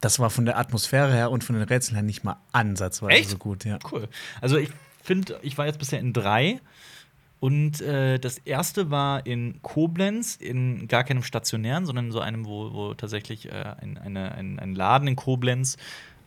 das 0.00 0.18
war 0.18 0.30
von 0.30 0.46
der 0.46 0.58
Atmosphäre 0.58 1.12
her 1.12 1.30
und 1.30 1.44
von 1.44 1.54
den 1.56 1.64
Rätseln 1.64 1.94
her 1.96 2.02
nicht 2.02 2.24
mal 2.24 2.36
ansatzweise 2.52 3.12
Echt? 3.12 3.30
so 3.30 3.38
gut. 3.38 3.64
Ja. 3.64 3.78
Cool. 3.90 4.08
Also 4.40 4.56
ich 4.56 4.70
finde, 5.02 5.38
ich 5.42 5.56
war 5.58 5.66
jetzt 5.66 5.78
bisher 5.78 6.00
in 6.00 6.12
drei. 6.12 6.60
Und 7.38 7.80
äh, 7.82 8.18
das 8.18 8.38
erste 8.38 8.90
war 8.90 9.26
in 9.26 9.60
Koblenz, 9.62 10.36
in 10.36 10.88
gar 10.88 11.04
keinem 11.04 11.22
stationären, 11.22 11.84
sondern 11.84 12.10
so 12.10 12.20
einem, 12.20 12.46
wo, 12.46 12.72
wo 12.72 12.94
tatsächlich 12.94 13.46
äh, 13.46 13.74
ein, 13.80 13.98
eine, 13.98 14.32
ein, 14.32 14.58
ein 14.58 14.74
Laden 14.74 15.08
in 15.08 15.16
Koblenz, 15.16 15.76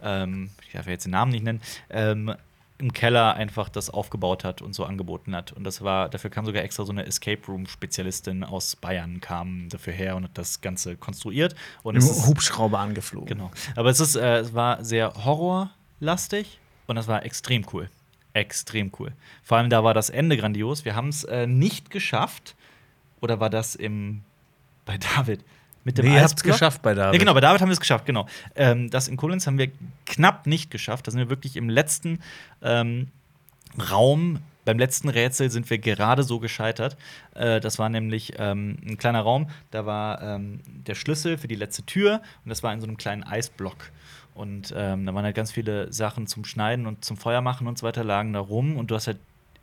ähm, 0.04 0.52
ich 0.68 0.74
darf 0.74 0.86
ja 0.86 0.92
jetzt 0.94 1.06
den 1.06 1.12
Namen 1.12 1.32
nicht 1.32 1.44
nennen, 1.44 1.62
ähm, 1.90 2.36
im 2.80 2.94
Keller 2.94 3.36
einfach 3.36 3.68
das 3.68 3.90
aufgebaut 3.90 4.46
hat 4.46 4.62
und 4.62 4.74
so 4.74 4.86
angeboten 4.86 5.36
hat. 5.36 5.52
Und 5.52 5.66
das 5.66 5.82
war, 5.82 6.08
dafür 6.08 6.30
kam 6.30 6.46
sogar 6.46 6.64
extra 6.64 6.86
so 6.86 6.94
eine 6.94 7.06
Escape 7.06 7.46
Room-Spezialistin 7.46 8.44
aus 8.46 8.78
Bayern, 8.78 9.20
kam 9.20 9.68
dafür 9.68 9.92
her 9.92 10.16
und 10.16 10.24
hat 10.24 10.38
das 10.38 10.62
Ganze 10.62 10.96
konstruiert. 10.96 11.56
Und 11.84 11.98
Im 11.98 12.04
Hubschrauber 12.04 12.80
angeflogen. 12.80 13.28
Genau. 13.28 13.52
Aber 13.76 13.90
es 13.90 14.00
ist, 14.00 14.16
äh, 14.16 14.38
es 14.40 14.54
war 14.54 14.84
sehr 14.84 15.14
horrorlastig 15.26 16.60
und 16.88 16.96
das 16.96 17.08
war 17.08 17.26
extrem 17.26 17.66
cool. 17.74 17.90
Extrem 18.34 18.92
cool. 19.00 19.12
Vor 19.44 19.58
allem 19.58 19.70
da 19.70 19.84
war 19.84 19.94
das 19.94 20.10
Ende 20.10 20.38
grandios. 20.38 20.86
Wir 20.86 20.96
haben 20.96 21.10
es 21.10 21.24
äh, 21.24 21.48
nicht 21.48 21.90
geschafft. 21.90 22.56
Oder 23.22 23.40
war 23.40 23.50
das 23.50 23.76
im 23.76 24.22
bei 24.86 24.98
David? 25.16 25.44
Mit 25.84 25.98
dem 25.98 26.06
Nee, 26.06 26.16
ihr 26.16 26.22
habt's 26.22 26.34
Eisblock? 26.34 26.54
geschafft 26.54 26.82
bei 26.82 26.94
David. 26.94 27.14
Ja, 27.14 27.20
genau, 27.20 27.34
bei 27.34 27.42
David 27.42 27.62
haben 27.62 27.70
wir 27.70 27.74
es 27.74 27.80
geschafft, 27.80 28.06
genau. 28.06 28.28
Ähm, 28.56 28.90
das 28.90 29.08
in 29.08 29.18
Koblenz 29.18 29.48
haben 29.48 29.58
wir 29.58 29.72
knapp 30.06 30.46
nicht 30.46 30.70
geschafft. 30.72 31.08
Da 31.08 31.12
sind 31.12 31.20
wir 31.20 31.30
wirklich 31.30 31.56
im 31.56 31.70
letzten 31.70 32.20
ähm, 32.62 33.08
Raum, 33.90 34.40
beim 34.66 34.78
letzten 34.78 35.10
Rätsel 35.10 35.50
sind 35.50 35.70
wir 35.70 35.80
gerade 35.80 36.24
so 36.24 36.40
gescheitert. 36.40 36.98
Äh, 37.34 37.60
das 37.60 37.80
war 37.80 37.90
nämlich 37.90 38.34
ähm, 38.38 38.78
ein 38.86 38.98
kleiner 38.98 39.22
Raum, 39.22 39.50
da 39.72 39.86
war 39.86 40.22
ähm, 40.22 40.60
der 40.68 40.96
Schlüssel 40.96 41.38
für 41.38 41.48
die 41.48 41.56
letzte 41.56 41.84
Tür 41.84 42.22
und 42.44 42.50
das 42.50 42.62
war 42.62 42.74
in 42.74 42.82
so 42.82 42.88
einem 42.88 42.98
kleinen 42.98 43.24
Eisblock. 43.24 43.78
Und 44.40 44.74
ähm, 44.74 45.06
da 45.06 45.14
waren 45.14 45.26
halt 45.26 45.36
ganz 45.36 45.52
viele 45.52 45.92
Sachen 45.92 46.26
zum 46.26 46.46
Schneiden 46.46 46.88
und 46.88 47.04
zum 47.04 47.18
Feuer 47.18 47.42
machen 47.42 47.68
und 47.68 47.78
so 47.78 47.86
weiter 47.86 48.06
lagen 48.06 48.32
da 48.32 48.40
rum 48.40 48.78
und 48.78 48.90
du 48.90 48.96
hast 48.96 49.08
halt 49.08 49.18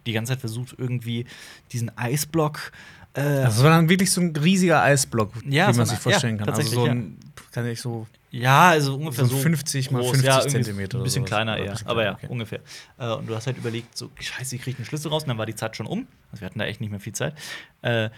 die 0.04 0.12
ganze 0.12 0.32
Zeit 0.32 0.40
versucht, 0.40 0.74
irgendwie 0.76 1.24
diesen 1.72 1.96
Eisblock 1.96 2.72
äh, 3.14 3.20
Also, 3.20 3.60
es 3.60 3.62
war 3.64 3.70
dann 3.70 3.88
wirklich 3.88 4.10
so 4.12 4.20
ein 4.20 4.36
riesiger 4.36 4.82
Eisblock, 4.82 5.32
Ja, 5.46 5.72
wie 5.72 5.78
man 5.78 5.86
sich 5.86 5.98
vorstellen 5.98 6.36
ja, 6.36 6.44
kann. 6.44 6.54
Also 6.54 6.70
so 6.70 6.84
ein, 6.84 7.16
kann 7.52 7.66
ich 7.66 7.80
so 7.80 8.06
Ja, 8.30 8.68
also 8.68 8.96
ungefähr 8.96 9.24
So 9.24 9.36
so, 9.36 9.42
50 9.42 9.90
mal 9.92 10.00
groß. 10.02 10.10
50 10.10 10.26
ja, 10.26 10.40
Zentimeter 10.46 10.98
Ein 10.98 11.04
bisschen 11.04 11.24
kleiner 11.24 11.56
eher, 11.56 11.70
bisschen 11.70 11.86
aber 11.88 12.04
ja, 12.04 12.10
kleiner, 12.10 12.18
okay. 12.24 12.32
ungefähr. 12.32 12.60
Äh, 12.98 13.14
und 13.14 13.26
du 13.30 13.34
hast 13.34 13.46
halt 13.46 13.56
überlegt, 13.56 13.96
so, 13.96 14.10
scheiße, 14.20 14.56
ich 14.56 14.60
kriege 14.60 14.76
einen 14.76 14.84
Schlüssel 14.84 15.10
raus 15.10 15.22
und 15.22 15.30
dann 15.30 15.38
war 15.38 15.46
die 15.46 15.54
Zeit 15.54 15.74
schon 15.74 15.86
um. 15.86 16.06
Also 16.32 16.42
wir 16.42 16.46
hatten 16.46 16.58
da 16.58 16.66
echt 16.66 16.82
nicht 16.82 16.90
mehr 16.90 17.00
viel 17.00 17.14
Zeit. 17.14 17.32
Äh, 17.80 18.10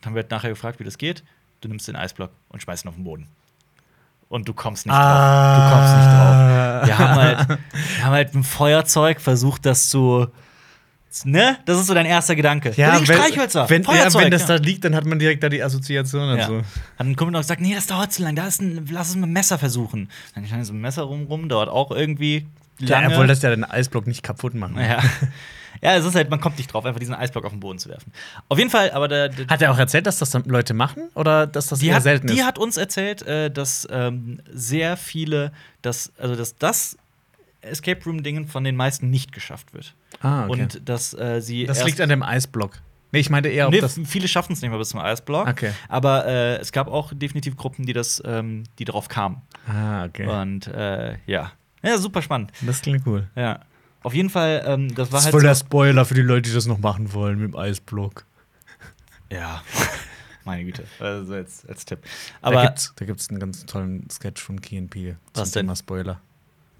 dann 0.00 0.06
haben 0.06 0.14
wir 0.14 0.22
halt 0.22 0.30
nachher 0.30 0.48
gefragt, 0.48 0.80
wie 0.80 0.84
das 0.84 0.96
geht. 0.96 1.22
Du 1.60 1.68
nimmst 1.68 1.86
den 1.86 1.96
Eisblock 1.96 2.30
und 2.48 2.62
schmeißt 2.62 2.86
ihn 2.86 2.88
auf 2.88 2.94
den 2.94 3.04
Boden. 3.04 3.28
Und 4.28 4.46
du 4.46 4.52
kommst 4.52 4.86
nicht 4.86 4.94
drauf. 4.94 5.56
Du 5.56 5.74
kommst 5.74 5.96
nicht 5.96 6.06
drauf. 6.06 6.86
Wir 6.86 6.98
haben 6.98 7.14
halt, 7.14 7.48
wir 7.96 8.04
haben 8.04 8.12
halt 8.12 8.34
dem 8.34 8.44
Feuerzeug 8.44 9.20
versucht, 9.20 9.64
das 9.66 9.88
zu. 9.88 10.26
Ne? 11.24 11.56
Das 11.64 11.80
ist 11.80 11.86
so 11.86 11.94
dein 11.94 12.04
erster 12.04 12.36
Gedanke. 12.36 12.72
Ja, 12.76 12.94
wenn, 12.96 13.06
Streichhölzer. 13.06 13.68
wenn, 13.70 13.82
ja, 13.82 13.90
Feuerzeug, 13.90 14.24
wenn 14.24 14.30
das 14.30 14.42
ja. 14.42 14.58
da 14.58 14.62
liegt, 14.62 14.84
dann 14.84 14.94
hat 14.94 15.06
man 15.06 15.18
direkt 15.18 15.42
da 15.42 15.48
die 15.48 15.62
Assoziation. 15.62 16.36
Ja. 16.36 16.44
Also. 16.44 16.58
Hat 16.58 17.06
ein 17.06 17.16
Kumpel 17.16 17.32
noch 17.32 17.40
gesagt, 17.40 17.62
nee, 17.62 17.74
das 17.74 17.86
dauert 17.86 18.12
zu 18.12 18.22
lang, 18.22 18.36
da 18.36 18.46
ist 18.46 18.60
ein, 18.60 18.86
lass 18.90 19.08
es 19.08 19.14
mit 19.14 19.24
dem 19.24 19.32
Messer 19.32 19.58
versuchen. 19.58 20.10
Dann 20.34 20.46
kann 20.46 20.60
ich 20.60 20.66
so 20.66 20.74
ein 20.74 20.80
Messer 20.80 21.02
rum, 21.02 21.24
rum, 21.24 21.48
dauert 21.48 21.70
auch 21.70 21.90
irgendwie 21.90 22.46
Ja, 22.78 23.00
lange. 23.00 23.14
er 23.14 23.18
wollte 23.18 23.32
das 23.32 23.42
ja 23.42 23.50
den 23.50 23.64
Eisblock 23.64 24.06
nicht 24.06 24.22
kaputt 24.22 24.54
machen. 24.54 24.78
ja. 24.78 25.02
ja, 25.82 25.96
es 25.96 26.04
ist 26.04 26.14
halt, 26.14 26.30
man 26.30 26.40
kommt 26.40 26.58
nicht 26.58 26.72
drauf, 26.72 26.84
einfach 26.84 27.00
diesen 27.00 27.14
Eisblock 27.14 27.44
auf 27.44 27.52
den 27.52 27.60
Boden 27.60 27.78
zu 27.78 27.88
werfen. 27.88 28.12
Auf 28.48 28.58
jeden 28.58 28.70
Fall, 28.70 28.90
aber 28.92 29.08
der, 29.08 29.28
der 29.28 29.46
Hat 29.46 29.62
er 29.62 29.72
auch 29.72 29.78
erzählt, 29.78 30.06
dass 30.06 30.18
das 30.18 30.30
dann 30.30 30.44
Leute 30.44 30.74
machen 30.74 31.08
oder 31.14 31.46
dass 31.46 31.68
das 31.68 31.78
die, 31.80 31.88
eher 31.88 31.96
hat, 31.96 32.02
selten 32.02 32.26
die 32.26 32.38
ist? 32.38 32.44
hat 32.46 32.58
uns 32.58 32.76
erzählt, 32.76 33.22
äh, 33.22 33.50
dass 33.50 33.86
ähm, 33.90 34.40
sehr 34.52 34.96
viele, 34.96 35.52
dass, 35.82 36.12
also 36.18 36.34
dass 36.36 36.56
das 36.56 36.96
Escape 37.60 38.04
Room-Dingen 38.04 38.46
von 38.46 38.64
den 38.64 38.76
meisten 38.76 39.10
nicht 39.10 39.32
geschafft 39.32 39.74
wird. 39.74 39.94
ah, 40.20 40.46
okay. 40.46 40.62
Und 40.62 40.88
dass 40.88 41.14
äh, 41.14 41.40
sie. 41.40 41.66
das 41.66 41.84
liegt 41.84 42.00
an 42.00 42.08
dem 42.08 42.22
Eisblock. 42.22 42.78
Nee, 43.10 43.20
ich 43.20 43.30
meinte 43.30 43.48
eher, 43.48 43.70
Nee, 43.70 43.80
das. 43.80 43.98
viele 44.04 44.28
schaffen 44.28 44.52
es 44.52 44.60
nicht 44.60 44.70
mal 44.70 44.76
bis 44.76 44.90
zum 44.90 45.00
Eisblock. 45.00 45.48
Okay. 45.48 45.72
Aber 45.88 46.26
äh, 46.26 46.56
es 46.56 46.72
gab 46.72 46.88
auch 46.88 47.10
definitiv 47.14 47.56
Gruppen, 47.56 47.86
die 47.86 47.94
das, 47.94 48.22
ähm, 48.26 48.64
die 48.78 48.84
darauf 48.84 49.08
kamen. 49.08 49.40
Ah, 49.66 50.04
okay. 50.04 50.26
Und 50.26 50.66
äh, 50.66 51.16
ja. 51.26 51.52
Ja, 51.82 51.96
super 51.96 52.20
spannend. 52.22 52.52
Das 52.60 52.82
klingt 52.82 53.06
cool. 53.06 53.26
Ja. 53.34 53.60
Auf 54.02 54.14
jeden 54.14 54.30
Fall, 54.30 54.62
ähm, 54.66 54.94
das 54.94 55.10
war 55.12 55.18
Das 55.18 55.24
halt. 55.24 55.32
voll 55.32 55.40
so- 55.40 55.46
der 55.48 55.54
Spoiler 55.54 56.04
für 56.04 56.14
die 56.14 56.22
Leute, 56.22 56.48
die 56.48 56.54
das 56.54 56.66
noch 56.66 56.78
machen 56.78 57.12
wollen 57.12 57.38
mit 57.40 57.52
dem 57.52 57.56
Eisblock. 57.56 58.24
ja. 59.30 59.62
Meine 60.44 60.64
Güte. 60.64 60.84
Also 60.98 61.34
als, 61.34 61.66
als 61.66 61.84
Tipp. 61.84 61.98
Aber 62.40 62.54
da 62.56 62.66
gibt's, 62.68 62.94
da 62.96 63.04
gibt's 63.04 63.28
einen 63.28 63.38
ganz 63.38 63.66
tollen 63.66 64.08
Sketch 64.10 64.42
von 64.42 64.62
Key 64.62 64.80
Peele 64.82 65.16
zum 65.34 65.42
Was 65.42 65.50
denn? 65.50 65.66
Thema 65.66 65.76
Spoiler. 65.76 66.20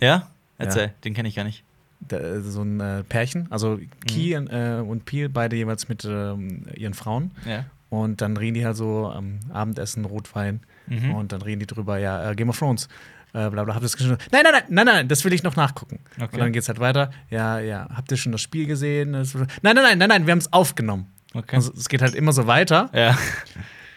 ja? 0.00 0.30
Erzähl, 0.56 0.92
den 1.04 1.12
kenne 1.14 1.28
ich 1.28 1.36
gar 1.36 1.44
nicht. 1.44 1.62
Da, 2.00 2.16
äh, 2.18 2.40
so 2.40 2.62
ein 2.62 2.80
äh, 2.80 3.04
Pärchen, 3.04 3.46
also 3.50 3.78
Key 4.06 4.34
und, 4.36 4.48
äh, 4.48 4.80
und 4.84 5.04
Peel, 5.04 5.28
beide 5.28 5.54
jeweils 5.56 5.88
mit 5.88 6.04
ähm, 6.04 6.64
ihren 6.74 6.94
Frauen. 6.94 7.30
Ja. 7.46 7.64
Und 7.90 8.20
dann 8.22 8.36
reden 8.36 8.54
die 8.54 8.64
halt 8.64 8.76
so 8.76 9.06
am 9.08 9.38
Abendessen, 9.52 10.04
Rotwein. 10.04 10.60
Mhm. 10.86 11.14
Und 11.14 11.32
dann 11.32 11.42
reden 11.42 11.60
die 11.60 11.66
drüber, 11.66 11.98
ja, 11.98 12.30
äh, 12.30 12.34
Game 12.34 12.48
of 12.48 12.58
Thrones. 12.58 12.88
Äh, 13.34 13.50
bla 13.50 13.64
bla, 13.64 13.74
habt 13.74 13.82
ihr 13.82 13.82
das 13.82 13.96
gesehen? 13.96 14.16
Nein, 14.32 14.42
nein, 14.44 14.52
nein, 14.52 14.62
nein, 14.68 14.86
nein, 14.86 15.08
das 15.08 15.24
will 15.24 15.32
ich 15.32 15.42
noch 15.42 15.56
nachgucken. 15.56 16.00
Okay. 16.16 16.28
Und 16.32 16.38
dann 16.40 16.52
geht's 16.52 16.68
halt 16.68 16.80
weiter. 16.80 17.10
Ja, 17.30 17.58
ja, 17.58 17.88
habt 17.94 18.10
ihr 18.10 18.16
schon 18.16 18.32
das 18.32 18.40
Spiel 18.40 18.66
gesehen? 18.66 19.12
Das- 19.12 19.34
Nein, 19.34 19.46
nein, 19.62 19.74
nein, 19.76 19.98
nein, 19.98 20.08
nein, 20.08 20.26
wir 20.26 20.32
haben 20.32 20.38
es 20.38 20.52
aufgenommen. 20.52 21.06
Okay. 21.34 21.56
Also, 21.56 21.72
es 21.76 21.88
geht 21.88 22.00
halt 22.02 22.14
immer 22.14 22.32
so 22.32 22.46
weiter. 22.46 22.90
ja. 22.94 23.16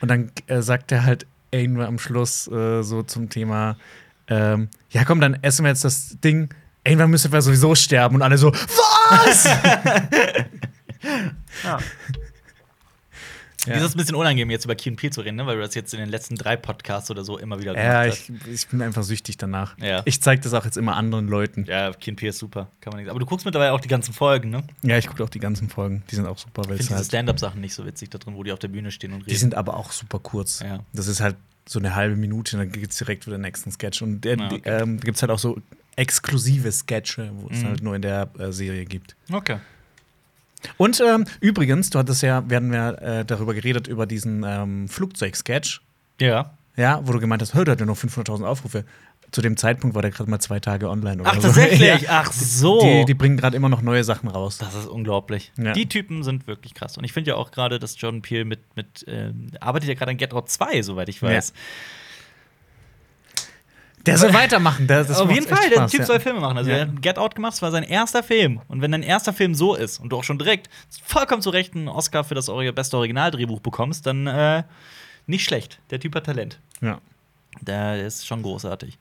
Und 0.01 0.09
dann 0.09 0.32
äh, 0.47 0.61
sagt 0.61 0.91
er 0.91 1.05
halt 1.05 1.27
irgendwann 1.51 1.86
am 1.88 1.99
Schluss 1.99 2.47
äh, 2.47 2.82
so 2.82 3.03
zum 3.03 3.29
Thema: 3.29 3.77
ähm, 4.27 4.67
Ja, 4.89 5.05
komm, 5.05 5.21
dann 5.21 5.36
essen 5.43 5.63
wir 5.63 5.69
jetzt 5.69 5.84
das 5.86 6.17
Ding. 6.23 6.49
Irgendwann 6.84 7.11
müssen 7.11 7.32
wir 7.32 7.39
sowieso 7.41 7.75
sterben. 7.75 8.15
Und 8.15 8.21
alle 8.23 8.38
so: 8.39 8.51
Was? 8.51 9.45
ja. 11.63 11.77
Ja. 13.68 13.74
Das 13.76 13.84
ist 13.84 13.95
ein 13.95 13.97
bisschen 13.99 14.16
unangenehm, 14.16 14.49
jetzt 14.49 14.66
über 14.66 14.74
Peele 14.76 15.12
zu 15.12 15.22
reden, 15.22 15.36
ne? 15.36 15.45
weil 15.45 15.55
du 15.57 15.62
das 15.62 15.76
jetzt 15.76 15.93
in 15.93 15.99
den 15.99 16.09
letzten 16.09 16.36
drei 16.36 16.55
Podcasts 16.55 17.12
oder 17.12 17.24
so 17.24 17.38
immer 17.38 17.59
wieder 17.59 17.76
ja, 17.76 18.03
gemacht 18.05 18.30
ich, 18.47 18.51
ich 18.51 18.68
bin 18.68 18.82
einfach 18.82 19.03
süchtig 19.03 19.38
danach. 19.38 19.78
Ja. 19.78 20.01
Ich 20.05 20.22
zeige 20.22 20.41
das 20.41 20.53
auch 20.53 20.66
jetzt 20.66 20.78
immer 20.78 20.95
anderen 20.95 21.28
Leuten. 21.28 21.62
hast. 21.64 21.70
Ja, 21.70 21.91
Peele 21.91 22.30
ist 22.30 22.39
super. 22.39 22.70
Kann 22.82 22.91
man 22.91 22.97
nichts. 22.97 23.12
Aber 23.12 23.20
du 23.20 23.26
guckst 23.26 23.45
mittlerweile 23.45 23.74
auch 23.74 23.80
die 23.82 23.88
ganzen 23.88 24.14
Folgen, 24.14 24.49
ne? 24.49 24.64
Ja, 24.82 24.97
ich 24.97 25.07
gucke 25.07 25.24
auch 25.24 25.30
die 25.30 25.39
ganzen 25.39 25.70
Folgen. 25.70 26.03
Die 26.09 26.16
sind 26.16 26.26
auch 26.26 26.38
super, 26.39 26.64
weil 26.66 26.76
Ich 26.76 26.82
es 26.82 26.88
finde 26.88 26.88
diese 26.88 26.95
halt, 26.97 27.05
Stand-Up-Sachen 27.07 27.62
nicht 27.62 27.74
so 27.76 27.86
witzig 27.86 28.09
da 28.09 28.18
drin, 28.18 28.34
wo 28.36 28.43
die 28.43 28.51
auf 28.51 28.59
der 28.59 28.70
Bühne 28.70 28.89
stehen 28.91 29.12
und 29.14 29.20
reden. 29.22 29.30
die 29.30 29.36
sind 29.38 29.53
aber 29.55 29.78
auch 29.78 29.91
super 29.91 30.18
kurz. 30.20 30.62
Ja. 30.62 30.80
Das 30.93 31.07
ist 31.07 31.22
halt 31.22 31.36
so 31.70 31.78
eine 31.78 31.93
halbe 31.93 32.16
Minute, 32.16 32.57
dann 32.57 32.72
geht's 32.72 32.97
direkt 32.97 33.28
wieder 33.28 33.38
den 33.38 33.41
nächsten 33.43 33.72
Sketch. 33.72 34.01
Und 34.01 34.22
der, 34.22 34.39
Ah, 34.39 34.45
okay. 34.51 34.62
ähm, 34.66 34.97
da 34.99 35.03
gibt's 35.05 35.22
halt 35.22 35.32
auch 35.32 35.38
so 35.39 35.62
exklusive 35.95 36.72
Sketche, 36.72 37.30
wo 37.36 37.49
es 37.49 37.59
Mhm. 37.62 37.66
halt 37.68 37.84
nur 37.84 37.95
in 37.95 38.01
der 38.01 38.30
äh, 38.39 38.51
Serie 38.51 38.86
gibt. 38.86 39.16
okay. 39.32 39.57
Und 40.78 40.99
ähm, 41.01 41.26
übrigens, 41.39 41.89
du 41.89 41.99
hattest 41.99 42.22
ja, 42.24 42.43
wir 42.49 42.57
hatten 42.57 42.74
ja 42.74 42.91
äh, 42.91 43.26
darüber 43.26 43.53
geredet, 43.53 43.88
über 43.88 44.05
diesen 44.05 44.43
ähm, 44.47 44.88
Flugzeug-Sketch, 44.88 45.82
Ja. 46.20 46.51
ja, 46.76 47.01
wo 47.03 47.12
du 47.14 47.20
gemeint 47.20 47.41
hast, 47.41 47.53
hör, 47.53 47.66
der 47.66 47.74
hat 47.74 47.80
ja 47.80 47.86
nur 47.86 47.95
500.000 47.95 48.45
Aufrufe. 48.45 48.86
Zu 49.32 49.41
dem 49.41 49.55
Zeitpunkt 49.55 49.95
war 49.95 50.01
der 50.01 50.12
gerade 50.12 50.30
mal 50.30 50.39
zwei 50.41 50.59
Tage 50.59 50.89
online. 50.89 51.22
Oder 51.22 51.32
Ach, 51.32 51.36
so. 51.36 51.41
tatsächlich? 51.43 52.01
Ja. 52.01 52.09
Ach 52.09 52.34
so. 52.34 52.82
Die, 52.82 53.05
die 53.05 53.14
bringen 53.14 53.38
gerade 53.38 53.55
immer 53.55 53.70
noch 53.70 53.82
neue 53.82 54.03
Sachen 54.03 54.28
raus. 54.28 54.57
Das 54.57 54.76
ist 54.76 54.88
unglaublich. 54.88 55.53
Ja. 55.57 55.72
Die 55.72 55.88
Typen 55.88 56.24
sind 56.24 56.47
wirklich 56.47 56.74
krass. 56.74 56.97
Und 56.97 57.05
ich 57.05 57.14
finde 57.14 57.30
ja 57.30 57.36
auch 57.38 57.51
gerade, 57.51 57.80
dass 57.80 57.99
Jordan 57.99 58.22
Peele 58.22 58.43
mit, 58.43 58.59
mit 58.76 59.05
ähm, 59.07 59.47
arbeitet 59.62 59.88
ja 59.88 59.95
gerade 59.95 60.12
an 60.12 60.18
Get 60.18 60.34
Out 60.34 60.49
2, 60.49 60.82
soweit 60.82 61.07
ich 61.07 61.22
weiß. 61.24 61.53
Der 64.06 64.18
soll 64.18 64.34
weitermachen. 64.34 64.88
Der, 64.88 65.04
das 65.04 65.20
Auf 65.20 65.32
jeden 65.32 65.47
Fall, 65.47 65.70
der 65.70 65.78
Spaß, 65.78 65.91
Typ 65.91 65.99
ja. 66.02 66.06
soll 66.06 66.20
Filme 66.20 66.39
machen. 66.39 66.58
Also 66.58 66.70
Ja. 66.70 66.78
er 66.78 66.82
hat 66.88 67.02
Get 67.02 67.18
Out 67.18 67.36
gemacht, 67.36 67.54
das 67.54 67.62
war 67.62 67.72
sein 67.72 67.84
erster 67.84 68.24
Film. 68.24 68.62
Und 68.68 68.82
wenn 68.82 68.91
dein 68.91 69.04
erster 69.04 69.34
Film 69.34 69.54
so 69.56 69.76
ist 69.76 69.99
und 69.99 70.10
du 70.10 70.18
auch 70.18 70.24
schon 70.24 70.38
direkt 70.39 70.70
vollkommen 71.04 71.41
zu 71.41 71.49
Recht 71.49 71.76
einen 71.76 71.88
Oscar 71.88 72.24
für 72.24 72.36
das 72.36 72.47
beste 72.76 72.97
Originaldrehbuch 72.97 73.60
bekommst, 73.60 74.06
dann 74.06 74.28
äh, 74.28 74.64
nicht 75.28 75.43
schlecht. 75.43 75.80
Der 75.89 75.99
Typ 75.99 76.16
hat 76.16 76.26
Talent. 76.26 76.60
Ja. 76.82 76.99
Der 77.62 78.06
ist 78.06 78.26
schon 78.26 78.41
großartig. 78.41 78.97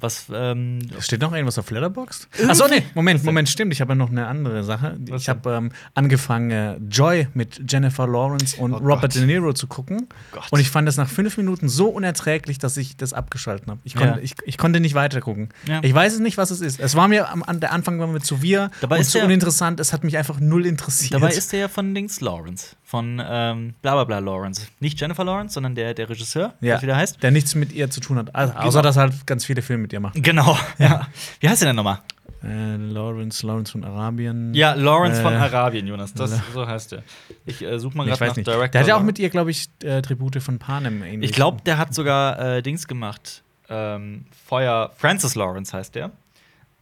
Was, 0.00 0.26
ähm, 0.32 0.78
Steht 1.00 1.20
noch 1.20 1.32
irgendwas 1.32 1.58
auf 1.58 1.70
Letterboxd? 1.70 2.28
Achso, 2.48 2.66
nee, 2.68 2.82
Moment, 2.94 3.22
Moment, 3.24 3.48
stimmt. 3.48 3.72
Ich 3.72 3.80
habe 3.80 3.92
ja 3.92 3.94
noch 3.94 4.10
eine 4.10 4.26
andere 4.26 4.64
Sache. 4.64 4.96
Was 5.10 5.22
ich 5.22 5.28
habe 5.28 5.50
ähm, 5.52 5.72
angefangen, 5.94 6.50
äh, 6.50 6.76
Joy 6.90 7.28
mit 7.34 7.60
Jennifer 7.70 8.06
Lawrence 8.06 8.56
und 8.56 8.72
Oh 8.72 8.78
Robert 8.78 9.02
Gott. 9.02 9.14
De 9.16 9.26
Niro 9.26 9.52
zu 9.52 9.66
gucken. 9.66 10.08
Gott. 10.32 10.44
Und 10.50 10.60
ich 10.60 10.70
fand 10.70 10.88
es 10.88 10.96
nach 10.96 11.08
fünf 11.08 11.36
Minuten 11.36 11.68
so 11.68 11.88
unerträglich, 11.88 12.58
dass 12.58 12.76
ich 12.76 12.96
das 12.96 13.12
abgeschalten 13.12 13.70
habe. 13.70 13.80
Ich, 13.84 13.94
Ja. 13.94 14.00
konnte- 14.00 14.20
ich, 14.20 14.34
ich 14.44 14.58
konnte 14.58 14.80
nicht 14.80 14.94
weitergucken. 14.94 15.50
Ja. 15.66 15.80
Ich 15.82 15.92
weiß 15.94 16.14
es 16.14 16.20
nicht, 16.20 16.36
was 16.38 16.50
es 16.50 16.60
ist. 16.60 16.80
Es 16.80 16.94
war 16.96 17.08
mir 17.08 17.30
am 17.30 17.42
Anfang 17.42 17.98
war 18.00 18.06
mir 18.06 18.20
zu 18.20 18.42
wir 18.42 18.70
Dabei 18.80 18.96
und 18.96 19.02
ist 19.02 19.10
zu 19.10 19.20
uninteressant. 19.20 19.80
Es 19.80 19.92
hat 19.92 20.04
mich 20.04 20.16
einfach 20.16 20.40
null 20.40 20.66
interessiert. 20.66 21.14
dabei 21.14 21.32
ist 21.32 21.52
der 21.52 21.60
ja 21.60 21.68
von 21.68 21.94
Dings 21.94 22.20
Lawrence. 22.20 22.76
Von 22.90 23.22
ähm, 23.24 23.74
Blablabla 23.82 24.18
Lawrence. 24.18 24.66
Nicht 24.80 25.00
Jennifer 25.00 25.22
Lawrence, 25.22 25.54
sondern 25.54 25.76
der, 25.76 25.94
der 25.94 26.08
Regisseur, 26.08 26.54
ja, 26.60 26.74
was 26.74 26.82
wieder 26.82 26.96
heißt. 26.96 27.22
der 27.22 27.30
nichts 27.30 27.54
mit 27.54 27.70
ihr 27.72 27.88
zu 27.88 28.00
tun 28.00 28.18
hat. 28.18 28.34
Also, 28.34 28.52
Genau. 28.52 28.64
Außer, 28.66 28.82
dass 28.82 28.96
er 28.96 29.02
halt 29.02 29.26
ganz 29.28 29.44
viele 29.44 29.62
Filme 29.62 29.82
mit 29.82 29.92
ihr 29.92 30.00
macht. 30.00 30.20
Genau, 30.20 30.58
ja. 30.78 31.06
Wie 31.38 31.48
heißt 31.48 31.62
der 31.62 31.68
denn 31.68 31.76
nochmal? 31.76 32.00
Äh, 32.42 32.74
Lawrence, 32.76 33.46
Lawrence 33.46 33.70
von 33.70 33.84
Arabien. 33.84 34.52
Ja, 34.54 34.72
Lawrence 34.72 35.22
von 35.22 35.32
Äh, 35.34 35.36
Arabien, 35.36 35.86
Jonas. 35.86 36.14
Das, 36.14 36.32
so 36.52 36.66
heißt 36.66 36.90
der. 36.90 37.04
Ich 37.46 37.62
äh, 37.62 37.78
suche 37.78 37.96
mal 37.96 38.06
gerade 38.06 38.26
nach 38.26 38.34
nicht. 38.34 38.48
Director. 38.48 38.68
Der 38.68 38.80
hat 38.80 38.88
ja 38.88 38.96
auch 38.96 39.02
mit 39.04 39.20
ihr, 39.20 39.30
glaube 39.30 39.52
ich, 39.52 39.68
äh, 39.84 40.02
Tribute 40.02 40.42
von 40.42 40.58
Panem 40.58 41.04
ähnlich. 41.04 41.30
Ich 41.30 41.36
glaube, 41.36 41.62
der 41.64 41.78
hat 41.78 41.94
sogar 41.94 42.40
äh, 42.56 42.60
Dings 42.62 42.88
gemacht. 42.88 43.44
Ähm, 43.68 44.24
Fire. 44.48 44.90
Francis 44.96 45.36
Lawrence 45.36 45.72
heißt 45.72 45.94
der. 45.94 46.10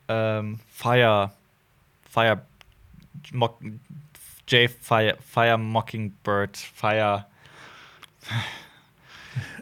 Ähm, 0.08 0.58
Fire. 0.72 1.32
Fire. 2.08 2.40
Mock, 3.32 3.60
J. 4.48 4.70
Fire, 4.80 5.16
Fire 5.32 5.58
Mockingbird. 5.58 6.56
Fire. 6.56 7.26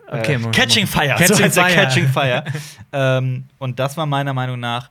Okay, 0.09 0.35
äh, 0.35 0.51
Catching. 0.53 0.87
Fire. 0.87 1.17
Catching 1.17 1.37
so 1.37 1.43
heißt 1.43 1.59
Fire. 1.59 1.75
Catching 1.75 2.09
Fire. 2.09 2.45
ähm, 2.93 3.45
und 3.59 3.79
das 3.81 3.97
war 3.97 4.07
meiner 4.07 4.33
Meinung 4.33 4.61
nach 4.61 4.89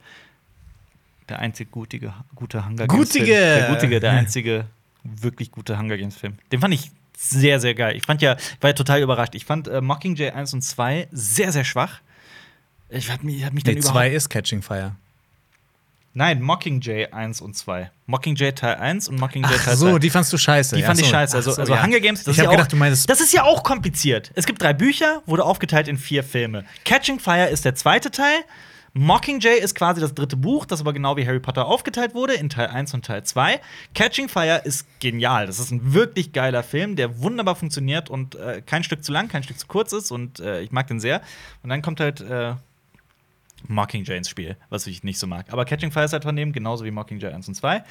der 1.30 1.40
einzig 1.40 1.72
gutige, 1.72 2.14
gute 2.36 2.66
Hunger 2.66 2.86
Games. 2.86 2.92
Gutige! 2.92 3.26
Film. 3.26 3.38
Der 3.38 3.68
gutige, 3.70 4.00
der 4.02 4.12
einzige 4.12 4.66
wirklich 5.04 5.52
gute 5.52 5.78
Hunger 5.78 5.98
Games 5.98 6.18
Film. 6.18 6.38
Den 6.52 6.60
fand 6.60 6.74
ich 6.74 6.92
sehr, 7.18 7.62
sehr 7.62 7.74
geil. 7.76 7.96
Ich 7.96 8.04
fand 8.06 8.22
ja, 8.22 8.36
ich 8.36 8.58
war 8.62 8.72
ja 8.72 8.74
total 8.74 9.02
überrascht. 9.02 9.36
Ich 9.36 9.46
fand 9.46 9.68
äh, 9.70 9.80
Mockingjay 9.80 10.32
1 10.32 10.54
und 10.54 10.62
2 10.62 11.08
sehr, 11.12 11.52
sehr 11.54 11.64
schwach. 11.64 12.02
Ich 12.90 13.10
hab 13.10 13.24
mich, 13.24 13.44
hab 13.46 13.54
mich 13.54 13.64
dann 13.64 13.76
Nee, 13.76 13.80
überhaupt. 13.80 13.96
zwei 13.98 14.10
ist 14.10 14.30
Catching 14.30 14.62
Fire. 14.62 14.96
Nein, 16.18 16.42
Mockingjay 16.42 17.08
1 17.12 17.42
und 17.42 17.58
2. 17.58 17.92
Mockingjay 18.06 18.54
Teil 18.54 18.76
1 18.76 19.10
und 19.10 19.20
Mockingjay 19.20 19.58
Ach 19.60 19.66
Teil 19.66 19.76
so, 19.76 19.92
2. 19.92 20.00
die 20.00 20.10
fandst 20.10 20.32
du 20.32 20.38
scheiße. 20.38 20.76
Die 20.76 20.82
ja, 20.82 20.88
fand 20.88 21.00
ich 21.02 21.08
so. 21.08 21.12
scheiße. 21.12 21.36
Also, 21.36 21.52
so, 21.52 21.60
also 21.60 21.74
ja. 21.74 21.84
Hunger 21.84 22.00
Games, 22.00 22.24
das 22.24 22.32
Ich 22.36 22.38
ist 22.38 22.44
ja 22.46 22.50
gedacht, 22.50 22.68
auch, 22.68 22.72
du 22.72 22.78
meinst. 22.78 23.10
das 23.10 23.20
ist 23.20 23.34
ja 23.34 23.44
auch 23.44 23.64
kompliziert. 23.64 24.32
Es 24.34 24.46
gibt 24.46 24.62
drei 24.62 24.72
Bücher, 24.72 25.22
wurde 25.26 25.44
aufgeteilt 25.44 25.90
in 25.90 25.98
vier 25.98 26.24
Filme. 26.24 26.64
Catching 26.86 27.20
Fire 27.20 27.48
ist 27.50 27.66
der 27.66 27.76
zweite 27.76 28.12
Teil. 28.12 28.38
Mockingjay 28.94 29.60
ist 29.60 29.76
quasi 29.76 30.00
das 30.00 30.14
dritte 30.16 30.38
Buch, 30.38 30.66
das 30.66 30.80
aber 30.80 30.94
genau 30.94 31.18
wie 31.18 31.28
Harry 31.28 31.42
Potter 31.42 31.66
aufgeteilt 31.66 32.14
wurde 32.14 32.36
in 32.36 32.48
Teil 32.48 32.68
1 32.68 32.94
und 32.94 33.04
Teil 33.04 33.26
2. 33.26 33.60
Catching 33.94 34.30
Fire 34.30 34.62
ist 34.64 34.86
genial. 35.02 35.48
Das 35.48 35.60
ist 35.60 35.70
ein 35.72 35.94
wirklich 35.94 36.32
geiler 36.32 36.64
Film, 36.64 36.96
der 36.96 37.20
wunderbar 37.20 37.56
funktioniert 37.56 38.10
und 38.10 38.36
äh, 38.36 38.62
kein 38.66 38.86
Stück 38.86 39.04
zu 39.04 39.12
lang, 39.12 39.28
kein 39.28 39.44
Stück 39.44 39.60
zu 39.60 39.68
kurz 39.68 39.92
ist 39.92 40.12
und 40.12 40.40
äh, 40.40 40.62
ich 40.62 40.72
mag 40.72 40.88
den 40.88 41.02
sehr. 41.02 41.22
Und 41.62 41.72
dann 41.72 41.82
kommt 41.82 42.00
halt 42.00 42.22
äh, 42.22 42.54
Mockingjay 43.68 44.18
ins 44.18 44.30
Spiel, 44.30 44.58
was 44.70 44.86
ich 44.88 45.04
nicht 45.04 45.18
so 45.18 45.28
mag. 45.28 45.48
Aber 45.52 45.66
Catching 45.66 45.92
Fire 45.92 46.06
ist 46.06 46.14
halt 46.14 46.24
von 46.24 46.36
dem, 46.36 46.52
genauso 46.54 46.86
wie 46.86 46.92
Mockingjay 46.92 47.34
1 47.34 47.48
und 47.48 47.56
2. 47.56 47.84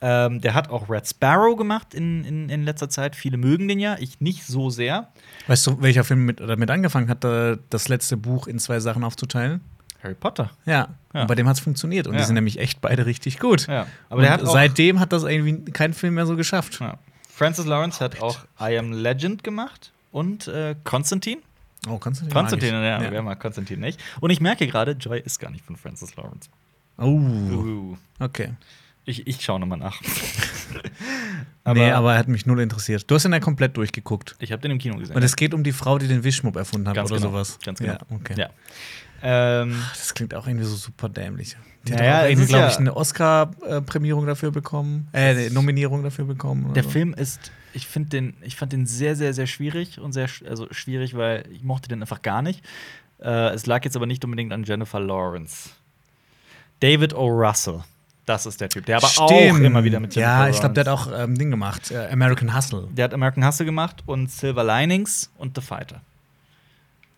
Ähm, 0.00 0.40
der 0.40 0.54
hat 0.54 0.70
auch 0.70 0.88
Red 0.88 1.06
Sparrow 1.08 1.56
gemacht 1.56 1.94
in, 1.94 2.24
in, 2.24 2.48
in 2.48 2.64
letzter 2.64 2.88
Zeit. 2.88 3.14
Viele 3.14 3.36
mögen 3.36 3.68
den 3.68 3.78
ja, 3.78 3.96
ich 3.98 4.20
nicht 4.20 4.44
so 4.46 4.70
sehr. 4.70 5.08
Weißt 5.46 5.66
du, 5.66 5.80
welcher 5.82 6.04
Film 6.04 6.24
mit, 6.26 6.40
damit 6.40 6.70
angefangen 6.70 7.08
hat, 7.08 7.22
das 7.22 7.88
letzte 7.88 8.16
Buch 8.16 8.46
in 8.46 8.58
zwei 8.58 8.80
Sachen 8.80 9.04
aufzuteilen? 9.04 9.60
Harry 10.02 10.14
Potter. 10.14 10.50
Ja. 10.64 10.88
Ja. 11.12 11.22
Und 11.22 11.26
bei 11.26 11.34
dem 11.34 11.46
hat 11.46 11.56
es 11.56 11.60
funktioniert. 11.60 12.06
Und 12.06 12.14
Ja. 12.14 12.20
die 12.20 12.26
sind 12.26 12.34
nämlich 12.34 12.58
echt 12.58 12.80
beide 12.80 13.04
richtig 13.06 13.38
gut. 13.38 13.66
Ja. 13.66 13.86
Aber 14.08 14.28
hat 14.28 14.40
seitdem 14.46 14.98
hat 15.00 15.12
das 15.12 15.24
irgendwie 15.24 15.70
kein 15.72 15.92
Film 15.92 16.14
mehr 16.14 16.26
so 16.26 16.36
geschafft. 16.36 16.80
ja. 16.80 16.98
Francis 17.28 17.64
Lawrence 17.66 18.00
hat 18.04 18.20
auch 18.20 18.40
I 18.60 18.76
Am 18.78 18.92
Legend 18.92 19.42
gemacht 19.44 19.92
und 20.12 20.46
äh, 20.48 20.74
Konstantin. 20.84 21.38
Oh, 21.86 21.92
den 21.92 22.00
Konstantin, 22.00 22.72
mag 22.74 22.84
ja, 22.84 23.02
ich. 23.02 23.10
wer 23.10 23.22
mag 23.22 23.40
Konstantin 23.40 23.80
nicht? 23.80 24.00
Und 24.20 24.30
ich 24.30 24.40
merke 24.40 24.66
gerade, 24.66 24.92
Joy 24.92 25.20
ist 25.20 25.38
gar 25.38 25.50
nicht 25.50 25.64
von 25.64 25.76
Francis 25.76 26.14
Lawrence. 26.16 26.50
Oh, 26.98 27.06
Uh. 27.06 27.96
okay. 28.18 28.50
Ich, 29.06 29.26
ich 29.26 29.40
schaue 29.40 29.58
nochmal 29.58 29.78
nach. 29.78 30.00
aber 31.64 31.80
nee, 31.80 31.90
aber 31.90 32.12
er 32.12 32.18
hat 32.18 32.28
mich 32.28 32.44
null 32.44 32.60
interessiert. 32.60 33.10
Du 33.10 33.14
hast 33.14 33.24
ihn 33.24 33.32
ja 33.32 33.40
komplett 33.40 33.76
durchgeguckt. 33.76 34.36
ich 34.38 34.52
habe 34.52 34.60
den 34.60 34.72
im 34.72 34.78
Kino 34.78 34.96
gesehen. 34.98 35.16
Und 35.16 35.22
es 35.22 35.36
geht 35.36 35.54
um 35.54 35.64
die 35.64 35.72
Frau, 35.72 35.98
die 35.98 36.06
den 36.06 36.22
Wischmopp 36.22 36.56
erfunden 36.56 36.86
hat 36.86 36.94
Ganz 36.96 37.10
oder 37.10 37.18
genau. 37.18 37.30
sowas. 37.32 37.58
Ganz 37.64 37.78
genau. 37.78 37.94
Ja, 37.94 37.98
okay. 38.10 38.34
Ja. 38.36 38.50
Ähm, 39.22 39.82
Das 39.96 40.14
klingt 40.14 40.34
auch 40.34 40.46
irgendwie 40.46 40.66
so 40.66 40.76
super 40.76 41.08
dämlich. 41.08 41.56
Die 41.86 41.92
Naja, 41.92 42.14
hat 42.16 42.24
auch 42.24 42.28
irgendwie, 42.28 42.46
glaube 42.48 42.68
ich, 42.68 42.76
eine 42.78 42.94
Oscar-Prämierung 42.96 44.26
dafür 44.26 44.50
bekommen. 44.50 45.08
Äh, 45.12 45.18
eine 45.30 45.50
Nominierung 45.50 46.02
dafür 46.02 46.24
bekommen. 46.26 46.74
der 46.74 46.82
so. 46.84 46.90
Film 46.90 47.14
ist, 47.14 47.52
ich 47.72 47.86
finde 47.86 48.10
den, 48.10 48.34
ich 48.42 48.56
fand 48.56 48.72
den 48.72 48.86
sehr, 48.86 49.16
sehr, 49.16 49.32
sehr 49.32 49.46
schwierig 49.46 49.98
und 49.98 50.12
sehr, 50.12 50.28
also 50.48 50.66
schwierig, 50.72 51.16
weil 51.16 51.44
ich 51.50 51.62
mochte 51.62 51.88
den 51.88 52.02
einfach 52.02 52.22
gar 52.22 52.42
nicht. 52.42 52.62
Äh, 53.22 53.50
es 53.54 53.66
lag 53.66 53.84
jetzt 53.84 53.96
aber 53.96 54.06
nicht 54.06 54.24
unbedingt 54.24 54.52
an 54.52 54.64
Jennifer 54.64 55.00
Lawrence. 55.00 55.70
David 56.80 57.14
O. 57.14 57.26
Russell, 57.28 57.80
das 58.26 58.46
ist 58.46 58.60
der 58.60 58.68
Typ, 58.68 58.86
der 58.86 58.98
aber 58.98 59.06
auch 59.06 59.28
Stimmt. 59.30 59.64
immer 59.64 59.84
wieder 59.84 60.00
mit 60.00 60.14
Jennifer 60.14 60.44
Ja, 60.44 60.48
ich 60.48 60.60
glaube, 60.60 60.74
der 60.74 60.84
hat 60.84 60.88
auch 60.88 61.08
ähm, 61.12 61.36
Ding 61.36 61.50
gemacht. 61.50 61.90
Äh, 61.90 62.08
American 62.10 62.54
Hustle. 62.54 62.88
Der 62.92 63.04
hat 63.06 63.14
American 63.14 63.46
Hustle 63.46 63.66
gemacht 63.66 64.02
und 64.06 64.30
Silver 64.30 64.64
Linings 64.64 65.30
und 65.36 65.56
The 65.56 65.62
Fighter. 65.62 66.00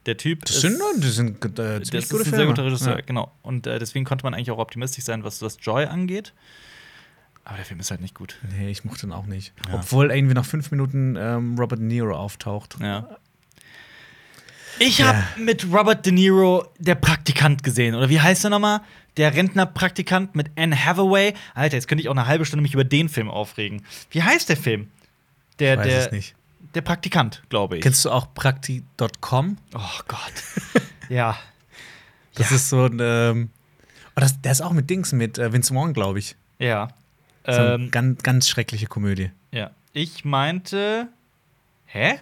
Der 0.07 0.17
Typ 0.17 0.45
Das 0.45 0.57
ist, 0.57 0.61
sind, 0.63 0.79
das 0.99 1.15
sind 1.15 1.45
äh, 1.59 1.79
das 1.79 1.89
ist 1.91 1.95
ein 1.95 2.03
Filme. 2.03 2.25
sehr 2.37 2.47
guter 2.47 2.65
Regisseur, 2.65 2.97
Ja. 2.97 3.01
genau. 3.05 3.31
Und 3.43 3.67
äh, 3.67 3.79
deswegen 3.79 4.05
konnte 4.05 4.25
man 4.25 4.35
eigentlich 4.35 4.51
auch 4.51 4.59
optimistisch 4.59 5.05
sein, 5.05 5.23
was 5.25 5.39
das 5.39 5.59
Joy 5.61 5.85
angeht. 5.85 6.33
Aber 7.45 7.57
der 7.57 7.65
Film 7.65 7.81
ist 7.81 7.91
halt 7.91 8.01
nicht 8.01 8.15
gut. 8.15 8.37
Nee, 8.57 8.71
ich 8.71 8.85
mochte 8.85 9.07
ihn 9.07 9.13
auch 9.13 9.27
nicht. 9.27 9.53
Ja. 9.69 9.75
Obwohl 9.75 10.11
irgendwie 10.11 10.35
nach 10.35 10.45
fünf 10.45 10.71
Minuten 10.71 11.17
ähm, 11.19 11.57
Robert 11.59 11.79
De 11.81 11.87
Niro 11.87 12.15
auftaucht. 12.17 12.77
Ja. 12.81 13.09
Ich 14.79 15.03
habe 15.03 15.19
mit 15.39 15.67
Robert 15.73 16.07
De 16.07 16.13
Niro 16.13 16.67
der 16.79 16.95
Praktikant 16.95 17.63
gesehen. 17.63 17.95
Oder 17.95 18.09
wie 18.09 18.21
heißt 18.21 18.45
er 18.45 18.51
nochmal? 18.51 18.81
Der 19.17 19.35
Rentnerpraktikant 19.35 20.35
mit 20.35 20.51
Anne 20.57 20.75
Hathaway. 20.85 21.35
Alter, 21.55 21.77
jetzt 21.77 21.87
könnte 21.87 22.01
ich 22.03 22.09
auch 22.09 22.17
eine 22.17 22.27
halbe 22.27 22.45
Stunde 22.47 22.63
mich 22.63 22.75
über 22.75 22.85
den 22.85 23.09
Film 23.09 23.29
aufregen. 23.29 23.85
Wie 24.11 24.23
heißt 24.23 24.49
der 24.49 24.57
Film? 24.57 24.89
Der, 25.59 25.75
Ich 25.75 25.81
weiß 25.81 25.87
der, 25.87 26.07
es 26.07 26.13
nicht. 26.13 26.35
Der 26.75 26.81
Praktikant, 26.83 27.43
glaube 27.49 27.77
ich. 27.77 27.83
Kennst 27.83 28.05
du 28.05 28.11
auch 28.11 28.33
Prakti.com? 28.35 29.59
oh 29.75 30.01
Gott. 30.09 30.33
ja. 31.09 31.37
Das 32.35 32.51
Ja. 32.51 32.57
ist 32.57 32.69
so 32.71 32.85
ein. 32.87 32.99
Ähm, 33.01 33.51
oh, 34.17 34.21
das, 34.21 34.41
der 34.41 34.53
ist 34.53 34.61
auch 34.63 34.73
mit 34.73 34.89
Dings, 34.89 35.13
mit 35.13 35.39
äh, 35.39 35.53
Vince 35.53 35.75
Vaughn, 35.75 35.93
glaube 35.93 36.19
ich. 36.19 36.37
Ja. 36.59 36.89
So 37.47 37.53
eine 37.53 37.75
Ähm, 37.75 37.91
ganz, 37.91 38.23
ganz 38.23 38.49
schreckliche 38.49 38.87
Komödie. 38.87 39.31
ja. 39.51 39.71
Ich 39.95 40.25
meinte. 40.25 41.09
Hä? 41.85 42.19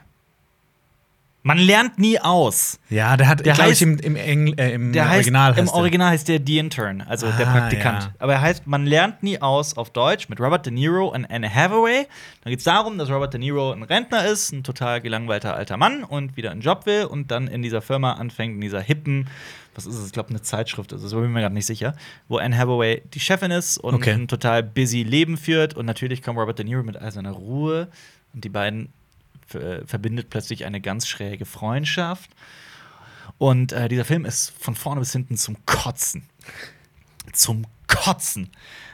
Man 1.42 1.56
lernt 1.56 1.98
nie 1.98 2.20
aus. 2.20 2.78
Ja, 2.90 3.16
der 3.16 3.26
hat, 3.26 3.46
Der 3.46 3.54
glaube 3.54 3.72
ich, 3.72 3.80
im, 3.80 3.98
im, 3.98 4.14
Engl 4.14 4.54
äh, 4.60 4.72
im 4.74 4.92
Der 4.92 5.06
Original 5.08 5.50
heißt, 5.52 5.58
Im 5.58 5.64
der. 5.66 5.74
Original 5.74 6.10
heißt 6.10 6.28
der 6.28 6.40
The 6.46 6.58
Intern, 6.58 7.00
also 7.00 7.30
der 7.32 7.48
Ah, 7.48 7.52
Praktikant. 7.52 8.02
ja. 8.04 8.10
Aber 8.18 8.34
er 8.34 8.40
heißt, 8.42 8.66
man 8.66 8.84
lernt 8.84 9.22
nie 9.22 9.40
aus 9.40 9.74
auf 9.78 9.88
Deutsch 9.90 10.28
mit 10.28 10.38
Robert 10.38 10.66
De 10.66 10.72
Niro 10.72 11.08
und 11.08 11.24
Anne 11.24 11.48
Hathaway. 11.52 12.06
Da 12.44 12.50
geht 12.50 12.58
es 12.58 12.64
darum, 12.66 12.98
dass 12.98 13.08
Robert 13.08 13.32
De 13.32 13.40
Niro 13.40 13.72
ein 13.72 13.82
Rentner 13.82 14.26
ist, 14.26 14.52
ein 14.52 14.64
total 14.64 15.00
gelangweilter 15.00 15.54
alter 15.56 15.78
Mann 15.78 16.04
und 16.04 16.36
wieder 16.36 16.50
einen 16.50 16.60
Job 16.60 16.84
will 16.84 17.04
und 17.06 17.30
dann 17.30 17.48
in 17.48 17.62
dieser 17.62 17.80
Firma 17.80 18.12
anfängt, 18.12 18.56
in 18.56 18.60
dieser 18.60 18.82
hippen, 18.82 19.28
was 19.74 19.86
ist 19.86 19.96
es, 19.96 20.06
ich 20.08 20.12
glaube, 20.12 20.28
eine 20.28 20.42
Zeitschrift, 20.42 20.92
also 20.92 21.08
so 21.08 21.16
bin 21.20 21.26
ich 21.26 21.32
mir 21.32 21.40
gerade 21.40 21.54
nicht 21.54 21.64
sicher, 21.64 21.94
wo 22.28 22.36
Anne 22.36 22.58
Hathaway 22.58 23.02
die 23.14 23.20
Chefin 23.20 23.50
ist 23.50 23.78
und 23.78 23.94
Okay. 23.94 24.12
ein 24.12 24.28
total 24.28 24.62
busy 24.62 25.04
Leben 25.04 25.38
führt. 25.38 25.74
Und 25.74 25.86
natürlich 25.86 26.20
kommt 26.22 26.38
Robert 26.38 26.58
De 26.58 26.66
Niro 26.66 26.82
mit 26.82 26.98
all 26.98 27.10
seiner 27.12 27.30
Ruhe 27.30 27.88
und 28.34 28.44
die 28.44 28.50
beiden 28.50 28.92
äh, 29.54 29.86
verbindet 29.86 30.30
plötzlich 30.30 30.64
eine 30.64 30.80
ganz 30.80 31.06
schräge 31.08 31.44
Freundschaft. 31.44 32.30
Und 33.38 33.72
äh, 33.72 33.88
dieser 33.88 34.04
Film 34.04 34.24
ist 34.24 34.52
von 34.58 34.74
vorne 34.74 35.00
bis 35.00 35.12
hinten 35.12 35.36
zum 35.36 35.64
Kotzen. 35.66 36.24
Zum 37.32 37.66
Kotzen. 37.86 38.50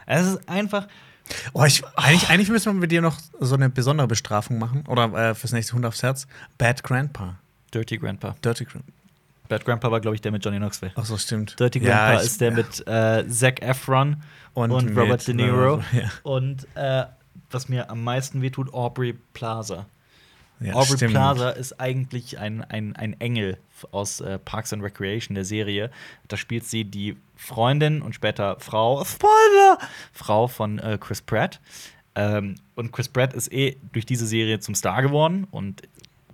Es 0.06 0.26
ist 0.26 0.48
einfach. 0.48 0.86
Oh, 1.52 1.64
ich, 1.64 1.82
eigentlich, 1.96 2.28
eigentlich 2.28 2.48
müssen 2.50 2.72
wir 2.74 2.80
mit 2.80 2.92
dir 2.92 3.02
noch 3.02 3.18
so 3.40 3.56
eine 3.56 3.68
besondere 3.68 4.06
Bestrafung 4.06 4.58
machen. 4.58 4.84
Oder 4.86 5.12
äh, 5.30 5.34
fürs 5.34 5.52
nächste 5.52 5.72
Hund 5.74 5.84
aufs 5.84 6.02
Herz. 6.02 6.26
Bad 6.58 6.82
Grandpa. 6.84 7.38
Dirty 7.74 7.98
Grandpa. 7.98 8.36
Dirty 8.44 8.64
Grandpa. 8.64 8.92
Bad 9.48 9.64
Grandpa 9.64 9.90
war, 9.90 10.00
glaube 10.00 10.14
ich, 10.14 10.20
der 10.20 10.30
mit 10.32 10.44
Johnny 10.44 10.58
Knoxville. 10.58 10.92
Ach 10.94 11.04
so, 11.04 11.16
stimmt. 11.18 11.58
Dirty 11.58 11.80
Ja, 11.80 11.84
Grandpa 12.10 12.20
ich- 12.20 12.26
ist 12.26 12.40
der 12.40 12.50
mit 12.52 12.86
äh, 12.86 13.28
Zac 13.28 13.60
Efron 13.62 14.22
und, 14.54 14.70
Und 14.70 14.96
Robert 14.96 15.26
De 15.26 15.34
Niro. 15.34 15.82
Ja. 15.92 16.10
Und 16.22 16.66
äh, 16.76 17.04
was 17.50 17.68
mir 17.68 17.90
am 17.90 18.04
meisten 18.04 18.42
wehtut, 18.42 18.72
Aubrey 18.72 19.14
Plaza. 19.32 19.86
Ja, 20.60 20.74
Aubrey 20.74 20.96
stimmt. 20.96 21.12
Plaza 21.12 21.50
ist 21.50 21.78
eigentlich 21.80 22.38
ein, 22.38 22.62
ein, 22.64 22.96
ein 22.96 23.20
Engel 23.20 23.58
aus 23.92 24.20
äh, 24.20 24.38
Parks 24.38 24.72
and 24.72 24.82
Recreation, 24.82 25.34
der 25.34 25.44
Serie. 25.44 25.90
Da 26.28 26.36
spielt 26.36 26.64
sie 26.64 26.84
die 26.84 27.16
Freundin 27.36 28.00
und 28.00 28.14
später 28.14 28.56
Frau, 28.60 29.04
Spoiler, 29.04 29.78
Frau 30.12 30.48
von 30.48 30.78
äh, 30.78 30.96
Chris 31.00 31.20
Pratt. 31.20 31.60
Ähm, 32.14 32.54
und 32.74 32.92
Chris 32.92 33.08
Pratt 33.08 33.34
ist 33.34 33.52
eh 33.52 33.76
durch 33.92 34.06
diese 34.06 34.26
Serie 34.26 34.58
zum 34.60 34.74
Star 34.74 35.02
geworden 35.02 35.46
und 35.50 35.82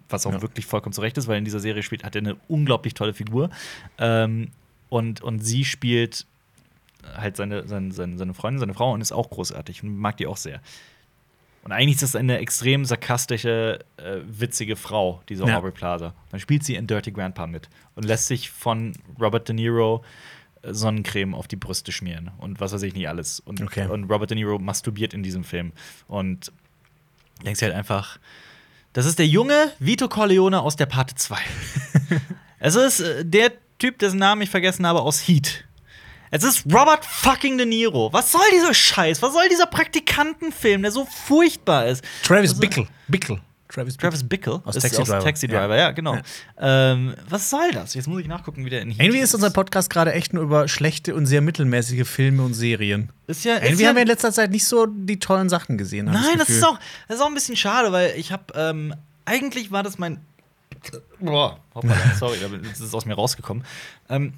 was 0.08 0.26
auch 0.26 0.32
Ja. 0.32 0.42
wirklich 0.42 0.66
vollkommen 0.66 0.92
zurecht 0.92 1.18
ist, 1.18 1.26
weil 1.26 1.38
in 1.38 1.44
dieser 1.44 1.58
Serie 1.58 1.82
spielt, 1.82 2.04
hat 2.04 2.14
er 2.14 2.20
eine 2.20 2.36
unglaublich 2.46 2.94
tolle 2.94 3.14
Figur. 3.14 3.50
Ähm, 3.98 4.50
und, 4.88 5.20
und 5.22 5.40
sie 5.40 5.64
spielt 5.64 6.26
halt 7.16 7.36
seine, 7.36 7.66
seine, 7.66 7.90
seine, 7.92 8.16
seine 8.18 8.34
Freundin, 8.34 8.60
seine 8.60 8.74
Frau 8.74 8.92
und 8.92 9.00
ist 9.00 9.10
auch 9.10 9.28
großartig 9.30 9.82
und 9.82 9.96
mag 9.96 10.16
die 10.18 10.28
auch 10.28 10.36
sehr. 10.36 10.60
Und 11.64 11.70
eigentlich 11.72 11.94
ist 11.94 12.02
das 12.02 12.16
eine 12.16 12.38
extrem 12.38 12.84
sarkastische, 12.84 13.78
äh, 13.96 14.16
witzige 14.26 14.74
Frau, 14.76 15.22
diese 15.28 15.44
Ja. 15.46 15.58
Aubrey 15.58 15.70
Plaza. 15.70 16.12
Dann 16.30 16.40
spielt 16.40 16.64
sie 16.64 16.74
in 16.74 16.86
Dirty 16.88 17.12
Grandpa 17.12 17.46
mit 17.46 17.68
und 17.94 18.04
lässt 18.04 18.26
sich 18.26 18.50
von 18.50 18.92
Robert 19.20 19.48
De 19.48 19.54
Niro 19.54 20.04
äh, 20.62 20.74
Sonnencreme 20.74 21.34
auf 21.34 21.46
die 21.46 21.56
Brüste 21.56 21.92
schmieren 21.92 22.30
und 22.38 22.60
was 22.60 22.72
weiß 22.72 22.82
ich 22.82 22.94
nicht 22.94 23.08
alles. 23.08 23.38
Und, 23.40 23.60
Okay. 23.62 23.86
und 23.86 24.10
Robert 24.10 24.30
De 24.30 24.34
Niro 24.36 24.58
masturbiert 24.58 25.14
in 25.14 25.22
diesem 25.22 25.44
Film. 25.44 25.72
Und 26.08 26.50
denkst 27.44 27.62
halt 27.62 27.74
einfach, 27.74 28.18
das 28.92 29.06
ist 29.06 29.18
der 29.20 29.26
junge 29.28 29.72
Vito 29.78 30.08
Corleone 30.08 30.60
aus 30.60 30.74
der 30.76 30.86
Parte 30.86 31.14
2. 31.14 31.36
es 32.58 32.74
ist 32.74 33.00
äh, 33.00 33.24
der 33.24 33.52
Typ, 33.78 33.98
dessen 34.00 34.18
Namen 34.18 34.42
ich 34.42 34.50
vergessen 34.50 34.86
habe, 34.86 35.00
aus 35.00 35.20
Heat. 35.28 35.64
Es 36.34 36.44
ist 36.44 36.64
Robert 36.64 37.04
fucking 37.04 37.58
De 37.58 37.66
Niro. 37.66 38.10
Was 38.10 38.32
soll 38.32 38.40
dieser 38.54 38.72
Scheiß? 38.72 39.20
Was 39.20 39.34
soll 39.34 39.50
dieser 39.50 39.66
Praktikantenfilm, 39.66 40.80
der 40.80 40.90
so 40.90 41.04
furchtbar 41.04 41.88
ist? 41.88 42.02
Travis 42.22 42.58
Bickle. 42.58 42.88
Bickle. 43.06 43.38
Travis, 43.68 43.96
Travis 43.96 44.26
Bickle 44.26 44.62
Aus 44.64 44.76
ist 44.76 44.82
Taxi 44.82 45.00
aus 45.00 45.08
Driver. 45.08 45.24
Taxi 45.24 45.46
Driver, 45.46 45.76
ja, 45.76 45.90
genau. 45.90 46.16
Ja. 46.16 46.22
Ähm, 46.92 47.14
was 47.28 47.50
soll 47.50 47.70
das? 47.72 47.92
Jetzt 47.94 48.06
muss 48.06 48.20
ich 48.20 48.28
nachgucken, 48.28 48.64
wie 48.64 48.70
der 48.70 48.80
in 48.80 48.90
Heat 48.90 49.00
Irgendwie 49.00 49.20
ist 49.20 49.34
unser 49.34 49.50
Podcast 49.50 49.90
gerade 49.90 50.12
echt 50.12 50.32
nur 50.32 50.42
über 50.42 50.68
schlechte 50.68 51.14
und 51.14 51.26
sehr 51.26 51.42
mittelmäßige 51.42 52.06
Filme 52.08 52.42
und 52.42 52.54
Serien. 52.54 53.10
Ist 53.26 53.44
ja, 53.44 53.56
ist 53.56 53.64
Irgendwie 53.64 53.82
ja 53.82 53.88
haben 53.90 53.96
wir 53.96 54.02
in 54.02 54.08
letzter 54.08 54.32
Zeit 54.32 54.50
nicht 54.50 54.66
so 54.66 54.86
die 54.86 55.18
tollen 55.18 55.50
Sachen 55.50 55.76
gesehen. 55.78 56.06
Nein, 56.06 56.38
das 56.38 56.48
Gefühl. 56.48 56.56
ist, 56.56 56.64
auch, 56.64 56.78
das 57.08 57.16
ist 57.16 57.22
auch 57.22 57.28
ein 57.28 57.34
bisschen 57.34 57.56
schade, 57.56 57.92
weil 57.92 58.14
ich 58.16 58.32
habe 58.32 58.44
ähm, 58.54 58.94
eigentlich 59.26 59.70
war 59.70 59.82
das 59.82 59.98
mein 59.98 60.18
Boah, 61.20 61.58
hoppala, 61.74 61.94
sorry, 62.18 62.38
das 62.70 62.80
ist 62.80 62.94
aus 62.94 63.04
mir 63.06 63.14
rausgekommen. 63.14 63.64
Ähm, 64.08 64.34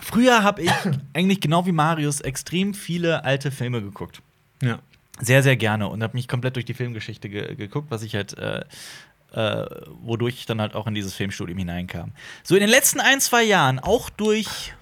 früher 0.00 0.42
habe 0.42 0.62
ich 0.62 0.70
eigentlich 1.14 1.40
genau 1.40 1.66
wie 1.66 1.72
Marius 1.72 2.20
extrem 2.20 2.74
viele 2.74 3.24
alte 3.24 3.50
Filme 3.50 3.82
geguckt. 3.82 4.22
Ja. 4.62 4.78
Sehr, 5.20 5.42
sehr 5.42 5.56
gerne 5.56 5.88
und 5.88 6.02
habe 6.02 6.16
mich 6.16 6.28
komplett 6.28 6.56
durch 6.56 6.64
die 6.64 6.74
Filmgeschichte 6.74 7.28
ge 7.28 7.54
geguckt, 7.56 7.90
was 7.90 8.02
ich 8.02 8.14
halt, 8.14 8.38
äh, 8.38 8.64
äh, 9.32 9.66
wodurch 10.00 10.34
ich 10.36 10.46
dann 10.46 10.60
halt 10.60 10.74
auch 10.74 10.86
in 10.86 10.94
dieses 10.94 11.14
Filmstudium 11.14 11.58
hineinkam. 11.58 12.12
So 12.44 12.54
in 12.54 12.60
den 12.60 12.70
letzten 12.70 13.00
ein, 13.00 13.20
zwei 13.20 13.42
Jahren, 13.42 13.80
auch 13.80 14.10
durch 14.10 14.74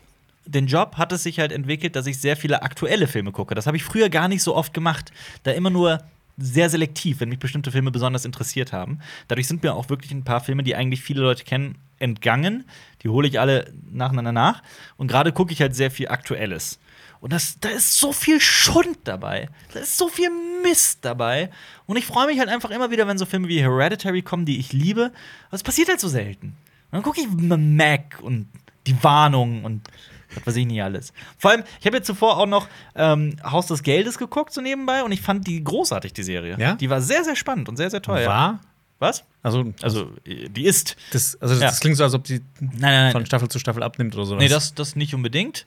den 0.44 0.66
Job, 0.66 0.96
hat 0.96 1.12
es 1.12 1.22
sich 1.22 1.38
halt 1.38 1.52
entwickelt, 1.52 1.96
dass 1.96 2.06
ich 2.06 2.18
sehr 2.18 2.36
viele 2.36 2.62
aktuelle 2.62 3.06
Filme 3.06 3.32
gucke. 3.32 3.54
Das 3.54 3.66
habe 3.66 3.76
ich 3.76 3.84
früher 3.84 4.10
gar 4.10 4.28
nicht 4.28 4.42
so 4.42 4.54
oft 4.54 4.74
gemacht. 4.74 5.10
Da 5.42 5.52
immer 5.52 5.70
nur 5.70 6.00
sehr 6.36 6.68
selektiv, 6.68 7.20
wenn 7.20 7.28
mich 7.30 7.38
bestimmte 7.38 7.70
Filme 7.70 7.90
besonders 7.90 8.24
interessiert 8.24 8.72
haben. 8.72 8.98
Dadurch 9.28 9.48
sind 9.48 9.62
mir 9.62 9.74
auch 9.74 9.88
wirklich 9.88 10.12
ein 10.12 10.24
paar 10.24 10.40
Filme, 10.40 10.62
die 10.62 10.74
eigentlich 10.74 11.02
viele 11.02 11.22
Leute 11.22 11.44
kennen, 11.44 11.78
entgangen. 11.98 12.64
Die 13.02 13.08
hole 13.08 13.26
ich 13.26 13.40
alle 13.40 13.72
nacheinander 13.90 14.32
nach. 14.32 14.62
Und 14.96 15.08
gerade 15.08 15.32
gucke 15.32 15.52
ich 15.52 15.60
halt 15.60 15.74
sehr 15.74 15.90
viel 15.90 16.08
Aktuelles. 16.08 16.78
Und 17.20 17.32
das, 17.32 17.58
da 17.60 17.70
ist 17.70 17.98
so 17.98 18.12
viel 18.12 18.40
Schund 18.40 18.98
dabei. 19.04 19.48
Da 19.72 19.80
ist 19.80 19.96
so 19.96 20.08
viel 20.08 20.30
Mist 20.62 20.98
dabei. 21.02 21.50
Und 21.86 21.96
ich 21.96 22.06
freue 22.06 22.26
mich 22.26 22.38
halt 22.38 22.48
einfach 22.48 22.70
immer 22.70 22.90
wieder, 22.90 23.08
wenn 23.08 23.18
so 23.18 23.24
Filme 23.24 23.48
wie 23.48 23.60
Hereditary 23.60 24.22
kommen, 24.22 24.44
die 24.44 24.58
ich 24.58 24.72
liebe. 24.72 25.12
Aber 25.48 25.56
es 25.56 25.62
passiert 25.62 25.88
halt 25.88 26.00
so 26.00 26.08
selten. 26.08 26.48
Und 26.48 26.92
dann 26.92 27.02
gucke 27.02 27.20
ich 27.20 27.28
Mac 27.28 28.18
und 28.20 28.48
die 28.86 29.02
Warnung 29.02 29.64
und 29.64 29.88
Was 30.36 30.46
weiß 30.46 30.56
ich 30.56 30.66
nicht 30.66 30.82
alles. 30.82 31.12
Vor 31.38 31.50
allem, 31.50 31.64
ich 31.80 31.86
habe 31.86 31.96
jetzt 31.96 32.06
zuvor 32.06 32.36
auch 32.38 32.46
noch 32.46 32.68
ähm, 32.94 33.36
Haus 33.42 33.66
des 33.66 33.82
Geldes 33.82 34.18
geguckt, 34.18 34.52
so 34.52 34.60
nebenbei, 34.60 35.02
und 35.02 35.12
ich 35.12 35.20
fand 35.22 35.46
die 35.46 35.62
großartig, 35.64 36.12
die 36.12 36.22
Serie. 36.22 36.56
Ja? 36.58 36.74
Die 36.74 36.90
war 36.90 37.00
sehr, 37.00 37.24
sehr 37.24 37.36
spannend 37.36 37.68
und 37.68 37.76
sehr, 37.76 37.90
sehr 37.90 38.02
toll. 38.02 38.20
ja. 38.20 38.28
War? 38.28 38.60
Was? 38.98 39.24
Also, 39.42 39.74
Also, 39.82 40.10
die 40.24 40.64
ist. 40.64 40.96
das, 41.12 41.36
also 41.42 41.54
das, 41.54 41.62
Ja. 41.62 41.68
das 41.68 41.80
klingt 41.80 41.96
so, 41.98 42.04
als 42.04 42.14
ob 42.14 42.24
die 42.24 42.40
Nein, 42.60 42.78
nein, 42.80 43.12
von 43.12 43.20
nein. 43.22 43.26
Staffel 43.26 43.48
zu 43.48 43.58
Staffel 43.58 43.82
abnimmt 43.82 44.14
oder 44.14 44.24
sowas. 44.24 44.42
Nee, 44.42 44.48
das, 44.48 44.74
das 44.74 44.96
nicht 44.96 45.14
unbedingt. 45.14 45.66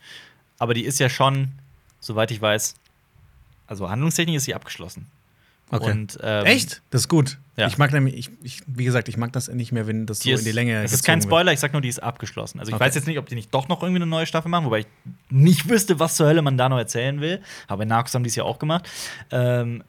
Aber 0.57 0.74
die 0.74 0.84
ist 0.84 0.99
ja 0.99 1.09
schon, 1.09 1.49
soweit 1.99 2.32
ich 2.32 2.41
weiß, 2.41 2.74
also 3.67 3.88
handlungstechnisch 3.89 4.38
ist 4.38 4.45
sie 4.45 4.55
abgeschlossen. 4.55 5.05
Okay. 5.72 5.91
Und, 5.91 6.17
ähm, 6.22 6.45
Echt? 6.45 6.82
Das 6.89 7.01
ist 7.01 7.07
gut. 7.07 7.38
Ja. 7.55 7.67
Ich 7.67 7.78
mag 7.78 7.91
nämlich, 7.91 8.15
ich, 8.15 8.30
ich, 8.41 8.61
wie 8.67 8.86
gesagt, 8.86 9.09
ich 9.09 9.17
mag 9.17 9.34
das 9.34 9.49
nicht 9.49 9.72
mehr, 9.72 9.86
wenn 9.86 10.05
das 10.05 10.20
so 10.20 10.24
Die 10.24 10.32
ist, 10.32 10.39
in 10.39 10.45
die 10.45 10.51
Länge 10.51 10.82
Es 10.84 10.93
ist 10.93 11.03
kein 11.03 11.20
gezogen 11.20 11.32
wird. 11.32 11.39
Spoiler, 11.41 11.53
ich 11.53 11.59
sag 11.59 11.74
nur, 11.74 11.82
die 11.82 11.89
ist 11.89 12.01
abgeschlossen. 12.01 12.59
Also 12.59 12.70
ich 12.70 12.76
Okay. 12.76 12.86
weiß 12.86 12.95
jetzt 12.95 13.05
nicht, 13.07 13.20
ob 13.20 13.26
die 13.28 13.36
nicht 13.36 13.53
doch 13.53 13.67
noch 13.67 13.84
irgendwie 13.84 14.01
eine 14.01 14.09
neue 14.09 14.26
Staffel 14.26 14.49
machen, 14.49 14.65
wobei 14.65 14.80
ich 14.80 14.88
nicht 15.30 15.67
wüsste, 15.70 15.99
was 15.99 16.15
zur 16.15 16.28
Hölle 16.28 16.41
man 16.41 16.57
da 16.57 16.70
noch 16.70 16.78
erzählen 16.78 17.20
will. 17.22 17.41
Aber 17.67 17.84
in 17.84 17.89
Narcos 17.89 18.13
haben 18.15 18.24
die 18.24 18.30
es 18.30 18.36
ja 18.36 18.43
auch 18.45 18.59
gemacht. 18.59 18.89
Ähm, 19.32 19.84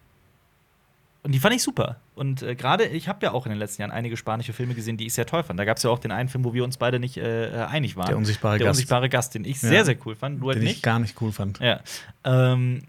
und 1.23 1.33
die 1.33 1.39
fand 1.39 1.55
ich 1.55 1.63
super. 1.63 1.97
Und 2.15 2.43
äh, 2.43 2.55
gerade, 2.55 2.85
ich 2.87 3.07
habe 3.07 3.25
ja 3.25 3.33
auch 3.33 3.45
in 3.47 3.51
den 3.51 3.59
letzten 3.59 3.83
Jahren 3.83 3.91
einige 3.93 4.17
spanische 4.17 4.53
Filme 4.55 4.75
gesehen, 4.75 4.97
die 4.97 5.07
ich 5.07 5.13
sehr 5.15 5.27
toll 5.27 5.43
fand. 5.43 5.61
Da 5.61 5.65
gab 5.67 5.77
es 5.77 5.83
ja 5.83 5.91
auch 5.91 5.99
den 5.99 6.13
einen 6.13 6.29
Film, 6.31 6.45
wo 6.45 6.55
wir 6.55 6.65
uns 6.65 6.77
beide 6.79 6.99
nicht 6.99 7.19
äh, 7.19 7.51
einig 7.69 7.95
waren. 7.97 8.07
Der 8.09 8.17
unsichtbare 8.17 8.57
Der 8.59 8.67
Gast. 8.67 8.77
unsichtbare 8.79 9.09
Gast, 9.11 9.35
den 9.35 9.45
ich 9.45 9.63
Ja. 9.63 9.69
sehr, 9.69 9.85
sehr 9.85 9.97
cool 10.07 10.17
fand. 10.17 10.41
Du 10.43 10.47
halt 10.49 10.57
Den 10.57 10.63
ich 10.65 10.69
nicht. 10.75 10.83
gar 10.83 10.99
nicht 10.99 11.21
cool 11.21 11.31
fand. 11.31 11.61
Ja. 11.61 11.81
Ähm, 12.25 12.83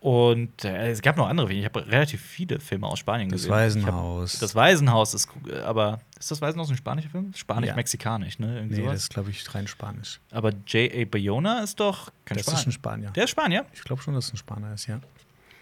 und 0.00 0.64
äh, 0.64 0.90
es 0.90 1.02
gab 1.02 1.16
noch 1.16 1.26
andere 1.28 1.48
Filme. 1.48 1.60
Ich 1.60 1.64
habe 1.66 1.86
relativ 1.86 2.20
viele 2.22 2.60
Filme 2.60 2.86
aus 2.86 2.98
Spanien 3.00 3.28
Das 3.28 3.38
gesehen. 3.42 3.50
Ich 3.50 3.56
Waisenhaus. 3.56 4.34
hab, 4.34 4.40
das 4.40 4.54
Waisenhaus 4.54 5.14
ist, 5.14 5.28
äh, 5.50 5.58
aber 5.60 6.00
ist 6.18 6.30
das 6.30 6.40
Waisenhaus 6.40 6.70
ein 6.70 6.76
spanischer 6.76 7.10
Film? 7.10 7.30
Ja. 7.32 7.38
Spanisch-mexikanisch, 7.38 8.38
ne? 8.38 8.56
Irgendwie 8.58 8.76
Nee, 8.76 8.82
das 8.82 8.84
sowas. 8.90 9.00
ist, 9.02 9.10
glaube 9.10 9.30
ich, 9.30 9.54
rein 9.54 9.66
Spanisch. 9.66 10.20
Aber 10.30 10.52
J.A. 10.66 11.04
Bayona 11.04 11.60
ist 11.64 11.80
doch 11.80 12.12
kein 12.24 12.36
das 12.36 12.46
Spanier. 12.46 12.60
ist 12.60 12.66
ein 12.66 12.72
Spanier. 12.72 13.10
Der 13.10 13.24
ist 13.24 13.30
Spanier? 13.30 13.66
Ich 13.74 13.82
glaube 13.82 14.00
schon, 14.02 14.14
dass 14.14 14.26
es 14.26 14.34
ein 14.34 14.36
Spanier 14.36 14.72
ist, 14.74 14.86
ja. 14.86 15.00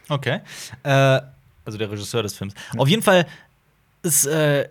Okay. 0.09 0.41
Äh, 0.82 0.89
also 1.64 1.78
der 1.78 1.91
Regisseur 1.91 2.22
des 2.22 2.34
Films. 2.34 2.55
Auf 2.76 2.89
jeden 2.89 3.03
Fall 3.03 3.26
ist 4.03 4.26
äh, 4.26 4.68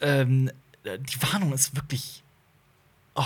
ähm, 0.00 0.50
die 0.84 1.22
Warnung 1.22 1.52
ist 1.52 1.76
wirklich. 1.76 2.22
Oh, 3.14 3.22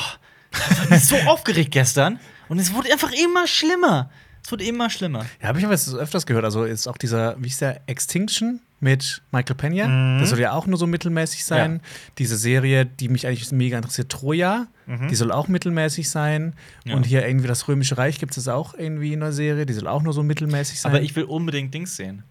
ich 0.53 0.91
war 0.91 0.99
so 0.99 1.17
aufgeregt 1.31 1.71
gestern 1.71 2.19
und 2.49 2.59
es 2.59 2.73
wurde 2.75 2.93
einfach 2.93 3.13
immer 3.13 3.47
schlimmer. 3.47 4.11
Es 4.45 4.51
wurde 4.51 4.65
immer 4.65 4.91
schlimmer. 4.91 5.25
Ja, 5.41 5.49
habe 5.49 5.59
ich 5.61 5.65
aber 5.65 5.75
jetzt 5.75 5.93
öfters 5.95 6.27
gehört. 6.27 6.45
Also 6.45 6.65
ist 6.65 6.89
auch 6.89 6.97
dieser, 6.97 7.37
wie 7.39 7.47
ist 7.49 7.61
der, 7.61 7.81
Extinction 7.87 8.61
mit 8.81 9.23
Michael 9.31 9.55
Pena. 9.55 9.87
Mhm. 9.87 10.19
Das 10.21 10.31
soll 10.31 10.41
ja 10.41 10.53
auch 10.53 10.67
nur 10.67 10.77
so 10.79 10.89
mittelmäßig 10.89 11.45
sein. 11.45 11.81
Diese 12.19 12.37
Serie, 12.37 12.85
die 12.85 13.09
mich 13.09 13.27
eigentlich 13.29 13.51
mega 13.53 13.77
interessiert, 13.77 14.09
Troja, 14.11 14.67
Mhm. 14.87 15.07
die 15.09 15.15
soll 15.15 15.31
auch 15.31 15.47
mittelmäßig 15.47 16.11
sein. 16.11 16.55
Ja. 16.85 16.97
Und 16.97 17.07
hier 17.07 17.25
irgendwie 17.25 17.47
das 17.47 17.69
Römische 17.69 17.97
Reich 17.97 18.19
gibt 18.19 18.37
es 18.37 18.49
auch 18.49 18.75
irgendwie 18.75 19.13
in 19.13 19.23
einer 19.23 19.31
Serie, 19.33 19.65
die 19.65 19.73
soll 19.75 19.87
auch 19.87 20.03
nur 20.03 20.13
so 20.13 20.25
mittelmäßig 20.25 20.81
sein. 20.81 20.91
Aber 20.93 21.01
ich 21.01 21.15
will 21.15 21.23
unbedingt 21.25 21.73
Dings 21.73 21.95
sehen. 21.97 22.25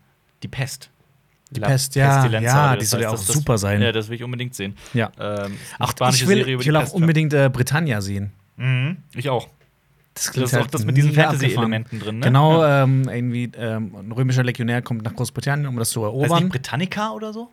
Die 0.44 0.50
Pest. 0.50 0.90
Die 1.52 1.60
La 1.62 1.68
Pest, 1.68 1.96
ja, 1.96 2.22
Pestilenza, 2.22 2.48
ja, 2.72 2.76
die 2.78 2.86
soll 2.86 3.02
ja 3.02 3.10
auch 3.10 3.14
das- 3.14 3.28
super 3.28 3.58
sein. 3.58 3.82
Ja, 3.82 3.92
das 3.94 4.10
will 4.10 4.16
ich 4.16 4.24
unbedingt 4.24 4.54
sehen. 4.56 4.76
ja. 4.94 5.12
Ähm, 5.20 5.58
Ach, 5.80 5.94
ich 6.14 6.28
will, 6.28 6.38
Serie 6.38 6.54
über 6.56 6.62
ich 6.62 6.68
will 6.68 6.76
auch 6.76 6.82
Pest, 6.82 6.94
ja. 6.94 7.00
unbedingt 7.00 7.34
äh, 7.34 7.50
Britannia 7.52 8.02
sehen. 8.02 8.32
Mhm, 8.58 8.98
ich 9.16 9.30
auch. 9.30 9.48
Das 10.14 10.26
Das 10.26 10.38
ist 10.52 10.58
auch 10.58 10.68
das 10.68 10.86
mit 10.86 10.98
diesen 10.98 11.14
Fantasy-Elementen 11.14 12.00
drin, 12.00 12.20
ne? 12.20 12.26
Genau, 12.26 12.62
Ja. 12.62 12.84
ähm, 12.84 13.08
irgendwie 13.08 13.50
ähm, 13.56 13.96
ein 13.96 14.12
römischer 14.12 14.44
Legionär 14.44 14.82
kommt 14.82 15.04
nach 15.04 15.16
Großbritannien, 15.16 15.68
um 15.68 15.78
das 15.78 15.90
zu 15.92 16.04
Heißt 16.04 16.14
nicht 16.14 16.24
erobern. 16.24 16.50
Britannica 16.50 17.12
oder 17.12 17.32
so? 17.32 17.50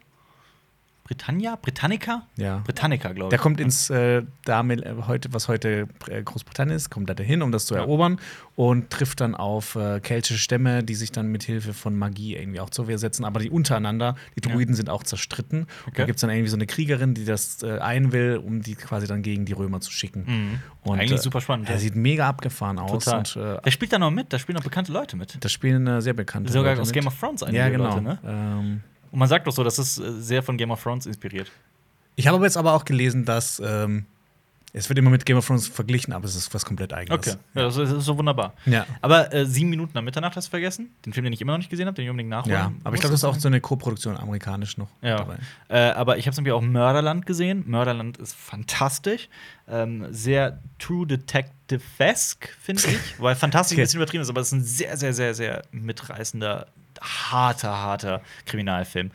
Britannia? 1.09 1.57
Britannica? 1.57 2.27
Ja. 2.37 2.59
Britannica, 2.59 3.13
glaube 3.13 3.29
ich. 3.29 3.31
Der 3.31 3.39
kommt 3.39 3.61
ins 3.61 3.89
äh, 3.89 4.23
damit, 4.45 4.83
äh, 4.85 4.95
heute, 5.07 5.33
was 5.33 5.49
heute 5.49 5.89
äh, 6.07 6.23
Großbritannien 6.23 6.77
ist, 6.77 6.91
kommt 6.91 7.09
da 7.09 7.15
dahin, 7.15 7.41
um 7.41 7.51
das 7.51 7.65
zu 7.65 7.75
Ja. 7.75 7.81
erobern 7.81 8.21
und 8.57 8.91
trifft 8.91 9.23
dann 9.23 9.35
auf 9.35 9.75
äh, 9.75 10.01
keltische 10.01 10.39
Stämme, 10.39 10.85
die 10.85 10.95
sich 10.95 11.11
dann 11.11 11.29
mit 11.29 11.45
Hilfe 11.45 11.73
von 11.73 11.97
Magie 11.97 12.37
irgendwie 12.37 12.61
auch 12.61 12.69
zur 12.69 12.89
Wehr 12.89 12.99
setzen, 12.99 13.25
aber 13.25 13.41
die 13.41 13.49
untereinander, 13.49 14.17
die 14.37 14.47
Ja. 14.47 14.55
Druiden 14.55 14.75
sind 14.75 14.91
auch 14.91 15.03
zerstritten. 15.03 15.67
Okay. 15.87 15.93
da 15.97 16.05
gibt 16.05 16.17
es 16.17 16.21
dann 16.21 16.29
irgendwie 16.31 16.51
so 16.51 16.57
eine 16.57 16.67
Kriegerin, 16.67 17.15
die 17.15 17.25
das 17.25 17.63
äh, 17.63 17.79
ein 17.79 18.13
will, 18.13 18.37
um 18.45 18.61
die 18.61 18.75
quasi 18.75 19.07
dann 19.07 19.23
gegen 19.23 19.47
die 19.47 19.55
Römer 19.55 19.81
zu 19.81 19.91
schicken. 19.91 20.25
Mhm. 20.27 20.61
Und, 20.83 21.01
Eigentlich 21.01 21.21
äh, 21.21 21.23
super 21.23 21.41
spannend. 21.41 21.69
Er 21.71 21.77
ja. 21.77 21.81
sieht 21.81 21.97
mega 21.97 22.29
abgefahren 22.29 22.79
aus. 22.79 23.05
Total. 23.05 23.19
Und, 23.21 23.37
Wer 23.65 23.73
spielt 23.73 23.95
da 23.95 23.99
noch 23.99 24.11
mit? 24.11 24.31
Da 24.33 24.39
spielen 24.39 24.57
noch 24.57 24.65
bekannte 24.65 24.93
Leute 24.93 25.17
mit. 25.17 25.43
da 25.43 25.49
spielen 25.49 26.03
sehr 26.03 26.13
bekannte 26.13 26.53
Sogar 26.53 26.73
Leute 26.73 26.83
aus 26.83 26.89
mit. 26.89 26.95
Game 26.95 27.07
of 27.07 27.19
Thrones 27.19 27.43
einige 27.43 27.59
Ja, 27.59 27.69
genau. 27.71 27.89
Leute, 27.95 28.03
ne? 28.03 28.19
ähm, 28.27 28.83
Und 29.11 29.19
man 29.19 29.29
sagt 29.29 29.47
doch 29.47 29.53
so, 29.53 29.65
das 29.65 29.79
ist 29.79 29.99
äh, 29.99 30.13
sehr 30.21 30.43
von 30.43 30.57
Game 30.57 30.71
of 30.71 30.83
Thrones 30.83 31.07
inspiriert. 31.07 31.51
ich 32.17 32.27
habe 32.27 32.37
aber 32.37 32.45
jetzt 32.47 32.57
aber 32.57 32.73
auch 32.75 32.85
gelesen, 32.85 33.25
dass 33.25 33.61
ähm, 33.65 34.07
es 34.75 34.87
wird 34.91 34.99
immer 34.99 35.09
mit 35.09 35.25
Game 35.25 35.39
of 35.39 35.47
Thrones 35.47 35.67
verglichen, 35.67 36.13
aber 36.13 36.27
es 36.27 36.35
ist 36.37 36.53
was 36.53 36.63
komplett 36.67 36.93
eigenes. 36.93 37.19
Okay. 37.19 37.37
Ja, 37.55 37.63
das 37.63 37.77
ist, 37.79 37.91
so 38.05 38.19
wunderbar. 38.19 38.53
Ja. 38.67 38.85
Aber 39.01 39.33
äh, 39.33 39.47
sieben 39.47 39.71
Minuten 39.71 39.93
nach 39.95 40.03
Mitternacht 40.03 40.37
hast 40.37 40.49
du 40.49 40.51
vergessen. 40.51 40.91
Den 41.07 41.15
Film, 41.15 41.25
den 41.25 41.33
ich 41.33 41.41
immer 41.41 41.53
noch 41.53 41.59
nicht 41.59 41.71
gesehen 41.71 41.87
habe, 41.87 41.95
den 41.95 42.05
ich 42.05 42.11
unbedingt 42.11 42.29
nachholen 42.29 42.53
Ja, 42.55 42.71
aber 42.85 42.95
ich 42.95 43.01
glaube, 43.01 43.13
das 43.15 43.21
ist 43.21 43.25
auch 43.25 43.35
so 43.37 43.49
eine 43.49 43.63
Co-Produktion 43.63 44.19
amerikanisch 44.19 44.77
noch 44.77 44.89
Ja. 45.01 45.17
dabei. 45.17 45.39
Äh, 45.71 45.93
aber 45.93 46.19
ich 46.19 46.27
habe 46.27 46.35
zum 46.35 46.45
Beispiel 46.45 46.53
auch 46.53 46.61
Mörderland 46.61 47.25
gesehen. 47.25 47.65
Mörderland 47.67 48.19
ist 48.19 48.37
fantastisch. 48.37 49.31
Ähm, 49.67 50.07
sehr 50.11 50.59
True 50.79 51.07
Detective-esque, 51.07 52.49
finde 52.61 52.83
ich. 52.89 53.21
Weil 53.21 53.37
fantastisch 53.37 53.75
Okay. 53.77 53.83
ein 53.83 53.85
bisschen 53.85 54.01
übertrieben 54.01 54.23
ist, 54.23 54.29
aber 54.31 54.43
es 54.43 54.49
ist 54.49 54.53
ein 54.53 54.65
sehr, 54.65 54.97
sehr, 54.99 55.15
sehr, 55.15 55.35
sehr 55.35 55.63
mitreißender, 55.73 56.67
harter, 57.01 57.77
harter 57.77 58.23
Kriminalfilm. 58.47 59.11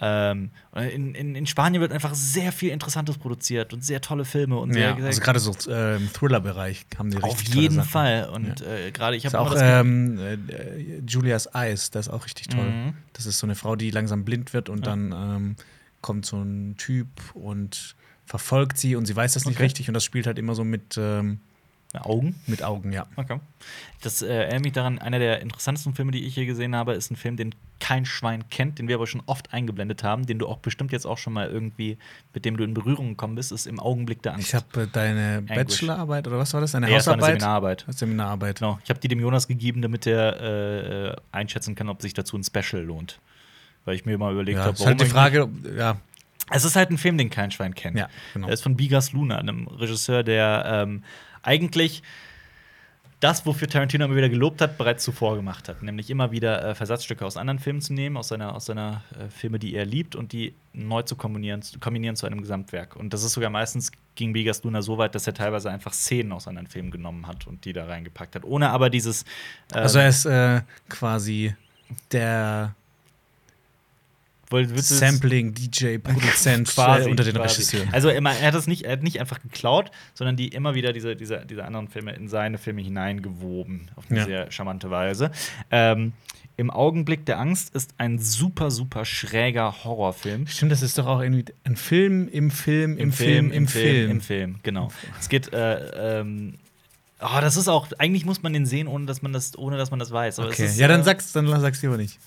Ähm, 0.00 0.50
in, 0.74 1.14
in, 1.14 1.34
in 1.36 1.46
Spanien 1.46 1.80
wird 1.80 1.92
einfach 1.92 2.14
sehr 2.14 2.50
viel 2.52 2.70
Interessantes 2.70 3.16
produziert 3.16 3.72
und 3.72 3.84
sehr 3.84 4.00
tolle 4.00 4.24
Filme 4.24 4.58
und 4.58 4.72
sehr, 4.72 4.90
Ja, 4.90 4.96
sehr 4.96 5.06
also 5.06 5.20
gerade 5.20 5.38
so 5.38 5.54
äh, 5.70 5.96
im 5.96 6.12
Thriller-Bereich 6.12 6.84
haben 6.98 7.10
die 7.10 7.18
auf 7.22 7.38
richtig 7.38 7.50
tolle 7.50 7.62
jeden. 7.62 7.84
Fall. 7.84 8.28
Und 8.32 8.60
äh, 8.60 8.90
gerade 8.90 9.16
ich 9.16 9.24
habe 9.24 9.38
auch 9.38 9.54
ähm, 9.56 10.18
äh, 10.18 11.00
Julias 11.06 11.46
Eyes, 11.54 11.90
das 11.90 12.08
ist 12.08 12.12
auch 12.12 12.24
richtig 12.24 12.48
toll. 12.48 12.72
Mhm. 12.72 12.94
Das 13.12 13.24
ist 13.26 13.38
so 13.38 13.46
eine 13.46 13.54
Frau, 13.54 13.76
die 13.76 13.90
langsam 13.90 14.24
blind 14.24 14.52
wird 14.52 14.68
und 14.68 14.78
Ja. 14.84 14.92
dann 14.92 15.12
ähm, 15.12 15.56
kommt 16.00 16.26
so 16.26 16.42
ein 16.42 16.76
Typ 16.76 17.08
und 17.34 17.94
verfolgt 18.26 18.76
sie 18.78 18.96
und 18.96 19.06
sie 19.06 19.14
weiß 19.14 19.34
das 19.34 19.46
nicht 19.46 19.56
Okay. 19.56 19.64
richtig 19.64 19.88
und 19.88 19.94
das 19.94 20.04
spielt 20.04 20.26
halt 20.26 20.38
immer 20.38 20.54
so 20.54 20.64
mit, 20.64 20.96
ähm, 20.98 21.40
Augen. 22.02 22.34
mit 22.46 22.62
Augen, 22.62 22.92
ja. 22.92 23.06
Okay. 23.16 23.38
Das 24.02 24.20
äh, 24.22 24.26
erinnert 24.28 24.64
mich 24.64 24.72
daran, 24.72 24.98
einer 24.98 25.18
der 25.18 25.40
interessantesten 25.40 25.94
Filme, 25.94 26.12
die 26.12 26.24
ich 26.24 26.34
hier 26.34 26.46
gesehen 26.46 26.74
habe, 26.76 26.92
ist 26.94 27.10
ein 27.10 27.16
Film, 27.16 27.36
den 27.36 27.54
kein 27.80 28.04
Schwein 28.04 28.48
kennt, 28.50 28.78
den 28.78 28.88
wir 28.88 28.96
aber 28.96 29.06
schon 29.06 29.22
oft 29.26 29.52
eingeblendet 29.52 30.02
haben, 30.04 30.26
den 30.26 30.38
du 30.38 30.46
auch 30.46 30.58
bestimmt 30.58 30.92
jetzt 30.92 31.06
auch 31.06 31.18
schon 31.18 31.32
mal 31.32 31.48
irgendwie, 31.48 31.96
mit 32.32 32.44
dem 32.44 32.56
du 32.56 32.64
in 32.64 32.74
Berührung 32.74 33.10
gekommen 33.10 33.34
bist, 33.34 33.52
ist 33.52 33.66
im 33.66 33.78
Augenblick 33.80 34.22
der 34.22 34.34
Angst. 34.34 34.48
Ich 34.48 34.54
habe 34.54 34.82
äh, 34.82 34.86
deine 34.92 35.38
Anguish. 35.38 35.56
Bachelorarbeit 35.56 36.26
oder 36.26 36.38
was 36.38 36.52
war 36.54 36.60
das? 36.60 36.72
Deine 36.72 36.86
Nee, 36.86 36.94
das 36.94 37.06
war 37.06 37.14
eine 37.14 37.22
Hausarbeit? 37.22 37.40
Seminararbeit. 37.40 37.84
Seminararbeit. 37.88 38.58
Genau. 38.58 38.78
Ich 38.84 38.90
habe 38.90 39.00
die 39.00 39.08
dem 39.08 39.20
Jonas 39.20 39.48
gegeben, 39.48 39.82
damit 39.82 40.06
er 40.06 41.10
äh, 41.12 41.16
einschätzen 41.32 41.74
kann, 41.74 41.88
ob 41.88 42.02
sich 42.02 42.14
dazu 42.14 42.36
ein 42.36 42.44
Special 42.44 42.82
lohnt. 42.82 43.18
Weil 43.84 43.96
ich 43.96 44.06
mir 44.06 44.16
mal 44.16 44.32
überlegt 44.32 44.58
Ja, 44.58 44.64
habe, 44.64 44.74
ist 44.76 44.86
halt 44.86 45.00
die 45.00 45.04
ich- 45.04 45.10
Frage, 45.12 45.48
ja, 45.76 45.96
Es 46.50 46.64
ist 46.64 46.76
halt 46.76 46.90
ein 46.90 46.98
Film, 46.98 47.16
den 47.18 47.30
kein 47.30 47.50
Schwein 47.50 47.74
kennt. 47.74 47.98
ja, 47.98 48.08
genau. 48.34 48.48
Er 48.48 48.52
ist 48.54 48.62
von 48.62 48.76
Bigas 48.76 49.12
Luna, 49.12 49.38
einem 49.38 49.66
Regisseur, 49.66 50.22
der 50.22 50.64
ähm, 50.66 51.02
eigentlich 51.42 52.02
das, 53.20 53.46
wofür 53.46 53.66
Tarantino 53.68 54.04
immer 54.04 54.16
wieder 54.16 54.28
gelobt 54.28 54.60
hat, 54.60 54.76
bereits 54.76 55.02
zuvor 55.02 55.36
gemacht 55.36 55.70
hat. 55.70 55.82
Nämlich 55.82 56.10
immer 56.10 56.30
wieder 56.30 56.62
äh, 56.62 56.74
Versatzstücke 56.74 57.24
aus 57.24 57.38
anderen 57.38 57.58
Filmen 57.58 57.80
zu 57.80 57.94
nehmen, 57.94 58.18
aus 58.18 58.28
seiner, 58.28 58.54
aus 58.54 58.66
seiner 58.66 59.02
äh, 59.18 59.30
Filme, 59.30 59.58
die 59.58 59.74
er 59.74 59.86
liebt, 59.86 60.14
und 60.14 60.32
die 60.32 60.52
neu 60.74 61.00
zu 61.02 61.16
kombinieren, 61.16 61.62
zu 61.62 61.78
kombinieren 61.78 62.16
zu 62.16 62.26
einem 62.26 62.42
Gesamtwerk. 62.42 62.96
Und 62.96 63.14
das 63.14 63.22
ist 63.24 63.32
sogar 63.32 63.48
meistens 63.48 63.92
ging 64.14 64.34
Bigas 64.34 64.62
Luna 64.62 64.82
so 64.82 64.98
weit, 64.98 65.14
dass 65.14 65.26
er 65.26 65.32
teilweise 65.32 65.70
einfach 65.70 65.94
Szenen 65.94 66.32
aus 66.32 66.46
anderen 66.46 66.66
Filmen 66.66 66.90
genommen 66.90 67.26
hat 67.26 67.46
und 67.46 67.64
die 67.64 67.72
da 67.72 67.86
reingepackt 67.86 68.34
hat. 68.34 68.44
Ohne 68.44 68.68
aber 68.68 68.90
dieses. 68.90 69.22
äh, 69.72 69.78
Also 69.78 70.00
er 70.00 70.08
ist 70.08 70.26
äh, 70.26 70.60
quasi 70.90 71.54
der 72.12 72.74
woll- 72.74 72.74
willst 72.74 74.12
du 74.18 74.32
es- 74.32 74.33
Sampling, 74.50 75.54
DJ, 75.54 75.98
Produzent 76.02 76.68
quasi, 76.68 77.08
unter 77.10 77.24
den 77.24 77.34
quasi. 77.34 77.62
Regisseuren. 77.62 77.88
Also 77.92 78.08
immer, 78.10 78.30
er 78.36 78.48
hat 78.48 78.54
das 78.54 78.66
nicht, 78.66 78.82
er 78.84 78.92
hat 78.92 79.02
nicht 79.02 79.20
einfach 79.20 79.40
geklaut, 79.40 79.90
sondern 80.14 80.36
die 80.36 80.48
immer 80.48 80.74
wieder 80.74 80.92
diese, 80.92 81.16
diese, 81.16 81.44
diese 81.46 81.64
anderen 81.64 81.88
Filme 81.88 82.12
in 82.14 82.28
seine 82.28 82.58
Filme 82.58 82.82
hineingewoben, 82.82 83.90
auf 83.96 84.04
eine 84.10 84.20
Ja. 84.20 84.24
sehr 84.26 84.50
charmante 84.52 84.90
Weise. 84.90 85.30
Ähm, 85.70 86.12
Im 86.56 86.70
Augenblick 86.70 87.26
der 87.26 87.40
Angst 87.40 87.74
ist 87.74 87.94
ein 87.98 88.18
super, 88.20 88.70
super 88.70 89.04
schräger 89.04 89.82
Horrorfilm. 89.84 90.46
Stimmt, 90.46 90.70
das 90.72 90.82
ist 90.82 90.96
doch 90.98 91.06
auch 91.06 91.20
irgendwie 91.20 91.46
ein 91.64 91.76
Film 91.76 92.28
im 92.28 92.50
Film, 92.50 92.96
im, 92.96 93.12
Film, 93.12 93.50
im 93.50 93.66
Film. 93.66 94.10
Im 94.10 94.20
Film, 94.20 94.56
genau. 94.62 94.90
Es 95.18 95.28
geht, 95.28 95.52
äh, 95.52 96.20
ähm, 96.20 96.54
oh, 97.20 97.40
das 97.40 97.56
ist 97.56 97.66
auch, 97.66 97.88
eigentlich 97.98 98.24
muss 98.24 98.42
man 98.44 98.52
den 98.52 98.66
sehen, 98.66 98.86
ohne 98.86 99.06
dass 99.06 99.20
man 99.20 99.32
das, 99.32 99.58
ohne 99.58 99.78
dass 99.78 99.90
man 99.90 99.98
das 99.98 100.12
weiß. 100.12 100.38
Aber 100.38 100.48
es 100.48 100.54
Okay, 100.54 100.66
ist, 100.66 100.78
ja, 100.78 100.86
dann 100.86 101.00
äh, 101.00 101.04
sag's, 101.04 101.32
dann 101.32 101.48
sag's 101.60 101.82
lieber 101.82 101.96
nicht. 101.96 102.20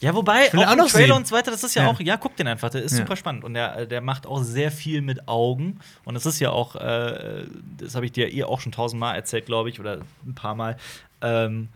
Ja, 0.00 0.14
wobei, 0.14 0.48
auch 0.48 0.54
auch 0.66 0.76
noch 0.76 0.88
Trailer 0.88 1.06
sehen. 1.06 1.12
und 1.12 1.26
so 1.26 1.34
weiter, 1.34 1.50
das 1.50 1.64
ist 1.64 1.74
ja, 1.74 1.82
Ja. 1.82 1.88
auch, 1.90 1.98
ja, 2.00 2.16
guck 2.16 2.36
den 2.36 2.46
einfach, 2.46 2.70
der 2.70 2.82
ist 2.82 2.92
Ja. 2.92 2.98
super 2.98 3.16
spannend. 3.16 3.42
Und 3.44 3.54
der, 3.54 3.84
der 3.86 4.00
macht 4.00 4.26
auch 4.26 4.42
sehr 4.42 4.70
viel 4.70 5.02
mit 5.02 5.26
Augen. 5.26 5.80
Und 6.04 6.14
es 6.14 6.24
ist 6.24 6.38
ja 6.38 6.50
auch, 6.50 6.76
äh, 6.76 7.44
das 7.78 7.94
habe 7.96 8.06
ich 8.06 8.12
dir 8.12 8.32
eh 8.32 8.44
auch 8.44 8.60
schon 8.60 8.70
tausendmal 8.72 9.16
erzählt, 9.16 9.46
glaube 9.46 9.70
ich, 9.70 9.80
oder 9.80 9.98
ein 10.26 10.34
paar 10.34 10.54
Mal. 10.54 10.76
Ähm, 11.20 11.68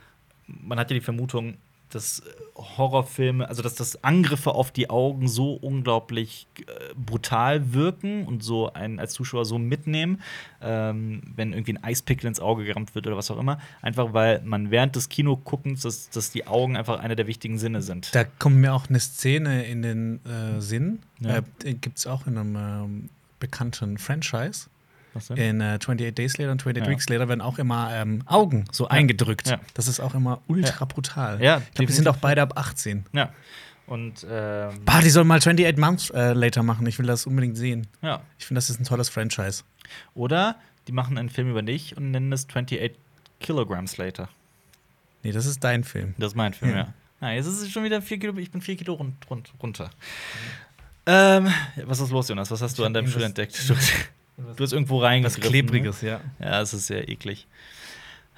man 0.47 0.79
hat 0.79 0.91
ja 0.91 0.95
die 0.95 1.01
Vermutung, 1.01 1.57
dass 1.95 2.23
Horrorfilme, 2.57 3.49
also 3.49 3.63
dass 3.63 3.75
das 3.75 4.03
Angriffe 4.05 4.53
auf 4.53 4.71
die 4.71 4.91
Augen 4.91 5.29
so 5.29 5.55
unglaublich 5.55 6.47
äh, 6.59 6.95
brutal 6.95 7.73
wirken 7.73 8.27
und 8.27 8.43
so 8.43 8.73
einen 8.73 8.99
als 8.99 9.15
Zuschauer 9.15 9.45
so 9.45 9.59
mitnehmen, 9.59 10.21
ähm, 10.61 11.23
wenn 11.35 11.53
irgendwie 11.53 11.75
ein 11.75 11.85
Eispickel 11.85 12.27
ins 12.27 12.41
Auge 12.41 12.65
gerammt 12.65 12.95
wird 12.95 13.07
oder 13.07 13.17
was 13.17 13.31
auch 13.31 13.39
immer. 13.39 13.59
Einfach 13.81 14.13
weil 14.13 14.43
man 14.43 14.71
während 14.71 14.97
des 14.97 15.09
Kinoguckens, 15.09 15.83
dass, 15.83 16.11
dass 16.11 16.31
die 16.31 16.47
Augen 16.47 16.77
einfach 16.77 17.01
einer 17.01 17.17
der 17.17 17.27
wichtigen 17.27 17.59
Sinne 17.59 17.83
sind. 17.83 18.15
Da 18.15 18.25
kommt 18.25 18.57
mir 18.57 18.75
auch 18.75 18.89
eine 18.89 19.01
Szene 19.01 19.65
in 19.65 19.83
den 19.83 20.21
äh, 20.25 20.61
Sinn. 20.61 21.01
Ja. 21.21 21.39
Äh, 21.65 21.75
Gibt 21.75 21.99
es 21.99 22.07
auch 22.07 22.27
in 22.27 22.39
einem 22.39 22.57
ähm, 22.57 23.09
bekannten 23.39 23.99
Franchise. 23.99 24.69
In 25.37 25.61
äh, 25.61 25.75
28 25.75 26.15
Days 26.15 26.39
Later 26.39 26.53
und 26.53 26.61
28 26.61 26.85
Ja. 26.85 26.91
Weeks 26.91 27.09
Later 27.09 27.29
werden 27.29 27.41
auch 27.41 27.59
immer 27.59 27.91
ähm, 27.95 28.23
Augen 28.27 28.65
so 28.73 28.89
eingedrückt. 28.89 29.49
Ja. 29.49 29.61
Das 29.75 29.89
ist 29.89 30.01
auch 30.01 30.15
immer 30.15 30.41
ultra 30.49 30.85
brutal. 30.85 31.43
Ja, 31.43 31.59
ich 31.59 31.75
glaube, 31.75 31.87
die 31.87 31.93
sind 31.93 32.09
auch 32.09 32.17
beide 32.17 32.43
ab 32.43 32.57
18. 32.57 33.05
Ja. 33.13 33.31
Und 33.87 34.25
ähm, 34.31 34.71
Bah, 34.85 35.01
die 35.03 35.11
sollen 35.11 35.27
mal 35.27 35.39
28 35.39 35.77
Months 35.77 36.11
äh, 36.11 36.33
Later 36.33 36.63
machen. 36.63 36.87
Ich 36.87 36.99
will 36.99 37.07
das 37.07 37.27
unbedingt 37.27 37.57
sehen. 37.59 37.87
ja. 38.01 38.23
Ich 38.39 38.47
finde, 38.47 38.59
das 38.59 38.71
ist 38.71 38.81
ein 38.81 38.85
tolles 38.85 39.09
Franchise. 39.09 39.65
Oder 40.15 40.57
die 40.89 40.93
machen 40.93 41.19
einen 41.19 41.29
Film 41.29 41.51
über 41.51 41.63
dich 41.63 41.97
und 41.97 42.11
nennen 42.11 42.33
es 42.33 42.47
28 42.49 42.93
Kilograms 43.41 43.97
Later. 43.99 44.29
Nee, 45.25 45.33
das 45.33 45.47
ist 45.47 45.63
dein 45.63 45.85
Film. 45.85 46.15
Das 46.19 46.29
ist 46.33 46.37
mein 46.37 46.55
Film, 46.55 46.71
Ja. 46.73 46.77
ja. 46.79 46.95
Na, 47.21 47.33
jetzt 47.35 47.47
ist 47.47 47.61
es 47.61 47.71
schon 47.71 47.85
wieder 47.85 48.01
vier 48.03 48.19
Kilo, 48.19 48.37
ich 48.39 48.51
bin 48.51 48.61
vier 48.61 48.77
Kilo 48.77 48.95
run 48.95 49.15
run 49.31 49.43
runter. 49.63 49.91
Ähm, 51.07 51.49
was 51.85 52.01
ist 52.01 52.11
los, 52.11 52.29
Jonas? 52.29 52.51
Was 52.51 52.63
hast 52.63 52.79
du 52.79 52.85
an 52.85 52.95
deinem 52.95 53.07
Schuh 53.09 53.19
irgendwas- 53.21 53.29
entdeckt? 53.29 53.73
Du, 54.37 54.65
hast 54.65 54.73
irgendwo 54.73 54.99
reingegriffen. 54.99 55.83
Ne? 55.83 55.93
ja. 56.03 56.21
Ja, 56.41 56.61
es 56.61 56.73
ist 56.73 56.87
sehr 56.87 57.09
eklig. 57.09 57.47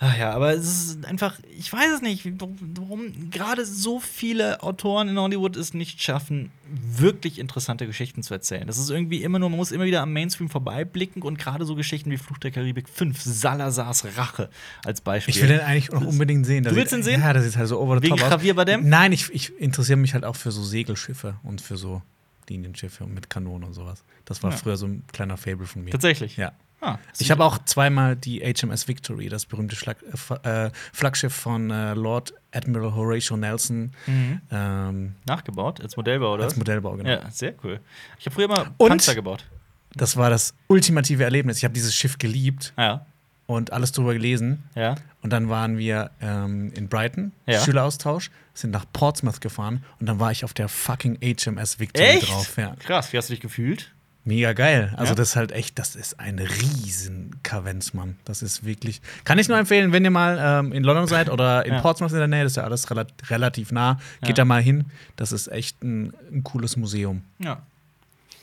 Ach 0.01 0.19
ja, 0.19 0.33
aber 0.33 0.53
es 0.53 0.67
ist 0.67 1.07
einfach, 1.07 1.39
ich 1.57 1.73
weiß 1.73 1.93
es 1.95 2.03
nicht, 2.03 2.29
warum, 2.77 3.31
gerade 3.31 3.65
so 3.65 4.01
viele 4.01 4.61
Autoren 4.63 5.09
in 5.09 5.19
Hollywood 5.19 5.57
es 5.57 5.73
nicht 5.73 6.03
schaffen, 6.03 6.51
wirklich 6.69 7.39
interessante 7.39 7.87
Geschichten 7.87 8.25
zu 8.25 8.35
erzählen. 8.35 8.67
Das 8.67 8.77
ist 8.77 8.91
irgendwie 8.91 9.23
immer 9.23 9.39
nur, 9.39 9.51
man 9.51 9.57
muss 9.57 9.71
immer 9.71 9.85
wieder 9.85 10.03
am 10.03 10.13
Mainstream 10.13 10.51
vorbeiblicken 10.51 11.23
und 11.23 11.39
gerade 11.39 11.65
so 11.65 11.77
Geschichten 11.77 12.11
wie 12.11 12.17
Fluch 12.17 12.39
der 12.39 12.51
Karibik 12.51 12.89
5, 12.89 13.21
Salazars 13.23 14.05
Rache 14.17 14.51
als 14.85 15.01
Beispiel. 15.01 15.33
Ich 15.33 15.41
will 15.41 15.49
den 15.49 15.61
eigentlich 15.61 15.93
noch 15.93 16.05
unbedingt 16.05 16.45
sehen. 16.45 16.65
Du 16.65 16.75
willst 16.75 16.93
ihn 16.93 17.05
sehen? 17.05 17.21
Ja, 17.21 17.33
das 17.33 17.47
ist 17.47 17.57
halt 17.57 17.69
so 17.69 17.79
over 17.79 17.99
the 17.99 18.03
Wegen 18.03 18.17
top. 18.17 18.27
aus. 18.27 18.31
Javier 18.33 18.55
Bardem? 18.55 18.89
Nein, 18.89 19.13
ich, 19.13 19.33
ich 19.33 19.57
interessiere 19.61 19.97
mich 19.97 20.13
halt 20.13 20.25
auch 20.25 20.37
für 20.37 20.51
so 20.51 20.65
Segelschiffe 20.65 21.37
und 21.45 21.61
für 21.61 21.77
so 21.77 22.03
Linienschiffe 22.51 23.07
mit 23.07 23.31
Kanonen 23.31 23.65
und 23.69 23.75
sowas. 23.75 24.05
Das 24.25 24.43
war 24.43 24.51
Ja. 24.51 24.57
früher 24.57 24.77
so 24.77 24.87
ein 24.87 25.05
kleiner 25.13 25.37
Fable 25.37 25.67
von 25.67 25.85
mir. 25.85 25.91
Tatsächlich. 25.91 26.37
Ja. 26.37 26.53
Ah, 26.81 26.99
Ich 27.19 27.31
habe 27.31 27.43
auch 27.45 27.59
zweimal 27.65 28.15
die 28.15 28.41
HMS 28.41 28.87
Victory, 28.89 29.31
das 29.31 29.47
berühmte 29.47 29.75
Schlag, 29.75 29.97
äh, 30.45 30.67
äh, 30.67 30.71
Flaggschiff 30.93 31.33
von 31.35 31.71
äh, 31.71 31.95
Lord 31.95 32.35
Admiral 32.53 32.95
Horatio 32.95 33.39
Nelson, 33.39 33.93
Mhm. 34.07 34.41
ähm, 34.51 35.15
nachgebaut 35.25 35.81
als 35.81 35.97
Modellbau, 35.97 36.35
oder? 36.35 36.45
als? 36.45 36.57
Modellbau, 36.57 36.97
genau. 36.97 37.09
Ja, 37.09 37.31
sehr 37.31 37.55
cool. 37.65 37.81
Ich 38.19 38.27
habe 38.27 38.35
früher 38.35 38.49
mal 38.49 38.67
Panzer 38.79 39.15
gebaut. 39.15 39.47
Das 39.95 40.17
war 40.19 40.29
das 40.29 40.53
ultimative 40.67 41.25
Erlebnis. 41.25 41.57
Ich 41.59 41.65
habe 41.65 41.73
dieses 41.73 41.95
Schiff 41.95 42.19
geliebt 42.19 42.73
Ah, 42.77 42.83
Ja, 42.83 43.07
und 43.47 43.73
alles 43.73 43.93
drüber 43.93 44.13
gelesen. 44.15 44.63
ja. 44.75 44.95
Und 45.23 45.31
dann 45.33 45.49
waren 45.49 45.79
wir 45.79 46.11
ähm, 46.21 46.71
in 46.75 46.89
Brighton, 46.89 47.33
Ja. 47.47 47.59
Schüleraustausch, 47.65 48.31
sind 48.53 48.71
nach 48.73 48.85
Portsmouth 48.93 49.41
gefahren 49.41 49.83
und 49.99 50.07
dann 50.07 50.21
war 50.21 50.31
ich 50.31 50.45
auf 50.45 50.53
der 50.53 50.69
fucking 50.69 51.17
HMS 51.23 51.79
Victory 51.81 52.05
Echt? 52.07 52.29
drauf. 52.31 52.57
Ja. 52.59 52.77
Krass, 52.79 53.11
wie 53.13 53.17
hast 53.17 53.31
du 53.31 53.33
dich 53.33 53.41
gefühlt? 53.41 53.91
Mega 54.27 54.53
geil. 54.53 54.93
Also, 54.99 55.13
Ja? 55.13 55.17
das 55.17 55.31
ist 55.31 55.37
halt 55.37 55.53
echt, 55.53 55.79
das 55.79 55.97
ist 55.97 56.21
ein 56.21 56.39
riesen 56.39 57.37
Kavenz, 57.43 57.95
Mann. 57.95 58.17
Das 58.27 58.43
ist 58.43 58.65
wirklich. 58.65 59.01
Kann 59.25 59.39
ich 59.39 59.49
nur 59.49 59.57
empfehlen, 59.59 59.93
wenn 59.93 60.05
ihr 60.05 60.11
mal 60.11 60.39
ähm, 60.41 60.73
in 60.73 60.83
London 60.85 61.07
seid 61.07 61.31
oder 61.31 61.65
in 61.65 61.73
Ja. 61.75 61.81
Portsmouth 61.81 62.13
in 62.13 62.19
der 62.19 62.29
Nähe, 62.29 62.43
das 62.43 62.53
ist 62.53 62.57
ja 62.57 62.65
alles 62.65 62.91
rela 62.91 63.07
relativ 63.29 63.73
nah. 63.73 63.99
Geht 64.21 64.29
Ja. 64.31 64.35
da 64.35 64.45
mal 64.45 64.63
hin. 64.63 64.85
Das 65.17 65.33
ist 65.33 65.49
echt 65.49 65.83
ein, 65.83 66.13
ein 66.33 66.43
cooles 66.45 66.77
Museum. 66.77 67.23
Ja. 67.39 67.63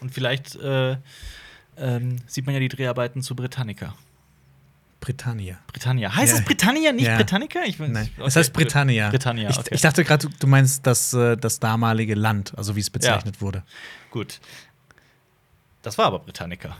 Und 0.02 0.12
vielleicht 0.14 0.56
äh, 0.56 0.98
ähm, 1.78 2.18
sieht 2.28 2.46
man 2.48 2.54
ja 2.56 2.60
die 2.60 2.70
Dreharbeiten 2.70 3.22
zu 3.22 3.36
Britannica. 3.36 3.94
Britannia. 5.02 5.58
Britannia. 5.68 6.16
Heißt 6.16 6.32
Ja. 6.34 6.40
es 6.40 6.46
Britannia, 6.46 6.94
nicht 6.94 7.06
Ja. 7.08 7.18
Britannica? 7.18 7.60
Ich, 7.66 7.78
Nein, 7.80 8.10
okay, 8.18 8.28
es 8.28 8.36
heißt. 8.36 8.54
Britannia. 8.54 9.10
Britannia, 9.10 9.50
Ich, 9.50 9.58
okay. 9.58 9.74
ich 9.76 9.82
dachte 9.82 10.04
gerade, 10.06 10.30
du, 10.40 10.48
meinst 10.48 10.88
das, 10.88 11.14
äh, 11.14 11.36
das 11.36 11.60
damalige 11.60 12.16
Land, 12.16 12.54
also 12.58 12.76
wie 12.76 12.80
es 12.80 12.90
bezeichnet 12.90 13.42
wurde. 13.42 13.64
Gut. 14.12 14.40
Das 15.82 15.98
war 15.98 16.06
aber 16.06 16.20
Britannica. 16.20 16.78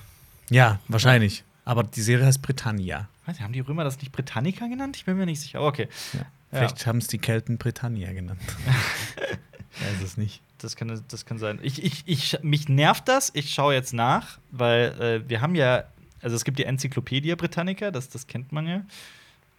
Ja, 0.50 0.80
wahrscheinlich. 0.88 1.44
Aber 1.66 1.84
die 1.84 2.02
Serie 2.02 2.26
heißt 2.28 2.42
Britannia. 2.42 3.10
Nicht, 3.28 3.42
haben 3.42 3.54
die 3.54 3.60
Römer 3.60 3.84
das 3.84 3.98
nicht 4.00 4.12
Britannica 4.12 4.68
genannt? 4.68 4.98
Ich 4.98 5.06
bin 5.06 5.18
mir 5.18 5.26
nicht 5.26 5.42
sicher. 5.42 5.62
Okay. 5.62 5.88
Ja. 6.14 6.20
Vielleicht 6.52 6.86
haben 6.86 6.98
es 7.00 7.08
die 7.08 7.18
Kelten 7.18 7.58
Britannia 7.58 8.12
genannt. 8.14 8.42
Weiß 9.80 10.02
es 10.04 10.18
nicht. 10.18 10.42
Das 10.58 10.76
kann, 10.76 11.02
das 11.08 11.26
kann 11.26 11.40
sein. 11.40 11.60
Ich, 11.64 11.82
ich, 11.84 12.04
ich, 12.06 12.38
mich 12.44 12.68
nervt 12.70 13.08
das. 13.08 13.32
Ich 13.34 13.54
schaue 13.54 13.74
jetzt 13.74 13.94
nach, 13.94 14.38
weil 14.52 14.92
äh, 15.02 15.30
wir 15.30 15.42
haben 15.42 15.56
ja, 15.56 15.86
also 16.22 16.36
es 16.36 16.44
gibt 16.46 16.60
die 16.60 16.66
Enzyklopädie 16.66 17.36
Britannica, 17.36 17.92
das, 17.92 18.10
das 18.10 18.28
kennt 18.28 18.52
man 18.52 18.68
ja. 18.68 18.82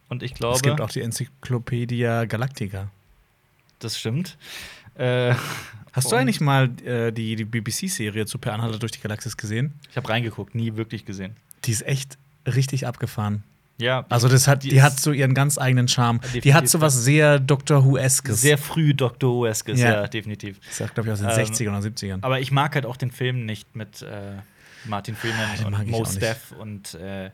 Und 0.09 0.23
ich 0.23 0.35
glaube, 0.35 0.57
Es 0.57 0.63
gibt 0.63 0.81
auch 0.81 0.91
die 0.91 1.01
Enzyklopädie 1.01 2.03
Galactica. 2.29 2.91
das 3.79 3.99
stimmt. 3.99 4.37
Äh, 4.95 5.35
Hast 5.95 6.11
du 6.11 6.17
eigentlich 6.17 6.41
mal 6.41 6.71
äh, 6.87 7.13
die, 7.13 7.37
die 7.37 7.45
BBC-Serie 7.45 8.25
zu 8.27 8.39
Per 8.39 8.55
Anhalter 8.55 8.79
durch 8.79 8.93
die 8.93 9.01
Galaxis 9.01 9.37
gesehen? 9.37 9.75
Ich 9.91 9.97
habe 9.97 10.09
reingeguckt, 10.09 10.55
nie 10.55 10.77
wirklich 10.77 11.05
gesehen. 11.05 11.37
Die 11.65 11.71
ist 11.73 11.83
echt 11.87 12.17
richtig 12.47 12.87
abgefahren. 12.87 13.43
Ja, 13.79 14.05
Also 14.09 14.29
das 14.29 14.49
hat, 14.49 14.63
Die 14.65 14.69
die, 14.71 14.83
hat 14.83 14.99
so 15.01 15.13
ihren 15.13 15.35
ganz 15.35 15.59
eigenen 15.59 15.89
Charme. 15.89 16.19
Definitiv, 16.21 16.43
Die 16.43 16.55
hat 16.55 16.69
so 16.69 16.81
was 16.81 17.05
sehr 17.05 17.39
Doctor 17.41 17.85
Who-eskes. 17.85 18.41
sehr 18.41 18.57
früh 18.59 18.95
Dr. 18.95 19.35
Who-eskes, 19.35 19.81
ja. 19.81 20.03
Ja. 20.03 20.07
definitiv. 20.09 20.61
Das 20.61 20.81
ist, 20.81 20.95
glaube 20.95 21.09
ich, 21.09 21.13
aus 21.15 21.21
den 21.21 21.29
Ähm, 21.29 21.37
60ern 21.53 21.69
oder 21.79 21.79
70ern. 21.89 22.19
Aber 22.23 22.41
ich 22.41 22.53
mag 22.53 22.75
halt 22.75 22.87
auch 22.87 22.97
den 22.97 23.11
Film 23.11 23.45
nicht 23.45 23.75
mit 23.77 24.03
äh, 24.03 24.37
Martin 24.85 25.15
Freeman 25.17 25.49
Ah, 25.63 25.67
und 25.79 25.89
Mo. 25.89 26.05
Steff 26.05 26.53
und 26.59 26.95
äh, 26.95 27.31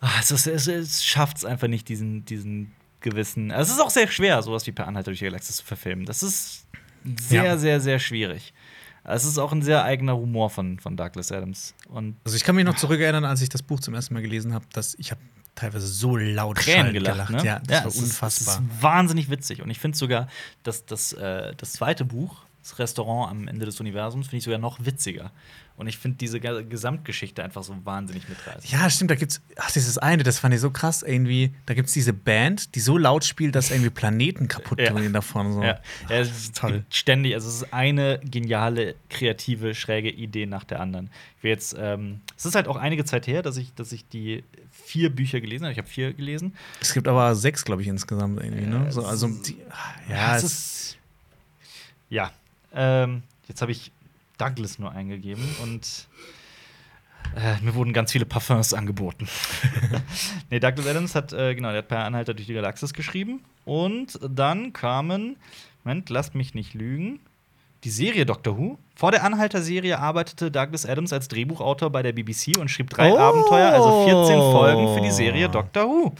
ah, 0.00 0.10
es, 0.20 0.30
es, 0.46 0.66
es 0.66 1.04
schafft 1.04 1.38
es 1.38 1.44
einfach 1.44 1.68
nicht, 1.68 1.88
diesen, 1.88 2.24
diesen 2.24 2.72
gewissen. 3.00 3.50
Also 3.50 3.70
es 3.72 3.78
ist 3.78 3.82
auch 3.84 3.90
sehr 3.90 4.08
schwer, 4.08 4.42
sowas 4.42 4.66
wie 4.66 4.72
Per 4.72 4.86
Anhalter 4.86 5.10
durch 5.10 5.18
die 5.20 5.24
Galaxis 5.26 5.56
zu 5.56 5.64
verfilmen. 5.64 6.04
Das 6.06 6.22
ist 6.22 6.66
sehr, 7.18 7.44
Ja. 7.44 7.58
sehr, 7.58 7.80
sehr 7.80 7.98
schwierig. 7.98 8.52
Es 9.04 9.24
ist 9.24 9.38
auch 9.38 9.52
ein 9.52 9.62
sehr 9.62 9.82
eigener 9.84 10.14
Humor 10.16 10.50
von, 10.50 10.78
von 10.78 10.96
Douglas 10.96 11.32
Adams. 11.32 11.74
Und 11.88 12.16
Also 12.24 12.36
ich 12.36 12.44
kann 12.44 12.54
mich 12.54 12.66
noch 12.66 12.76
zurückerinnern, 12.76 13.24
als 13.24 13.40
ich 13.40 13.48
das 13.48 13.62
Buch 13.62 13.80
zum 13.80 13.94
ersten 13.94 14.12
Mal 14.12 14.20
gelesen 14.22 14.52
habe, 14.52 14.66
dass 14.74 14.94
ich 14.98 15.10
habe 15.10 15.20
teilweise 15.54 15.86
so 15.86 16.16
laut 16.16 16.58
Tränen 16.58 16.76
schallend 16.78 16.92
gelacht, 16.92 17.30
ne? 17.30 17.44
Ja, 17.44 17.58
das 17.60 17.80
war 17.80 17.86
es 17.88 17.96
ist- 17.96 18.02
unfassbar. 18.02 18.54
Es 18.56 18.60
ist 18.60 18.82
wahnsinnig 18.82 19.30
witzig. 19.30 19.62
Und 19.62 19.70
ich 19.70 19.78
finde 19.78 19.96
sogar, 19.96 20.28
dass 20.62 20.84
das, 20.84 21.14
äh, 21.14 21.54
das 21.56 21.72
zweite 21.72 22.04
Buch, 22.04 22.42
das 22.62 22.78
Restaurant 22.78 23.30
am 23.30 23.48
Ende 23.48 23.64
des 23.66 23.80
Universums, 23.80 24.26
finde 24.26 24.38
ich 24.38 24.44
sogar 24.44 24.58
noch 24.58 24.84
witziger. 24.84 25.30
Und 25.76 25.86
ich 25.86 25.96
finde 25.96 26.18
diese 26.18 26.40
Gesamtgeschichte 26.40 27.42
einfach 27.42 27.62
so 27.62 27.74
wahnsinnig 27.84 28.28
mitreißend. 28.28 28.70
Ja, 28.70 28.90
stimmt, 28.90 29.10
da 29.10 29.14
gibt's, 29.14 29.40
ach, 29.56 29.70
dieses 29.70 29.96
eine, 29.96 30.22
das 30.22 30.38
fand 30.38 30.54
ich 30.54 30.60
so 30.60 30.70
krass, 30.70 31.02
irgendwie, 31.02 31.54
da 31.64 31.72
gibt's 31.72 31.92
diese 31.94 32.12
Band, 32.12 32.74
die 32.74 32.80
so 32.80 32.98
laut 32.98 33.24
spielt, 33.24 33.54
dass 33.54 33.70
irgendwie 33.70 33.88
Planeten 33.88 34.46
kaputt 34.46 34.78
Ja. 34.78 34.92
gehen 34.92 35.14
davon. 35.14 35.54
So. 35.54 35.62
Ja, 35.62 35.80
ja, 36.10 36.16
es 36.18 36.30
ist 36.30 36.56
Toll. 36.58 36.84
ständig, 36.90 37.32
also 37.32 37.48
es 37.48 37.62
ist 37.62 37.72
eine 37.72 38.20
geniale, 38.22 38.94
kreative, 39.08 39.74
schräge 39.74 40.10
Idee 40.10 40.44
nach 40.44 40.64
der 40.64 40.80
anderen. 40.80 41.08
Ich 41.38 41.44
will 41.44 41.50
jetzt, 41.52 41.74
ähm, 41.78 42.20
es 42.36 42.44
ist 42.44 42.54
halt 42.54 42.68
auch 42.68 42.76
einige 42.76 43.06
Zeit 43.06 43.26
her, 43.26 43.40
dass 43.40 43.56
ich, 43.56 43.72
dass 43.74 43.90
ich 43.92 44.06
die 44.06 44.44
vier 44.70 45.08
Bücher 45.08 45.40
gelesen 45.40 45.64
habe. 45.64 45.72
Ich 45.72 45.78
habe 45.78 45.88
vier 45.88 46.12
gelesen. 46.12 46.54
Es 46.82 46.92
gibt 46.92 47.08
aber 47.08 47.34
sechs, 47.34 47.64
glaube 47.64 47.80
ich, 47.80 47.88
insgesamt 47.88 48.38
irgendwie, 48.42 48.64
Ja, 48.64 48.80
ne? 48.80 48.92
So, 48.92 49.06
also, 49.06 49.28
die, 49.28 49.56
ja, 50.10 50.36
es 50.36 50.42
es 50.42 50.52
ist. 50.52 50.98
Ja. 52.10 52.32
Ähm, 52.74 53.22
jetzt 53.48 53.62
habe 53.62 53.72
ich 53.72 53.92
Douglas 54.38 54.78
nur 54.78 54.92
eingegeben 54.92 55.44
und 55.62 56.08
äh, 57.36 57.60
mir 57.62 57.74
wurden 57.74 57.92
ganz 57.92 58.12
viele 58.12 58.24
Parfums 58.24 58.74
angeboten. 58.74 59.28
nee, 60.50 60.58
Douglas 60.60 60.86
Adams 60.86 61.14
hat, 61.14 61.32
äh, 61.32 61.54
genau, 61.54 61.68
der 61.70 61.78
hat 61.78 61.88
Per 61.88 62.04
Anhalter 62.04 62.34
durch 62.34 62.46
die 62.46 62.54
Galaxis 62.54 62.92
geschrieben. 62.92 63.44
Und 63.64 64.18
dann 64.28 64.72
kamen, 64.72 65.36
Moment, 65.84 66.10
lasst 66.10 66.34
mich 66.34 66.54
nicht 66.54 66.74
lügen, 66.74 67.20
die 67.84 67.90
Serie 67.90 68.26
Doctor 68.26 68.58
Who. 68.58 68.78
Vor 68.94 69.10
der 69.10 69.24
Anhalter-Serie 69.24 69.98
arbeitete 69.98 70.50
Douglas 70.50 70.84
Adams 70.84 71.12
als 71.12 71.28
Drehbuchautor 71.28 71.90
bei 71.90 72.02
der 72.02 72.12
BBC 72.12 72.58
und 72.58 72.70
schrieb 72.70 72.90
drei 72.90 73.10
Oh. 73.12 73.18
Abenteuer, 73.18 73.70
also 73.72 74.04
14 74.06 74.36
Folgen 74.38 74.94
für 74.94 75.00
die 75.00 75.10
Serie 75.10 75.48
Doctor 75.48 75.84
Who. 75.84 76.14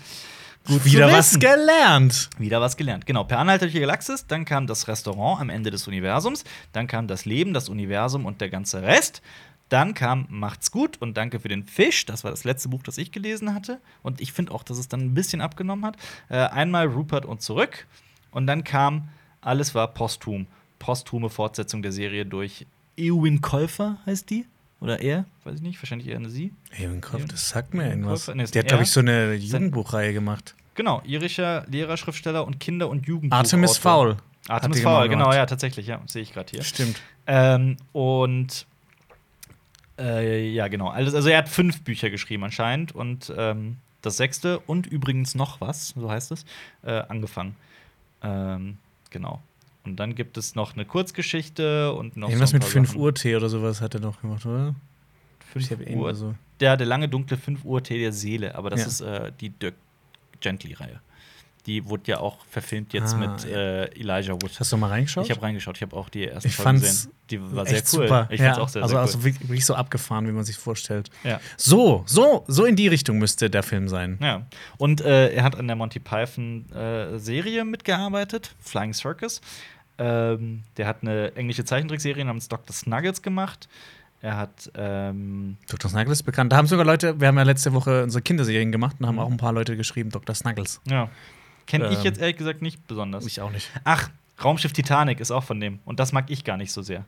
Gut 0.70 0.84
wieder 0.84 1.10
was 1.12 1.38
gelernt. 1.38 2.30
Wieder 2.38 2.60
was 2.60 2.76
gelernt. 2.76 3.06
Genau, 3.06 3.24
per 3.24 3.38
Anhalter 3.38 3.66
durch 3.66 3.74
die 3.74 3.80
Galaxis, 3.80 4.26
dann 4.26 4.44
kam 4.44 4.66
das 4.66 4.88
Restaurant 4.88 5.40
am 5.40 5.50
Ende 5.50 5.70
des 5.70 5.86
Universums, 5.88 6.44
dann 6.72 6.86
kam 6.86 7.06
das 7.08 7.24
Leben, 7.24 7.52
das 7.54 7.68
Universum 7.68 8.24
und 8.26 8.40
der 8.40 8.48
ganze 8.50 8.82
Rest. 8.82 9.22
Dann 9.68 9.94
kam 9.94 10.26
Macht's 10.30 10.72
gut 10.72 10.96
und 11.00 11.16
Danke 11.16 11.38
für 11.38 11.46
den 11.48 11.64
Fisch. 11.64 12.04
Das 12.04 12.24
war 12.24 12.32
das 12.32 12.42
letzte 12.42 12.68
Buch, 12.68 12.82
das 12.82 12.98
ich 12.98 13.12
gelesen 13.12 13.54
hatte. 13.54 13.80
Und 14.02 14.20
ich 14.20 14.32
finde 14.32 14.50
auch, 14.52 14.64
dass 14.64 14.78
es 14.78 14.88
dann 14.88 15.00
ein 15.00 15.14
bisschen 15.14 15.40
abgenommen 15.40 15.84
hat. 15.84 15.96
Äh, 16.28 16.38
einmal 16.38 16.86
Rupert 16.88 17.24
und 17.24 17.40
zurück. 17.40 17.86
Und 18.32 18.46
dann 18.48 18.64
kam 18.64 19.08
Alles 19.42 19.74
war 19.74 19.88
posthum. 19.94 20.46
Posthume 20.80 21.30
Fortsetzung 21.30 21.82
der 21.82 21.92
Serie 21.92 22.26
durch 22.26 22.66
Eowyn 22.96 23.40
Käufer, 23.42 23.98
heißt 24.06 24.28
die? 24.30 24.44
Oder 24.80 25.00
er? 25.00 25.24
Weiß 25.44 25.56
ich 25.56 25.62
nicht, 25.62 25.80
wahrscheinlich 25.80 26.08
eher 26.08 26.16
eine 26.16 26.30
sie. 26.30 26.52
Kopf, 27.00 27.14
Ewan- 27.20 27.28
das 27.28 27.48
sagt 27.50 27.72
mir 27.74 27.88
irgendwas. 27.90 28.28
Nee, 28.28 28.44
Der 28.46 28.60
hat, 28.62 28.68
glaube 28.68 28.82
ich, 28.84 28.90
so 28.90 29.00
eine 29.00 29.34
Jugendbuchreihe 29.34 30.12
gemacht. 30.12 30.54
Genau, 30.80 31.02
irischer 31.04 31.66
Lehrer, 31.68 31.98
Schriftsteller 31.98 32.46
und 32.46 32.58
Kinder- 32.58 32.88
und 32.88 33.06
Jugendbuchautor. 33.06 33.44
Artemis 33.44 33.76
Fowl. 33.76 34.16
Artemis 34.48 34.80
Fowl, 34.80 35.10
genau 35.10 35.30
ja, 35.30 35.44
tatsächlich, 35.44 35.86
ja, 35.86 36.00
sehe 36.06 36.22
ich 36.22 36.32
gerade 36.32 36.50
hier. 36.50 36.62
Stimmt. 36.62 37.02
Ähm, 37.26 37.76
und 37.92 38.66
äh, 39.98 40.48
ja, 40.48 40.68
genau. 40.68 40.88
Also, 40.88 41.14
also 41.14 41.28
er 41.28 41.36
hat 41.36 41.50
fünf 41.50 41.82
Bücher 41.82 42.08
geschrieben 42.08 42.44
anscheinend 42.44 42.92
und 42.94 43.30
ähm, 43.36 43.76
das 44.00 44.16
sechste 44.16 44.58
und 44.60 44.86
übrigens 44.86 45.34
noch 45.34 45.60
was, 45.60 45.88
so 45.88 46.10
heißt 46.10 46.32
es, 46.32 46.46
äh, 46.82 46.92
angefangen. 47.08 47.56
Ähm, 48.22 48.78
genau. 49.10 49.42
Und 49.84 49.96
dann 49.96 50.14
gibt 50.14 50.38
es 50.38 50.54
noch 50.54 50.72
eine 50.72 50.86
Kurzgeschichte 50.86 51.92
und 51.92 52.16
noch 52.16 52.28
Irgendwas 52.30 52.50
so 52.50 52.54
mit 52.56 52.62
paar 52.62 52.70
5 52.70 52.88
Sachen. 52.88 53.00
Uhr 53.02 53.14
Tee 53.14 53.36
oder 53.36 53.50
sowas 53.50 53.82
hat 53.82 53.92
er 53.96 54.00
noch 54.00 54.18
gemacht, 54.22 54.46
oder? 54.46 54.74
5 55.52 55.62
Ich 55.66 55.70
habe 55.72 55.82
Uhr. 55.82 55.88
irgendwo 55.90 56.12
so. 56.14 56.34
Der, 56.60 56.78
der 56.78 56.86
lange 56.86 57.06
dunkle 57.06 57.36
5 57.36 57.66
Uhr 57.66 57.82
Tee 57.82 57.98
der 57.98 58.12
Seele, 58.14 58.54
aber 58.54 58.70
das 58.70 58.80
Ja. 58.80 58.86
ist 58.86 59.00
äh, 59.02 59.32
die 59.38 59.50
Dirk 59.50 59.74
Gently-Reihe. 60.40 61.00
Die 61.66 61.84
wurde 61.84 62.04
ja 62.06 62.20
auch 62.20 62.38
verfilmt 62.48 62.94
jetzt 62.94 63.14
Ah, 63.14 63.18
mit 63.18 63.44
äh, 63.44 63.84
Elijah 63.90 64.32
Wood. 64.32 64.58
Hast 64.58 64.72
du 64.72 64.78
mal 64.78 64.88
reingeschaut? 64.88 65.26
Ich 65.26 65.30
habe 65.30 65.42
reingeschaut, 65.42 65.76
ich 65.76 65.82
habe 65.82 65.94
auch 65.94 66.08
die 66.08 66.24
erste 66.24 66.48
Ich 66.48 66.56
Folge 66.56 66.80
gesehen. 66.80 67.12
Die 67.28 67.54
war 67.54 67.66
sehr 67.66 67.80
cool. 67.80 67.84
super. 67.86 68.28
Ich 68.30 68.40
ja. 68.40 68.46
fand's 68.46 68.58
auch 68.58 68.68
sehr, 68.68 68.82
also, 68.82 68.94
sehr 68.94 69.02
cool. 69.02 69.06
also 69.06 69.24
wirklich, 69.24 69.66
so 69.66 69.74
abgefahren, 69.74 70.26
wie 70.26 70.32
man 70.32 70.44
sich 70.44 70.56
vorstellt. 70.56 71.10
ja. 71.22 71.38
So, 71.58 72.02
so, 72.06 72.44
so 72.48 72.64
in 72.64 72.76
die 72.76 72.88
Richtung 72.88 73.18
müsste 73.18 73.50
der 73.50 73.62
Film 73.62 73.88
sein. 73.88 74.18
Ja, 74.22 74.46
und 74.78 75.02
äh, 75.02 75.32
er 75.32 75.44
hat 75.44 75.54
an 75.54 75.66
der 75.66 75.76
Monty 75.76 76.00
Python-Serie 76.00 77.64
mitgearbeitet, 77.64 78.54
Flying 78.60 78.94
Circus. 78.94 79.42
Ähm, 79.98 80.62
der 80.78 80.86
hat 80.86 81.02
eine 81.02 81.34
englische 81.36 81.64
Zeichentrickserie 81.64 82.24
namens 82.24 82.48
Dr. 82.48 82.74
Snuggles 82.74 83.20
gemacht. 83.20 83.68
Er 84.22 84.36
hat, 84.36 84.70
ähm, 84.74 85.56
Dr. 85.68 85.90
Snuggles 85.90 86.18
ist 86.18 86.22
bekannt. 86.24 86.52
Da 86.52 86.58
haben 86.58 86.66
sogar 86.66 86.84
Leute, 86.84 87.18
wir 87.20 87.28
haben 87.28 87.36
ja 87.38 87.42
letzte 87.42 87.72
Woche 87.72 88.02
unsere 88.02 88.20
Kinderserien 88.22 88.70
gemacht 88.70 88.96
und 89.00 89.06
haben 89.06 89.14
Mhm. 89.14 89.20
auch 89.20 89.30
ein 89.30 89.36
paar 89.38 89.52
Leute 89.52 89.76
geschrieben, 89.76 90.10
Dr. 90.10 90.34
Snuggles. 90.34 90.80
ja, 90.86 91.08
kenne 91.66 91.88
ich 91.88 91.98
Ähm, 91.98 92.04
jetzt 92.04 92.20
ehrlich 92.20 92.36
gesagt 92.36 92.60
nicht 92.60 92.86
besonders. 92.86 93.24
Ich 93.26 93.40
auch 93.40 93.50
nicht. 93.50 93.70
Ach, 93.84 94.10
Raumschiff 94.44 94.72
Titanic 94.72 95.20
ist 95.20 95.30
auch 95.30 95.44
von 95.44 95.58
dem. 95.60 95.78
Und 95.86 96.00
das 96.00 96.12
mag 96.12 96.26
ich 96.30 96.44
gar 96.44 96.56
nicht 96.58 96.72
so 96.72 96.82
sehr. 96.82 97.04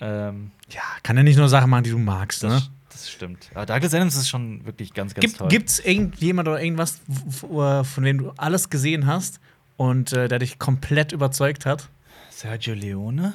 Ähm, 0.00 0.50
Ja, 0.70 0.82
kann 1.02 1.16
ja 1.16 1.22
nicht 1.22 1.36
nur 1.38 1.48
Sachen 1.48 1.70
machen, 1.70 1.84
die 1.84 1.90
du 1.90 1.98
magst, 1.98 2.42
ne? 2.42 2.50
das, 2.50 2.70
das 2.90 3.10
stimmt. 3.10 3.48
Aber 3.54 3.64
Douglas 3.64 3.94
Adams 3.94 4.16
ist 4.16 4.28
schon 4.28 4.64
wirklich 4.66 4.92
ganz, 4.92 5.14
ganz 5.14 5.24
Gibt, 5.24 5.38
toll. 5.38 5.48
Gibt's 5.48 5.78
irgendjemand 5.78 6.48
oder 6.48 6.60
irgendwas, 6.62 7.00
von 7.40 8.02
dem 8.04 8.18
du 8.18 8.32
alles 8.36 8.68
gesehen 8.70 9.06
hast 9.06 9.40
und 9.76 10.12
äh, 10.12 10.28
der 10.28 10.38
dich 10.40 10.58
komplett 10.58 11.12
überzeugt 11.12 11.64
hat? 11.64 11.88
Sergio 12.30 12.74
Leone? 12.74 13.34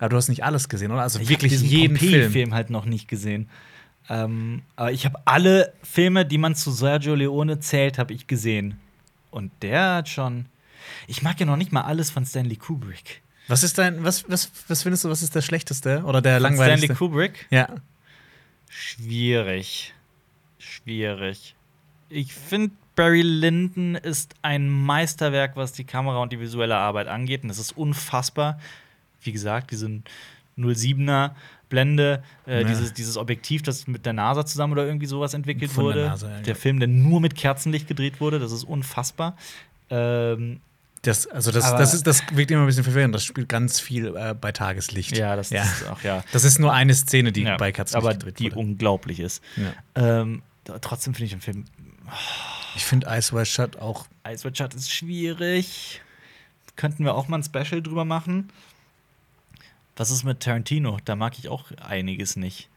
Aber 0.00 0.08
du 0.08 0.16
hast 0.16 0.28
nicht 0.28 0.44
alles 0.44 0.68
gesehen, 0.68 0.90
oder? 0.90 1.02
Also 1.02 1.20
Ich 1.20 1.28
wirklich 1.28 1.60
jeden 1.60 1.96
Film. 1.96 2.12
Pompeii-Film 2.12 2.54
halt 2.54 2.70
noch 2.70 2.86
nicht 2.86 3.06
gesehen. 3.06 3.50
Ähm, 4.08 4.62
aber 4.74 4.92
ich 4.92 5.04
habe 5.04 5.20
alle 5.26 5.74
Filme, 5.82 6.24
die 6.24 6.38
man 6.38 6.54
zu 6.54 6.70
Sergio 6.72 7.14
Leone 7.14 7.60
zählt, 7.60 7.98
habe 7.98 8.14
ich 8.14 8.26
gesehen. 8.26 8.80
Und 9.30 9.52
der 9.62 9.96
hat 9.96 10.08
schon. 10.08 10.46
Ich 11.06 11.22
mag 11.22 11.38
ja 11.38 11.46
noch 11.46 11.56
nicht 11.56 11.70
mal 11.70 11.82
alles 11.82 12.10
von 12.10 12.24
Stanley 12.24 12.56
Kubrick. 12.56 13.22
Was 13.46 13.62
ist 13.62 13.78
dein, 13.78 14.02
was, 14.02 14.28
was, 14.28 14.50
was 14.68 14.82
findest 14.82 15.04
du, 15.04 15.10
was 15.10 15.22
ist 15.22 15.34
der 15.34 15.42
schlechteste 15.42 16.02
oder 16.04 16.22
der 16.22 16.34
Von 16.34 16.44
langweiligste? 16.44 16.86
Stanley 16.86 16.98
Kubrick? 16.98 17.46
Ja. 17.50 17.68
Schwierig. 18.68 19.92
Schwierig. 20.58 21.54
Ich 22.08 22.32
finde, 22.32 22.74
Barry 22.96 23.22
Lyndon 23.22 23.96
ist 23.96 24.34
ein 24.42 24.68
Meisterwerk, 24.68 25.56
was 25.56 25.72
die 25.72 25.84
Kamera 25.84 26.18
und 26.22 26.32
die 26.32 26.40
visuelle 26.40 26.76
Arbeit 26.76 27.06
angeht. 27.08 27.42
Und 27.42 27.48
das 27.48 27.58
ist 27.58 27.76
unfassbar. 27.76 28.58
Wie 29.22 29.32
gesagt, 29.32 29.70
diese 29.70 29.88
07er 30.58 31.30
Blende, 31.68 32.22
äh, 32.48 32.62
Ja. 32.62 32.68
dieses, 32.68 32.92
dieses 32.92 33.16
Objektiv, 33.16 33.62
das 33.62 33.86
mit 33.86 34.04
der 34.04 34.12
NASA 34.12 34.44
zusammen 34.44 34.72
oder 34.72 34.84
irgendwie 34.86 35.06
sowas 35.06 35.34
entwickelt 35.34 35.70
Von 35.70 35.84
der 35.84 35.94
wurde. 35.94 36.06
NASA, 36.08 36.30
ja, 36.30 36.40
der. 36.40 36.56
Film, 36.56 36.80
der 36.80 36.88
nur 36.88 37.20
mit 37.20 37.36
Kerzenlicht 37.36 37.86
gedreht 37.86 38.20
wurde, 38.20 38.38
das 38.40 38.50
ist 38.52 38.64
unfassbar. 38.64 39.36
Ähm, 39.88 40.60
Das, 41.02 41.26
also 41.28 41.50
das, 41.52 41.64
das, 41.70 41.94
ist, 41.94 42.06
das 42.06 42.22
wirkt 42.32 42.50
immer 42.50 42.62
ein 42.62 42.66
bisschen 42.66 42.84
verwirrend. 42.84 43.14
Das 43.14 43.24
spielt 43.24 43.48
ganz 43.48 43.80
viel 43.80 44.14
äh, 44.16 44.34
bei 44.38 44.52
Tageslicht. 44.52 45.16
ja, 45.16 45.34
das 45.36 45.50
Ja. 45.50 45.62
ist 45.62 45.88
auch, 45.88 46.02
ja. 46.02 46.22
Das 46.32 46.44
ist 46.44 46.58
nur 46.58 46.72
eine 46.72 46.92
Szene, 46.94 47.30
die 47.32 47.42
ja. 47.42 47.56
bei 47.56 47.70
Katzen 47.72 47.96
aber 47.96 48.12
gedreht 48.14 48.38
die 48.40 48.44
wurde. 48.46 48.58
unglaublich 48.58 49.20
ist. 49.20 49.42
Ja. 49.56 49.72
Ähm, 49.94 50.42
trotzdem 50.82 51.14
finde 51.14 51.24
ich 51.26 51.30
den 51.30 51.40
Film 51.40 51.64
Ich 52.76 52.84
finde 52.84 53.06
Ice 53.10 53.32
White 53.34 53.46
Shut 53.46 53.76
auch. 53.78 54.06
Ice 54.28 54.44
White 54.44 54.56
Shut 54.56 54.74
ist 54.74 54.92
schwierig. 54.92 56.02
Könnten 56.76 57.04
wir 57.04 57.14
auch 57.14 57.28
mal 57.28 57.38
ein 57.38 57.44
Special 57.44 57.80
drüber 57.80 58.04
machen. 58.04 58.50
Was 60.00 60.10
ist 60.10 60.24
mit 60.24 60.40
Tarantino? 60.40 60.96
Da 61.04 61.14
mag 61.14 61.38
ich 61.38 61.50
auch 61.50 61.72
einiges 61.86 62.34
nicht. 62.36 62.70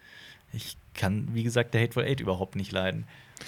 Ich 0.52 0.76
kann, 0.94 1.30
wie 1.34 1.44
gesagt, 1.44 1.74
der 1.74 1.82
Hateful 1.82 2.04
Eight 2.04 2.20
überhaupt 2.20 2.58
nicht 2.58 2.74
leiden. 2.74 3.06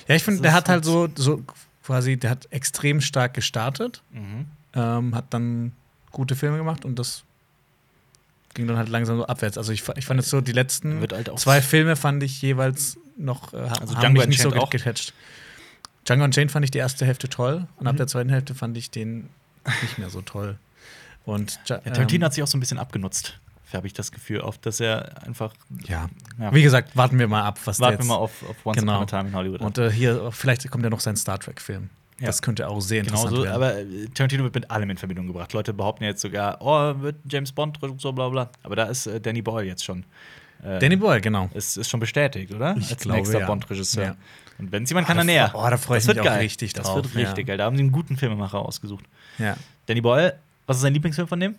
Ja, 0.07 0.15
ich 0.15 0.23
finde, 0.23 0.41
der 0.43 0.53
hat 0.53 0.69
halt 0.69 0.85
so, 0.85 1.09
so 1.13 1.43
quasi, 1.83 2.15
der 2.15 2.29
hat 2.29 2.47
extrem 2.51 3.01
stark 3.01 3.33
gestartet, 3.33 4.01
Mhm. 4.11 4.45
ähm, 4.75 5.13
hat 5.13 5.25
dann 5.31 5.73
gute 6.11 6.37
Filme 6.37 6.55
gemacht 6.57 6.85
und 6.85 6.97
das 6.97 7.23
ging 8.53 8.65
dann 8.65 8.77
halt 8.77 8.87
langsam 8.87 9.17
so 9.17 9.27
abwärts. 9.27 9.57
Also 9.57 9.73
ich, 9.73 9.83
ich 9.97 10.05
fand 10.05 10.21
jetzt 10.21 10.29
so, 10.29 10.39
die 10.39 10.53
letzten 10.53 11.01
halt 11.01 11.37
zwei 11.37 11.61
Filme 11.61 11.97
fand 11.97 12.23
ich 12.23 12.41
jeweils 12.41 12.97
noch, 13.17 13.53
äh, 13.53 13.57
Also 13.57 13.95
haben 13.95 13.99
Django 13.99 14.19
mich 14.21 14.27
nicht 14.29 14.41
so 14.41 14.53
auch? 14.53 14.69
gecatcht. 14.69 15.13
Django 16.07 16.23
Unchained 16.23 16.49
fand 16.49 16.63
ich 16.63 16.71
die 16.71 16.77
erste 16.77 17.05
Hälfte 17.05 17.27
toll 17.27 17.67
und 17.75 17.87
ab 17.87 17.95
Mhm. 17.95 17.97
der 17.97 18.07
zweiten 18.07 18.29
Hälfte 18.29 18.55
fand 18.55 18.77
ich 18.77 18.89
den 18.89 19.27
nicht 19.81 19.97
mehr 19.97 20.09
so 20.09 20.21
toll. 20.21 20.57
Und 21.25 21.59
Ja, 21.65 21.79
Tarantino 21.79 22.21
ähm, 22.21 22.25
hat 22.27 22.33
sich 22.35 22.41
auch 22.43 22.47
so 22.47 22.55
ein 22.57 22.61
bisschen 22.61 22.77
abgenutzt, 22.79 23.37
habe 23.73 23.87
ich 23.87 23.93
das 23.93 24.11
Gefühl, 24.11 24.41
oft, 24.41 24.65
dass 24.65 24.79
er 24.79 25.23
einfach. 25.25 25.53
ja. 25.87 26.07
Ja, 26.39 26.53
Wie 26.53 26.61
gesagt, 26.61 26.95
warten 26.95 27.17
wir 27.19 27.27
mal 27.27 27.43
ab, 27.43 27.59
was 27.65 27.79
warten 27.79 27.99
wir 27.99 28.05
mal 28.05 28.15
auf, 28.15 28.43
auf 28.49 28.55
Once 28.65 28.77
Genau. 28.79 28.93
Upon 29.01 29.03
a 29.03 29.05
Time 29.05 29.29
in 29.29 29.35
Hollywood. 29.35 29.61
Und 29.61 29.77
äh, 29.77 29.91
hier, 29.91 30.31
vielleicht 30.31 30.69
kommt 30.69 30.83
ja 30.83 30.89
noch 30.89 30.99
sein 30.99 31.15
Star 31.15 31.39
Trek-Film. 31.39 31.89
Ja. 32.19 32.27
Das 32.27 32.41
könnte 32.41 32.67
auch 32.69 32.79
sehr 32.79 33.01
Genau 33.03 33.23
interessant 33.25 33.35
so, 33.37 33.43
werden. 33.43 33.55
aber 33.55 33.77
äh, 33.79 34.07
Tarantino 34.13 34.43
wird 34.45 34.55
mit 34.55 34.71
allem 34.71 34.89
in 34.89 34.97
Verbindung 34.97 35.27
gebracht. 35.27 35.51
Leute 35.53 35.73
behaupten 35.73 36.03
ja 36.05 36.11
jetzt 36.11 36.21
sogar, 36.21 36.57
oh, 36.61 37.01
wird 37.01 37.17
James 37.29 37.51
Bond, 37.51 37.77
so 37.97 38.13
bla 38.13 38.29
bla. 38.29 38.49
Aber 38.63 38.75
da 38.77 38.83
ist 38.85 39.07
äh, 39.07 39.19
Danny 39.19 39.41
Boyle 39.41 39.67
jetzt 39.67 39.83
schon. 39.83 40.05
Äh, 40.63 40.79
Danny 40.79 40.95
Boyle, 40.95 41.19
genau. 41.19 41.49
ist, 41.53 41.75
ist 41.77 41.89
schon 41.89 41.99
bestätigt, 41.99 42.53
oder? 42.53 42.75
Ich 42.77 42.89
Als 42.91 43.01
glaube, 43.01 43.19
nächster 43.19 43.39
ja. 43.41 43.47
Bond-Regisseur. 43.47 44.15
Und 44.57 44.71
wenn 44.71 44.83
es 44.83 44.89
jemand 44.89 45.07
Oh, 45.07 45.09
kann, 45.09 45.17
da 45.17 45.23
dann 45.23 45.29
er. 45.29 45.49
fre- 45.53 45.67
oh, 45.67 45.69
da 45.69 45.75
freu 45.77 45.97
ich 45.97 46.03
das 46.03 46.07
mich 46.07 46.15
wird 46.15 46.25
auch 46.25 46.31
geil. 46.31 46.39
richtig 46.39 46.71
Das 46.71 46.85
drauf, 46.87 46.95
wird 46.95 47.13
ja. 47.13 47.21
richtig 47.27 47.47
geil. 47.47 47.57
Da 47.57 47.65
haben 47.65 47.75
sie 47.75 47.83
einen 47.83 47.91
guten 47.91 48.15
Filmemacher 48.15 48.59
ausgesucht. 48.59 49.03
Ja. 49.37 49.57
Danny 49.87 49.99
Boyle, 49.99 50.35
was 50.67 50.77
ist 50.77 50.83
sein 50.83 50.93
Lieblingsfilm 50.93 51.27
von 51.27 51.39
dem? 51.41 51.55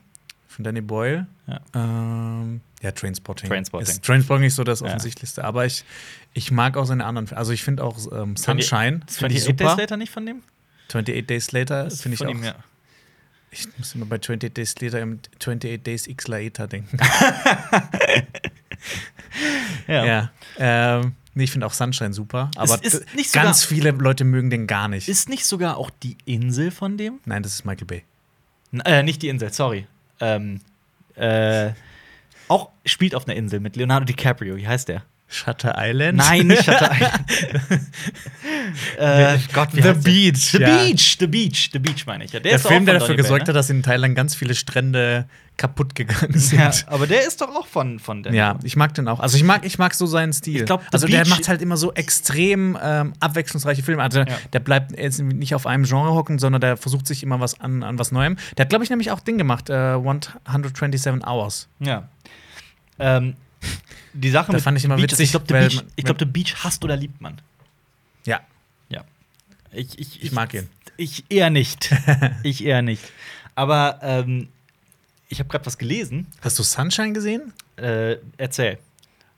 Von 0.57 0.65
Danny 0.65 0.81
Boyle. 0.81 1.27
Ja. 1.47 1.61
Ähm, 1.75 2.61
ja, 2.83 2.91
Trainspotting. 2.91 3.49
Trainspotting. 3.49 3.87
Ist 3.89 4.03
Trainspotting 4.05 4.43
nicht 4.45 4.55
so 4.55 4.65
das 4.65 4.81
Ja. 4.81 4.87
offensichtlichste, 4.87 5.45
aber 5.45 5.67
ich, 5.67 5.85
ich 6.33 6.51
mag 6.51 6.77
auch 6.79 6.87
seine 6.87 7.05
anderen 7.05 7.27
Filme. 7.27 7.39
Also 7.39 7.53
ich 7.53 7.63
finde 7.63 7.85
auch 7.85 7.99
ähm, 8.11 8.37
Sunshine, 8.37 9.01
Ist 9.07 9.19
finde 9.19 9.35
ich 9.35 9.43
28 9.43 9.45
Days 9.45 9.45
super. 9.45 9.77
Later 9.77 9.97
nicht 9.99 10.11
von 10.13 10.25
dem? 10.27 10.43
28 10.89 11.27
Days 11.27 11.53
Later 11.53 11.87
ist 11.87 12.03
finde 12.03 12.15
ich 12.15 12.25
auch. 12.25 12.31
ihm, 12.31 12.43
ja. 12.43 12.55
Ich 13.51 13.67
muss 13.79 13.95
immer 13.95 14.07
bei 14.07 14.17
28 14.17 14.53
Days 14.55 14.75
Later 14.81 15.01
im 15.01 15.21
28 15.37 15.83
Days 15.83 16.07
X 16.07 16.27
Later 16.29 16.67
denken. 16.67 16.97
Ja. 19.89 20.05
ja. 20.05 20.31
Ähm, 20.59 21.13
nee, 21.35 21.45
ich 21.45 21.53
finde 21.53 21.67
auch 21.67 21.73
Sunshine 21.73 22.13
super, 22.13 22.51
aber 22.57 22.83
ist 22.83 23.05
ganz 23.33 23.65
viele 23.65 23.91
Leute 23.91 24.25
mögen 24.25 24.51
den 24.51 24.67
gar 24.67 24.89
nicht. 24.89 25.09
Ist 25.09 25.29
nicht 25.29 25.45
sogar 25.45 25.77
auch 25.77 25.91
die 26.03 26.17
Insel 26.25 26.71
von 26.71 26.97
dem? 26.97 27.21
Nein, 27.25 27.43
das 27.43 27.53
ist 27.55 27.65
Michael 27.65 27.87
Bay. 27.87 28.05
N 28.73 28.81
äh, 28.81 29.03
nicht 29.03 29.23
die 29.23 29.29
Insel, 29.29 29.53
sorry. 29.53 29.87
Ähm, 30.21 30.61
äh, 31.15 31.71
auch 32.49 32.71
spielt 32.85 33.15
auf 33.15 33.27
einer 33.27 33.37
Insel 33.37 33.61
mit 33.61 33.77
Leonardo 33.77 34.05
DiCaprio. 34.05 34.57
Wie 34.57 34.69
heißt 34.69 34.89
der? 34.89 35.03
Shutter 35.29 35.75
Island? 35.77 36.19
Nein, 36.19 36.47
nicht 36.47 36.65
Shutter 36.65 36.91
Island. 36.93 37.25
äh, 38.99 39.39
Gott, 39.53 39.71
wie 39.73 39.77
The 39.77 39.83
der? 39.83 39.93
Beach. 39.95 40.51
The 40.53 40.59
ja. 40.59 40.77
Beach, 40.85 41.17
The 41.19 41.27
Beach, 41.27 41.71
The 41.73 41.79
Beach 41.81 42.07
meine 42.07 42.25
ich. 42.25 42.33
Ja, 42.33 42.41
Der, 42.41 42.59
doch 42.59 42.69
Film, 42.69 42.85
der 42.87 42.95
dafür 42.95 43.09
Donny 43.09 43.17
gesorgt 43.23 43.45
Bay, 43.47 43.49
hat, 43.53 43.57
dass 43.57 43.71
in 43.71 43.83
Thailand 43.83 44.15
ganz 44.15 44.35
viele 44.35 44.55
Strände 44.55 45.27
kaputt 45.57 45.95
gegangen 45.95 46.39
sind. 46.39 46.59
ne? 46.59 46.65
Ja, 46.67 46.71
aber 46.87 47.07
der 47.07 47.27
ist 47.27 47.41
doch 47.41 47.49
auch 47.49 47.67
von, 47.67 47.99
von 47.99 48.23
Danny. 48.23 48.37
Ja, 48.37 48.59
ich 48.63 48.77
mag 48.77 48.95
den 48.95 49.09
auch. 49.09 49.21
Also 49.21 49.37
ich 49.37 49.43
mag, 49.43 49.65
ich 49.65 49.79
mag 49.79 49.95
so 49.95 50.07
seinen 50.07 50.33
Stil. 50.33 50.61
Ich 50.61 50.67
glaub, 50.67 50.83
The 50.83 50.89
also 50.93 51.07
der 51.09 51.21
Beach- 51.23 51.31
macht 51.31 51.49
halt 51.49 51.61
immer 51.63 51.77
so 51.77 51.93
extrem 51.95 52.79
ähm, 52.81 53.13
abwechslungsreiche 53.19 53.83
Filme. 53.83 54.03
Also 54.03 54.21
Ja. 54.21 54.27
der 54.53 54.61
bleibt 54.61 54.97
jetzt 54.99 55.21
nicht 55.21 55.55
auf 55.55 55.67
einem 55.67 55.85
Genre 55.85 56.15
hocken, 56.15 56.39
sondern 56.39 56.61
der 56.61 56.77
versucht 56.77 57.07
sich 57.07 57.23
immer 57.23 57.41
was 57.41 57.59
an, 57.61 57.83
an 57.83 57.99
was 57.99 58.13
Neuem. 58.13 58.37
Der 58.57 58.65
hat, 58.65 58.69
glaube 58.71 58.85
ich, 58.85 58.91
nämlich 58.91 59.11
auch 59.11 59.21
Ding 59.21 59.39
gemacht, 59.39 59.71
äh, 59.71 59.95
127 59.95 61.27
Hours. 61.27 61.69
Ja. 61.81 62.09
Ähm, 62.99 63.35
die 64.13 64.31
Sache 64.31 64.53
Das 64.53 64.63
fand 64.63 64.79
ich 64.79 64.85
immer 64.85 64.97
Beach 64.97 65.05
ist, 65.07 65.13
witzig, 65.13 65.25
Ich 65.27 65.31
glaube, 65.33 65.51
weil 65.51 65.69
Beach, 65.69 65.85
ich 65.97 66.05
glaub, 66.05 66.19
The 66.19 66.25
Beach 66.25 66.55
hasst 66.65 66.85
oder 66.85 66.97
liebt 66.97 67.21
man. 67.21 67.41
Ja, 68.25 68.41
Ja. 68.89 69.05
Ich, 69.73 69.99
ich, 69.99 70.23
ich 70.23 70.33
mag 70.33 70.55
ihn. 70.55 70.69
Ich 70.97 71.25
eher 71.29 71.51
nicht. 71.51 71.95
ich 72.43 72.65
eher 72.65 72.83
nicht. 72.83 73.03
Aber 73.55 73.99
ähm, 74.03 74.49
ich 75.29 75.39
habe 75.39 75.49
gerade 75.49 75.67
was 75.67 75.77
gelesen. 75.79 76.27
Hast 76.41 76.59
du 76.59 76.63
Sunshine 76.63 77.13
gesehen? 77.13 77.53
Äh, 77.77 78.17
erzähl. 78.37 78.79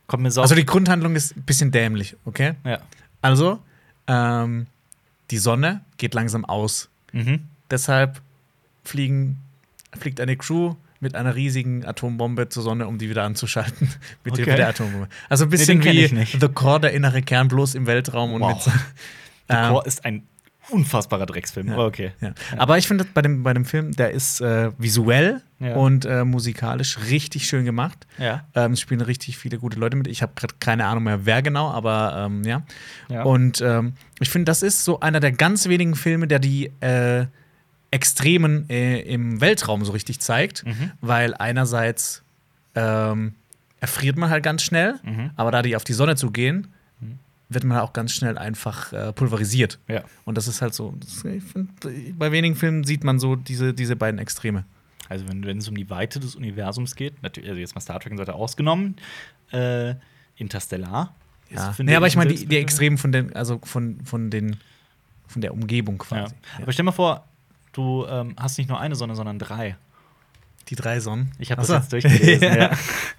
Kommt 0.07 0.23
mir 0.23 0.31
sau. 0.31 0.43
Also 0.43 0.55
die 0.55 0.65
Grundhandlung 0.65 1.17
ist 1.17 1.37
ein 1.37 1.43
bisschen 1.43 1.71
dämlich, 1.71 2.17
okay? 2.25 2.55
ja. 2.65 2.81
Also, 3.21 3.59
ähm, 4.07 4.67
die 5.31 5.39
Sonne 5.39 5.85
geht 5.97 6.15
langsam 6.15 6.45
aus. 6.45 6.89
Mhm. 7.13 7.47
Deshalb 7.71 8.21
fliegen, 8.85 9.39
fliegt 9.99 10.21
eine 10.21 10.37
Crew 10.37 10.77
mit 11.01 11.15
einer 11.15 11.35
riesigen 11.35 11.85
Atombombe 11.85 12.49
zur 12.49 12.63
Sonne, 12.63 12.87
um 12.87 12.99
die 12.99 13.09
wieder 13.11 13.25
anzuschalten. 13.25 13.89
mit 14.25 14.33
Okay. 14.35 14.45
Hilfe 14.45 14.57
der 14.57 14.69
Atombombe. 14.69 15.09
Also 15.29 15.45
ein 15.45 15.51
bisschen 15.51 15.81
kenn 15.81 15.95
wie. 15.97 16.25
The 16.41 16.49
Core, 16.49 16.81
der 16.81 16.93
innere 16.93 17.23
Kern, 17.23 17.49
bloß 17.49 17.75
im 17.75 17.87
Weltraum 17.87 18.33
und 18.33 18.41
Wow. 18.43 18.67
mit. 18.67 18.75
The 18.75 19.55
Ähm, 19.55 19.69
Core 19.71 19.87
ist 19.87 20.05
ein 20.05 20.23
unfassbarer 20.71 21.25
Drecksfilm. 21.25 21.69
Ja. 21.69 21.75
Aber 21.75 21.87
okay. 21.87 22.13
Ja. 22.21 22.33
Aber 22.59 22.77
ich 22.77 22.87
finde, 22.87 23.07
bei 23.15 23.23
dem, 23.23 23.43
bei 23.43 23.55
dem 23.55 23.65
Film, 23.65 23.93
der 23.93 24.11
ist 24.11 24.43
äh, 24.43 24.71
visuell 24.77 25.41
Ja. 25.61 25.77
und 25.77 26.05
äh, 26.05 26.25
musikalisch 26.25 26.99
richtig 27.09 27.47
schön 27.47 27.65
gemacht. 27.65 28.07
Ja. 28.19 28.45
Ähm, 28.55 28.73
es 28.73 28.81
spielen 28.81 29.01
richtig 29.01 29.39
viele 29.39 29.59
gute 29.59 29.79
Leute 29.79 29.97
mit. 29.97 30.07
Ich 30.09 30.21
habe 30.21 30.33
gerade 30.37 30.55
keine 30.61 30.85
Ahnung 30.85 31.05
mehr, 31.05 31.25
wer 31.25 31.41
genau, 31.41 31.71
aber 31.71 32.25
ähm, 32.27 32.45
ja. 32.45 32.63
Ja. 33.09 33.23
Und 33.23 33.63
ähm, 33.63 33.95
ich 34.21 34.29
finde, 34.29 34.45
das 34.45 34.63
ist 34.63 34.85
so 34.85 35.01
einer 35.01 35.21
der 35.21 35.33
ganz 35.33 35.69
wenigen 35.69 35.95
Filme, 35.95 36.27
der 36.27 36.39
die 36.39 36.67
äh, 36.81 37.25
Extremen 37.91 38.69
äh, 38.69 39.01
im 39.01 39.41
Weltraum 39.41 39.85
so 39.85 39.93
richtig 39.93 40.21
zeigt, 40.21 40.65
Mhm. 40.67 40.93
weil 41.01 41.35
einerseits 41.35 42.23
ähm, 42.75 43.35
erfriert 43.81 44.17
man 44.17 44.31
halt 44.31 44.43
ganz 44.45 44.63
schnell, 44.63 44.97
Mhm. 45.03 45.31
aber 45.37 45.51
da 45.51 45.63
die 45.63 45.75
auf 45.77 45.85
die 45.85 45.93
Sonne 45.95 46.17
zugehen, 46.17 46.69
wird 47.51 47.65
man 47.65 47.79
auch 47.79 47.95
ganz 47.95 48.13
schnell 48.13 48.37
einfach 48.37 48.93
äh, 48.93 49.11
pulverisiert. 49.15 49.79
Ja. 49.89 50.05
Und 50.27 50.37
das 50.37 50.49
ist 50.49 50.61
halt 50.61 50.75
so, 50.75 50.95
das, 51.01 51.25
ich 51.25 51.43
find, 51.43 51.71
bei 52.19 52.31
wenigen 52.31 52.55
Filmen 52.57 52.85
sieht 52.85 53.05
man 53.05 53.19
so 53.19 53.37
diese, 53.37 53.73
diese 53.73 53.97
beiden 53.97 54.21
Extreme. 54.21 54.65
Also 55.09 55.27
wenn, 55.29 55.43
es 55.57 55.67
um 55.67 55.75
die 55.75 55.89
Weite 55.89 56.21
des 56.21 56.37
Universums 56.37 56.95
geht, 56.95 57.23
natürlich, 57.23 57.49
also 57.49 57.59
jetzt 57.59 57.75
mal 57.75 57.81
Star 57.81 57.99
Trek 58.01 58.11
und 58.13 58.19
so 58.19 58.23
weiter 58.23 58.35
ausgenommen, 58.35 58.97
äh, 59.51 59.95
Interstellar. 60.37 61.15
Ja. 61.51 61.71
ist, 61.71 61.79
Nee, 61.79 61.97
aber 61.97 62.07
ich 62.07 62.17
meine, 62.17 62.35
die, 62.35 62.45
die 62.45 62.59
Extremen 62.59 62.99
von 62.99 63.13
den, 63.13 63.35
also 63.35 63.59
von, 63.65 63.99
von 64.05 64.29
den, 64.29 64.59
von 65.27 65.41
der 65.41 65.55
Umgebung 65.55 65.97
quasi. 65.97 66.35
Ja. 66.59 66.63
Aber 66.63 66.73
stell 66.73 66.85
mal 66.85 66.93
vor, 66.93 67.25
du 67.79 68.07
ähm, 68.07 68.35
hast 68.37 68.59
nicht 68.59 68.69
nur 68.69 68.79
eine 68.81 68.95
Sonne, 68.95 69.15
sondern 69.15 69.39
drei. 69.39 69.77
Die 70.69 70.75
drei 70.75 71.01
Sonnen. 71.01 71.33
Ich 71.39 71.51
habe 71.51 71.61
das 71.63 71.69
so. 71.69 71.75
jetzt 71.75 71.93
durchgelesen. 71.93 72.43
ja. 72.43 72.71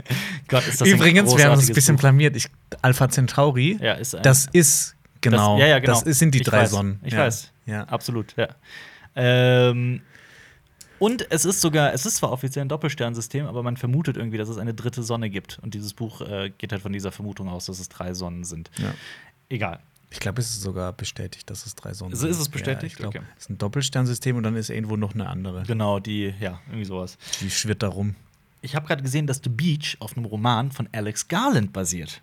Gott, 0.47 0.67
ist 0.67 0.81
das 0.81 0.87
ein 0.87 0.95
Übrigens, 0.95 1.35
wir 1.35 1.45
haben 1.45 1.53
uns 1.57 1.69
ein 1.69 1.73
bisschen 1.73 1.95
Buch. 1.95 2.01
blamiert. 2.01 2.35
Ich, 2.35 2.47
Alpha 2.81 3.09
Centauri, 3.09 3.77
Ja, 3.81 3.93
ist 3.93 4.15
ein, 4.15 4.23
das 4.23 4.47
ist 4.51 4.95
genau, 5.21 5.57
Das, 5.57 5.61
ja, 5.61 5.67
ja, 5.67 5.79
genau. 5.79 6.01
das 6.01 6.19
sind 6.19 6.35
die 6.35 6.39
Ich 6.39 6.45
drei 6.45 6.61
weiß, 6.61 6.71
Sonnen. 6.71 6.99
Ich 7.03 7.13
ja. 7.13 7.19
weiß. 7.19 7.51
Ja. 7.65 7.83
Absolut, 7.85 8.35
ja. 8.35 8.49
Ähm, 9.15 10.01
und 10.99 11.31
es 11.31 11.45
ist 11.45 11.61
sogar, 11.61 11.93
es 11.93 12.05
ist 12.05 12.17
zwar 12.17 12.31
offiziell 12.31 12.65
ein 12.65 12.69
Doppelsternsystem, 12.69 13.45
aber 13.45 13.63
man 13.63 13.77
vermutet 13.77 14.17
irgendwie, 14.17 14.37
dass 14.37 14.49
es 14.49 14.57
eine 14.57 14.73
dritte 14.73 15.01
Sonne 15.01 15.29
gibt. 15.29 15.59
Und 15.61 15.73
dieses 15.73 15.93
Buch 15.93 16.21
äh, 16.21 16.51
geht 16.57 16.71
halt 16.71 16.81
von 16.81 16.91
dieser 16.91 17.11
Vermutung 17.11 17.47
aus, 17.47 17.65
dass 17.65 17.79
es 17.79 17.89
drei 17.89 18.13
Sonnen 18.13 18.43
sind. 18.43 18.69
Ja. 18.77 18.93
Egal. 19.49 19.79
Ich 20.11 20.19
glaube, 20.19 20.41
es 20.41 20.49
ist 20.49 20.61
sogar 20.61 20.91
bestätigt, 20.93 21.49
dass 21.49 21.65
es 21.65 21.75
drei 21.75 21.93
Sonnen 21.93 22.15
So 22.15 22.21
sind. 22.21 22.31
ist 22.31 22.39
es 22.39 22.49
bestätigt? 22.49 22.81
Ja, 22.81 22.87
ich 22.87 22.95
glaube, 22.95 23.19
Okay. 23.19 23.27
es 23.37 23.43
ist 23.43 23.49
ein 23.51 23.57
Doppelsternsystem 23.59 24.35
und 24.35 24.43
dann 24.43 24.55
ist 24.55 24.69
irgendwo 24.69 24.97
noch 24.97 25.13
eine 25.13 25.27
andere. 25.27 25.63
Genau, 25.67 25.99
die, 25.99 26.33
ja, 26.39 26.59
irgendwie 26.67 26.85
sowas. 26.85 27.17
Die 27.41 27.49
schwirrt 27.51 27.83
da 27.83 27.89
rum. 27.89 28.15
Ich 28.61 28.75
habe 28.75 28.87
gerade 28.87 29.03
gesehen, 29.03 29.27
dass 29.27 29.39
The 29.43 29.49
Beach 29.49 29.97
auf 29.99 30.17
einem 30.17 30.25
Roman 30.25 30.71
von 30.71 30.89
Alex 30.91 31.27
Garland 31.27 31.71
basiert. 31.73 32.21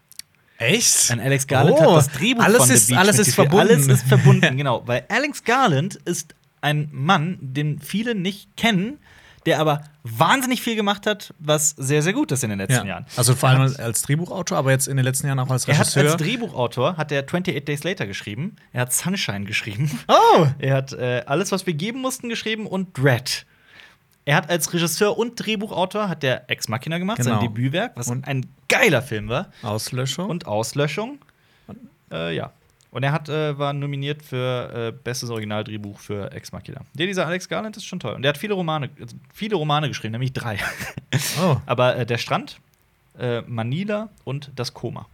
Echt? 0.59 1.11
An 1.11 1.21
Alex 1.21 1.47
Garland 1.47 1.77
Oh, 1.79 1.91
hat 1.93 1.97
das 2.09 2.09
Drehbuch 2.19 2.43
alles 2.43 2.59
von 2.65 2.71
ist- 2.71 2.87
The 2.87 2.93
Beach 2.95 3.01
alles 3.01 3.19
ist 3.19 3.35
verbunden. 3.35 3.61
Alles 3.69 3.87
ist 3.87 4.03
verbunden, 4.09 4.57
genau. 4.57 4.83
Weil 4.87 5.05
Alex 5.09 5.45
Garland 5.45 5.95
ist 6.05 6.35
ein 6.63 6.89
Mann, 6.93 7.39
den 7.41 7.79
viele 7.79 8.15
nicht 8.15 8.57
kennen, 8.57 8.99
der 9.47 9.61
aber 9.61 9.83
wahnsinnig 10.03 10.61
viel 10.61 10.77
gemacht 10.77 11.07
hat, 11.07 11.33
was 11.39 11.71
sehr, 11.71 12.03
sehr 12.03 12.13
gut 12.13 12.31
ist 12.33 12.45
in 12.45 12.51
den 12.51 12.59
letzten 12.59 12.87
Ja. 12.87 12.95
Jahren. 12.95 13.07
Also 13.17 13.35
vor 13.35 13.49
allem 13.49 13.63
hat- 13.63 13.81
als 13.81 14.03
Drehbuchautor, 14.03 14.59
aber 14.59 14.73
jetzt 14.73 14.89
in 14.89 14.97
den 14.97 15.05
letzten 15.05 15.27
Jahren 15.29 15.39
auch 15.39 15.49
als 15.51 15.67
Er 15.67 15.75
hat 15.79 15.87
Regisseur. 15.87 16.13
als 16.13 16.17
Drehbuchautor 16.23 16.97
hat 16.97 17.11
er 17.13 17.23
28 17.25 17.65
Days 17.65 17.85
Later 17.85 18.07
geschrieben. 18.07 18.57
Er 18.73 18.83
hat 18.83 18.93
Sunshine 18.93 19.45
geschrieben. 19.45 19.91
oh! 20.09 20.47
Er 20.59 20.75
hat 20.75 20.93
äh, 20.93 21.23
alles, 21.27 21.53
was 21.53 21.67
wir 21.67 21.75
geben 21.75 22.01
mussten, 22.01 22.29
geschrieben 22.29 22.67
und 22.67 22.99
Dread. 22.99 23.47
Er 24.25 24.37
hat 24.37 24.51
als 24.51 24.73
Regisseur 24.73 25.17
und 25.17 25.37
Drehbuchautor 25.37 26.09
hat 26.09 26.25
der 26.25 26.51
Ex 26.51 26.69
Machina 26.69 26.99
gemacht, 26.99 27.19
Genau. 27.19 27.39
sein 27.39 27.41
Debütwerk, 27.41 27.93
was 27.95 28.09
Und- 28.09 28.27
ein 28.27 28.47
geiler 28.69 29.01
Film 29.03 29.29
war. 29.29 29.53
Auslöschung. 29.63 30.29
Und 30.29 30.47
Auslöschung. 30.47 31.19
Äh, 32.11 32.35
ja. 32.37 32.53
Und 32.91 33.03
er 33.03 33.13
hat, 33.13 33.29
äh, 33.29 33.59
war 33.59 33.73
nominiert 33.73 34.23
für 34.23 34.73
äh, 34.73 34.93
bestes 34.93 35.31
Originaldrehbuch 35.31 35.99
für 35.99 36.33
Ex 36.33 36.53
Machina. 36.53 36.81
Der, 36.95 37.07
dieser 37.07 37.27
Alex 37.27 37.49
Garland 37.49 37.77
ist 37.77 37.85
schon 37.85 38.01
toll. 38.01 38.15
Und 38.15 38.23
der 38.23 38.31
hat 38.31 38.39
viele 38.39 38.55
Romane, 38.55 38.91
also 39.01 39.17
viele 39.33 39.57
Romane 39.57 39.89
geschrieben, 39.89 40.13
nämlich 40.13 40.33
drei. 40.33 40.59
oh. 41.43 41.57
Aber 41.67 41.97
äh, 41.97 42.07
der 42.07 42.19
Strand, 42.19 42.61
äh, 43.19 43.43
Manila 43.43 44.09
und 44.25 44.51
das 44.57 44.73
Koma. 44.73 45.07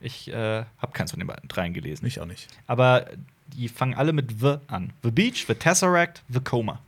Ich 0.00 0.28
äh, 0.28 0.64
habe 0.78 0.92
keins 0.92 1.12
von 1.12 1.20
den 1.20 1.28
beiden 1.28 1.48
dreien 1.48 1.72
gelesen. 1.74 2.06
Ich 2.06 2.20
auch 2.20 2.26
nicht. 2.26 2.48
Aber 2.66 3.06
die 3.46 3.68
fangen 3.68 3.94
alle 3.94 4.12
mit 4.12 4.40
The 4.40 4.56
an. 4.66 4.92
The 5.02 5.10
Beach, 5.10 5.44
The 5.46 5.54
Tesseract, 5.54 6.22
The 6.28 6.40
Coma. 6.40 6.80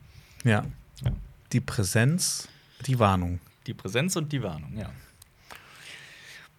Ja. 0.42 0.64
Ja. 1.04 1.12
Die 1.52 1.60
Präsenz, 1.60 2.48
die 2.86 2.98
Warnung. 2.98 3.40
Die 3.66 3.74
Präsenz 3.74 4.16
und 4.16 4.32
die 4.32 4.42
Warnung, 4.42 4.76
ja. 4.76 4.90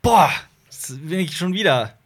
Boah, 0.01 0.31
bin 0.89 1.19
ich 1.19 1.35
schon 1.35 1.53
wieder. 1.53 1.97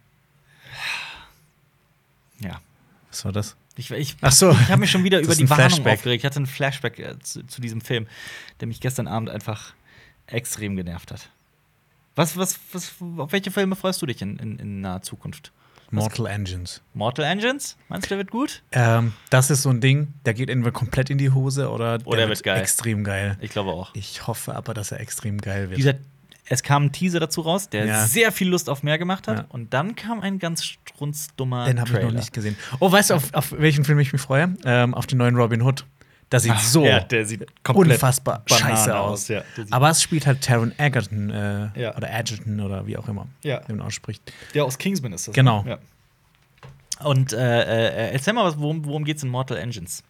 Ja. 2.40 2.62
Was 3.10 3.26
war 3.26 3.32
das? 3.32 3.56
Ich, 3.76 3.90
ich, 3.92 4.18
Ach 4.22 4.32
so. 4.32 4.52
ich 4.52 4.70
habe 4.70 4.82
mich 4.82 4.92
schon 4.92 5.04
wieder 5.04 5.20
über 5.20 5.34
die 5.36 5.50
Warnung 5.50 5.68
Flashback. 5.70 5.94
aufgeregt. 5.94 6.22
Ich 6.22 6.26
hatte 6.26 6.36
einen 6.38 6.46
Flashback 6.48 7.00
äh, 7.00 7.18
zu, 7.20 7.46
zu 7.46 7.62
diesem 7.62 7.82
Film, 7.82 8.08
der 8.60 8.68
mich 8.68 8.82
gestern 8.82 9.08
Abend 9.08 9.30
einfach 9.30 9.74
extrem 10.28 10.76
genervt 10.76 11.12
hat. 11.12 11.30
Was, 12.16 12.36
was, 12.36 12.60
was, 12.74 12.94
auf 13.18 13.32
welche 13.32 13.52
Filme 13.52 13.76
freust 13.76 14.02
du 14.02 14.06
dich 14.06 14.22
in, 14.22 14.38
in, 14.38 14.60
in 14.60 14.82
naher 14.82 15.02
Zukunft? 15.02 15.52
Mortal 15.92 16.28
Engines. 16.28 16.82
Mortal 16.94 17.26
Engines? 17.26 17.78
Meinst 17.88 18.06
du, 18.06 18.10
der 18.10 18.18
wird 18.20 18.30
gut? 18.32 18.62
Ähm, 18.74 19.14
das 19.32 19.50
ist 19.50 19.64
so 19.64 19.70
ein 19.70 19.82
Ding, 19.82 20.14
der 20.26 20.34
geht 20.36 20.50
entweder 20.50 20.72
komplett 20.72 21.10
in 21.10 21.18
die 21.18 21.32
Hose 21.32 21.70
oder 21.72 21.98
der 21.98 22.08
Oder 22.08 22.22
er 22.24 22.30
wird 22.30 22.44
geil. 22.44 22.60
extrem 22.62 23.04
geil. 23.04 23.38
Ich 23.42 23.50
glaube 23.52 23.72
auch. 23.72 23.96
Ich 23.96 24.28
hoffe 24.28 24.56
aber, 24.56 24.74
dass 24.76 24.92
er 24.92 25.00
extrem 25.00 25.40
geil 25.40 25.70
wird. 25.70 25.80
Dieser, 25.80 25.96
es 26.50 26.64
kam 26.64 26.86
ein 26.86 26.92
Teaser 26.92 27.20
dazu 27.20 27.42
raus, 27.42 27.70
der 27.70 27.86
Ja. 27.86 28.06
sehr 28.06 28.32
viel 28.32 28.50
Lust 28.50 28.70
auf 28.70 28.84
mehr 28.84 28.98
gemacht 28.98 29.28
hat. 29.28 29.38
Ja. 29.38 29.46
Und 29.50 29.74
dann 29.74 29.96
kam 29.96 30.20
ein 30.20 30.40
ganz 30.40 30.64
strunzdummer 30.66 31.66
Den 31.66 31.80
habe 31.80 31.92
ich 31.98 32.04
noch 32.04 32.12
nicht 32.12 32.34
gesehen. 32.34 32.58
Oh, 32.80 32.92
weißt 32.92 33.12
du, 33.12 33.14
auf, 33.16 33.34
auf 33.34 33.52
welchen 33.58 33.86
Film 33.86 34.00
ich 34.00 34.12
mich 34.12 34.22
freue? 34.22 34.56
Ähm, 34.66 34.94
auf 34.94 35.08
den 35.08 35.18
neuen 35.20 35.36
Robin 35.36 35.62
Hood. 35.62 35.86
Das 36.32 36.44
sieht 36.44 36.60
so 36.60 36.86
Ja, 36.86 37.00
der 37.00 37.26
sieht 37.26 37.48
unfassbar 37.74 38.44
scheiße 38.48 38.96
aus. 38.96 39.26
Der, 39.26 39.44
sieht- 39.56 39.74
Aber 39.74 39.90
es 39.90 40.02
spielt 40.04 40.28
halt 40.28 40.42
Taron 40.44 40.74
Egerton 40.78 41.32
äh, 41.32 41.92
oder 41.98 42.12
Edgerton 42.12 42.60
oder 42.60 42.86
wie 42.86 42.98
auch 42.98 43.08
immer 43.08 43.28
Ja. 43.44 43.62
den 43.62 43.82
ausspricht. 43.82 44.22
der 44.54 44.64
aus 44.66 44.78
Kingsman 44.78 45.14
ist 45.14 45.28
das. 45.28 45.34
Genau. 45.34 45.64
Ja. 45.68 45.80
Und 47.04 47.34
äh, 47.34 47.38
äh, 47.38 48.12
erzähl 48.14 48.34
mal, 48.34 48.44
was, 48.44 48.60
worum, 48.60 48.86
worum 48.86 49.06
geht's 49.06 49.24
in 49.24 49.30
Mortal 49.30 49.58
Engines? 49.58 50.04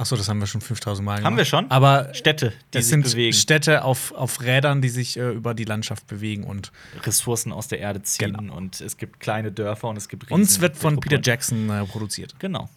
Achso, 0.00 0.16
das 0.16 0.30
haben 0.30 0.38
wir 0.40 0.46
schon 0.46 0.62
5000 0.62 1.04
Mal 1.04 1.16
gemacht. 1.16 1.26
Haben 1.26 1.36
wir 1.36 1.44
schon? 1.44 1.70
Aber 1.70 2.14
Städte, 2.14 2.54
die 2.72 2.78
es 2.78 2.86
sich 2.86 2.90
sind 2.90 3.02
bewegen, 3.04 3.34
Städte 3.34 3.84
auf, 3.84 4.12
auf 4.12 4.40
Rädern, 4.40 4.80
die 4.80 4.88
sich 4.88 5.18
äh, 5.18 5.30
über 5.30 5.52
die 5.52 5.64
Landschaft 5.64 6.06
bewegen 6.06 6.44
und 6.44 6.72
Ressourcen 7.04 7.52
aus 7.52 7.68
der 7.68 7.80
Erde 7.80 8.02
ziehen 8.02 8.32
Genau. 8.32 8.56
und 8.56 8.80
es 8.80 8.96
gibt 8.96 9.20
kleine 9.20 9.52
Dörfer 9.52 9.88
und 9.88 9.96
es 9.98 10.08
gibt 10.08 10.30
uns 10.32 10.48
riesen 10.52 10.62
wird 10.62 10.76
von 10.78 10.98
Peter. 11.00 11.20
Jackson 11.22 11.68
äh, 11.68 11.84
produziert. 11.84 12.34
Genau. 12.38 12.70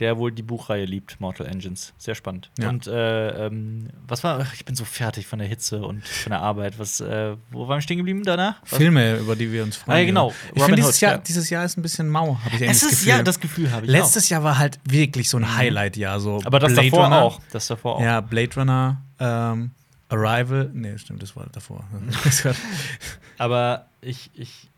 Der 0.00 0.16
wohl 0.16 0.30
die 0.30 0.42
Buchreihe 0.42 0.84
liebt, 0.84 1.20
Mortal 1.20 1.46
Engines. 1.46 1.92
Sehr 1.98 2.14
spannend. 2.14 2.50
Ja. 2.56 2.68
Und 2.68 2.86
äh, 2.86 3.46
ähm, 3.46 3.88
was 4.06 4.22
war, 4.22 4.46
ich 4.54 4.64
bin 4.64 4.76
so 4.76 4.84
fertig 4.84 5.26
von 5.26 5.40
der 5.40 5.48
Hitze 5.48 5.84
und 5.84 6.06
von 6.06 6.30
der 6.30 6.40
Arbeit. 6.40 6.78
Was, 6.78 7.00
äh, 7.00 7.36
wo 7.50 7.66
waren 7.66 7.78
wir 7.78 7.80
stehen 7.82 7.96
geblieben 7.96 8.22
danach? 8.24 8.62
Was? 8.62 8.78
Filme, 8.78 9.16
über 9.16 9.34
die 9.34 9.50
wir 9.50 9.64
uns 9.64 9.76
freuen. 9.76 9.96
Ah, 9.96 9.98
ja, 10.00 10.06
genau. 10.06 10.32
Ich 10.54 10.62
finde, 10.62 10.76
dieses, 10.76 11.00
Jahr, 11.00 11.12
ja. 11.12 11.18
dieses 11.18 11.50
Jahr 11.50 11.64
ist 11.64 11.76
ein 11.76 11.82
bisschen 11.82 12.08
mau, 12.08 12.38
habe 12.44 12.54
ich 12.54 12.62
Es 12.62 12.80
das 12.80 12.82
ist, 12.82 12.90
Gefühl. 12.90 13.08
ja, 13.08 13.22
das 13.22 13.40
Gefühl 13.40 13.72
habe 13.72 13.86
ich 13.86 13.90
Letztes 13.90 14.28
Jahr 14.28 14.44
war 14.44 14.58
halt 14.58 14.78
wirklich 14.84 15.28
so 15.28 15.36
ein 15.38 15.56
Highlight-Jahr. 15.56 16.20
So 16.20 16.36
auch. 16.36 16.46
Aber 16.46 16.60
das 16.60 16.72
Blade 16.74 16.90
davor 16.90 17.04
Runner. 17.04 17.22
auch. 17.22 17.40
Das 17.50 17.66
davor 17.66 17.96
auch. 17.96 18.00
Ja, 18.00 18.20
Blade 18.20 18.54
Runner, 18.54 19.02
ähm, 19.18 19.72
Arrival. 20.10 20.70
Nee, 20.72 20.96
stimmt, 20.98 21.22
das 21.22 21.34
war 21.34 21.46
davor. 21.50 21.84
Aber 23.38 23.86
ich, 24.00 24.30
ich. 24.34 24.68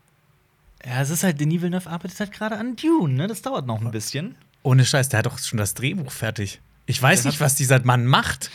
Ja, 0.83 1.01
es 1.01 1.11
ist 1.11 1.23
halt, 1.23 1.39
Denis 1.39 1.61
Villeneuve 1.61 1.87
arbeitet 1.89 2.19
halt 2.19 2.31
gerade 2.31 2.57
an 2.57 2.75
Dune, 2.75 3.13
ne? 3.13 3.27
Das 3.27 3.43
dauert 3.43 3.67
noch 3.67 3.79
ein 3.81 3.91
bisschen. 3.91 4.35
Ohne 4.63 4.85
Scheiß, 4.85 5.09
der 5.09 5.19
hat 5.19 5.25
doch 5.25 5.39
schon 5.39 5.57
das 5.57 5.73
Drehbuch 5.73 6.11
fertig. 6.11 6.61
Ich 6.85 7.01
weiß 7.01 7.23
Der 7.23 7.31
nicht, 7.31 7.41
was 7.41 7.55
dieser 7.55 7.83
Mann 7.83 8.05
macht. 8.05 8.49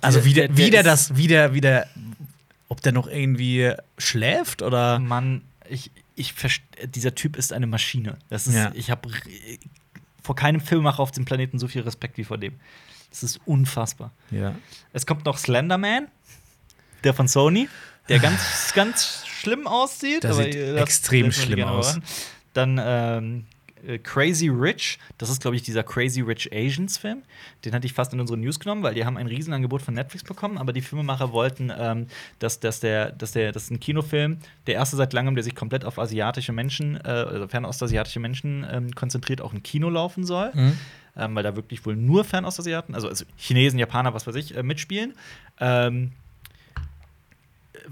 Also, 0.00 0.18
Der- 0.18 0.24
wie 0.26 0.32
der, 0.34 0.56
wie 0.56 0.70
der 0.70 0.82
das, 0.82 1.16
wie 1.16 1.26
der, 1.28 1.54
wie 1.54 1.60
der, 1.60 1.88
ob 2.68 2.80
der 2.82 2.92
noch 2.92 3.06
irgendwie 3.06 3.72
schläft 3.98 4.62
oder. 4.62 4.98
Mann, 4.98 5.42
ich, 5.68 5.90
ich 6.14 6.34
dieser 6.86 7.14
Typ 7.14 7.36
ist 7.36 7.52
eine 7.52 7.66
Maschine. 7.66 8.16
Das 8.28 8.46
ist, 8.46 8.54
Ja. 8.54 8.70
ich 8.74 8.90
habe 8.90 9.08
vor 10.22 10.36
keinem 10.36 10.60
Filmemacher 10.60 11.00
auf 11.00 11.10
dem 11.10 11.24
Planeten 11.24 11.58
so 11.58 11.68
viel 11.68 11.82
Respekt 11.82 12.18
wie 12.18 12.24
vor 12.24 12.38
dem. 12.38 12.54
Das 13.10 13.22
ist 13.22 13.40
unfassbar. 13.46 14.10
Ja. 14.30 14.54
Es 14.92 15.06
kommt 15.06 15.24
noch 15.24 15.38
Slenderman, 15.38 16.08
der 17.04 17.14
von 17.14 17.28
Sony, 17.28 17.68
der 18.08 18.18
ganz, 18.18 18.40
ganz 18.74 19.24
schlimm 19.26 19.66
aussieht. 19.66 20.22
Der 20.24 20.34
sieht 20.34 20.54
das- 20.54 20.80
extrem 20.82 21.32
schlimm 21.32 21.64
aus. 21.64 21.98
Dann 22.52 22.80
ähm, 22.82 23.46
äh, 23.86 23.98
Crazy 23.98 24.48
Rich, 24.48 24.98
das 25.18 25.30
ist, 25.30 25.42
glaube 25.42 25.56
ich, 25.56 25.62
dieser 25.62 25.82
Crazy 25.82 26.20
Rich 26.20 26.50
Asians-Film. 26.52 27.22
Den 27.64 27.72
hatte 27.72 27.86
ich 27.86 27.92
fast 27.92 28.12
in 28.12 28.20
unsere 28.20 28.38
News 28.38 28.58
genommen, 28.60 28.82
weil 28.82 28.94
die 28.94 29.04
haben 29.04 29.16
ein 29.16 29.26
Riesenangebot 29.26 29.82
von 29.82 29.94
Netflix 29.94 30.24
bekommen, 30.24 30.58
aber 30.58 30.72
die 30.72 30.80
Filmemacher 30.80 31.32
wollten, 31.32 31.72
ähm, 31.76 32.06
dass, 32.38 32.60
dass, 32.60 32.80
der, 32.80 33.12
dass 33.12 33.32
der, 33.32 33.52
das 33.52 33.64
ist 33.64 33.70
ein 33.70 33.80
Kinofilm, 33.80 34.38
der 34.66 34.74
erste 34.74 34.96
seit 34.96 35.12
langem, 35.12 35.34
der 35.34 35.44
sich 35.44 35.54
komplett 35.54 35.84
auf 35.84 35.98
asiatische 35.98 36.52
Menschen, 36.52 36.96
äh, 36.96 37.08
also 37.08 37.48
fernostasiatische 37.48 38.20
Menschen 38.20 38.66
ähm, 38.70 38.94
konzentriert, 38.94 39.40
auch 39.40 39.52
im 39.52 39.62
Kino 39.62 39.88
laufen 39.90 40.24
soll 40.24 40.50
Mhm. 40.54 40.78
ähm, 41.16 41.34
weil 41.34 41.42
da 41.42 41.56
wirklich 41.56 41.84
wohl 41.86 41.96
nur 41.96 42.24
Fernostasiaten, 42.24 42.94
also, 42.94 43.08
also 43.08 43.24
Chinesen, 43.36 43.78
Japaner, 43.78 44.14
was 44.14 44.26
weiß 44.26 44.34
ich, 44.36 44.56
äh, 44.56 44.62
mitspielen. 44.62 45.14
Ähm, 45.60 46.12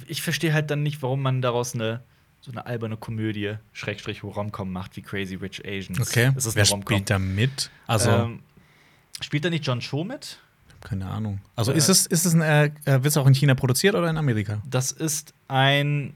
ich 0.07 0.23
verstehe 0.23 0.53
halt 0.53 0.71
dann 0.71 0.83
nicht, 0.83 1.03
warum 1.03 1.23
man 1.23 1.43
daraus 1.43 1.75
eine 1.75 2.01
so 2.43 2.51
eine 2.51 2.67
alberne 2.67 2.97
Komödie, 2.97 3.55
Schrägstrich, 3.73 4.23
Romcom 4.25 4.71
macht, 4.71 4.97
wie 4.97 5.03
Crazy 5.03 5.37
Rich 5.37 5.65
Asians. 5.65 6.01
Okay. 6.01 6.33
Es 6.37 6.45
ist 6.45 6.57
Wer 6.57 6.65
spielt 6.65 7.09
da 7.09 7.19
mit? 7.19 7.71
Also, 7.87 8.11
ähm, 8.11 8.41
spielt 9.21 9.45
da 9.45 9.51
nicht 9.51 9.65
John 9.65 9.81
Cho 9.81 10.05
mit? 10.05 10.39
keine 10.83 11.09
Ahnung. 11.09 11.41
Also, 11.57 11.73
äh, 11.73 11.77
ist 11.77 11.89
es, 11.89 12.07
ist 12.07 12.27
es 12.27 12.35
ein, 12.35 12.43
äh, 12.43 12.65
äh, 12.65 12.71
wird 12.85 13.07
es 13.07 13.17
auch 13.17 13.27
in 13.27 13.35
China 13.35 13.55
produziert 13.55 13.95
oder 13.95 14.11
in 14.11 14.19
Amerika? 14.19 14.61
Das 14.69 14.93
ist 14.93 15.33
ein. 15.49 16.15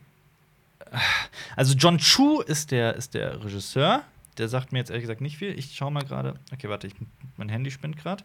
Also, 1.57 1.75
John 1.75 1.99
Chu 1.99 2.41
ist 2.41 2.71
der, 2.71 2.95
ist 2.97 3.15
der 3.15 3.43
Regisseur. 3.45 4.03
Der 4.39 4.49
sagt 4.49 4.73
mir 4.73 4.79
jetzt 4.79 4.91
ehrlich 4.91 5.05
gesagt 5.05 5.21
nicht 5.21 5.39
viel. 5.39 5.59
Ich 5.59 5.75
schau 5.75 5.91
mal 5.91 6.05
gerade. 6.05 6.35
Okay, 6.53 6.69
warte, 6.69 6.87
ich, 6.87 6.95
mein 7.37 7.49
Handy 7.49 7.71
spinnt 7.71 7.97
gerade. 7.97 8.23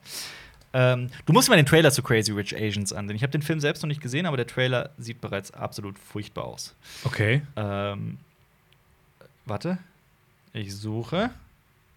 Ähm, 0.74 1.10
du 1.26 1.34
musst 1.34 1.50
mal 1.50 1.58
den 1.58 1.66
Trailer 1.66 1.92
zu 1.92 2.02
Crazy 2.02 2.32
Rich 2.32 2.56
Asians 2.56 2.94
ansehen. 2.94 3.16
Ich 3.16 3.24
habe 3.24 3.32
den 3.32 3.42
Film 3.42 3.60
selbst 3.60 3.82
noch 3.84 3.88
nicht 3.90 4.02
gesehen, 4.02 4.26
aber 4.26 4.38
der 4.38 4.48
Trailer 4.48 4.92
sieht 4.98 5.20
bereits 5.22 5.52
absolut 5.52 5.98
furchtbar 6.00 6.46
aus. 6.46 6.74
Okay. 7.04 7.42
Ähm, 7.58 8.18
warte. 9.46 9.78
Ich 10.54 10.76
suche. 10.76 11.32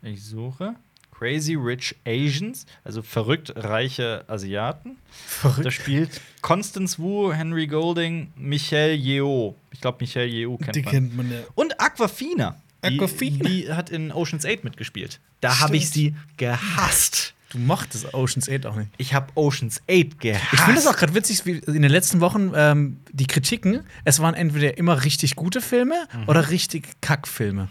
Ich 0.03 0.23
suche. 0.25 0.75
Crazy 1.17 1.55
Rich 1.55 1.95
Asians, 2.05 2.67
also 2.83 3.01
verrückt 3.01 3.53
reiche 3.55 4.25
Asiaten. 4.27 4.97
Da 5.43 5.49
Verrückt. 5.51 5.73
spielt 5.73 6.21
Constance 6.43 6.99
Wu, 6.99 7.33
Henry 7.33 7.69
Golding, 7.69 8.33
Michelle 8.37 8.95
Yeoh. 8.95 9.55
Ich 9.71 9.81
glaube, 9.81 9.99
Michelle 10.01 10.27
Yeoh 10.27 10.57
kennt 10.59 10.85
man. 10.85 11.17
man 11.17 11.31
ja. 11.33 11.39
Und 11.55 11.81
Aquafina. 11.81 12.57
Die- 12.85 12.97
Aquafina. 12.99 13.49
Die 13.49 13.73
hat 13.73 13.91
in 13.91 14.11
Ocean's 14.11 14.45
8 14.45 14.65
mitgespielt. 14.65 15.21
Da 15.41 15.61
habe 15.61 15.77
ich 15.77 15.89
sie 15.89 16.17
gehasst. 16.37 17.33
Du 17.55 17.61
mochtest 17.61 18.13
Ocean's 18.13 18.49
8 18.51 18.67
auch 18.67 18.77
nicht. 18.77 18.91
Ich 18.99 19.15
habe 19.15 19.29
Ocean's 19.37 19.81
8 19.91 20.21
gehasst. 20.21 20.45
Ich 20.53 20.61
finde 20.61 20.75
das 20.75 20.87
auch 20.87 20.97
gerade 20.97 21.15
witzig, 21.15 21.47
wie 21.47 21.53
in 21.59 21.83
den 21.83 21.91
letzten 21.91 22.21
Wochen 22.21 22.53
ähm, 22.55 22.99
die 23.13 23.27
Kritiken, 23.27 23.85
es 24.05 24.21
waren 24.21 24.35
entweder 24.35 24.77
immer 24.77 25.05
richtig 25.05 25.37
gute 25.37 25.61
Filme 25.61 25.95
Mhm. 26.13 26.29
oder 26.29 26.51
richtig 26.51 27.01
Kackfilme. 27.01 27.69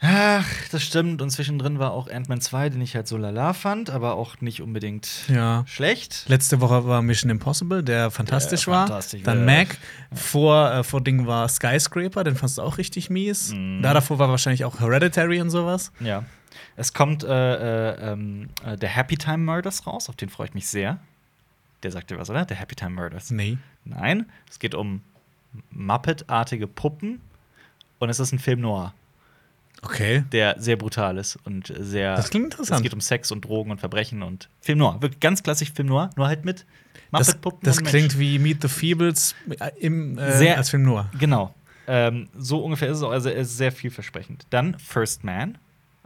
Ach, 0.00 0.44
das 0.70 0.84
stimmt. 0.84 1.20
Und 1.22 1.30
zwischendrin 1.30 1.80
war 1.80 1.90
auch 1.92 2.08
Ant-Man 2.08 2.40
2, 2.40 2.68
den 2.68 2.80
ich 2.80 2.94
halt 2.94 3.08
so 3.08 3.16
lala 3.16 3.52
fand, 3.52 3.90
aber 3.90 4.14
auch 4.14 4.40
nicht 4.40 4.62
unbedingt 4.62 5.08
Ja. 5.28 5.64
schlecht. 5.66 6.24
Letzte 6.28 6.60
Woche 6.60 6.86
war 6.86 7.02
Mission 7.02 7.30
Impossible, 7.32 7.82
der 7.82 8.12
fantastisch 8.12 8.66
Der 8.66 8.74
war. 8.74 8.86
fantastisch 8.86 9.22
Dann. 9.24 9.44
Mac. 9.44 9.76
Vor, 10.14 10.70
äh, 10.72 10.84
vor 10.84 11.00
Ding 11.00 11.26
war 11.26 11.48
Skyscraper, 11.48 12.22
den 12.22 12.36
fandst 12.36 12.58
du 12.58 12.62
auch 12.62 12.78
richtig 12.78 13.10
mies. 13.10 13.52
Mhm. 13.52 13.82
Da 13.82 13.92
davor 13.92 14.20
war 14.20 14.28
wahrscheinlich 14.28 14.64
auch 14.64 14.78
Hereditary 14.78 15.40
und 15.40 15.50
sowas. 15.50 15.90
Ja. 15.98 16.24
Es 16.78 16.92
kommt 16.94 17.24
äh, 17.24 17.28
äh, 17.90 18.12
ähm, 18.12 18.50
äh, 18.64 18.76
der 18.76 18.88
Happy 18.88 19.16
Time 19.16 19.38
Murders 19.38 19.86
raus, 19.86 20.08
auf 20.08 20.16
den 20.16 20.28
freue 20.28 20.46
ich 20.48 20.54
mich 20.54 20.68
sehr. 20.68 20.98
Der 21.82 21.90
sagt 21.90 22.10
dir 22.10 22.18
was, 22.18 22.30
oder? 22.30 22.44
Der 22.44 22.56
Happy 22.56 22.74
Time 22.74 22.90
Murders. 22.90 23.30
Nee. 23.30 23.58
Nein, 23.84 24.26
es 24.48 24.58
geht 24.58 24.74
um 24.74 25.02
Muppet-artige 25.70 26.66
Puppen 26.66 27.20
und 27.98 28.10
es 28.10 28.20
ist 28.20 28.32
ein 28.32 28.38
Film 28.38 28.60
noir, 28.60 28.94
Okay. 29.82 30.24
der 30.32 30.56
sehr 30.60 30.76
brutal 30.76 31.18
ist 31.18 31.36
und 31.44 31.72
sehr. 31.78 32.16
Das 32.16 32.30
klingt 32.30 32.46
interessant. 32.46 32.78
Es 32.78 32.82
geht 32.82 32.94
um 32.94 33.00
Sex 33.00 33.30
und 33.30 33.44
Drogen 33.44 33.70
und 33.70 33.78
Verbrechen 33.80 34.22
und 34.22 34.48
Film 34.60 34.78
noir. 34.78 35.00
Wirklich 35.00 35.20
ganz 35.20 35.42
klassisch 35.42 35.72
Film 35.72 35.88
noir, 35.88 36.10
nur 36.16 36.26
halt 36.26 36.44
mit 36.44 36.66
Das, 37.12 37.28
Muppet-Puppen. 37.28 37.60
das 37.62 37.78
und 37.78 37.84
klingt 37.86 38.18
wie 38.18 38.38
Meet 38.38 38.62
the 38.62 38.68
Feebles 38.68 39.34
im, 39.78 40.18
äh, 40.18 40.36
Sehr- 40.36 40.56
als 40.58 40.70
Film 40.70 40.82
Noir. 40.82 41.10
Genau. 41.18 41.54
Ähm, 41.86 42.28
so 42.36 42.62
ungefähr 42.64 42.88
ist 42.90 42.98
es 42.98 43.02
auch. 43.02 43.10
Also, 43.12 43.30
er 43.30 43.36
ist 43.36 43.56
sehr 43.56 43.72
vielversprechend. 43.72 44.46
Dann 44.50 44.78
First 44.78 45.24
Man. 45.24 45.56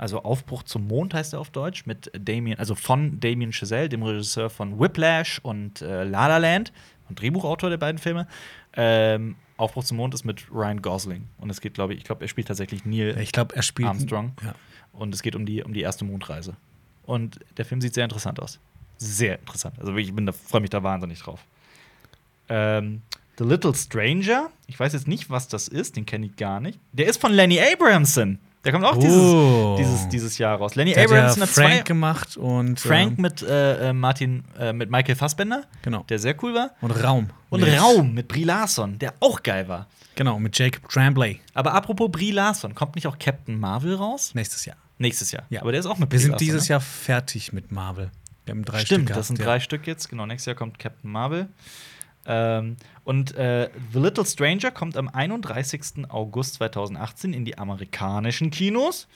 Also 0.03 0.25
Aufbruch 0.25 0.65
zum 0.65 0.89
Mond 0.89 1.15
heißt 1.15 1.33
er 1.33 1.39
auf 1.39 1.51
Deutsch, 1.51 1.87
mit 1.87 2.11
Damien, 2.19 2.59
also 2.59 2.75
von 2.75 3.21
Damien 3.21 3.53
Chazelle, 3.53 3.89
dem 3.89 4.03
Regisseur 4.03 4.51
von 4.51 4.81
Whiplash 4.81 5.39
und 5.45 5.81
äh, 5.81 6.03
La 6.03 6.27
La 6.27 6.39
Land 6.39 6.73
und 7.09 7.21
Drehbuchautor 7.21 7.71
der 7.71 7.77
beiden 7.77 7.99
Filme. 7.99 8.27
Ähm, 8.73 9.37
Aufbruch 9.57 9.85
zum 9.85 9.99
Mond 9.99 10.13
ist 10.13 10.25
mit 10.25 10.51
Ryan 10.51 10.83
Gosling. 10.83 11.29
Und 11.39 11.51
es 11.51 11.61
geht, 11.61 11.75
glaube 11.75 11.93
ich, 11.93 12.01
ich 12.01 12.05
glaube, 12.05 12.25
er 12.25 12.27
spielt 12.27 12.49
tatsächlich 12.49 12.85
Neil 12.85 13.17
Ich 13.21 13.31
glaube, 13.31 13.55
er 13.55 13.63
spielt. 13.63 13.91
Armstrong. 13.91 14.33
Ja. 14.43 14.57
Und 14.93 15.15
es 15.15 15.23
geht 15.23 15.37
um 15.37 15.47
die, 15.47 15.63
um 15.63 15.73
die 15.73 15.83
erste 15.83 16.05
Mondreise. 16.05 16.57
Und 17.05 17.39
der 17.57 17.65
Film 17.65 17.81
sieht 17.81 17.95
sehr 17.95 18.03
interessant 18.03 18.41
aus. 18.41 18.59
Sehr 18.99 19.39
interessant. 19.39 19.79
Also 19.79 19.95
ich 19.95 20.13
bin 20.13 20.27
da, 20.27 20.33
freue 20.33 20.63
mich 20.63 20.71
da 20.71 20.83
wahnsinnig 20.83 21.21
drauf. 21.21 21.45
Ähm, 22.49 23.03
The 23.39 23.45
Little 23.45 23.73
Stranger. 23.77 24.51
Ich 24.67 24.81
weiß 24.81 24.95
jetzt 24.95 25.07
nicht, 25.07 25.31
was 25.31 25.47
das 25.47 25.69
ist, 25.69 25.95
den 25.95 26.07
kenne 26.07 26.27
ich 26.27 26.35
gar 26.35 26.59
nicht. 26.59 26.81
Der 26.91 27.07
ist 27.07 27.21
von 27.21 27.33
Lenny 27.33 27.61
Abrahamson. 27.61 28.41
Der 28.65 28.73
kommt 28.73 28.85
auch 28.85 28.97
Oh. 28.97 29.77
dieses, 29.77 29.91
dieses, 29.97 30.09
dieses 30.09 30.39
Jahr 30.39 30.57
raus. 30.59 30.75
Lenny 30.77 30.93
Der 30.95 31.03
hat 31.05 31.11
Abrahamson 31.11 31.41
ja 31.41 31.47
hat 31.47 31.55
zwei. 31.55 31.69
Frank 31.73 31.85
gemacht 31.87 32.37
und. 32.37 32.79
Frank 32.79 33.19
ähm, 33.19 33.23
mit 33.23 33.43
äh, 33.43 33.89
äh, 33.89 33.93
Martin, 33.93 34.45
äh, 34.59 34.73
mit 34.73 34.91
Michael 34.91 35.17
Fassbender, 35.17 35.65
genau. 35.83 36.05
der 36.09 36.19
sehr 36.21 36.35
cool 36.45 36.55
war. 36.55 36.71
Und 36.81 36.93
Raum. 36.93 37.31
Und 37.51 37.61
Mit- 37.61 37.81
Raum 37.81 38.15
mit 38.15 38.29
Brie 38.29 38.45
Larson, 38.45 38.99
der 38.99 39.15
auch 39.21 39.43
geil 39.43 39.67
war. 39.69 39.89
Genau, 40.15 40.39
mit 40.39 40.57
Jacob 40.59 40.89
Tremblay. 40.89 41.41
Aber 41.55 41.75
apropos 41.75 42.11
Brie 42.13 42.31
Larson, 42.31 42.75
kommt 42.75 42.95
nicht 42.95 43.07
auch 43.07 43.19
Captain 43.19 43.59
Marvel 43.59 43.95
raus? 43.95 44.33
Nächstes 44.35 44.65
Jahr. 44.65 44.77
Nächstes 44.99 45.33
Jahr. 45.33 45.43
Ja. 45.51 45.63
Aber 45.63 45.73
der 45.73 45.81
ist 45.81 45.87
auch 45.87 45.99
mit 45.99 46.11
Wir 46.13 46.19
Brie 46.19 46.23
sind 46.23 46.31
Larson, 46.33 46.47
dieses 46.47 46.63
ne? 46.65 46.69
Jahr 46.75 46.81
fertig 46.81 47.53
mit 47.53 47.73
Marvel. 47.73 48.11
Wir 48.45 48.53
haben 48.53 48.65
drei 48.65 48.81
Stimmt, 48.81 49.07
Stück 49.09 49.17
das 49.17 49.27
sind 49.29 49.37
gehabt, 49.39 49.49
drei 49.51 49.61
Stück 49.61 49.87
jetzt. 49.87 50.09
Genau, 50.09 50.27
nächstes 50.27 50.47
Jahr 50.47 50.57
kommt 50.57 50.79
Captain 50.79 51.11
Marvel. 51.11 51.49
Ähm, 52.27 52.77
und 53.05 53.35
äh, 53.35 53.69
The 53.93 53.99
Little 53.99 54.25
Stranger 54.25 54.71
kommt 54.71 54.97
am 54.97 55.09
31. 55.09 56.09
August 56.09 56.55
2018 56.55 57.33
in 57.33 57.45
die 57.45 57.59
amerikanischen 57.59 58.51
Kinos. 58.51 59.09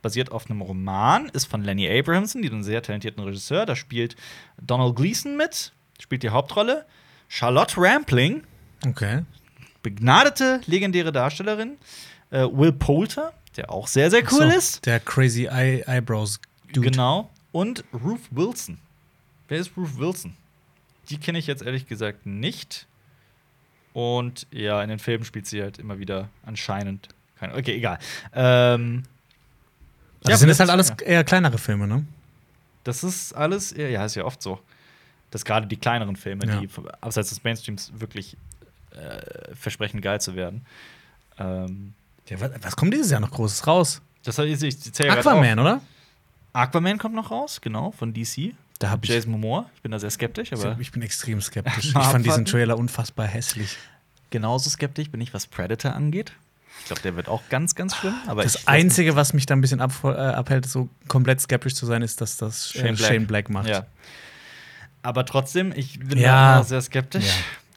Basiert 0.00 0.32
auf 0.32 0.50
einem 0.50 0.62
Roman, 0.62 1.28
ist 1.28 1.46
von 1.46 1.62
Lenny 1.62 1.88
Abrahamson, 1.88 2.44
einem 2.44 2.62
sehr 2.62 2.82
talentierten 2.82 3.22
Regisseur. 3.22 3.66
Da 3.66 3.76
spielt 3.76 4.16
Donald 4.60 4.96
Gleason 4.96 5.36
mit, 5.36 5.72
spielt 6.00 6.22
die 6.22 6.30
Hauptrolle. 6.30 6.84
Charlotte 7.28 7.74
Rampling. 7.78 8.42
Okay. 8.86 9.22
begnadete, 9.82 10.60
legendäre 10.66 11.12
Darstellerin. 11.12 11.78
Äh, 12.30 12.40
Will 12.50 12.72
Poulter, 12.72 13.32
der 13.56 13.70
auch 13.70 13.86
sehr, 13.86 14.10
sehr 14.10 14.22
cool 14.32 14.50
So, 14.50 14.58
ist. 14.58 14.86
Der 14.86 15.00
Crazy 15.00 15.44
Eye 15.46 15.82
Eyebrows 15.86 16.40
Dude. 16.72 16.90
Genau. 16.90 17.30
Und 17.52 17.84
Ruth 17.92 18.22
Wilson. 18.30 18.78
Wer 19.48 19.58
ist 19.58 19.70
Ruth 19.76 19.98
Wilson? 19.98 20.34
Die 21.12 21.18
kenne 21.18 21.38
ich 21.38 21.46
jetzt 21.46 21.62
ehrlich 21.62 21.86
gesagt 21.86 22.26
nicht. 22.26 22.86
Und 23.92 24.46
ja, 24.50 24.82
in 24.82 24.88
den 24.88 24.98
Filmen 24.98 25.24
spielt 25.24 25.46
sie 25.46 25.62
halt 25.62 25.78
immer 25.78 25.98
wieder 25.98 26.30
anscheinend. 26.44 27.08
Keine, 27.38 27.54
okay, 27.54 27.76
egal. 27.76 27.98
Ähm, 28.32 29.02
Also 30.24 30.38
sind 30.38 30.48
das 30.48 30.58
halt 30.60 30.68
ja, 30.68 30.72
alles 30.72 30.90
eher 30.90 31.24
kleinere 31.24 31.58
Filme, 31.58 31.86
ne? 31.86 32.06
Das 32.84 33.04
ist 33.04 33.32
alles, 33.34 33.72
ja, 33.76 33.86
ist 34.04 34.14
ja 34.14 34.24
oft 34.24 34.40
so. 34.42 34.58
Dass 35.30 35.44
gerade 35.44 35.66
die 35.66 35.76
kleineren 35.76 36.16
Filme, 36.16 36.46
Ja. 36.46 36.60
die 36.60 36.68
abseits 37.00 37.28
des 37.28 37.44
Mainstreams 37.44 37.92
wirklich 37.94 38.36
äh, 38.92 39.54
versprechen, 39.54 40.00
geil 40.00 40.20
zu 40.20 40.34
werden. 40.34 40.64
Ähm, 41.38 41.92
Ja, 42.28 42.40
was, 42.40 42.50
was 42.62 42.76
kommt 42.76 42.94
dieses 42.94 43.10
Jahr 43.10 43.20
noch 43.20 43.30
Großes 43.30 43.66
raus? 43.66 44.00
das 44.22 44.38
ich 44.38 44.60
ja 44.98 45.06
grad 45.06 45.18
Aquaman, 45.26 45.58
oder? 45.58 45.80
Aquaman 46.52 46.98
kommt 46.98 47.14
noch 47.14 47.30
raus, 47.30 47.60
genau, 47.60 47.90
von 47.90 48.14
DC. 48.14 48.54
Da 48.82 48.90
habe 48.90 49.04
ich. 49.04 49.10
Jason 49.10 49.30
Momoa. 49.32 49.66
Ich 49.76 49.82
bin 49.82 49.92
da 49.92 49.98
sehr 49.98 50.10
skeptisch, 50.10 50.52
aber 50.52 50.76
Ich 50.80 50.90
bin 50.90 51.02
extrem 51.02 51.40
skeptisch. 51.40 51.84
Ich 51.86 51.92
fand 51.92 52.26
diesen. 52.26 52.44
Trailer 52.44 52.76
unfassbar 52.76 53.26
hässlich. 53.26 53.76
genauso 54.30 54.70
skeptisch 54.70 55.10
bin 55.10 55.20
ich, 55.20 55.32
was 55.34 55.46
Predator 55.46 55.92
angeht. 55.94 56.32
Ich 56.80 56.86
glaube, 56.86 57.02
der 57.02 57.14
wird 57.14 57.28
auch 57.28 57.42
ganz, 57.48 57.74
ganz 57.76 57.94
schlimm. 57.94 58.14
Aber 58.26 58.42
Das 58.42 58.66
Einzige, 58.66 59.14
was 59.14 59.34
mich 59.34 59.46
da 59.46 59.54
ein 59.54 59.60
bisschen 59.60 59.80
ab, 59.80 59.92
äh, 60.02 60.08
abhält, 60.08 60.66
so 60.66 60.88
komplett 61.06 61.40
skeptisch 61.40 61.74
zu 61.74 61.86
sein, 61.86 62.02
ist, 62.02 62.20
dass 62.20 62.38
das 62.38 62.74
äh, 62.74 62.78
Shane 62.80 62.96
Shane, 62.96 63.26
Black. 63.26 63.46
Black. 63.46 63.50
macht. 63.50 63.68
Ja. 63.68 63.86
Aber 65.02 65.24
trotzdem, 65.26 65.72
ich 65.76 66.00
bin 66.00 66.18
Ja. 66.18 66.56
da 66.58 66.64
sehr 66.64 66.80
skeptisch. 66.80 67.26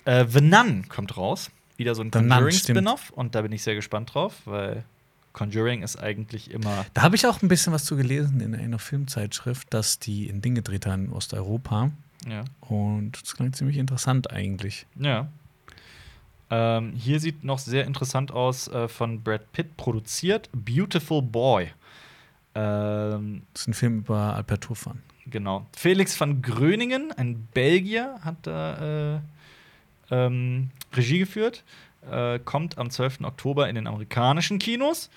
Äh, 0.05 0.25
The 0.27 0.41
Nun 0.41 0.87
kommt 0.89 1.17
raus. 1.17 1.51
Wieder 1.77 1.93
so 1.93 2.01
ein 2.03 2.09
Conjuring-Spin-Off. 2.09 3.09
Und 3.11 3.35
da 3.35 3.41
bin 3.41 3.51
ich 3.51 3.61
sehr 3.63 3.75
gespannt 3.75 4.13
drauf, 4.13 4.33
weil 4.45 4.83
Conjuring 5.35 5.83
ist 5.83 5.97
eigentlich 5.97 6.49
immer. 6.49 6.85
Da 6.93 7.01
habe 7.01 7.17
ich 7.17 7.27
auch 7.27 7.41
ein 7.41 7.49
bisschen 7.49 7.73
was 7.73 7.83
zu 7.83 7.97
gelesen 7.97 8.39
in 8.39 8.55
einer 8.55 8.79
Filmzeitschrift, 8.79 9.73
dass 9.73 9.99
die 9.99 10.29
in 10.29 10.41
Dinge 10.41 10.55
gedreht 10.61 10.85
haben 10.85 11.07
in 11.07 11.11
Osteuropa. 11.11 11.91
Ja. 12.27 12.45
Und 12.61 13.21
das 13.21 13.35
klingt 13.35 13.55
ziemlich 13.55 13.77
interessant 13.77 14.31
eigentlich. 14.31 14.87
ja. 14.97 15.27
Ähm, 16.51 16.93
hier 16.93 17.19
sieht 17.19 17.43
noch 17.43 17.57
sehr 17.57 17.85
interessant 17.85 18.31
aus, 18.31 18.67
äh, 18.67 18.87
von 18.87 19.23
Brad 19.23 19.51
Pitt 19.51 19.77
produziert: 19.77 20.47
Beautiful 20.53 21.23
Boy. 21.23 21.71
Ähm, 22.53 23.41
Das 23.51 23.63
ist 23.63 23.67
ein 23.67 23.73
Film 23.73 23.97
über 23.99 24.35
Alperturfahren. 24.35 25.01
Genau. 25.25 25.65
Felix 25.75 26.19
van 26.19 26.43
Gröningen, 26.43 27.11
ein 27.11 27.47
Belgier, 27.53 28.19
hat 28.21 28.35
da 28.43 29.15
äh, 29.15 29.19
ähm, 30.11 30.69
Regie 30.93 31.17
geführt. 31.17 31.63
Äh, 32.11 32.39
kommt 32.39 32.77
am 32.77 32.89
12. 32.89 33.21
Oktober 33.23 33.69
in 33.69 33.75
den 33.75 33.87
amerikanischen 33.87 34.59
Kinos. 34.59 35.09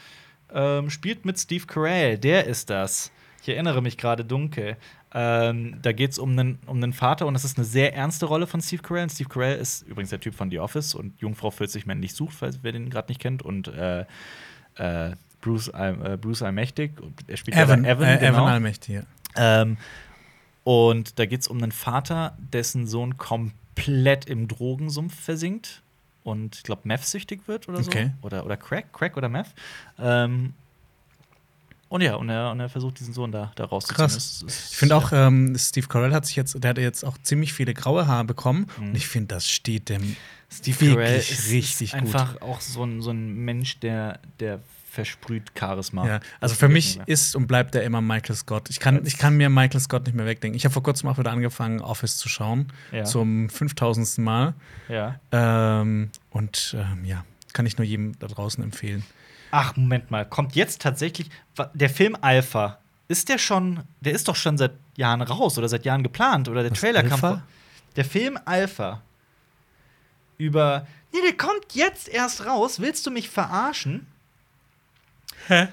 Ähm, 0.53 0.91
spielt 0.91 1.25
mit 1.25 1.39
Steve 1.39 1.67
Carell. 1.67 2.19
Der 2.19 2.47
ist 2.47 2.71
das. 2.71 3.11
Ich 3.43 3.49
erinnere 3.49 3.83
mich 3.83 3.97
gerade 3.99 4.25
dunkel. 4.25 4.77
Ähm, 5.15 5.79
da 5.81 5.93
geht 5.93 6.11
es 6.11 6.19
um 6.19 6.31
einen, 6.31 6.59
um 6.67 6.77
einen 6.77 6.93
Vater 6.93 7.27
und 7.27 7.35
das 7.35 7.45
ist 7.45 7.57
eine 7.57 7.65
sehr 7.65 7.95
ernste 7.95 8.27
Rolle 8.27 8.47
von 8.47 8.61
Steve 8.61 8.83
Carell. 8.83 9.05
Und 9.05 9.11
Steve 9.11 9.29
Carell 9.29 9.59
ist 9.59 9.83
übrigens 9.83 10.11
der 10.11 10.21
Typ 10.21 10.35
von 10.35 10.51
The 10.51 10.59
Office 10.61 10.95
und 10.95 11.19
Jungfrau 11.21 11.51
40 11.51 11.87
männlich 11.87 12.15
sucht, 12.15 12.35
falls 12.35 12.61
wer 12.63 12.73
den 12.73 12.91
gerade 12.91 13.09
nicht 13.11 13.21
kennt. 13.21 13.43
Und 13.43 13.69
äh, 13.69 14.05
äh, 14.77 15.17
Bruce, 15.41 15.69
äh, 15.69 16.19
Bruce 16.21 16.43
Allmächtig. 16.43 16.93
Er 17.27 17.37
spielt 17.37 17.57
ja 17.57 17.65
Evan, 17.65 17.83
da 17.85 17.91
Evan, 17.91 18.09
äh, 18.09 18.19
genau. 18.19 18.33
Evan 18.33 18.49
Allmächtig, 18.49 18.95
ja. 18.97 19.03
Ähm, 19.37 19.77
und 20.65 21.19
da 21.19 21.27
geht 21.27 21.41
es 21.41 21.49
um 21.49 21.63
einen 21.63 21.73
Vater, 21.73 22.37
dessen 22.39 22.87
Sohn 22.87 23.17
komplett 23.17 24.27
im 24.27 24.49
Drogensumpf 24.49 25.19
versinkt 25.19 25.83
und 26.29 26.57
ich 26.57 26.63
glaube 26.63 26.83
Meth-süchtig 26.85 27.41
wird 27.47 27.69
oder 27.69 27.83
so. 27.83 27.91
Okay. 27.91 28.11
Oder, 28.23 28.45
oder 28.45 28.57
Crack, 28.57 28.93
Crack 28.93 29.17
oder 29.17 29.29
Meth. 29.29 29.49
Ähm, 29.99 30.55
und 31.91 32.03
ja, 32.03 32.17
und 32.17 32.29
er, 32.29 32.51
und 32.51 32.61
er 32.61 32.69
versucht 32.69 33.01
diesen 33.01 33.15
Sohn 33.15 33.33
da, 33.33 33.51
da 33.57 33.65
rauszuziehen. 33.65 33.97
Krass. 33.97 34.15
Das 34.15 34.43
ist- 34.43 34.73
Ich 34.73 34.77
finde 34.77 34.95
auch, 34.97 35.11
ähm, 35.13 35.57
Steve 35.59 35.87
Carell 35.87 36.13
hat 36.13 36.27
sich 36.27 36.37
jetzt, 36.37 36.63
der 36.63 36.71
hat 36.71 36.79
jetzt 36.79 37.03
auch 37.03 37.17
ziemlich 37.23 37.55
viele 37.55 37.73
graue 37.73 38.07
Haare 38.07 38.25
bekommen. 38.25 38.67
Mhm. 38.79 38.89
Und 38.89 38.95
ich 38.95 39.09
finde, 39.09 39.29
das 39.35 39.49
steht 39.49 39.89
dem 39.89 40.17
Steve 40.51 40.81
wirklich 40.81 40.95
Carell 40.97 41.19
ist, 41.19 41.51
richtig 41.51 41.89
ist 41.89 41.95
einfach 41.95 42.43
auch 42.43 42.61
so 42.61 42.85
ein, 42.85 43.01
so 43.01 43.11
ein 43.11 43.35
Mensch, 43.37 43.81
der, 43.81 44.19
der 44.39 44.61
versprüht 44.91 45.53
Charisma. 45.59 46.07
Ja, 46.07 46.21
also 46.41 46.55
für 46.55 46.69
mich 46.69 46.99
ist 47.07 47.37
und 47.37 47.47
bleibt 47.47 47.75
er 47.75 47.83
immer 47.83 48.01
Michael 48.01 48.37
Scott. 48.37 48.71
Ich 48.71 48.81
kann, 48.81 49.05
ich 49.05 49.19
kann 49.19 49.37
mir 49.37 49.49
Michael 49.49 49.81
Scott 49.81 50.07
nicht 50.07 50.15
mehr 50.15 50.27
wegdenken. 50.27 50.57
Ich 50.57 50.65
habe 50.65 50.73
vor 50.73 50.83
kurzem 50.83 51.09
auch 51.09 51.19
wieder 51.19 51.31
angefangen, 51.31 51.81
Office 51.81 52.17
zu 52.17 52.29
schauen. 52.29 52.73
Ja. 52.93 53.05
Zum 53.05 53.49
5000. 53.49 54.19
Mal. 54.19 54.55
Ja. 54.89 55.21
Ähm, 55.33 56.11
und 56.31 56.77
ähm, 56.79 57.05
ja, 57.05 57.25
kann 57.53 57.67
ich 57.67 57.77
nur 57.79 57.85
jedem 57.85 58.19
da 58.19 58.27
draußen 58.27 58.63
empfehlen. 58.63 59.05
Ach, 59.51 59.77
Moment 59.77 60.11
mal, 60.11 60.25
kommt 60.25 60.55
jetzt 60.55 60.83
tatsächlich 60.83 61.31
der 61.75 61.91
Film 61.91 62.17
Alpha? 62.21 62.79
Ist 63.09 63.29
der 63.29 63.39
schon, 63.39 63.81
der 64.01 64.13
ist 64.13 64.29
doch 64.29 64.37
schon 64.37 64.59
seit 64.59 64.73
Jahren 64.97 65.23
raus 65.23 65.59
oder 65.59 65.69
seit 65.69 65.85
Jahren 65.85 66.03
geplant 66.03 66.49
oder 66.49 66.63
der 66.63 66.73
Was, 66.73 66.81
Trailer 66.81 67.03
kam 67.03 67.13
Alpha? 67.13 67.29
vor. 67.29 67.43
Der 67.97 68.05
Film 68.05 68.39
Alpha 68.45 69.03
über 70.37 70.87
Nee, 71.13 71.21
der 71.25 71.37
kommt 71.37 71.75
jetzt 71.75 72.09
erst 72.09 72.45
raus. 72.45 72.81
Willst 72.81 73.07
du 73.07 73.11
mich 73.11 73.31
verarschen? 73.31 74.07
Hä? 75.49 75.69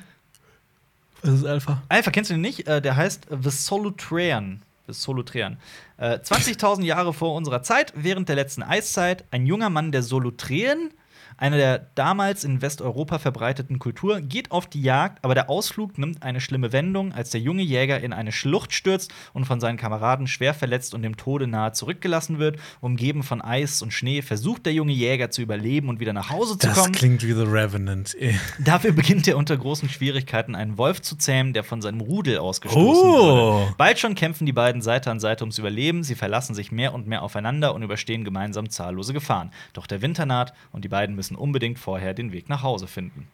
Was 1.22 1.34
ist 1.34 1.46
Alpha? 1.46 1.82
Alpha, 1.90 2.12
kennst 2.12 2.30
du 2.30 2.36
den 2.36 2.42
nicht? 2.42 2.66
Äh, 2.66 2.82
der 2.82 2.96
heißt 2.96 3.28
The 3.30 3.50
Solutrean. 3.50 4.62
The 4.88 4.94
Solutrean. 4.94 5.58
Äh, 5.98 6.20
20.000 6.20 6.84
Jahre 6.84 7.14
vor 7.14 7.36
unserer 7.36 7.62
Zeit, 7.62 7.92
während 7.96 8.30
der 8.30 8.38
letzten 8.38 8.64
Eiszeit, 8.64 9.26
ein 9.32 9.46
junger 9.46 9.70
Mann 9.70 9.92
der 9.92 10.02
Solutreen, 10.02 10.92
einer 11.38 11.58
der 11.58 11.88
damals 11.96 12.44
in 12.44 12.62
Westeuropa 12.62 13.20
verbreiteten 13.20 13.80
Kultur, 13.80 14.22
geht 14.22 14.52
auf 14.52 14.68
die 14.68 14.82
Jagd, 14.82 15.24
aber 15.24 15.36
der 15.36 15.50
Ausflug 15.50 15.98
nimmt 15.98 16.24
eine 16.24 16.40
schlimme 16.42 16.72
Wendung, 16.72 17.12
als 17.14 17.30
der 17.32 17.42
junge 17.42 17.62
Jäger 17.64 18.00
in 18.00 18.14
eine 18.14 18.32
Schlucht 18.32 18.74
stürzt 18.74 19.12
und 19.34 19.46
von 19.46 19.60
seinen 19.60 19.78
Kameraden 19.78 20.28
schwer 20.28 20.54
verletzt 20.54 20.94
und 20.94 21.02
dem 21.02 21.18
Tode 21.18 21.48
nahe 21.48 21.72
zurückgelassen 21.74 22.40
wird. 22.40 22.58
Umgeben 22.82 23.24
von 23.24 23.42
Eis 23.42 23.82
und 23.82 23.92
Schnee 23.92 24.22
versucht 24.22 24.66
der 24.66 24.74
junge 24.74 24.94
Jäger 24.94 25.32
zu 25.32 25.42
überleben 25.42 25.90
und 25.90 26.00
wieder 26.00 26.14
nach 26.14 26.30
Hause 26.30 26.58
zu 26.58 26.68
Das 26.68 26.78
kommen. 26.78 26.94
klingt 26.94 27.24
wie 27.24 27.34
The 27.34 27.44
Revenant. 27.44 28.16
Dafür 28.60 28.92
beginnt 28.94 29.28
er 29.28 29.38
unter 29.38 29.58
großen 29.58 29.90
Schwierigkeiten, 29.90 30.56
einen 30.56 30.78
Wolf 30.78 31.02
zu 31.02 31.16
zähmen, 31.18 31.54
der 31.54 31.64
von 31.64 31.82
seinem 31.82 32.02
Rudel 32.02 32.38
ausgestoßen 32.38 32.86
Oh. 32.86 33.54
wurde. 33.60 33.74
Bald 33.78 34.00
schon 34.00 34.16
kämpfen 34.16 34.46
die 34.46 34.54
beiden 34.54 34.82
Seite 34.82 35.12
an 35.12 35.20
Seite 35.20 35.44
ums 35.44 35.58
Überleben. 35.58 36.04
Sie 36.04 36.16
verlassen 36.16 36.54
sich 36.56 36.72
mehr 36.72 36.94
und 36.94 37.08
mehr 37.08 37.24
aufeinander 37.24 37.74
und 37.74 37.84
überstehen 37.84 38.24
gemeinsam 38.24 38.70
zahllose 38.70 39.12
Gefahren. 39.14 39.52
Doch 39.74 39.88
der 39.88 40.02
Winter 40.02 40.26
naht 40.26 40.54
und 40.72 40.84
die 40.86 40.90
beiden 40.90 41.16
müssen 41.16 41.25
unbedingt 41.34 41.80
vorher 41.80 42.14
den 42.14 42.32
Weg 42.32 42.50
nach 42.50 42.62
Hause 42.62 42.88
finden. 42.88 43.28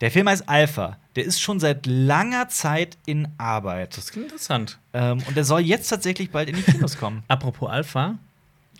Der 0.00 0.10
Film 0.10 0.28
heißt 0.28 0.48
Alpha. 0.48 0.98
Der 1.14 1.24
ist 1.24 1.40
schon 1.40 1.60
seit 1.60 1.86
langer 1.86 2.48
Zeit 2.48 2.98
in 3.06 3.28
Arbeit. 3.38 3.96
Das 3.96 4.10
klingt 4.10 4.26
interessant. 4.26 4.78
Ähm, 4.92 5.22
und 5.28 5.36
der 5.36 5.44
soll 5.44 5.60
jetzt 5.60 5.88
tatsächlich 5.88 6.30
bald 6.30 6.48
in 6.48 6.56
die 6.56 6.62
Kinos 6.62 6.96
kommen. 6.96 7.22
Apropos 7.28 7.70
Alpha, 7.70 8.18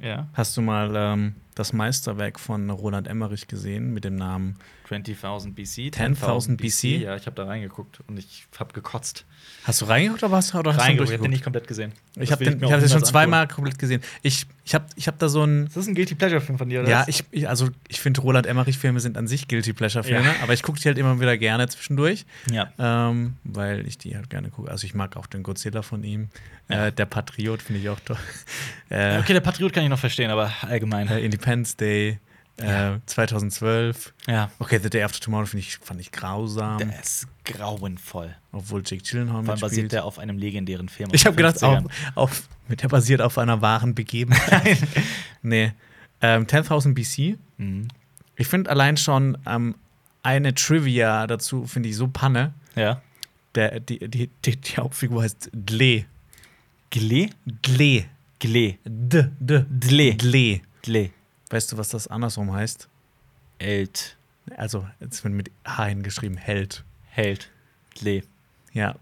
ja. 0.00 0.26
hast 0.32 0.56
du 0.56 0.62
mal 0.62 0.92
ähm, 0.96 1.36
das 1.54 1.72
Meisterwerk 1.72 2.40
von 2.40 2.70
Roland 2.70 3.06
Emmerich 3.06 3.46
gesehen 3.46 3.92
mit 3.92 4.02
dem 4.04 4.16
Namen 4.16 4.56
20.000 4.88 5.54
BC. 5.54 5.94
10.000 5.96 6.56
BC? 6.56 7.02
Ja, 7.02 7.14
ich 7.14 7.26
habe 7.26 7.36
da 7.36 7.44
reingeguckt 7.44 8.00
und 8.09 8.18
ich 8.18 8.46
habe 8.59 8.72
gekotzt. 8.72 9.24
Hast 9.64 9.81
du 9.81 9.85
reingeguckt 9.85 10.24
oder 10.24 10.32
hast, 10.35 10.52
oder 10.56 10.70
hast 10.73 10.78
du 10.78 10.82
Reingeguckt, 10.82 11.10
ich 11.10 11.14
hab 11.14 11.23
den 11.23 11.31
nicht 11.31 11.44
komplett 11.44 11.69
gesehen. 11.69 11.93
Ich 12.16 12.32
habe 12.32 12.44
den, 12.44 12.60
ich 12.60 12.73
hab 12.73 12.81
den 12.81 12.89
schon 12.89 13.05
zweimal 13.05 13.47
komplett 13.47 13.78
gesehen. 13.78 14.02
Ich, 14.23 14.44
ich 14.64 14.74
habe 14.74 14.86
ich 14.97 15.06
hab 15.06 15.20
da 15.20 15.28
so 15.28 15.44
ein. 15.44 15.66
Ist 15.66 15.77
das 15.77 15.86
ein 15.86 15.94
Guilty 15.94 16.16
Pleasure 16.16 16.40
Film 16.40 16.59
von 16.59 16.69
dir, 16.69 16.81
oder? 16.81 16.90
Ja, 16.90 17.01
was? 17.02 17.09
ich, 17.09 17.23
ich 17.31 17.48
also 17.48 17.69
ich 17.86 18.01
finde 18.01 18.23
Roland 18.23 18.48
Emmerich 18.48 18.77
Filme 18.77 18.98
sind 18.98 19.16
an 19.16 19.28
sich 19.28 19.47
Guilty 19.47 19.73
Pleasure 19.73 20.02
Filme, 20.02 20.24
Ja. 20.27 20.35
aber 20.43 20.52
ich 20.52 20.64
gucke 20.64 20.81
die 20.81 20.89
halt 20.89 20.98
immer 20.98 21.20
wieder 21.20 21.36
gerne 21.39 21.69
zwischendurch, 21.69 22.27
Ja. 22.51 22.73
ähm, 22.77 23.35
weil 23.44 23.86
ich 23.86 23.98
die 23.98 24.16
halt 24.16 24.31
gerne 24.31 24.51
gucke. 24.51 24.69
Also 24.69 24.85
ich 24.85 24.94
mag 24.94 25.16
auch 25.16 25.27
den 25.28 25.44
Godzilla 25.44 25.82
von 25.82 26.02
ihm, 26.02 26.28
Ja. 26.69 26.86
äh, 26.89 26.93
der 26.93 27.06
Patriot 27.06 27.62
finde 27.62 27.82
ich 27.82 27.89
auch 27.89 28.01
toll. 28.01 28.16
Äh, 28.90 29.19
Okay, 29.20 29.32
der 29.32 29.40
Patriot 29.43 29.73
kann 29.73 29.85
ich 29.85 29.90
noch 29.90 29.98
verstehen, 29.98 30.31
aber 30.32 30.52
allgemein. 30.62 31.06
äh, 31.06 31.20
Independence 31.20 31.77
Day, 31.77 32.19
äh, 32.58 32.98
2012. 33.06 34.12
Ja. 34.26 34.50
Okay, 34.58 34.78
The 34.82 34.90
Day 34.90 35.02
After 35.02 35.20
Tomorrow 35.20 35.46
ich, 35.54 35.78
fand 35.78 36.00
ich 36.00 36.12
grausam, 36.12 36.78
Der 36.78 37.00
ist 37.00 37.26
grauenvoll. 37.44 38.34
obwohl 38.52 38.82
Jake 38.84 39.02
Gyllenhaal 39.02 39.44
Vor 39.44 39.54
allem 39.54 39.60
basiert 39.60 39.92
der 39.92 40.04
auf 40.04 40.18
einem 40.18 40.38
legendären 40.38 40.88
Film. 40.88 41.10
Ich 41.12 41.26
habe 41.26 41.36
gedacht, 41.36 41.62
auf, 41.62 41.78
50ern. 41.78 41.90
auf, 42.14 42.48
mit 42.68 42.82
der 42.82 42.88
basiert 42.88 43.20
auf 43.22 43.38
einer 43.38 43.60
wahren 43.62 43.94
Begebenheit. 43.94 44.78
nee. 45.42 45.72
Ähm, 46.20 46.46
10.000 46.46 46.94
BC. 46.94 47.38
Mhm. 47.56 47.88
Ich 48.36 48.46
finde 48.46 48.70
allein 48.70 48.96
schon 48.96 49.36
ähm, 49.46 49.74
eine 50.22 50.54
Trivia 50.54 51.26
dazu, 51.26 51.66
finde 51.66 51.88
ich 51.88 51.96
so 51.96 52.08
Panne. 52.08 52.54
Ja. 52.76 53.02
Der, 53.54 53.80
die, 53.80 53.98
die, 54.08 54.30
die, 54.44 54.56
die 54.56 54.76
Hauptfigur 54.76 55.22
heißt 55.22 55.50
Dle. 55.52 56.06
Gle? 56.90 57.30
Dle. 57.44 58.04
Gle. 58.38 58.78
D, 58.84 59.24
D. 59.40 59.64
Dle. 59.68 60.14
Dle. 60.14 60.60
Gle. 60.82 61.10
Weißt 61.52 61.70
du, 61.70 61.76
was 61.76 61.90
das 61.90 62.08
andersrum 62.08 62.52
heißt? 62.52 62.88
Elt. 63.58 64.16
Also, 64.56 64.86
jetzt 65.00 65.22
wird 65.22 65.34
mit 65.34 65.50
H 65.66 65.84
hingeschrieben, 65.84 66.36
Held. 66.38 66.82
Held. 67.10 67.50
Gle. 67.94 68.22
Ja. 68.72 68.96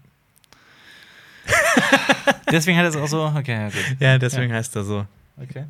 Deswegen 2.51 2.77
hat 2.77 2.83
er 2.83 2.89
es 2.89 2.95
auch 2.97 3.07
so. 3.07 3.23
Okay, 3.25 3.53
ja, 3.53 3.69
gut. 3.69 3.95
Ja, 3.99 4.17
deswegen 4.17 4.53
heißt 4.53 4.75
er 4.75 4.83
so. 4.83 5.05
Okay. 5.41 5.65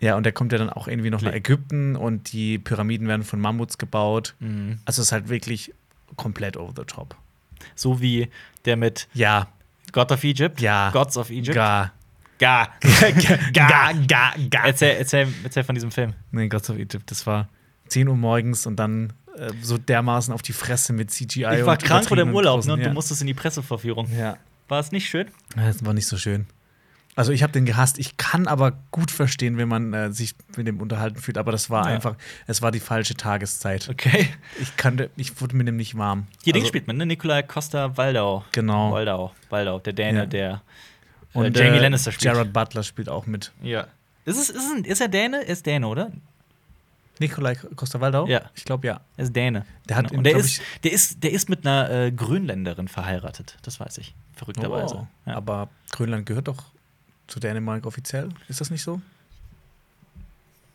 Ja, 0.00 0.14
und 0.16 0.22
der 0.22 0.32
kommt 0.32 0.52
ja 0.52 0.58
dann 0.58 0.70
auch 0.70 0.86
irgendwie 0.88 1.10
noch 1.10 1.20
nach 1.20 1.30
Dle. 1.30 1.38
Ägypten 1.38 1.96
und 1.96 2.32
die 2.32 2.58
Pyramiden 2.58 3.08
werden 3.08 3.24
von 3.24 3.40
Mammuts 3.40 3.76
gebaut. 3.76 4.34
Mhm. 4.38 4.78
Also, 4.84 5.02
es 5.02 5.08
ist 5.08 5.12
halt 5.12 5.28
wirklich 5.28 5.74
komplett 6.16 6.56
over 6.56 6.72
the 6.76 6.84
top. 6.84 7.16
So 7.74 8.00
wie 8.00 8.28
der 8.64 8.76
mit 8.76 9.08
Ja, 9.12 9.48
God 9.92 10.12
of 10.12 10.22
Egypt. 10.22 10.60
Ja. 10.60 10.90
Gods 10.90 11.16
of 11.16 11.30
Egypt. 11.30 11.54
gar. 11.54 11.92
Gar. 12.38 12.68
Gar, 13.52 13.94
gar, 14.06 14.34
gar. 14.50 14.66
Erzähl, 14.66 14.96
erzähl, 14.98 15.28
erzähl 15.42 15.64
von 15.64 15.74
diesem 15.74 15.90
Film. 15.90 16.12
Nee, 16.32 16.48
Gods 16.48 16.68
of 16.70 16.76
Egypt, 16.76 17.10
das 17.10 17.26
war 17.26 17.48
10 17.88 18.08
Uhr 18.08 18.16
morgens 18.16 18.66
und 18.66 18.76
dann 18.76 19.12
äh, 19.38 19.50
so 19.62 19.78
dermaßen 19.78 20.34
auf 20.34 20.42
die 20.42 20.52
Fresse 20.52 20.92
mit 20.92 21.10
CGI. 21.10 21.44
Ich 21.60 21.64
war 21.66 21.72
und 21.74 21.82
krank 21.84 22.10
oder 22.10 22.22
im 22.22 22.28
übertriebenen 22.30 22.34
Urlaub 22.34 22.60
großen- 22.60 22.66
ne, 22.68 22.72
und 22.74 22.80
ja. 22.80 22.88
du 22.88 22.92
musstest 22.94 23.20
in 23.22 23.26
die 23.26 23.34
Presseverführung. 23.34 24.08
Ja, 24.16 24.36
War 24.68 24.80
es 24.80 24.92
nicht 24.92 25.08
schön? 25.08 25.28
das 25.54 25.84
war 25.84 25.94
nicht 25.94 26.06
so 26.06 26.16
schön. 26.18 26.46
Also 27.14 27.32
ich 27.32 27.42
habe 27.42 27.52
den 27.54 27.64
gehasst. 27.64 27.98
Ich 27.98 28.18
kann 28.18 28.46
aber 28.46 28.72
gut 28.90 29.10
verstehen, 29.10 29.56
wenn 29.56 29.68
man 29.68 29.94
äh, 29.94 30.12
sich 30.12 30.34
mit 30.58 30.66
dem 30.66 30.82
unterhalten 30.82 31.16
fühlt. 31.18 31.38
Aber 31.38 31.50
das 31.50 31.70
war 31.70 31.88
Ja. 31.88 31.94
einfach, 31.94 32.14
es 32.46 32.60
war 32.60 32.70
die 32.70 32.80
falsche 32.80 33.14
Tageszeit. 33.14 33.88
Okay. 33.88 34.28
Ich 34.60 34.76
kannte, 34.76 35.08
ich 35.16 35.40
wurde 35.40 35.56
mit 35.56 35.66
dem 35.66 35.76
nicht 35.76 35.96
warm. 35.96 36.26
Hier 36.44 36.52
Ding 36.52 36.60
Also- 36.64 36.68
spielt 36.68 36.86
man, 36.86 36.98
ne? 36.98 37.06
Nikolai 37.06 37.42
Costa 37.42 37.96
Waldau. 37.96 38.44
Genau. 38.52 38.92
Waldau, 38.92 39.32
Waldau, 39.48 39.78
der 39.78 39.94
Däne, 39.94 40.18
Ja. 40.18 40.26
der 40.26 40.62
Und 41.36 41.56
äh, 41.56 41.64
Jamie 41.64 41.78
äh, 41.78 41.82
Lannister 41.82 42.12
spielt. 42.12 42.34
Jared 42.34 42.52
Butler 42.52 42.82
spielt 42.82 43.08
auch 43.08 43.26
mit. 43.26 43.52
Ja. 43.62 43.86
Ist, 44.24 44.38
es, 44.38 44.50
ist, 44.50 44.56
es, 44.80 44.86
ist 44.86 45.00
er 45.00 45.08
Däne? 45.08 45.38
Er 45.46 45.52
ist 45.52 45.64
Däne, 45.66 45.86
oder? 45.86 46.10
Nikolai 47.18 47.54
Costa-Waldau? 47.76 48.26
Ja. 48.26 48.42
Ich 48.54 48.64
glaube 48.64 48.86
ja. 48.88 49.00
Er 49.16 49.24
ist 49.24 49.34
Däne. 49.34 49.64
Der 49.88 49.96
hat 49.96 50.10
Genau. 50.10 50.22
der 50.22 50.36
ist, 50.36 50.60
der, 50.84 50.92
ist, 50.92 51.22
der 51.22 51.32
ist 51.32 51.48
mit 51.48 51.66
einer 51.66 51.88
äh, 51.90 52.12
Grönländerin 52.12 52.88
verheiratet. 52.88 53.56
Das 53.62 53.80
weiß 53.80 53.98
ich. 53.98 54.14
Verrückterweise. 54.34 54.96
Oh. 54.96 55.06
Ja. 55.24 55.36
Aber 55.36 55.68
Grönland 55.92 56.26
gehört 56.26 56.48
doch 56.48 56.62
zu 57.26 57.40
Dänemark 57.40 57.86
offiziell. 57.86 58.28
Ist 58.48 58.60
das 58.60 58.70
nicht 58.70 58.82
so? 58.82 59.00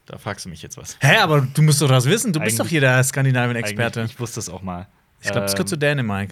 Da 0.08 0.18
fragst 0.18 0.46
du 0.46 0.50
mich 0.50 0.62
jetzt 0.64 0.78
was. 0.78 0.98
Hä, 1.00 1.18
aber 1.18 1.42
du 1.42 1.62
musst 1.62 1.82
doch 1.82 1.88
das 1.88 2.06
wissen. 2.06 2.34
Du 2.34 2.40
bist 2.40 2.58
doch 2.60 2.64
Eigentlich- 2.66 2.72
hier 2.72 2.82
der 2.82 3.04
Skandinavien-Experte. 3.04 4.00
Eigentlich- 4.02 4.14
Ich 4.14 4.20
wusste 4.20 4.40
es 4.40 4.50
auch 4.50 4.62
mal. 4.64 4.88
Ich 5.22 5.30
glaube, 5.30 5.46
es 5.46 5.52
gehört 5.54 5.70
zu 5.70 5.76
Ähm, 5.76 5.80
Dänemark. 5.82 6.30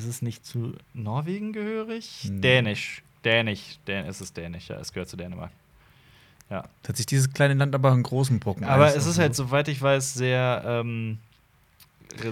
Ist 0.00 0.06
es 0.06 0.22
nicht 0.22 0.46
zu 0.46 0.72
Norwegen 0.94 1.52
gehörig? 1.52 2.20
Hm. 2.22 2.40
Dänisch. 2.40 3.02
Dänisch. 3.22 3.78
Dän 3.86 4.06
es 4.06 4.22
ist 4.22 4.34
Dänisch, 4.34 4.68
ja. 4.70 4.76
Es 4.76 4.94
gehört 4.94 5.10
zu 5.10 5.16
Dänemark. 5.18 5.50
Ja. 6.48 6.64
Hat 6.88 6.96
sich 6.96 7.04
dieses 7.04 7.30
kleine 7.34 7.52
Land 7.52 7.74
aber 7.74 7.92
einen 7.92 8.02
großen 8.02 8.40
Brocken. 8.40 8.64
Aber 8.64 8.94
es 8.96 9.06
ist 9.06 9.18
halt, 9.18 9.36
soweit 9.36 9.68
ich 9.68 9.80
weiß, 9.82 10.14
sehr, 10.14 10.62
ähm, 10.66 11.18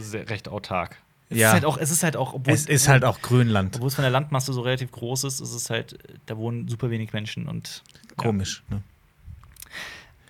sehr 0.01 0.31
recht 0.31 0.49
autark. 0.49 0.97
Es 1.29 1.37
Ja. 1.37 1.49
ist 1.49 1.53
halt 1.53 1.65
auch, 1.67 1.77
es 1.77 1.91
ist 1.91 2.03
halt 2.03 2.17
auch, 2.17 2.33
obwohl 2.33 2.55
Es 2.55 2.65
ist 2.65 2.89
halt 2.89 3.05
auch 3.05 3.21
Grönland. 3.21 3.77
Obwohl 3.77 3.89
es 3.89 3.95
von 3.97 4.03
der 4.03 4.11
Landmasse 4.11 4.55
so 4.55 4.63
relativ 4.63 4.91
groß 4.91 5.25
ist, 5.25 5.41
ist 5.41 5.53
es 5.53 5.69
halt, 5.69 5.99
da 6.25 6.39
wohnen 6.39 6.69
super 6.69 6.89
wenig 6.89 7.13
Menschen 7.13 7.47
und. 7.49 7.83
Komisch. 8.17 8.63
Ne? 8.71 8.83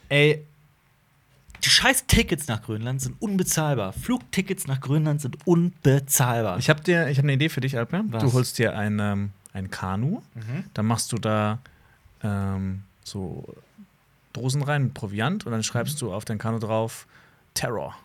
Ey, 0.09 0.45
die 1.65 1.71
scheiß 1.71 2.07
Tickets 2.07 2.47
nach 2.49 2.63
Grönland 2.63 3.01
sind 3.01 3.17
unbezahlbar. 3.21 3.93
Flugtickets 3.93 4.67
nach 4.67 4.81
Grönland 4.81 5.21
sind 5.21 5.37
unbezahlbar. 5.47 6.59
Ich 6.59 6.69
habe 6.71 6.83
dir, 6.83 7.09
ich 7.09 7.19
habe 7.19 7.27
eine 7.27 7.33
Idee 7.35 7.49
für 7.49 7.61
dich, 7.61 7.77
Alper. 7.77 8.05
Was? 8.09 8.23
Du 8.23 8.33
holst 8.33 8.59
dir 8.59 8.77
ein, 8.77 8.99
ähm, 9.01 9.31
ein 9.53 9.71
Kanu, 9.71 10.23
Mhm. 10.35 10.65
dann 10.75 10.87
machst 10.87 11.13
du 11.13 11.19
da 11.19 11.59
ähm, 12.23 12.83
so 13.05 13.45
Dosen 14.33 14.63
rein 14.63 14.85
mit 14.85 14.95
Proviant 14.95 15.47
und 15.47 15.53
dann 15.53 15.63
schreibst 15.63 15.97
Mhm. 15.97 16.07
du 16.07 16.13
auf 16.15 16.25
dein 16.25 16.39
Kanu 16.39 16.59
drauf 16.59 17.07
Terror. 17.55 17.97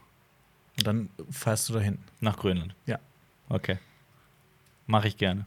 Und 0.77 0.88
dann 0.88 1.09
fährst 1.30 1.69
du 1.69 1.73
dahin. 1.73 1.99
Nach 2.21 2.38
Grönland. 2.38 2.73
Ja. 2.88 2.97
Okay. 3.49 3.77
Mache 4.88 5.07
ich 5.07 5.17
gerne. 5.17 5.45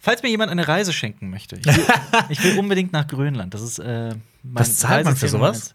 Falls 0.00 0.22
mir 0.22 0.30
jemand 0.30 0.50
eine 0.50 0.66
Reise 0.66 0.92
schenken 0.92 1.28
möchte, 1.30 1.56
ich 1.56 1.66
will, 1.66 1.86
ich 2.30 2.42
will 2.42 2.58
unbedingt 2.58 2.92
nach 2.92 3.06
Grönland. 3.06 3.52
Das 3.54 3.60
ist 3.60 3.78
äh, 3.78 4.14
mein 4.42 4.64
Was 4.64 4.78
zahlt 4.78 5.04
man 5.04 5.14
für 5.14 5.28
sowas? 5.28 5.56
eins. 5.56 5.74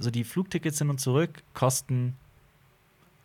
Also 0.00 0.10
die 0.10 0.24
Flugtickets 0.24 0.78
hin 0.78 0.88
und 0.88 0.98
zurück 0.98 1.42
kosten 1.52 2.16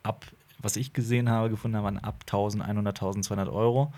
ab, 0.03 0.25
was 0.59 0.75
ich 0.75 0.91
gesehen 0.91 1.29
habe, 1.29 1.49
gefunden 1.49 1.77
habe, 1.77 1.87
ab 2.03 2.15
1100, 2.27 2.97
1200 2.97 3.47
Euro. 3.49 3.93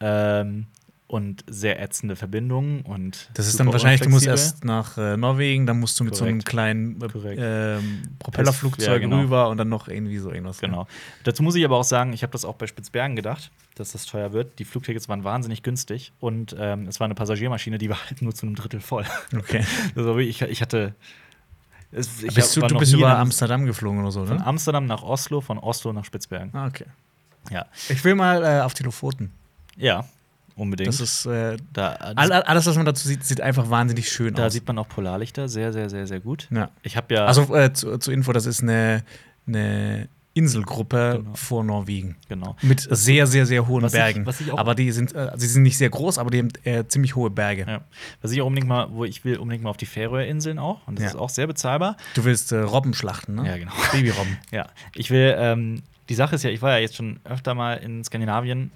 Ähm, 0.00 0.66
und 1.06 1.42
sehr 1.48 1.80
ätzende 1.80 2.16
Verbindungen 2.16 2.82
und 2.82 3.30
Das 3.32 3.46
ist 3.46 3.58
dann 3.58 3.72
wahrscheinlich, 3.72 4.02
du 4.02 4.10
musst 4.10 4.26
erst 4.26 4.66
nach 4.66 4.98
äh, 4.98 5.16
Norwegen, 5.16 5.64
dann 5.64 5.80
musst 5.80 5.98
du 5.98 6.04
mit 6.04 6.14
so 6.14 6.24
einem 6.24 6.34
Korrekt. 6.40 6.48
kleinen 6.50 7.00
äh, 7.00 7.08
Korrekt. 7.08 7.40
ähm, 7.42 8.02
Propellerflugzeug 8.18 8.86
Ja, 8.86 8.98
genau. 8.98 9.20
rüber 9.20 9.48
und 9.48 9.56
dann 9.56 9.70
noch 9.70 9.88
irgendwie 9.88 10.18
so 10.18 10.30
irgendwas. 10.30 10.58
Genau. 10.58 10.86
Dazu 11.24 11.42
muss 11.42 11.54
ich 11.54 11.64
aber 11.64 11.78
auch 11.78 11.84
sagen, 11.84 12.12
ich 12.12 12.22
habe 12.22 12.32
das 12.32 12.44
auch 12.44 12.56
bei 12.56 12.66
Spitzbergen 12.66 13.16
gedacht, 13.16 13.50
dass 13.76 13.92
das 13.92 14.04
teuer 14.04 14.34
wird. 14.34 14.58
Die 14.58 14.66
Flugtickets 14.66 15.08
waren 15.08 15.24
wahnsinnig 15.24 15.62
günstig 15.62 16.12
und 16.20 16.54
ähm, 16.58 16.86
es 16.88 17.00
war 17.00 17.06
eine 17.06 17.14
Passagiermaschine, 17.14 17.78
die 17.78 17.88
war 17.88 18.04
halt 18.04 18.20
nur 18.20 18.34
zu 18.34 18.44
einem 18.44 18.56
Drittel 18.56 18.80
voll. 18.80 19.06
Okay. 19.34 19.64
Also 19.96 20.18
ich, 20.18 20.42
ich 20.42 20.60
hatte. 20.60 20.94
Es, 21.90 22.22
ich 22.22 22.34
bist 22.34 22.56
du, 22.56 22.60
du 22.60 22.76
bist 22.78 22.92
über 22.92 23.16
Amsterdam 23.18 23.64
geflogen 23.64 24.00
oder 24.00 24.10
so, 24.10 24.26
Von 24.26 24.36
ne? 24.38 24.46
Amsterdam 24.46 24.86
nach 24.86 25.02
Oslo, 25.02 25.40
von 25.40 25.58
Oslo 25.58 25.92
nach 25.92 26.04
Spitzbergen. 26.04 26.50
Ah, 26.54 26.66
okay. 26.66 26.84
Ja, 27.50 27.64
Ich 27.88 28.04
will 28.04 28.14
mal 28.14 28.44
äh, 28.44 28.60
auf 28.60 28.74
die 28.74 28.82
Lofoten. 28.82 29.32
ja 29.76 30.04
unbedingt. 30.54 30.88
Das 30.88 31.00
ist 31.00 31.24
äh, 31.24 31.56
da, 31.72 31.92
all- 31.92 32.32
alles, 32.32 32.66
was 32.66 32.74
man 32.74 32.84
dazu 32.84 33.06
sieht, 33.06 33.24
sieht 33.24 33.40
einfach 33.40 33.70
wahnsinnig 33.70 34.10
schön 34.10 34.34
da 34.34 34.46
aus. 34.46 34.52
sieht 34.52 34.66
man 34.66 34.76
auch 34.78 34.88
Polarlichter 34.88 35.48
sehr, 35.48 35.72
sehr, 35.72 35.88
sehr, 35.88 36.08
sehr 36.08 36.18
gut. 36.18 36.48
ja. 36.50 36.68
Ich 36.82 36.96
habe 36.96 37.14
ja. 37.14 37.26
Also 37.26 37.54
äh, 37.54 37.72
zu, 37.72 37.96
zur 37.98 38.12
Info, 38.12 38.32
das 38.32 38.44
ist 38.44 38.60
eine, 38.64 39.04
eine 39.46 40.08
Inselgruppe 40.34 41.18
Genau. 41.22 41.34
vor 41.34 41.64
Norwegen. 41.64 42.16
genau. 42.28 42.56
Mit 42.62 42.86
sehr, 42.90 43.26
sehr, 43.26 43.44
sehr 43.46 43.66
hohen 43.66 43.82
Was 43.82 43.92
ich- 43.94 43.98
Bergen. 43.98 44.24
was 44.26 44.40
ich 44.40 44.52
auch- 44.52 44.58
Aber 44.58 44.74
die 44.74 44.92
sind, 44.92 45.12
äh, 45.14 45.32
sie 45.36 45.48
sind 45.48 45.62
nicht 45.64 45.76
sehr 45.78 45.90
groß, 45.90 46.18
aber 46.18 46.30
die 46.30 46.38
haben 46.38 46.48
äh, 46.64 46.84
ziemlich 46.86 47.16
hohe 47.16 47.30
Berge. 47.30 47.64
Ja. 47.66 47.80
Was 48.22 48.30
ich 48.30 48.40
auch 48.40 48.46
unbedingt 48.46 48.68
mal, 48.68 48.86
wo 48.92 49.04
ich 49.04 49.24
will 49.24 49.38
unbedingt 49.38 49.64
mal 49.64 49.70
auf 49.70 49.76
die 49.76 49.86
Färöerinseln 49.86 50.58
auch. 50.58 50.86
Und 50.86 50.96
das 50.98 51.02
Ja. 51.04 51.08
ist 51.10 51.16
auch 51.16 51.30
sehr 51.30 51.46
bezahlbar. 51.46 51.96
Du 52.14 52.24
willst 52.24 52.52
äh, 52.52 52.58
Robben 52.60 52.94
schlachten, 52.94 53.34
ne? 53.34 53.46
Ja, 53.48 53.56
genau. 53.56 53.72
Babyrobben. 53.92 54.36
Ja, 54.52 54.68
ich 54.94 55.10
will, 55.10 55.34
ähm, 55.38 55.82
die 56.08 56.14
Sache 56.14 56.36
ist 56.36 56.44
ja, 56.44 56.50
ich 56.50 56.62
war 56.62 56.70
ja 56.72 56.78
jetzt 56.78 56.94
schon 56.96 57.18
öfter 57.24 57.54
mal 57.54 57.74
in 57.74 58.04
Skandinavien 58.04 58.70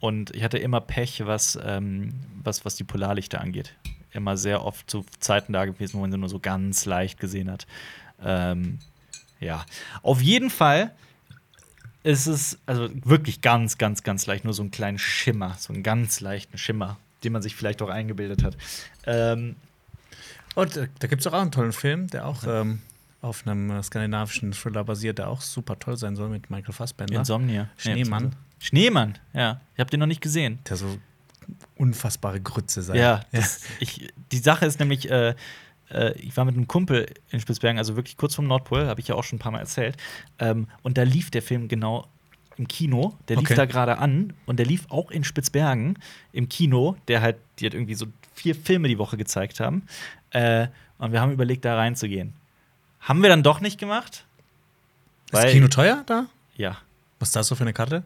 und 0.00 0.34
ich 0.34 0.42
hatte 0.44 0.58
immer 0.58 0.80
Pech, 0.82 1.22
was, 1.24 1.58
ähm, 1.64 2.12
was, 2.44 2.64
was 2.66 2.76
die 2.76 2.84
Polarlichter 2.84 3.40
angeht. 3.40 3.74
Immer 4.12 4.36
sehr 4.36 4.64
oft 4.64 4.90
zu 4.90 5.04
Zeiten 5.18 5.52
da 5.54 5.64
gewesen, 5.64 5.94
wo 5.96 6.00
man 6.02 6.12
sie 6.12 6.18
nur 6.18 6.28
so 6.28 6.38
ganz 6.40 6.84
leicht 6.84 7.18
gesehen 7.20 7.50
hat. 7.50 7.66
Ähm, 8.22 8.78
ja, 9.40 9.64
auf 10.02 10.20
jeden 10.20 10.50
Fall 10.50 10.92
ist 12.02 12.26
es 12.26 12.58
also 12.66 12.88
wirklich 13.04 13.40
ganz, 13.40 13.78
ganz, 13.78 14.02
ganz 14.02 14.26
leicht, 14.26 14.44
nur 14.44 14.54
so 14.54 14.62
einen 14.62 14.70
kleinen 14.70 14.98
Schimmer, 14.98 15.56
so 15.58 15.72
einen 15.72 15.82
ganz 15.82 16.20
leichten 16.20 16.56
Schimmer, 16.56 16.98
den 17.24 17.32
man 17.32 17.42
sich 17.42 17.56
vielleicht 17.56 17.82
auch 17.82 17.88
eingebildet 17.88 18.44
hat. 18.44 18.56
Ähm, 19.06 19.56
Und 20.54 20.76
äh, 20.76 20.88
da 21.00 21.08
gibt 21.08 21.20
es 21.20 21.26
auch 21.26 21.32
einen 21.32 21.50
tollen 21.50 21.72
Film, 21.72 22.06
der 22.08 22.26
auch 22.26 22.44
ähm, 22.46 22.80
auf 23.22 23.46
einem 23.46 23.70
äh, 23.70 23.82
skandinavischen 23.82 24.52
Thriller 24.52 24.84
basiert, 24.84 25.18
der 25.18 25.28
auch 25.28 25.40
super 25.40 25.78
toll 25.78 25.96
sein 25.96 26.14
soll 26.14 26.28
mit 26.28 26.48
Michael 26.48 26.72
Fassbender. 26.72 27.18
Insomnia. 27.18 27.68
Schneemann. 27.76 28.36
Schneemann, 28.60 29.18
ja. 29.34 29.60
Ich 29.74 29.80
habe 29.80 29.90
den 29.90 30.00
noch 30.00 30.06
nicht 30.06 30.20
gesehen. 30.22 30.60
Der 30.68 30.76
so 30.76 30.98
unfassbare 31.76 32.40
Grütze 32.40 32.82
sei. 32.82 32.96
Ja, 32.98 33.24
das, 33.32 33.62
Ich, 33.80 34.12
die 34.32 34.38
Sache 34.38 34.64
ist 34.64 34.78
nämlich, 34.80 35.10
äh, 35.10 35.34
ich 36.14 36.36
war 36.36 36.44
mit 36.44 36.56
einem 36.56 36.66
Kumpel 36.66 37.06
in 37.30 37.40
Spitzbergen, 37.40 37.78
also 37.78 37.96
wirklich 37.96 38.16
kurz 38.16 38.34
vom 38.34 38.46
Nordpol, 38.46 38.86
habe 38.86 39.00
ich 39.00 39.08
ja 39.08 39.14
auch 39.14 39.24
schon 39.24 39.36
ein 39.36 39.40
paar 39.40 39.52
Mal 39.52 39.60
erzählt. 39.60 39.96
Ähm, 40.38 40.66
und 40.82 40.98
da 40.98 41.02
lief 41.04 41.30
der 41.30 41.42
Film 41.42 41.68
genau 41.68 42.06
im 42.56 42.66
Kino. 42.68 43.16
Der 43.28 43.36
lief 43.36 43.46
Okay. 43.46 43.54
da 43.54 43.66
gerade 43.66 43.98
an 43.98 44.32
und 44.46 44.58
der 44.58 44.66
lief 44.66 44.86
auch 44.88 45.10
in 45.10 45.24
Spitzbergen 45.24 45.98
im 46.32 46.48
Kino, 46.48 46.96
der 47.08 47.20
halt, 47.20 47.36
die 47.58 47.66
hat 47.66 47.74
irgendwie 47.74 47.94
so 47.94 48.06
vier 48.34 48.54
Filme 48.54 48.88
die 48.88 48.98
Woche 48.98 49.16
gezeigt 49.16 49.60
haben. 49.60 49.82
Äh, 50.30 50.68
und 50.98 51.12
wir 51.12 51.20
haben 51.20 51.32
überlegt, 51.32 51.64
da 51.64 51.76
reinzugehen. 51.76 52.32
Haben 53.00 53.22
wir 53.22 53.28
dann 53.28 53.42
doch 53.42 53.60
nicht 53.60 53.78
gemacht? 53.78 54.24
Ist 55.32 55.46
Kino 55.48 55.68
teuer 55.68 56.02
da? 56.06 56.26
Ja. 56.56 56.78
Was 57.18 57.28
ist 57.28 57.36
das 57.36 57.46
so 57.48 57.54
für 57.54 57.62
eine 57.64 57.72
Karte? 57.72 58.02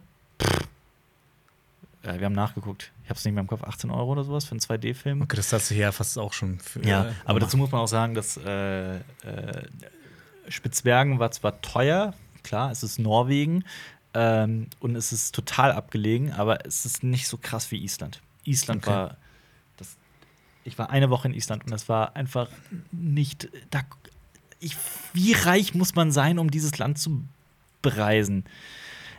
Äh, 2.02 2.18
wir 2.18 2.26
haben 2.26 2.34
nachgeguckt. 2.34 2.92
Ich 3.04 3.10
habe 3.10 3.18
es 3.18 3.24
nicht 3.24 3.34
mehr 3.34 3.42
im 3.42 3.46
Kopf. 3.46 3.62
18 3.62 3.90
Euro 3.90 4.12
oder 4.12 4.24
sowas 4.24 4.44
für 4.44 4.52
einen 4.52 4.60
2D-Film. 4.60 5.22
Okay, 5.22 5.36
das 5.36 5.52
hast 5.52 5.70
du 5.70 5.74
hier 5.74 5.84
ja 5.84 5.92
fast 5.92 6.18
auch 6.18 6.32
schon 6.32 6.58
für. 6.58 6.84
Ja, 6.86 7.06
äh, 7.08 7.12
aber 7.24 7.40
dazu 7.40 7.56
muss 7.56 7.70
man 7.70 7.80
auch 7.80 7.88
sagen, 7.88 8.14
dass 8.14 8.36
äh, 8.36 8.96
äh, 8.96 9.00
Spitzbergen 10.48 11.18
war 11.18 11.30
zwar 11.30 11.60
teuer, 11.60 12.14
klar, 12.42 12.70
es 12.70 12.82
ist 12.82 12.98
Norwegen 12.98 13.64
ähm, 14.14 14.68
und 14.80 14.96
es 14.96 15.12
ist 15.12 15.34
total 15.34 15.72
abgelegen, 15.72 16.32
aber 16.32 16.64
es 16.66 16.84
ist 16.86 17.02
nicht 17.02 17.28
so 17.28 17.36
krass 17.36 17.70
wie 17.70 17.82
Island. 17.82 18.20
Island 18.44 18.84
Okay. 18.84 18.94
war 18.94 19.16
das. 19.76 19.96
Ich 20.64 20.78
war 20.78 20.90
eine 20.90 21.10
Woche 21.10 21.28
in 21.28 21.34
Island 21.34 21.64
und 21.64 21.70
das 21.70 21.88
war 21.88 22.16
einfach 22.16 22.48
nicht. 22.90 23.48
Da, 23.70 23.82
ich, 24.58 24.76
wie 25.12 25.32
reich 25.32 25.74
muss 25.74 25.94
man 25.94 26.10
sein, 26.12 26.38
um 26.38 26.50
dieses 26.50 26.78
Land 26.78 26.98
zu 26.98 27.24
bereisen? 27.82 28.44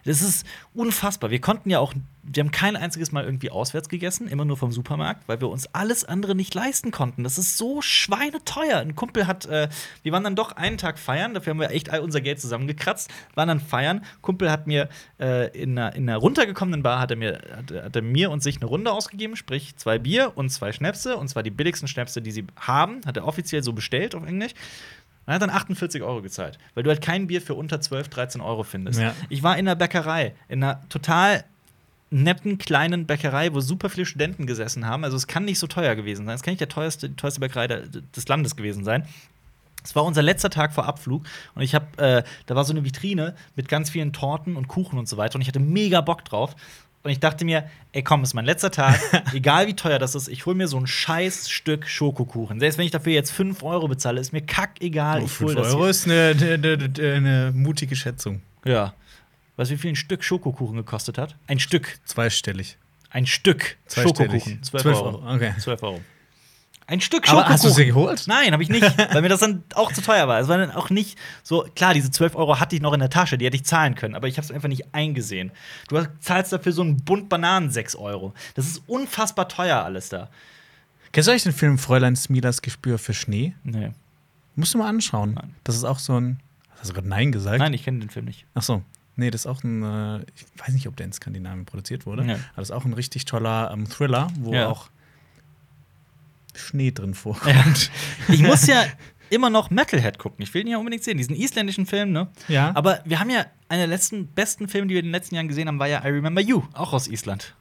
Das 0.03 0.21
ist 0.21 0.45
unfassbar. 0.73 1.29
Wir 1.29 1.41
konnten 1.41 1.69
ja 1.69 1.79
auch, 1.79 1.93
wir 2.23 2.43
haben 2.43 2.51
kein 2.51 2.75
einziges 2.75 3.11
Mal 3.11 3.23
irgendwie 3.23 3.49
auswärts 3.49 3.89
gegessen, 3.89 4.27
immer 4.27 4.45
nur 4.45 4.57
vom 4.57 4.71
Supermarkt, 4.71 5.27
weil 5.27 5.41
wir 5.41 5.49
uns 5.49 5.67
alles 5.73 6.05
andere 6.05 6.35
nicht 6.35 6.53
leisten 6.53 6.91
konnten. 6.91 7.23
Das 7.23 7.37
ist 7.37 7.57
so 7.57 7.81
schweineteuer. 7.81 8.77
Ein 8.77 8.95
Kumpel 8.95 9.27
hat, 9.27 9.45
äh, 9.45 9.69
wir 10.03 10.11
waren 10.11 10.23
dann 10.23 10.35
doch 10.35 10.53
einen 10.53 10.77
Tag 10.77 10.99
feiern, 10.99 11.33
dafür 11.33 11.51
haben 11.51 11.59
wir 11.59 11.71
echt 11.71 11.89
all 11.89 11.99
unser 12.01 12.21
Geld 12.21 12.39
zusammengekratzt, 12.39 13.09
waren 13.35 13.47
dann 13.47 13.59
feiern. 13.59 14.03
Kumpel 14.21 14.51
hat 14.51 14.67
mir 14.67 14.89
äh, 15.19 15.47
in, 15.57 15.77
einer, 15.77 15.95
in 15.95 16.09
einer 16.09 16.17
runtergekommenen 16.17 16.83
Bar 16.83 16.99
hat 16.99 17.11
er 17.11 17.17
mir, 17.17 17.41
hat, 17.55 17.71
hat 17.71 17.95
er 17.95 18.01
mir 18.01 18.31
und 18.31 18.43
sich 18.43 18.57
eine 18.57 18.65
Runde 18.65 18.91
ausgegeben, 18.91 19.35
sprich 19.35 19.75
zwei 19.77 19.99
Bier 19.99 20.33
und 20.35 20.49
zwei 20.49 20.71
Schnäpse, 20.71 21.17
und 21.17 21.27
zwar 21.27 21.43
die 21.43 21.51
billigsten 21.51 21.87
Schnäpse, 21.87 22.21
die 22.21 22.31
sie 22.31 22.45
haben, 22.55 23.01
hat 23.05 23.17
er 23.17 23.27
offiziell 23.27 23.63
so 23.63 23.73
bestellt 23.73 24.15
auf 24.15 24.25
Englisch. 24.25 24.53
Er 25.25 25.35
hat 25.35 25.41
dann 25.41 25.49
48 25.49 26.01
Euro 26.01 26.21
gezahlt, 26.21 26.57
weil 26.73 26.83
du 26.83 26.89
halt 26.89 27.01
kein 27.01 27.27
Bier 27.27 27.41
für 27.41 27.53
unter 27.53 27.79
12, 27.79 28.09
13 28.09 28.41
Euro 28.41 28.63
findest. 28.63 28.99
Ja. 28.99 29.13
Ich 29.29 29.43
war 29.43 29.57
in 29.57 29.67
einer 29.67 29.75
Bäckerei, 29.75 30.33
in 30.49 30.63
einer 30.63 30.81
total 30.89 31.43
netten 32.09 32.57
kleinen 32.57 33.05
Bäckerei, 33.05 33.53
wo 33.53 33.61
super 33.61 33.89
viele 33.89 34.05
Studenten 34.05 34.45
gesessen 34.45 34.85
haben. 34.85 35.03
Also 35.05 35.15
es 35.15 35.27
kann 35.27 35.45
nicht 35.45 35.59
so 35.59 35.67
teuer 35.67 35.95
gewesen 35.95 36.25
sein. 36.25 36.35
Es 36.35 36.43
kann 36.43 36.51
nicht 36.51 36.59
der 36.61 36.69
teuerste, 36.69 37.09
die 37.09 37.15
teuerste 37.15 37.39
Bäckerei 37.39 37.67
des 37.67 38.27
Landes 38.27 38.55
gewesen 38.55 38.83
sein. 38.83 39.05
Es 39.83 39.95
war 39.95 40.03
unser 40.03 40.21
letzter 40.21 40.49
Tag 40.49 40.73
vor 40.73 40.85
Abflug 40.85 41.23
und 41.55 41.61
ich 41.61 41.73
habe, 41.73 41.85
äh, 41.97 42.23
da 42.45 42.55
war 42.55 42.65
so 42.65 42.73
eine 42.73 42.83
Vitrine 42.83 43.35
mit 43.55 43.67
ganz 43.67 43.89
vielen 43.89 44.13
Torten 44.13 44.55
und 44.55 44.67
Kuchen 44.67 44.99
und 44.99 45.07
so 45.07 45.17
weiter 45.17 45.35
und 45.35 45.41
ich 45.41 45.47
hatte 45.47 45.59
mega 45.59 46.01
Bock 46.01 46.23
drauf. 46.23 46.55
Und 47.03 47.09
ich 47.11 47.19
dachte 47.19 47.45
mir, 47.45 47.67
ey 47.93 48.03
komm, 48.03 48.23
ist 48.23 48.33
mein 48.33 48.45
letzter 48.45 48.69
Tag, 48.69 48.99
egal 49.33 49.67
wie 49.67 49.75
teuer 49.75 49.97
das 49.97 50.13
ist, 50.13 50.27
ich 50.27 50.45
hol 50.45 50.53
mir 50.53 50.67
so 50.67 50.77
ein 50.77 50.85
scheiß 50.85 51.49
Stück 51.49 51.87
Schokokuchen. 51.87 52.59
Selbst 52.59 52.77
wenn 52.77 52.85
ich 52.85 52.91
dafür 52.91 53.13
jetzt 53.13 53.31
5 53.31 53.63
Euro 53.63 53.87
bezahle, 53.87 54.21
ist 54.21 54.33
mir 54.33 54.41
kackegal. 54.41 55.21
Oh, 55.21 55.25
ich 55.25 55.39
hol 55.39 55.47
5 55.49 55.55
das 55.55 55.73
Euro 55.73 55.87
ist 55.87 56.05
eine, 56.05 56.35
eine, 56.39 56.53
eine, 56.53 57.13
eine 57.13 57.51
mutige 57.55 57.95
Schätzung. 57.95 58.41
Ja. 58.65 58.93
Weißt 59.57 59.71
du, 59.71 59.75
wie 59.75 59.79
viel 59.79 59.91
ein 59.91 59.95
Stück 59.95 60.23
Schokokuchen 60.23 60.77
gekostet 60.77 61.17
hat? 61.17 61.35
Ein 61.47 61.59
Stück. 61.59 61.99
Zweistellig. 62.05 62.77
Ein 63.09 63.25
Stück 63.25 63.77
Zweistellig. 63.87 64.43
Schokokuchen. 64.43 64.63
12 64.63 64.83
12 64.83 64.95
Euro. 64.97 65.07
Euro, 65.17 65.35
okay. 65.35 65.53
12 65.57 65.83
Euro. 65.83 66.01
Ein 66.87 66.99
Stück 66.99 67.23
Aber 67.23 67.27
Schokokuchen. 67.43 67.53
hast 67.53 67.63
du 67.63 67.69
sie 67.69 67.85
geholt? 67.85 68.23
Nein, 68.27 68.51
habe 68.51 68.63
ich 68.63 68.69
nicht, 68.69 68.83
weil 69.13 69.21
mir 69.21 69.29
das 69.29 69.39
dann 69.39 69.63
auch 69.75 69.91
zu 69.93 70.01
teuer 70.01 70.27
war. 70.27 70.39
Es 70.41 70.47
war 70.49 70.57
dann 70.57 70.71
auch 70.71 70.89
nicht 70.89 71.17
so, 71.43 71.65
klar, 71.75 71.93
diese 71.93 72.11
12 72.11 72.35
Euro 72.35 72.59
hatte 72.59 72.75
ich 72.75 72.81
noch 72.81 72.91
in 72.93 72.99
der 72.99 73.09
Tasche, 73.09 73.37
die 73.37 73.45
hätte 73.45 73.55
ich 73.55 73.63
zahlen 73.63 73.95
können, 73.95 74.13
aber 74.15 74.27
ich 74.27 74.37
habe 74.37 74.45
es 74.45 74.51
einfach 74.51 74.67
nicht 74.67 74.93
eingesehen. 74.93 75.51
Du 75.87 75.97
hast- 75.97 76.09
zahlst 76.19 76.51
dafür 76.51 76.73
so 76.73 76.81
einen 76.81 76.97
Bund 76.97 77.29
Bananen 77.29 77.69
6 77.71 77.95
Euro. 77.95 78.33
Das 78.55 78.67
ist 78.67 78.81
unfassbar 78.87 79.47
teuer 79.47 79.83
alles 79.83 80.09
da. 80.09 80.29
Kennst 81.13 81.27
du 81.27 81.31
eigentlich 81.31 81.43
den 81.43 81.53
Film 81.53 81.77
Fräulein 81.77 82.15
Smilers 82.15 82.61
Gespür 82.61 82.97
für 82.97 83.13
Schnee? 83.13 83.53
Nee. 83.63 83.91
Musst 84.55 84.73
du 84.73 84.77
mal 84.77 84.89
anschauen. 84.89 85.33
Nein. 85.35 85.55
Das 85.63 85.75
ist 85.75 85.83
auch 85.85 85.99
so 85.99 86.19
ein. 86.19 86.39
Hast 86.79 86.89
du 86.89 86.93
gerade 86.93 87.07
Nein 87.07 87.31
gesagt? 87.31 87.59
Nein, 87.59 87.73
ich 87.73 87.83
kenne 87.83 87.99
den 87.99 88.09
Film 88.09 88.25
nicht. 88.25 88.45
Ach 88.53 88.63
so. 88.63 88.81
Nee, 89.15 89.29
das 89.29 89.41
ist 89.41 89.47
auch 89.47 89.63
ein. 89.63 89.83
Äh, 89.83 90.19
ich 90.35 90.45
weiß 90.57 90.73
nicht, 90.73 90.87
ob 90.87 90.95
der 90.97 91.05
in 91.05 91.13
Skandinavien 91.13 91.65
produziert 91.65 92.05
wurde. 92.05 92.23
Nee. 92.25 92.33
Aber 92.33 92.41
das 92.57 92.69
ist 92.69 92.75
auch 92.75 92.85
ein 92.85 92.93
richtig 92.93 93.25
toller 93.25 93.71
ähm, 93.73 93.87
Thriller, 93.89 94.27
wo 94.39 94.53
Ja. 94.53 94.67
auch 94.67 94.89
Schnee 96.55 96.91
drin 96.91 97.13
vorkommt. 97.13 97.91
Ja. 98.27 98.33
Ich 98.33 98.41
muss 98.41 98.67
ja 98.67 98.83
immer 99.29 99.49
noch 99.49 99.69
Metalhead 99.69 100.17
gucken. 100.19 100.43
Ich 100.43 100.53
will 100.53 100.61
ihn 100.61 100.67
ja 100.67 100.77
unbedingt 100.77 101.03
sehen, 101.03 101.17
diesen 101.17 101.35
isländischen 101.35 101.85
Film, 101.85 102.11
ne? 102.11 102.27
Ja. 102.47 102.71
Aber 102.75 102.99
wir 103.05 103.19
haben 103.19 103.29
ja 103.29 103.45
einer 103.69 103.83
der 103.83 103.87
letzten 103.87 104.27
besten 104.27 104.67
Filme, 104.67 104.87
die 104.87 104.93
wir 104.95 104.99
in 104.99 105.05
den 105.07 105.13
letzten 105.13 105.35
Jahren 105.35 105.47
gesehen 105.47 105.67
haben, 105.67 105.79
war 105.79 105.87
ja 105.87 106.03
I 106.03 106.09
Remember 106.09 106.41
You, 106.41 106.63
auch 106.73 106.91
aus 106.93 107.07
Island. 107.07 107.55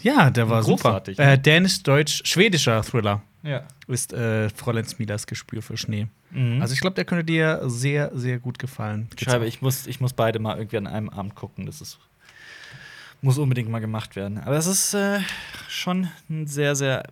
Ja, 0.00 0.28
der 0.30 0.50
war 0.50 0.62
Großartig. 0.62 1.16
super. 1.16 1.32
Äh, 1.32 1.38
Dänisch-Deutsch-Schwedischer 1.38 2.82
Thriller 2.82 3.22
Ja. 3.42 3.62
ist 3.88 4.12
äh, 4.12 4.50
Fräulein 4.50 4.84
Smilers 4.84 5.26
Gespür 5.26 5.62
für 5.62 5.76
Schnee. 5.78 6.08
Mhm. 6.30 6.60
Also 6.60 6.74
ich 6.74 6.80
glaube, 6.80 6.94
der 6.94 7.06
könnte 7.06 7.24
dir 7.24 7.62
sehr, 7.64 8.10
sehr 8.14 8.38
gut 8.38 8.58
gefallen. 8.58 9.08
Schreibe, 9.18 9.46
ich 9.46 9.62
muss, 9.62 9.86
ich 9.86 10.00
muss 10.00 10.12
beide 10.12 10.38
mal 10.38 10.58
irgendwie 10.58 10.76
an 10.76 10.86
einem 10.86 11.08
Abend 11.08 11.34
gucken. 11.34 11.64
Das 11.64 11.80
ist, 11.80 11.98
muss 13.22 13.38
unbedingt 13.38 13.70
mal 13.70 13.78
gemacht 13.80 14.16
werden. 14.16 14.38
Aber 14.38 14.56
es 14.56 14.66
ist 14.66 14.92
äh, 14.92 15.20
schon 15.68 16.08
ein 16.28 16.46
sehr, 16.46 16.76
sehr 16.76 17.04
äh, 17.04 17.10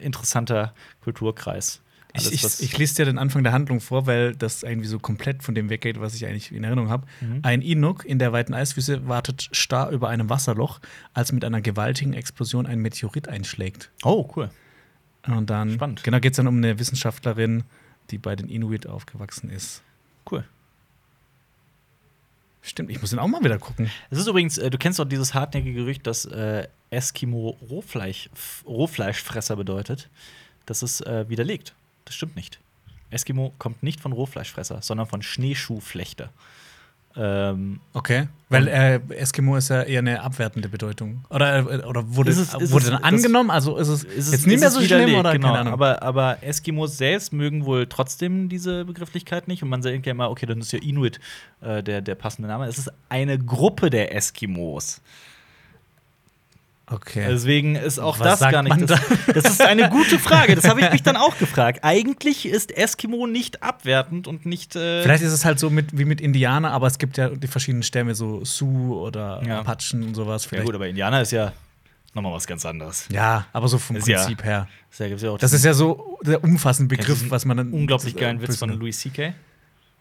interessanter 0.00 0.74
Kulturkreis. 1.02 1.82
Alles, 2.14 2.30
Ich, 2.30 2.44
ich, 2.44 2.62
ich 2.62 2.78
lese 2.78 2.96
dir 2.96 3.04
den 3.06 3.18
Anfang 3.18 3.42
der 3.42 3.52
Handlung 3.52 3.80
vor, 3.80 4.06
weil 4.06 4.34
das 4.34 4.62
irgendwie 4.62 4.88
so 4.88 4.98
komplett 4.98 5.42
von 5.42 5.54
dem 5.54 5.70
weggeht, 5.70 5.98
was 5.98 6.14
ich 6.14 6.26
eigentlich 6.26 6.52
in 6.52 6.62
Erinnerung 6.62 6.90
habe. 6.90 7.06
Mhm. 7.20 7.40
Ein 7.42 7.62
Inuk 7.62 8.04
in 8.04 8.18
der 8.18 8.32
weiten 8.32 8.52
Eiswüste 8.52 9.08
wartet 9.08 9.48
starr 9.52 9.90
über 9.90 10.08
einem 10.08 10.28
Wasserloch, 10.28 10.80
als 11.14 11.32
mit 11.32 11.44
einer 11.44 11.62
gewaltigen 11.62 12.12
Explosion 12.12 12.66
ein 12.66 12.80
Meteorit 12.80 13.28
einschlägt. 13.28 13.90
oh, 14.02 14.30
cool. 14.36 14.50
Und 15.26 15.50
dann 15.50 15.70
Spannend. 15.70 16.02
genau 16.02 16.18
geht 16.18 16.32
es 16.32 16.36
dann 16.38 16.48
um 16.48 16.56
eine 16.56 16.80
Wissenschaftlerin, 16.80 17.62
die 18.10 18.18
bei 18.18 18.34
den 18.34 18.48
Inuit 18.48 18.88
aufgewachsen 18.88 19.50
ist. 19.50 19.82
Stimmt, 22.64 22.90
ich 22.90 23.00
muss 23.00 23.10
den 23.10 23.18
auch 23.18 23.26
mal 23.26 23.42
wieder 23.42 23.58
gucken. 23.58 23.90
Es 24.10 24.18
ist 24.18 24.28
übrigens, 24.28 24.56
äh, 24.56 24.70
du 24.70 24.78
kennst 24.78 25.00
doch 25.00 25.04
dieses 25.04 25.34
hartnäckige 25.34 25.74
Gerücht, 25.74 26.06
dass 26.06 26.24
äh, 26.26 26.68
Eskimo 26.90 27.58
Rohfleisch, 27.68 28.30
Rohfleischfresser 28.64 29.56
bedeutet. 29.56 30.08
Das 30.64 30.84
ist 30.84 31.04
äh, 31.04 31.28
widerlegt. 31.28 31.74
Das 32.04 32.14
stimmt 32.14 32.36
nicht. 32.36 32.60
Eskimo 33.10 33.52
kommt 33.58 33.82
nicht 33.82 34.00
von 34.00 34.12
Rohfleischfresser, 34.12 34.80
sondern 34.80 35.08
von 35.08 35.22
Schneeschuhflechter. 35.22 36.30
Ähm, 37.16 37.80
Okay. 37.92 38.28
Weil 38.48 38.68
äh, 38.68 39.00
Eskimo 39.14 39.56
ist 39.56 39.70
ja 39.70 39.82
eher 39.82 40.00
eine 40.00 40.20
abwertende 40.22 40.68
Bedeutung. 40.68 41.24
Oder, 41.30 41.58
äh, 41.60 41.84
oder 41.86 42.14
wurde, 42.14 42.30
Ist 42.30 42.38
es- 42.38 42.54
ist 42.54 42.70
wurde 42.72 42.84
es- 42.84 42.90
dann 42.90 43.02
angenommen? 43.02 43.50
Also 43.50 43.76
ist 43.78 43.88
es, 43.88 44.04
ist 44.04 44.26
es- 44.26 44.32
jetzt 44.32 44.46
nicht 44.46 44.60
mehr 44.60 44.70
so 44.70 44.82
schlimm 44.82 45.14
oder 45.14 45.32
genau. 45.32 45.46
keine 45.48 45.58
Ahnung? 45.60 45.72
Aber, 45.72 46.02
aber 46.02 46.42
Eskimos 46.42 46.98
selbst 46.98 47.32
mögen 47.32 47.64
wohl 47.64 47.86
trotzdem 47.86 48.50
diese 48.50 48.84
Begrifflichkeit 48.84 49.48
nicht. 49.48 49.62
Und 49.62 49.70
man 49.70 49.80
denkt 49.80 50.06
ja 50.06 50.10
immer, 50.12 50.30
okay, 50.30 50.44
dann 50.44 50.60
ist 50.60 50.70
ja 50.72 50.78
Inuit 50.80 51.18
äh, 51.62 51.82
der, 51.82 52.02
der 52.02 52.14
passende 52.14 52.48
Name. 52.48 52.66
Es 52.66 52.76
ist 52.76 52.90
eine 53.08 53.38
Gruppe 53.38 53.88
der 53.88 54.14
Eskimos. 54.14 55.00
Okay. 56.86 57.26
Deswegen 57.28 57.74
ist 57.76 57.98
auch 57.98 58.18
Was 58.20 58.40
das 58.40 58.50
gar 58.52 58.62
nicht. 58.62 58.90
Das, 58.90 59.00
das 59.34 59.44
ist 59.44 59.60
eine 59.62 59.88
gute 59.90 60.18
Frage. 60.18 60.54
Das 60.54 60.68
habe 60.68 60.80
ich 60.80 60.90
mich 60.92 61.02
dann 61.02 61.16
auch 61.18 61.36
gefragt. 61.38 61.80
Eigentlich 61.82 62.46
ist 62.46 62.70
Eskimo 62.76 63.26
nicht 63.26 63.62
abwertend 63.62 64.26
und 64.28 64.46
nicht. 64.46 64.76
Äh, 64.76 65.02
Vielleicht 65.02 65.22
ist 65.22 65.32
es 65.32 65.44
halt 65.44 65.58
so 65.58 65.70
mit, 65.70 65.96
wie 65.96 66.04
mit 66.04 66.20
Indianer, 66.20 66.70
aber 66.72 66.86
es 66.86 66.98
gibt 66.98 67.16
ja 67.16 67.28
die 67.30 67.46
verschiedenen 67.46 67.82
Stämme, 67.82 68.14
so 68.14 68.44
Sioux 68.44 68.94
oder 69.00 69.42
Ja. 69.46 69.60
Apachen 69.60 70.02
und 70.02 70.14
sowas. 70.14 70.44
ja, 70.44 70.48
Vielleicht. 70.50 70.66
gut, 70.66 70.74
aber 70.74 70.88
Indianer 70.88 71.22
ist 71.22 71.32
ja 71.32 71.52
nochmal 72.14 72.32
was 72.32 72.46
ganz 72.46 72.66
anderes. 72.66 73.08
Ja, 73.10 73.46
aber 73.52 73.68
so 73.68 73.78
vom 73.78 73.96
Ist 73.96 74.06
ja- 74.08 74.18
Prinzip 74.18 74.44
her. 74.44 74.68
Das, 74.90 74.98
gibt's 75.08 75.22
ja 75.22 75.30
auch 75.30 75.38
Das 75.38 75.52
ist 75.54 75.64
ja 75.64 75.72
so 75.72 76.18
der 76.22 76.44
umfassende 76.44 76.94
Begriff, 76.94 77.30
was 77.30 77.44
man 77.46 77.56
dann. 77.56 77.72
unglaublich 77.72 78.14
geilen 78.16 78.42
Witz 78.42 78.56
von 78.58 78.70
Louis 78.70 78.98
C.K. 79.00 79.32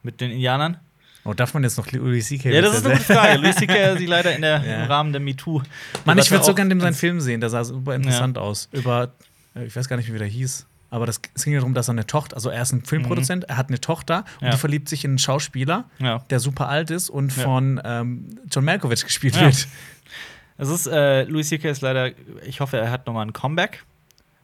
mit 0.03 0.19
den 0.19 0.31
Indianern. 0.31 0.77
Oh, 1.23 1.33
darf 1.33 1.53
man 1.53 1.63
jetzt 1.63 1.77
noch 1.77 1.91
Louis 1.91 2.27
C.K. 2.27 2.49
Ja, 2.49 2.61
das 2.61 2.77
ist 2.77 2.85
eine 2.85 2.95
gute 2.95 3.13
Frage. 3.13 3.37
Louis 3.37 3.55
C.K. 3.55 3.95
sich 3.97 4.07
leider 4.07 4.35
in 4.35 4.41
der, 4.41 4.63
Ja. 4.65 4.83
im 4.83 4.89
Rahmen 4.89 5.11
der 5.11 5.21
MeToo. 5.21 5.61
Mann, 6.05 6.17
ich 6.17 6.31
würde 6.31 6.43
so 6.43 6.55
gerne 6.55 6.69
dem 6.69 6.81
seinen 6.81 6.95
Film 6.95 7.21
sehen, 7.21 7.41
der 7.41 7.49
sah 7.51 7.63
super 7.63 7.93
interessant 7.95 8.37
aus. 8.39 8.69
Über, 8.71 9.11
äh, 9.55 9.65
ich 9.65 9.75
weiß 9.75 9.87
gar 9.87 9.97
nicht, 9.97 10.11
wie 10.11 10.17
der 10.17 10.27
hieß. 10.27 10.65
Aber 10.89 11.05
das, 11.05 11.21
es 11.35 11.43
ging 11.45 11.53
ja 11.53 11.59
darum, 11.59 11.73
dass 11.73 11.87
er 11.87 11.91
eine 11.93 12.05
Tochter, 12.07 12.35
also 12.35 12.49
er 12.49 12.61
ist 12.63 12.73
ein 12.73 12.83
Filmproduzent, 12.83 13.45
er 13.45 13.55
hat 13.55 13.69
eine 13.69 13.79
Tochter 13.79 14.25
und 14.35 14.41
Mhm. 14.41 14.45
Ja. 14.47 14.51
die 14.51 14.57
verliebt 14.57 14.89
sich 14.89 15.05
in 15.05 15.11
einen 15.11 15.19
Schauspieler, 15.19 15.85
Ja. 15.99 16.19
der 16.29 16.39
super 16.41 16.67
alt 16.67 16.89
ist 16.91 17.09
und 17.09 17.35
Ja. 17.37 17.43
von 17.43 17.79
ähm, 17.85 18.39
John 18.51 18.65
Malkovich 18.65 19.05
gespielt 19.05 19.35
Ja. 19.35 19.43
wird. 19.43 19.67
Es 20.57 20.69
ist, 20.69 20.87
äh, 20.87 21.23
Louis 21.23 21.47
C.K. 21.47 21.69
ist 21.69 21.81
leider, 21.81 22.11
ich 22.45 22.59
hoffe, 22.59 22.77
er 22.77 22.91
hat 22.91 23.07
nochmal 23.07 23.25
ein 23.25 23.31
Comeback. 23.33 23.83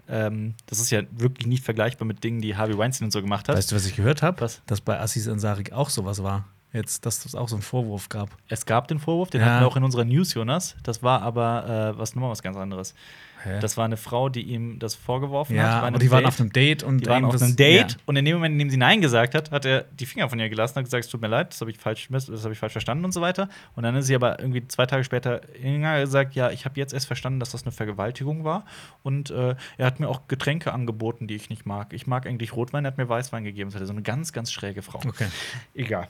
Ähm, 0.09 0.53
das 0.67 0.79
ist 0.79 0.89
ja 0.89 1.01
wirklich 1.11 1.47
nicht 1.47 1.65
vergleichbar 1.65 2.07
mit 2.07 2.23
Dingen, 2.23 2.39
die 2.39 2.55
Harvey 2.55 2.77
Weinstein 2.77 3.05
und 3.07 3.11
so 3.11 3.21
gemacht 3.21 3.49
hat. 3.49 3.57
Weißt 3.57 3.71
du, 3.71 3.75
was 3.75 3.85
ich 3.85 3.95
gehört 3.97 4.21
habe? 4.21 4.47
Dass 4.67 4.79
bei 4.81 4.97
Assis 4.99 5.27
Ansari 5.27 5.65
auch 5.73 5.89
sowas 5.89 6.23
war. 6.23 6.45
Jetzt, 6.73 7.05
dass 7.05 7.25
es 7.25 7.33
auch 7.33 7.47
so 7.47 7.55
einen 7.55 7.63
Vorwurf 7.63 8.09
gab. 8.09 8.29
Es 8.49 8.65
gab 8.65 8.87
den 8.89 8.99
Vorwurf, 8.99 9.29
den 9.29 9.39
Ja. 9.41 9.47
hatten 9.47 9.63
wir 9.63 9.67
auch 9.67 9.77
in 9.77 9.83
unserer 9.83 10.03
News, 10.05 10.33
Jonas. 10.33 10.75
Das 10.83 11.01
war 11.01 11.21
aber 11.21 11.93
äh, 11.95 11.97
was 11.97 12.13
nochmal 12.13 12.29
was 12.31 12.43
ganz 12.43 12.57
anderes. 12.57 12.93
Hä? 13.43 13.59
Das 13.61 13.77
war 13.77 13.85
eine 13.85 13.95
Frau, 13.97 14.27
die 14.29 14.41
ihm 14.41 14.77
das 14.79 14.95
vorgeworfen 14.95 15.57
hat. 15.57 15.63
ja, 15.65 15.81
bei 15.81 15.87
und 15.87 16.01
die 16.01 16.11
waren 16.11 16.23
Date. 16.23 16.27
auf 16.27 16.39
einem 16.41 16.51
Date 16.51 16.83
und 16.83 16.97
Die 17.01 17.05
waren 17.05 17.23
auf 17.23 17.41
einem 17.41 17.55
Date 17.55 17.91
Ja. 17.91 17.97
und 18.05 18.15
in 18.17 18.25
dem 18.25 18.35
Moment, 18.35 18.53
in 18.53 18.59
dem 18.59 18.69
sie 18.69 18.77
Nein 18.77 18.99
gesagt 18.99 19.33
hat, 19.35 19.51
hat 19.51 19.63
er 19.63 19.83
die 19.97 20.05
Finger 20.05 20.27
von 20.27 20.39
ihr 20.39 20.49
gelassen 20.49 20.73
und 20.73 20.79
hat 20.79 20.85
gesagt, 20.85 21.05
es 21.05 21.09
tut 21.11 21.21
mir 21.21 21.27
leid, 21.27 21.53
das 21.53 21.61
habe 21.61 21.71
ich, 21.71 21.77
falsch, 21.77 22.07
das 22.11 22.27
hab 22.43 22.51
ich 22.51 22.57
falsch 22.59 22.73
verstanden 22.73 23.05
und 23.05 23.11
so 23.13 23.21
weiter. 23.21 23.47
Und 23.75 23.83
dann 23.83 23.95
ist 23.95 24.07
sie 24.07 24.15
aber 24.15 24.39
irgendwie 24.39 24.67
zwei 24.67 24.87
Tage 24.87 25.03
später 25.05 25.41
hingegangen 25.53 26.01
gesagt, 26.01 26.33
ja, 26.35 26.49
ich 26.49 26.65
habe 26.65 26.77
jetzt 26.79 26.93
erst 26.93 27.07
verstanden, 27.07 27.39
dass 27.39 27.51
das 27.51 27.63
eine 27.63 27.71
Vergewaltigung 27.71 28.43
war. 28.43 28.65
Und 29.03 29.29
äh, 29.31 29.55
er 29.77 29.85
hat 29.85 29.99
mir 30.01 30.09
auch 30.09 30.27
Getränke 30.27 30.73
angeboten, 30.73 31.27
die 31.27 31.35
ich 31.35 31.49
nicht 31.49 31.65
mag. 31.65 31.93
Ich 31.93 32.07
mag 32.07 32.25
eigentlich 32.27 32.53
Rotwein, 32.55 32.83
er 32.85 32.89
hat 32.91 32.97
mir 32.97 33.07
Weißwein 33.07 33.43
gegeben. 33.45 33.71
Das 33.71 33.79
ist 33.81 33.87
so 33.87 33.93
eine 33.93 34.01
ganz, 34.03 34.33
ganz 34.33 34.51
schräge 34.51 34.81
Frau. 34.81 34.99
Okay. 35.07 35.27
Egal. 35.75 36.09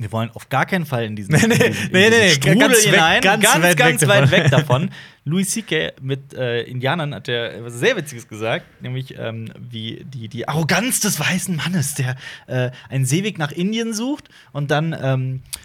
Wir 0.00 0.12
wollen 0.12 0.30
auf 0.32 0.48
gar 0.48 0.66
keinen 0.66 0.86
Fall 0.86 1.04
in 1.04 1.16
diesen, 1.16 1.34
Nee, 1.34 1.46
nee, 1.46 1.54
in 1.54 1.72
diesen, 1.72 1.92
nee, 1.92 2.10
nee, 2.10 2.30
Strudel 2.30 2.58
ganz 2.58 2.84
weg, 2.84 2.94
hinein. 2.94 3.20
ganz 3.20 3.44
ganz, 3.44 3.62
weit 3.64 3.76
ganz 3.76 4.02
weg 4.02 4.08
weit 4.08 4.22
davon. 4.22 4.30
weg 4.30 4.50
davon. 4.50 4.90
Louis 5.24 5.50
C.K. 5.50 5.92
mit 6.00 6.32
äh, 6.34 6.62
Indianern 6.62 7.14
hat 7.14 7.28
er 7.28 7.62
was 7.62 7.74
sehr 7.74 7.96
Witziges 7.96 8.26
gesagt, 8.26 8.64
nämlich 8.82 9.16
ähm, 9.18 9.52
wie 9.58 10.04
die, 10.04 10.28
die 10.28 10.48
Arroganz 10.48 11.00
des 11.00 11.20
weißen 11.20 11.54
Mannes, 11.56 11.94
der 11.94 12.16
äh, 12.46 12.70
einen 12.88 13.04
Seeweg 13.04 13.38
nach 13.38 13.52
Indien 13.52 13.92
sucht 13.92 14.28
und 14.52 14.70
dann 14.70 14.96
ähm, 15.00 15.42
äh, 15.42 15.56
äh, 15.56 15.59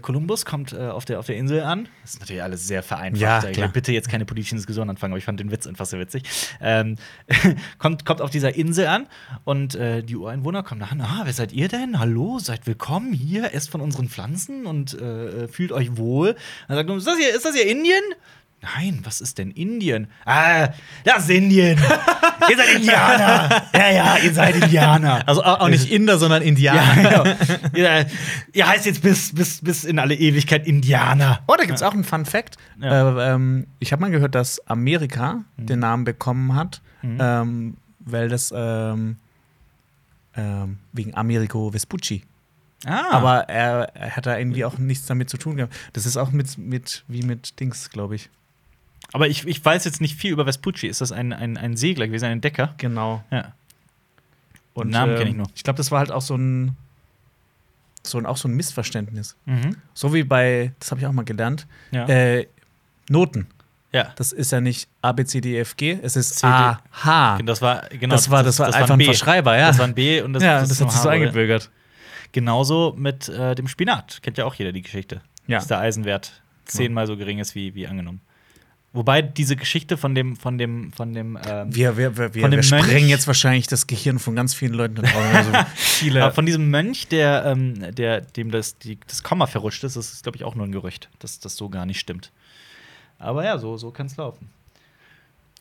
Kolumbus 0.00 0.44
kommt 0.44 0.72
äh, 0.72 0.76
auf, 0.88 1.04
der, 1.04 1.18
auf 1.18 1.26
der 1.26 1.36
Insel 1.36 1.62
an. 1.62 1.88
Das 2.02 2.14
ist 2.14 2.20
natürlich 2.20 2.42
alles 2.42 2.66
sehr 2.68 2.82
vereinfacht. 2.82 3.20
Ja, 3.20 3.38
Ich 3.38 3.44
will 3.46 3.52
klar. 3.52 3.68
bitte 3.68 3.92
jetzt 3.92 4.08
keine 4.08 4.24
politischen 4.24 4.56
Diskussionen 4.56 4.90
anfangen, 4.90 5.12
aber 5.12 5.18
ich 5.18 5.24
fand 5.24 5.40
den 5.40 5.50
Witz 5.50 5.66
einfach 5.66 5.86
sehr 5.86 5.98
witzig. 5.98 6.22
Ähm, 6.60 6.96
kommt, 7.78 8.04
kommt 8.04 8.20
auf 8.20 8.30
dieser 8.30 8.54
Insel 8.54 8.86
an 8.86 9.06
und 9.44 9.74
äh, 9.74 10.02
die 10.02 10.16
Ureinwohner 10.16 10.62
kommen 10.62 10.82
an. 10.82 11.00
Ah, 11.00 11.22
wer 11.24 11.32
seid 11.32 11.52
ihr 11.52 11.68
denn? 11.68 11.98
Hallo, 11.98 12.38
seid 12.38 12.66
willkommen 12.66 13.12
hier, 13.12 13.54
esst 13.54 13.70
von 13.70 13.80
unseren 13.80 14.08
Pflanzen 14.08 14.66
und 14.66 14.94
äh, 15.00 15.48
fühlt 15.48 15.72
euch 15.72 15.96
wohl. 15.96 16.36
Dann 16.68 16.76
sagt 16.76 16.88
er, 16.88 16.96
ist 16.96 17.06
das 17.06 17.18
hier, 17.18 17.34
ist 17.34 17.44
das 17.44 17.54
hier 17.56 17.66
Indien? 17.66 18.02
Nein, 18.60 19.00
was 19.04 19.20
ist 19.20 19.38
denn 19.38 19.52
Indien? 19.52 20.08
Ah, 20.24 20.70
das 21.04 21.24
ist 21.24 21.30
Indien. 21.30 21.78
ihr 22.50 22.56
seid 22.56 22.74
Indianer. 22.74 23.62
ja, 23.72 23.90
ja, 23.90 24.16
ihr 24.18 24.34
seid 24.34 24.56
Indianer. 24.56 25.26
Also 25.28 25.44
auch, 25.44 25.60
auch 25.60 25.68
nicht 25.68 25.90
Inder, 25.92 26.18
sondern 26.18 26.42
Indianer. 26.42 27.02
Ja, 27.02 27.22
genau. 27.22 27.68
ihr, 27.74 28.06
ihr 28.52 28.66
heißt 28.68 28.84
jetzt 28.86 29.00
bis, 29.02 29.32
bis, 29.32 29.60
bis 29.62 29.84
in 29.84 30.00
alle 30.00 30.14
Ewigkeit 30.16 30.66
Indianer. 30.66 31.40
Oh, 31.46 31.54
da 31.56 31.64
gibt 31.66 31.76
es 31.76 31.82
auch 31.84 31.94
einen 31.94 32.02
Fun 32.04 32.24
Fact. 32.26 32.56
Ja. 32.80 33.30
Äh, 33.30 33.34
ähm, 33.34 33.66
ich 33.78 33.92
habe 33.92 34.00
mal 34.02 34.10
gehört, 34.10 34.34
dass 34.34 34.58
Amerika 34.66 35.44
den 35.56 35.78
Namen 35.78 36.04
bekommen 36.04 36.54
hat, 36.54 36.80
Mhm. 37.02 37.18
ähm, 37.20 37.76
weil 38.00 38.28
das 38.28 38.52
ähm, 38.56 39.18
ähm, 40.36 40.78
wegen 40.92 41.14
Amerigo 41.14 41.70
Vespucci. 41.72 42.24
Ah, 42.86 43.04
Aber 43.12 43.48
er, 43.48 43.94
er 43.94 44.16
hat 44.16 44.26
da 44.26 44.36
irgendwie 44.36 44.64
auch 44.64 44.78
nichts 44.78 45.06
damit 45.06 45.30
zu 45.30 45.36
tun 45.36 45.56
gehabt. 45.56 45.74
Das 45.92 46.06
ist 46.06 46.16
auch 46.16 46.30
mit, 46.32 46.58
mit 46.58 47.04
wie 47.08 47.22
mit 47.22 47.58
Dings, 47.60 47.90
glaube 47.90 48.16
ich. 48.16 48.30
Aber 49.12 49.28
ich, 49.28 49.46
ich 49.46 49.64
weiß 49.64 49.84
jetzt 49.84 50.00
nicht 50.00 50.16
viel 50.16 50.32
über 50.32 50.44
Vespucci. 50.44 50.86
Ist 50.86 51.00
das 51.00 51.12
ein, 51.12 51.32
ein, 51.32 51.56
ein 51.56 51.76
Segler 51.76 52.06
gewesen, 52.06 52.26
ein 52.26 52.32
Entdecker? 52.32 52.74
Genau. 52.76 53.24
Ja. 53.30 53.52
Und 54.74 54.90
Namen 54.90 55.12
ähm, 55.12 55.18
kenn 55.18 55.28
ich 55.28 55.34
nur. 55.34 55.46
Ich 55.54 55.64
glaube, 55.64 55.78
das 55.78 55.90
war 55.90 55.98
halt 55.98 56.12
auch 56.12 56.22
so 56.22 56.36
ein, 56.36 56.76
so 58.02 58.18
ein 58.18 58.26
auch 58.26 58.36
so 58.36 58.48
ein 58.48 58.54
Missverständnis. 58.54 59.36
Mhm. 59.46 59.76
So 59.94 60.14
wie 60.14 60.22
bei, 60.22 60.72
das 60.78 60.90
habe 60.90 61.00
ich 61.00 61.06
auch 61.06 61.12
mal 61.12 61.24
gelernt, 61.24 61.66
Ja. 61.90 62.06
äh, 62.06 62.46
Noten. 63.08 63.46
ja. 63.92 64.12
Das 64.16 64.32
ist 64.32 64.52
ja 64.52 64.60
nicht 64.60 64.88
A, 65.00 65.12
B, 65.12 65.24
C, 65.24 65.40
D, 65.40 65.56
E, 65.56 65.60
F, 65.60 65.76
G, 65.76 65.98
es 66.02 66.14
ist 66.14 66.38
C, 66.38 66.46
D. 66.46 66.52
A, 66.52 66.82
H. 66.92 67.38
Das 67.44 67.62
war, 67.62 67.88
genau, 67.88 68.14
das 68.14 68.30
war, 68.30 68.42
das 68.42 68.58
war 68.58 68.66
einfach 68.66 68.90
ein 68.90 68.98
B. 68.98 69.06
Verschreiber, 69.06 69.56
ja. 69.56 69.68
Das 69.68 69.78
war 69.78 69.86
ein 69.86 69.94
B 69.94 70.20
und 70.20 70.34
das, 70.34 70.42
ja, 70.42 70.60
das, 70.60 70.68
das, 70.68 70.78
ist 70.78 70.84
hat 70.84 70.92
sich 70.92 71.00
so 71.00 71.08
eingebürgert. 71.08 71.70
Genauso 72.32 72.94
mit 72.96 73.28
äh, 73.30 73.54
dem 73.54 73.68
Spinat. 73.68 74.20
Kennt 74.22 74.36
ja 74.36 74.44
auch 74.44 74.54
jeder 74.54 74.72
die 74.72 74.82
Geschichte. 74.82 75.22
Ja. 75.46 75.58
Dass 75.58 75.66
der 75.66 75.78
Eisenwert 75.78 76.42
zehnmal 76.66 77.06
so 77.06 77.16
gering 77.16 77.38
ist 77.38 77.54
wie, 77.54 77.74
wie 77.74 77.86
angenommen. 77.86 78.20
Wobei 78.94 79.20
diese 79.20 79.54
Geschichte 79.54 79.96
von 79.98 80.14
dem, 80.14 80.34
von 80.36 80.56
dem, 80.56 80.92
von 80.92 81.12
dem, 81.12 81.38
ähm, 81.46 81.74
Wir, 81.74 81.96
wir, 81.98 82.16
wir, 82.16 82.34
wir, 82.34 82.40
Von 82.42 82.50
dem 82.50 82.62
wir 82.62 82.68
Mönch- 82.70 82.84
sprengen 82.84 83.08
jetzt 83.08 83.26
wahrscheinlich 83.26 83.66
das 83.66 83.86
Gehirn 83.86 84.18
von 84.18 84.34
ganz 84.34 84.54
vielen 84.54 84.72
Leuten 84.72 84.94
da. 84.96 85.02
Also 85.34 85.52
viele. 85.76 86.24
aber 86.24 86.32
von 86.34 86.46
diesem 86.46 86.70
Mönch, 86.70 87.06
der, 87.08 87.44
ähm, 87.44 87.94
der 87.94 88.22
dem 88.22 88.50
das, 88.50 88.78
die, 88.78 88.98
das 89.06 89.22
Komma 89.22 89.46
verrutscht 89.46 89.84
ist, 89.84 89.96
das 89.96 90.12
ist, 90.12 90.22
glaube 90.22 90.36
ich, 90.36 90.44
auch 90.44 90.54
nur 90.54 90.66
ein 90.66 90.72
Gerücht, 90.72 91.10
dass 91.18 91.38
das 91.38 91.56
so 91.56 91.68
gar 91.68 91.84
nicht 91.84 92.00
stimmt. 92.00 92.30
Aber 93.18 93.44
ja, 93.44 93.58
so, 93.58 93.76
so 93.76 93.90
kann 93.90 94.06
es 94.06 94.16
laufen. 94.16 94.48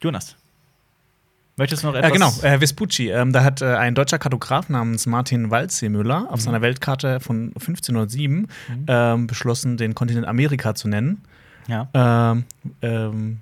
Jonas. 0.01 0.35
Möchtest 1.57 1.83
du 1.83 1.87
noch 1.87 1.95
etwas? 1.95 2.09
Ja, 2.09 2.13
genau, 2.13 2.33
äh, 2.43 2.59
Vespucci. 2.59 3.09
Ähm, 3.09 3.33
da 3.33 3.43
hat 3.43 3.61
äh, 3.61 3.65
ein 3.75 3.95
deutscher 3.95 4.19
Kartograf 4.19 4.69
namens 4.69 5.07
Martin 5.07 5.49
Waldseemüller 5.49 6.27
auf 6.31 6.39
seiner 6.39 6.61
Weltkarte 6.61 7.19
von 7.19 7.47
1507 7.55 8.47
ähm, 8.87 9.27
beschlossen, 9.27 9.75
den 9.75 9.95
Kontinent 9.95 10.27
Amerika 10.27 10.75
zu 10.75 10.87
nennen. 10.87 11.23
Ja. 11.67 11.87
Ähm, 11.93 12.45
ähm, 12.81 13.39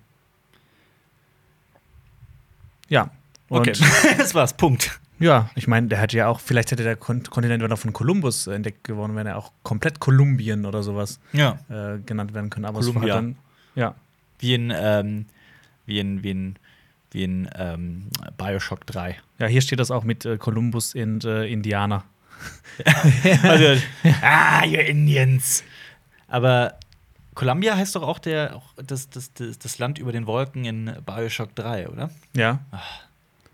ja. 2.89 3.10
Und 3.49 3.60
Okay. 3.69 3.73
das 4.18 4.34
war's. 4.34 4.53
Punkt. 4.57 4.99
ja, 5.19 5.49
ich 5.56 5.68
meine, 5.68 5.88
der 5.88 5.99
hätte 5.99 6.18
ja 6.18 6.27
auch, 6.27 6.39
vielleicht 6.39 6.72
hätte 6.72 6.84
der 6.84 6.95
Kon 6.95 7.23
Kontinent, 7.23 7.61
wenn 7.64 7.69
er 7.72 7.77
von 7.77 7.93
Kolumbus 7.93 8.47
äh, 8.47 8.53
entdeckt 8.53 8.84
geworden 8.84 9.15
wäre, 9.15 9.30
er 9.30 9.38
auch 9.38 9.52
komplett 9.64 9.99
Kolumbien 9.99 10.65
oder 10.65 10.84
sowas 10.84 11.19
Ja. 11.34 11.60
äh, 11.69 11.99
genannt 11.99 12.34
werden 12.34 12.49
können. 12.49 12.65
Aber 12.65 12.80
es 12.80 12.93
war 12.93 13.06
dann, 13.06 13.35
ja. 13.76 13.95
Wie 14.39 14.53
in, 14.53 14.73
ähm, 14.76 15.26
wie 15.85 15.99
in, 15.99 16.23
wie 16.23 16.31
in, 16.31 16.56
wie 17.11 17.23
in 17.23 17.49
ähm, 17.56 18.10
Bioshock 18.38 18.85
3. 18.88 19.15
Ja, 19.39 19.47
hier 19.47 19.61
steht 19.61 19.80
das 19.80 19.91
auch 19.91 20.03
mit 20.03 20.26
äh, 20.26 20.38
Kolumbus 20.38 20.95
und 20.95 21.23
äh, 21.26 21.45
Indianer. 21.45 22.03
Also, 23.43 23.81
ah, 24.22 24.65
you 24.65 24.80
Indians. 24.80 25.64
Aber 26.27 26.73
Columbia 27.36 27.76
heißt 27.76 27.95
doch 27.95 28.02
auch 28.03 28.20
der, 28.20 28.56
auch 28.56 28.74
das, 28.78 29.10
das, 29.10 29.34
das, 29.34 29.60
das 29.60 29.78
Land 29.78 29.99
über 29.99 30.12
den 30.12 30.26
Wolken 30.26 30.66
in 30.66 30.95
Bioshock 31.06 31.53
3, 31.56 31.90
oder? 31.90 32.10
Ja. 32.34 32.60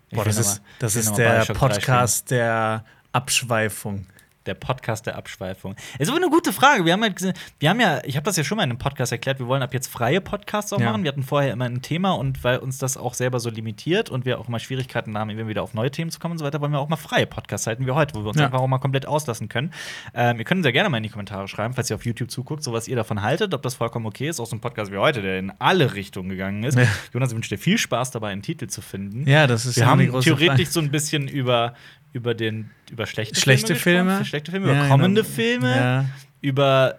Ich 0.08 0.16
Boah, 0.16 0.24
will 0.24 0.32
das 0.32 0.38
ist, 0.38 0.58
mal- 0.62 0.66
das 0.78 0.96
ist 0.96 1.14
der 1.16 1.30
Bioshock 1.38 1.56
3 1.58 1.66
Podcast 1.68 2.30
der 2.30 2.84
Abschweifung. 3.12 4.06
Der 4.46 4.54
Podcast 4.54 5.06
der 5.06 5.16
Abschweifung. 5.16 5.76
Ist 5.98 6.08
aber 6.08 6.16
eine 6.18 6.28
gute 6.28 6.52
Frage. 6.52 6.84
Wir 6.84 6.94
haben, 6.94 7.02
halt, 7.02 7.20
wir 7.60 7.70
haben 7.70 7.80
ja, 7.80 8.00
ich 8.04 8.16
habe 8.16 8.24
das 8.24 8.36
ja 8.36 8.42
schon 8.44 8.56
mal 8.56 8.64
in 8.64 8.70
einem 8.70 8.78
Podcast 8.78 9.12
erklärt, 9.12 9.38
wir 9.38 9.46
wollen 9.46 9.62
ab 9.62 9.72
jetzt 9.72 9.86
freie 9.86 10.20
Podcasts 10.20 10.72
auch 10.72 10.80
Ja. 10.80 10.86
machen. 10.90 11.04
Wir 11.04 11.08
hatten 11.12 11.22
vorher 11.22 11.52
immer 11.52 11.66
ein 11.66 11.80
Thema 11.82 12.12
und 12.12 12.42
weil 12.42 12.58
uns 12.58 12.78
das 12.78 12.96
auch 12.96 13.14
selber 13.14 13.38
so 13.40 13.50
limitiert 13.50 14.10
und 14.10 14.24
wir 14.24 14.40
auch 14.40 14.48
mal 14.48 14.58
Schwierigkeiten 14.58 15.16
haben, 15.16 15.30
immer 15.30 15.46
wieder 15.46 15.62
auf 15.62 15.74
neue 15.74 15.90
Themen 15.90 16.10
zu 16.10 16.18
kommen 16.18 16.32
und 16.32 16.38
so 16.38 16.44
weiter, 16.44 16.60
wollen 16.60 16.72
wir 16.72 16.80
auch 16.80 16.88
mal 16.88 16.96
freie 16.96 17.26
Podcasts 17.26 17.66
halten 17.66 17.86
wie 17.86 17.92
heute, 17.92 18.14
wo 18.14 18.20
wir 18.24 18.28
uns 18.28 18.38
Ja. 18.38 18.46
einfach 18.46 18.58
auch 18.60 18.66
mal 18.66 18.78
komplett 18.78 19.06
auslassen 19.06 19.48
können. 19.48 19.72
Ähm, 20.14 20.38
ihr 20.38 20.44
könnt 20.44 20.62
sehr 20.64 20.72
gerne 20.72 20.88
mal 20.88 20.96
in 20.96 21.02
die 21.04 21.08
Kommentare 21.10 21.46
schreiben, 21.46 21.74
falls 21.74 21.88
ihr 21.90 21.96
auf 21.96 22.04
YouTube 22.04 22.30
zuguckt, 22.30 22.62
so 22.64 22.72
was 22.72 22.88
ihr 22.88 22.96
davon 22.96 23.22
haltet, 23.22 23.54
ob 23.54 23.62
das 23.62 23.74
vollkommen 23.74 24.06
okay 24.06 24.28
ist. 24.28 24.40
Auch 24.40 24.46
so 24.46 24.56
ein 24.56 24.60
Podcast 24.60 24.90
wie 24.92 24.98
heute, 24.98 25.22
der 25.22 25.38
in 25.38 25.52
alle 25.60 25.94
Richtungen 25.94 26.28
gegangen 26.28 26.64
ist. 26.64 26.76
Ja. 26.76 26.86
Jonas 27.14 27.32
wünscht 27.34 27.50
dir 27.52 27.58
viel 27.58 27.78
Spaß 27.78 28.10
dabei, 28.10 28.30
einen 28.30 28.42
Titel 28.42 28.66
zu 28.66 28.80
finden. 28.82 29.28
Ja, 29.28 29.46
das 29.46 29.66
ist 29.66 29.76
Wir 29.76 29.84
immer 29.84 29.92
haben 29.92 29.98
theoretisch 30.22 30.46
Frage. 30.46 30.66
so 30.66 30.80
ein 30.80 30.90
bisschen 30.90 31.28
über, 31.28 31.74
über, 32.12 32.34
den, 32.34 32.70
über 32.90 33.06
schlechte, 33.06 33.40
Schlechte 33.40 33.74
Filme, 33.74 34.10
Filme. 34.10 34.24
schlechte 34.24 34.50
Filme 34.50 34.68
Ja, 34.68 34.78
über 34.78 34.88
kommende 34.88 35.22
genau. 35.22 35.34
Filme, 35.34 35.76
Ja. 35.76 36.04
über 36.40 36.98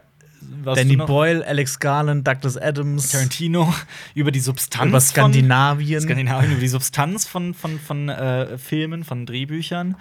was 0.63 0.77
Danny? 0.77 0.97
Boyle, 0.97 1.45
Alex 1.47 1.79
Garland, 1.79 2.27
Douglas 2.27 2.57
Adams, 2.57 3.09
Tarantino, 3.09 3.73
über 4.13 4.31
die 4.31 4.39
Substanz 4.41 4.89
über 4.89 4.99
von 4.99 5.09
Skandinavien. 5.09 6.01
Skandinavien, 6.01 6.51
über 6.51 6.59
die 6.61 6.67
Substanz 6.67 7.25
von, 7.27 7.53
von, 7.53 7.79
von 7.79 8.09
äh, 8.09 8.57
Filmen, 8.57 9.03
von 9.03 9.25
Drehbüchern. 9.25 9.95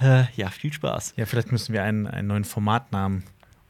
Äh, 0.00 0.24
ja, 0.36 0.50
viel 0.50 0.72
Spaß. 0.72 1.14
Ja, 1.16 1.26
vielleicht 1.26 1.52
müssen 1.52 1.72
wir 1.72 1.82
einen, 1.82 2.06
einen 2.06 2.28
neuen 2.28 2.44
Formatnamen. 2.44 3.22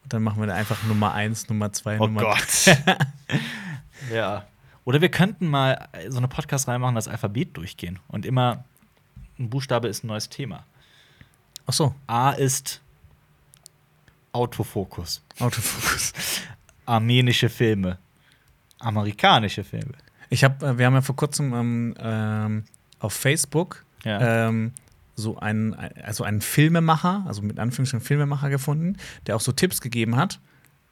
Und 0.02 0.12
dann 0.12 0.22
machen 0.22 0.40
wir 0.40 0.46
da 0.46 0.54
einfach 0.54 0.82
Nummer 0.84 1.12
1, 1.14 1.48
Nummer 1.48 1.72
2, 1.72 2.00
Oh 2.00 2.06
Nummer 2.06 2.22
Gott. 2.22 2.76
ja. 4.12 4.44
Oder 4.84 5.00
wir 5.00 5.10
könnten 5.10 5.46
mal 5.46 5.88
so 6.08 6.18
eine 6.18 6.28
Podcast 6.28 6.66
reinmachen, 6.68 6.94
das 6.94 7.06
Alphabet 7.06 7.56
durchgehen. 7.56 7.98
Und 8.08 8.26
immer 8.26 8.64
ein 9.38 9.50
Buchstabe 9.50 9.88
ist 9.88 10.02
ein 10.04 10.08
neues 10.08 10.28
Thema. 10.28 10.64
Ach 11.70 11.74
so, 11.74 11.94
A 12.08 12.32
ist 12.32 12.82
Autofokus. 14.32 15.22
Autofokus. 15.38 16.12
Armenische 16.84 17.48
Filme. 17.48 17.98
Amerikanische 18.80 19.62
Filme. 19.62 19.92
Ich 20.30 20.42
habe, 20.42 20.66
äh, 20.66 20.78
wir 20.78 20.86
haben 20.86 20.94
ja 20.94 21.00
vor 21.00 21.14
kurzem 21.14 21.54
ähm, 21.54 21.94
ähm, 22.00 22.64
auf 22.98 23.12
Facebook 23.12 23.84
Ja. 24.02 24.48
ähm, 24.48 24.72
so 25.14 25.38
einen, 25.38 25.74
also 26.02 26.24
einen 26.24 26.40
Filmemacher, 26.40 27.22
also 27.28 27.40
mit 27.40 27.60
Anführungsstrichen 27.60 28.04
Filmemacher 28.04 28.50
gefunden, 28.50 28.96
der 29.28 29.36
auch 29.36 29.40
so 29.40 29.52
Tipps 29.52 29.80
gegeben 29.80 30.16
hat. 30.16 30.40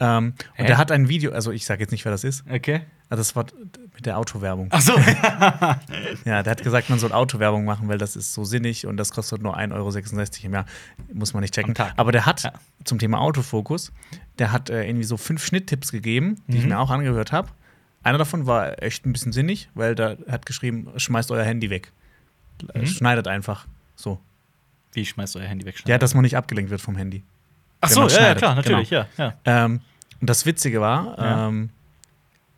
Ähm, 0.01 0.35
und 0.57 0.69
der 0.69 0.79
hat 0.79 0.93
ein 0.93 1.09
Video, 1.09 1.33
also 1.33 1.51
ich 1.51 1.65
sage 1.67 1.81
jetzt 1.83 1.91
nicht, 1.91 2.05
wer 2.05 2.13
das 2.13 2.23
ist, 2.23 2.45
Okay. 2.49 2.83
also 3.09 3.21
das 3.21 3.35
war 3.35 3.47
mit 3.95 4.07
der 4.07 4.17
Autowerbung. 4.19 4.69
Ach 4.71 4.81
so. 4.81 4.93
Ja, 6.25 6.43
der 6.43 6.51
hat 6.53 6.63
gesagt, 6.63 6.89
man 6.91 6.99
soll 6.99 7.13
Autowerbung 7.13 7.65
machen, 7.65 7.89
weil 7.89 7.99
das 7.99 8.15
ist 8.17 8.33
so 8.35 8.45
sinnig 8.45 8.87
und 8.87 8.97
das 8.97 9.11
kostet 9.11 9.43
nur 9.43 9.57
1,66 9.59 9.75
Euro 9.75 10.47
im 10.47 10.53
Jahr. 10.55 10.67
Muss 11.13 11.33
man 11.35 11.41
nicht 11.41 11.55
checken. 11.55 11.75
Aber 11.97 12.13
der 12.13 12.27
hat 12.27 12.43
Ja. 12.45 12.53
zum 12.85 12.99
Thema 12.99 13.21
Autofokus, 13.21 13.93
der 14.39 14.53
hat 14.53 14.71
äh, 14.71 14.85
irgendwie 14.87 15.05
so 15.05 15.17
fünf 15.17 15.45
Schnitttipps 15.45 15.91
gegeben, 15.91 16.37
die 16.47 16.59
ich 16.59 16.63
Mhm. 16.65 16.71
mir 16.71 16.79
auch 16.79 16.91
angehört 16.91 17.33
habe. 17.33 17.49
Einer 18.05 18.19
davon 18.19 18.47
war 18.47 18.81
echt 18.83 19.05
ein 19.05 19.13
bisschen 19.13 19.33
sinnig, 19.33 19.69
weil 19.75 19.95
da 19.97 20.17
hat 20.31 20.47
geschrieben, 20.47 20.89
schmeißt 20.97 21.31
euer 21.33 21.43
Handy 21.45 21.71
weg. 21.71 21.91
Mhm. 22.75 22.87
Schneidet 22.87 23.27
einfach. 23.27 23.67
So. 23.97 24.21
Wie 24.93 25.05
schmeißt 25.05 25.37
euer 25.37 25.47
Handy 25.47 25.65
weg? 25.67 25.77
Ja, 25.87 25.99
dass 25.99 26.15
man 26.15 26.23
nicht 26.23 26.37
abgelenkt 26.37 26.71
wird 26.71 26.81
vom 26.81 26.97
Handy. 26.97 27.23
Ach 27.81 27.89
wenn 27.91 27.95
so, 27.95 28.01
man 28.03 28.11
ja, 28.11 28.21
ja, 28.29 28.35
klar, 28.35 28.55
natürlich, 28.55 28.89
Genau. 28.91 29.07
ja. 29.19 29.35
ja. 29.45 29.65
Ähm, 29.65 29.81
und 30.21 30.29
das 30.31 30.47
Witzige 30.47 30.81
war, 30.81 31.17
Ja. 31.19 31.49
ähm, 31.49 31.71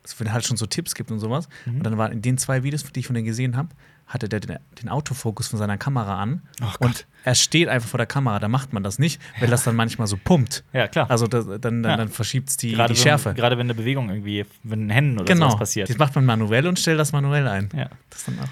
dass 0.03 0.19
wenn 0.19 0.27
er 0.27 0.33
halt 0.33 0.45
schon 0.45 0.57
so 0.57 0.65
Tipps 0.65 0.95
gibt 0.95 1.11
und 1.11 1.19
sowas. 1.19 1.47
Mhm. 1.65 1.75
Und 1.77 1.83
dann 1.83 1.97
waren 1.97 2.11
in 2.11 2.21
den 2.23 2.37
zwei 2.39 2.63
Videos, 2.63 2.83
die 2.83 2.99
ich 3.01 3.05
von 3.05 3.13
denen 3.13 3.25
gesehen 3.27 3.55
habe, 3.55 3.69
hatte 4.07 4.27
der 4.27 4.39
den, 4.39 4.57
den 4.81 4.89
Autofokus 4.89 5.47
von 5.47 5.59
seiner 5.59 5.77
Kamera 5.77 6.19
an. 6.19 6.41
Oh 6.61 6.85
und 6.85 7.05
er 7.23 7.35
steht 7.35 7.69
einfach 7.69 7.87
vor 7.87 7.97
der 7.99 8.07
Kamera. 8.07 8.39
Da 8.39 8.47
macht 8.49 8.73
man 8.73 8.81
das 8.83 8.97
nicht, 8.99 9.21
weil 9.39 9.47
das 9.49 9.63
dann 9.63 9.75
manchmal 9.75 10.07
so 10.07 10.17
pumpt. 10.21 10.63
Ja, 10.73 10.87
klar. 10.87 11.09
Also 11.09 11.27
das, 11.27 11.45
dann, 11.45 11.59
dann, 11.61 11.83
Ja. 11.83 11.97
dann 11.97 12.09
verschiebt 12.09 12.49
es 12.49 12.57
die, 12.57 12.75
die 12.75 12.95
Schärfe. 12.95 13.33
Gerade 13.35 13.57
wenn 13.59 13.67
eine 13.67 13.75
Bewegung 13.75 14.09
irgendwie, 14.09 14.45
wenn 14.63 14.89
Händen 14.89 15.19
oder 15.19 15.31
genau. 15.31 15.49
sowas 15.49 15.59
passiert. 15.59 15.89
Das 15.89 15.97
macht 15.99 16.15
man 16.15 16.25
manuell 16.25 16.65
und 16.67 16.79
stellt 16.79 16.99
das 16.99 17.11
manuell 17.13 17.47
ein. 17.47 17.69
Ja. 17.75 17.89
Das 18.09 18.25
dann 18.25 18.39
auch. 18.39 18.47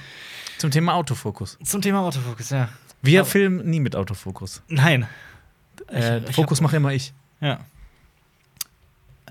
Zum 0.59 0.69
Thema 0.71 0.93
Autofokus. 0.93 1.57
Zum 1.63 1.81
Thema 1.81 2.01
Autofokus, 2.01 2.51
ja. 2.51 2.69
Wir 3.01 3.21
Aber- 3.21 3.29
filmen 3.29 3.67
nie 3.69 3.79
mit 3.79 3.95
Autofokus. 3.95 4.61
Nein. 4.67 5.07
Äh, 5.91 6.19
ich 6.29 6.35
Fokus 6.35 6.61
mache 6.61 6.77
immer 6.77 6.93
ich. 6.93 7.13
Ja. 7.41 7.59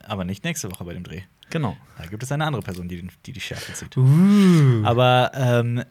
Aber 0.05 0.24
nicht 0.24 0.44
nächste 0.44 0.70
Woche 0.70 0.85
bei 0.85 0.94
dem 0.94 1.05
Dreh. 1.05 1.22
Genau. 1.51 1.76
Da 1.97 2.06
gibt 2.06 2.22
es 2.22 2.32
eine 2.32 2.44
andere 2.44 2.62
Person, 2.62 2.89
die 2.89 3.09
die, 3.26 3.32
die 3.32 3.40
Schärfe 3.40 3.72
zieht. 3.72 3.97
Uh. 3.97 4.85
Aber 4.85 5.30
ähm, 5.35 5.85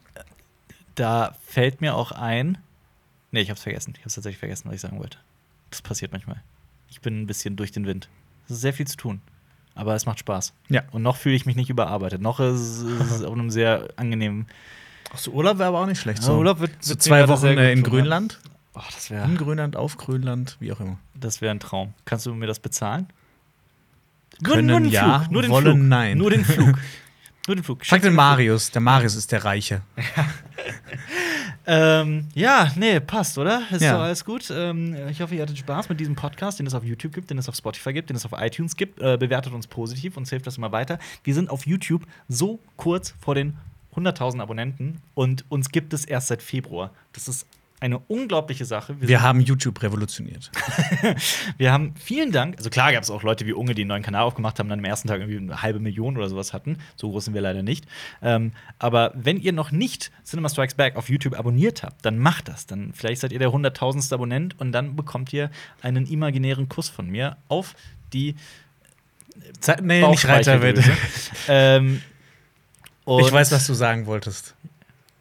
da 0.96 1.36
fällt 1.46 1.82
mir 1.82 1.96
auch 1.96 2.12
ein. 2.12 2.58
Nee, 3.32 3.42
ich 3.42 3.50
hab's 3.50 3.64
vergessen. 3.64 3.94
Ich 3.98 4.04
hab's 4.04 4.16
tatsächlich 4.16 4.40
vergessen, 4.40 4.68
was 4.68 4.76
ich 4.76 4.82
sagen 4.82 5.00
wollte. 5.00 5.18
Das 5.70 5.82
passiert 5.82 6.12
manchmal. 6.12 6.42
Ich 6.90 7.02
bin 7.02 7.22
ein 7.22 7.28
bisschen 7.28 7.56
durch 7.56 7.72
den 7.72 7.86
Wind. 7.86 8.10
Es 8.46 8.52
ist 8.52 8.62
sehr 8.62 8.74
viel 8.74 8.88
zu 8.88 8.98
tun. 8.98 9.22
Aber 9.76 9.94
es 9.94 10.06
macht 10.06 10.20
Spaß. 10.20 10.54
Ja. 10.70 10.84
Und 10.92 11.04
noch 11.04 11.18
fühle 11.18 11.36
ich 11.36 11.46
mich 11.46 11.56
nicht 11.56 11.70
überarbeitet. 11.70 12.22
Noch 12.22 12.40
ist 12.40 12.82
es 12.82 13.24
auf 13.24 13.34
einem 13.34 13.52
sehr 13.52 13.90
angenehmen. 13.96 14.48
Ach 15.14 15.20
so, 15.20 15.32
Urlaub 15.32 15.60
wäre 15.60 15.70
aber 15.70 15.82
auch 15.82 15.86
nicht 15.86 16.02
schlecht. 16.02 16.24
So, 16.24 16.38
Urlaub 16.38 16.60
wird, 16.60 16.72
So 16.84 16.92
wird 16.92 17.00
mir 17.00 17.04
zwei 17.04 17.28
Wochen 17.28 17.46
äh, 17.46 17.72
in 17.72 17.84
Grönland. 17.84 18.40
Ja. 18.44 18.57
Oh, 18.80 18.84
das 18.94 19.10
wäre 19.10 19.26
In 19.26 19.38
Grönland, 19.38 19.76
auf 19.76 19.98
Grönland, 19.98 20.56
wie 20.60 20.72
auch 20.72 20.80
immer. 20.80 21.00
das 21.16 21.42
wär 21.42 21.50
ein 21.52 21.60
Traum. 21.60 21.94
Kannst 22.06 22.26
du 22.28 22.34
mir 22.36 22.46
das 22.48 22.60
bezahlen? 22.60 23.08
Können 24.44 24.68
den 24.68 24.86
ja, 24.92 25.20
Flug. 25.22 25.32
Nur 25.32 25.42
den 25.42 25.52
wollen 25.52 25.64
Flug. 25.66 25.78
nein. 25.80 26.18
Nur 26.18 26.30
den 26.30 26.46
Flug. 26.46 26.78
Nur 27.48 27.56
den 27.56 27.64
Flug. 27.64 27.86
Frag 27.86 28.02
den 28.02 28.14
Marius. 28.14 28.70
Der 28.72 28.82
Marius 28.82 29.16
ist 29.16 29.32
der 29.32 29.44
Reiche. 29.46 29.82
Ähm, 31.70 32.30
ja, 32.34 32.72
nee, 32.78 33.02
passt, 33.02 33.38
oder? 33.38 33.62
Ist 33.72 33.82
Ja. 33.82 33.98
doch 33.98 34.04
alles 34.04 34.24
gut. 34.24 34.50
Ähm, 34.50 34.96
ich 35.10 35.20
hoffe, 35.20 35.36
ihr 35.36 35.42
hattet 35.42 35.58
Spaß 35.58 35.90
mit 35.90 36.00
diesem 36.00 36.16
Podcast, 36.16 36.60
den 36.60 36.66
es 36.66 36.74
auf 36.74 36.86
YouTube 36.86 37.12
gibt, 37.14 37.30
den 37.30 37.38
es 37.38 37.50
auf 37.50 37.56
Spotify 37.56 37.92
gibt, 37.92 38.10
den 38.10 38.16
es 38.16 38.26
auf 38.26 38.32
iTunes 38.40 38.78
gibt. 38.78 39.02
Äh, 39.02 39.18
bewertet 39.18 39.52
uns 39.52 39.68
positiv, 39.68 40.16
uns 40.16 40.30
hilft 40.30 40.48
das 40.48 40.58
immer 40.58 40.72
weiter. 40.72 40.98
Wir 41.26 41.34
sind 41.34 41.50
auf 41.50 41.68
YouTube 41.68 42.04
so 42.30 42.60
kurz 42.78 43.14
vor 43.20 43.36
den 43.36 43.58
100.000 43.96 44.40
Abonnenten 44.42 45.02
und 45.14 45.44
uns 45.50 45.70
gibt 45.70 45.92
es 45.94 46.06
erst 46.06 46.28
seit 46.28 46.42
Februar. 46.42 46.92
Das 47.12 47.28
ist 47.28 47.46
eine 47.80 48.00
unglaubliche 48.00 48.66
Sache. 48.66 48.96
Wir 49.00 49.22
haben 49.22 49.40
YouTube 49.40 49.82
revolutioniert. 49.84 50.52
Wir 51.58 51.72
haben 51.72 51.94
vielen 51.96 52.32
Dank. 52.32 52.58
Also 52.58 52.72
klar 52.72 52.92
gab 52.92 53.04
es 53.04 53.12
auch 53.12 53.22
Leute 53.22 53.46
wie 53.46 53.54
Unge, 53.54 53.76
die 53.76 53.84
einen 53.84 53.90
neuen 53.90 54.02
Kanal 54.02 54.24
aufgemacht 54.24 54.58
haben, 54.58 54.68
dann 54.68 54.80
am 54.80 54.86
ersten 54.86 55.08
Tag 55.08 55.20
irgendwie 55.20 55.38
eine 55.38 55.62
halbe 55.62 55.80
Million 55.80 56.18
oder 56.18 56.28
sowas 56.28 56.54
hatten. 56.54 56.80
So 56.96 57.12
groß 57.12 57.26
sind 57.26 57.36
wir 57.36 57.42
leider 57.42 57.62
nicht. 57.62 57.86
Ähm, 58.24 58.52
aber 58.80 59.12
wenn 59.16 59.38
ihr 59.38 59.54
noch 59.54 59.72
nicht 59.72 60.12
Cinema 60.24 60.50
Strikes 60.50 60.74
Back 60.74 60.96
auf 60.96 61.08
YouTube 61.10 61.38
abonniert 61.38 61.84
habt, 61.84 62.04
dann 62.04 62.18
macht 62.18 62.48
das. 62.48 62.66
Dann 62.66 62.94
vielleicht 62.94 63.22
seid 63.22 63.32
ihr 63.32 63.40
der 63.40 63.52
hunderttausendste 63.52 64.16
Abonnent 64.16 64.60
und 64.60 64.72
dann 64.72 64.96
bekommt 64.96 65.32
ihr 65.32 65.52
einen 65.84 66.08
imaginären 66.08 66.70
Kuss 66.70 66.90
von 66.90 67.08
mir 67.08 67.38
auf 67.48 67.76
die 68.12 68.36
Ze 69.60 69.78
nee, 69.84 70.06
nicht 70.08 70.26
Reiter, 70.26 70.58
bitte. 70.58 70.82
Bauchspeicheldrüse. 70.82 71.32
ähm, 71.48 72.02
Ich 73.06 73.32
weiß, 73.32 73.52
was 73.52 73.68
du 73.68 73.76
sagen 73.76 74.08
wolltest. 74.08 74.56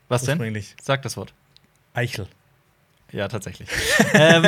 Was 0.08 0.22
denn? 0.22 0.38
Sag 0.80 1.02
das 1.02 1.18
Wort. 1.18 1.34
Eichel. 1.92 2.26
Ja, 3.12 3.28
tatsächlich. 3.28 3.68
ähm, 4.14 4.44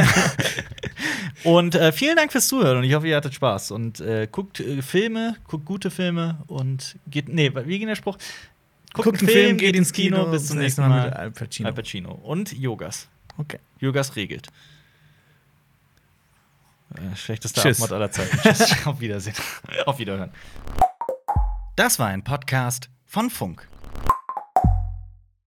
und 1.44 1.74
äh, 1.74 1.92
vielen 1.92 2.16
Dank 2.16 2.32
fürs 2.32 2.48
Zuhören 2.48 2.78
und 2.78 2.84
ich 2.84 2.94
hoffe, 2.94 3.08
ihr 3.08 3.16
hattet 3.16 3.34
Spaß. 3.34 3.70
Und 3.70 4.00
äh, 4.00 4.28
guckt 4.30 4.60
äh, 4.60 4.82
Filme, 4.82 5.36
guckt 5.46 5.64
gute 5.64 5.90
Filme 5.90 6.38
und 6.48 6.96
geht. 7.06 7.28
Nee, 7.28 7.52
wie 7.54 7.78
ging 7.78 7.88
der 7.88 7.94
Spruch? 7.94 8.18
Guckt 8.94 9.20
einen 9.20 9.28
Film, 9.28 9.56
geht 9.56 9.76
ins 9.76 9.92
Kino. 9.92 10.26
bis 10.30 10.48
zum 10.48 10.58
nächsten 10.58 10.82
nächste 10.82 10.82
Mal. 10.82 11.06
mit 11.06 11.16
Al 11.16 11.30
Pacino. 11.30 11.68
Al 11.68 11.74
Pacino. 11.74 12.12
Und 12.12 12.52
Yogas. 12.52 13.08
Okay. 13.36 13.58
Yogas 13.78 14.16
regelt. 14.16 14.48
Äh, 16.94 17.16
schlechtester 17.16 17.62
Tschüss. 17.62 17.78
Abmord 17.78 17.92
aller 17.92 18.10
Zeiten. 18.10 18.36
Tschüss. 18.38 18.74
Auf 18.86 19.00
Wiedersehen. 19.00 19.36
Auf 19.86 19.98
Wiederhören. 19.98 20.30
Das 21.76 21.98
war 21.98 22.08
ein 22.08 22.24
Podcast 22.24 22.88
von 23.06 23.30
Funk. 23.30 23.68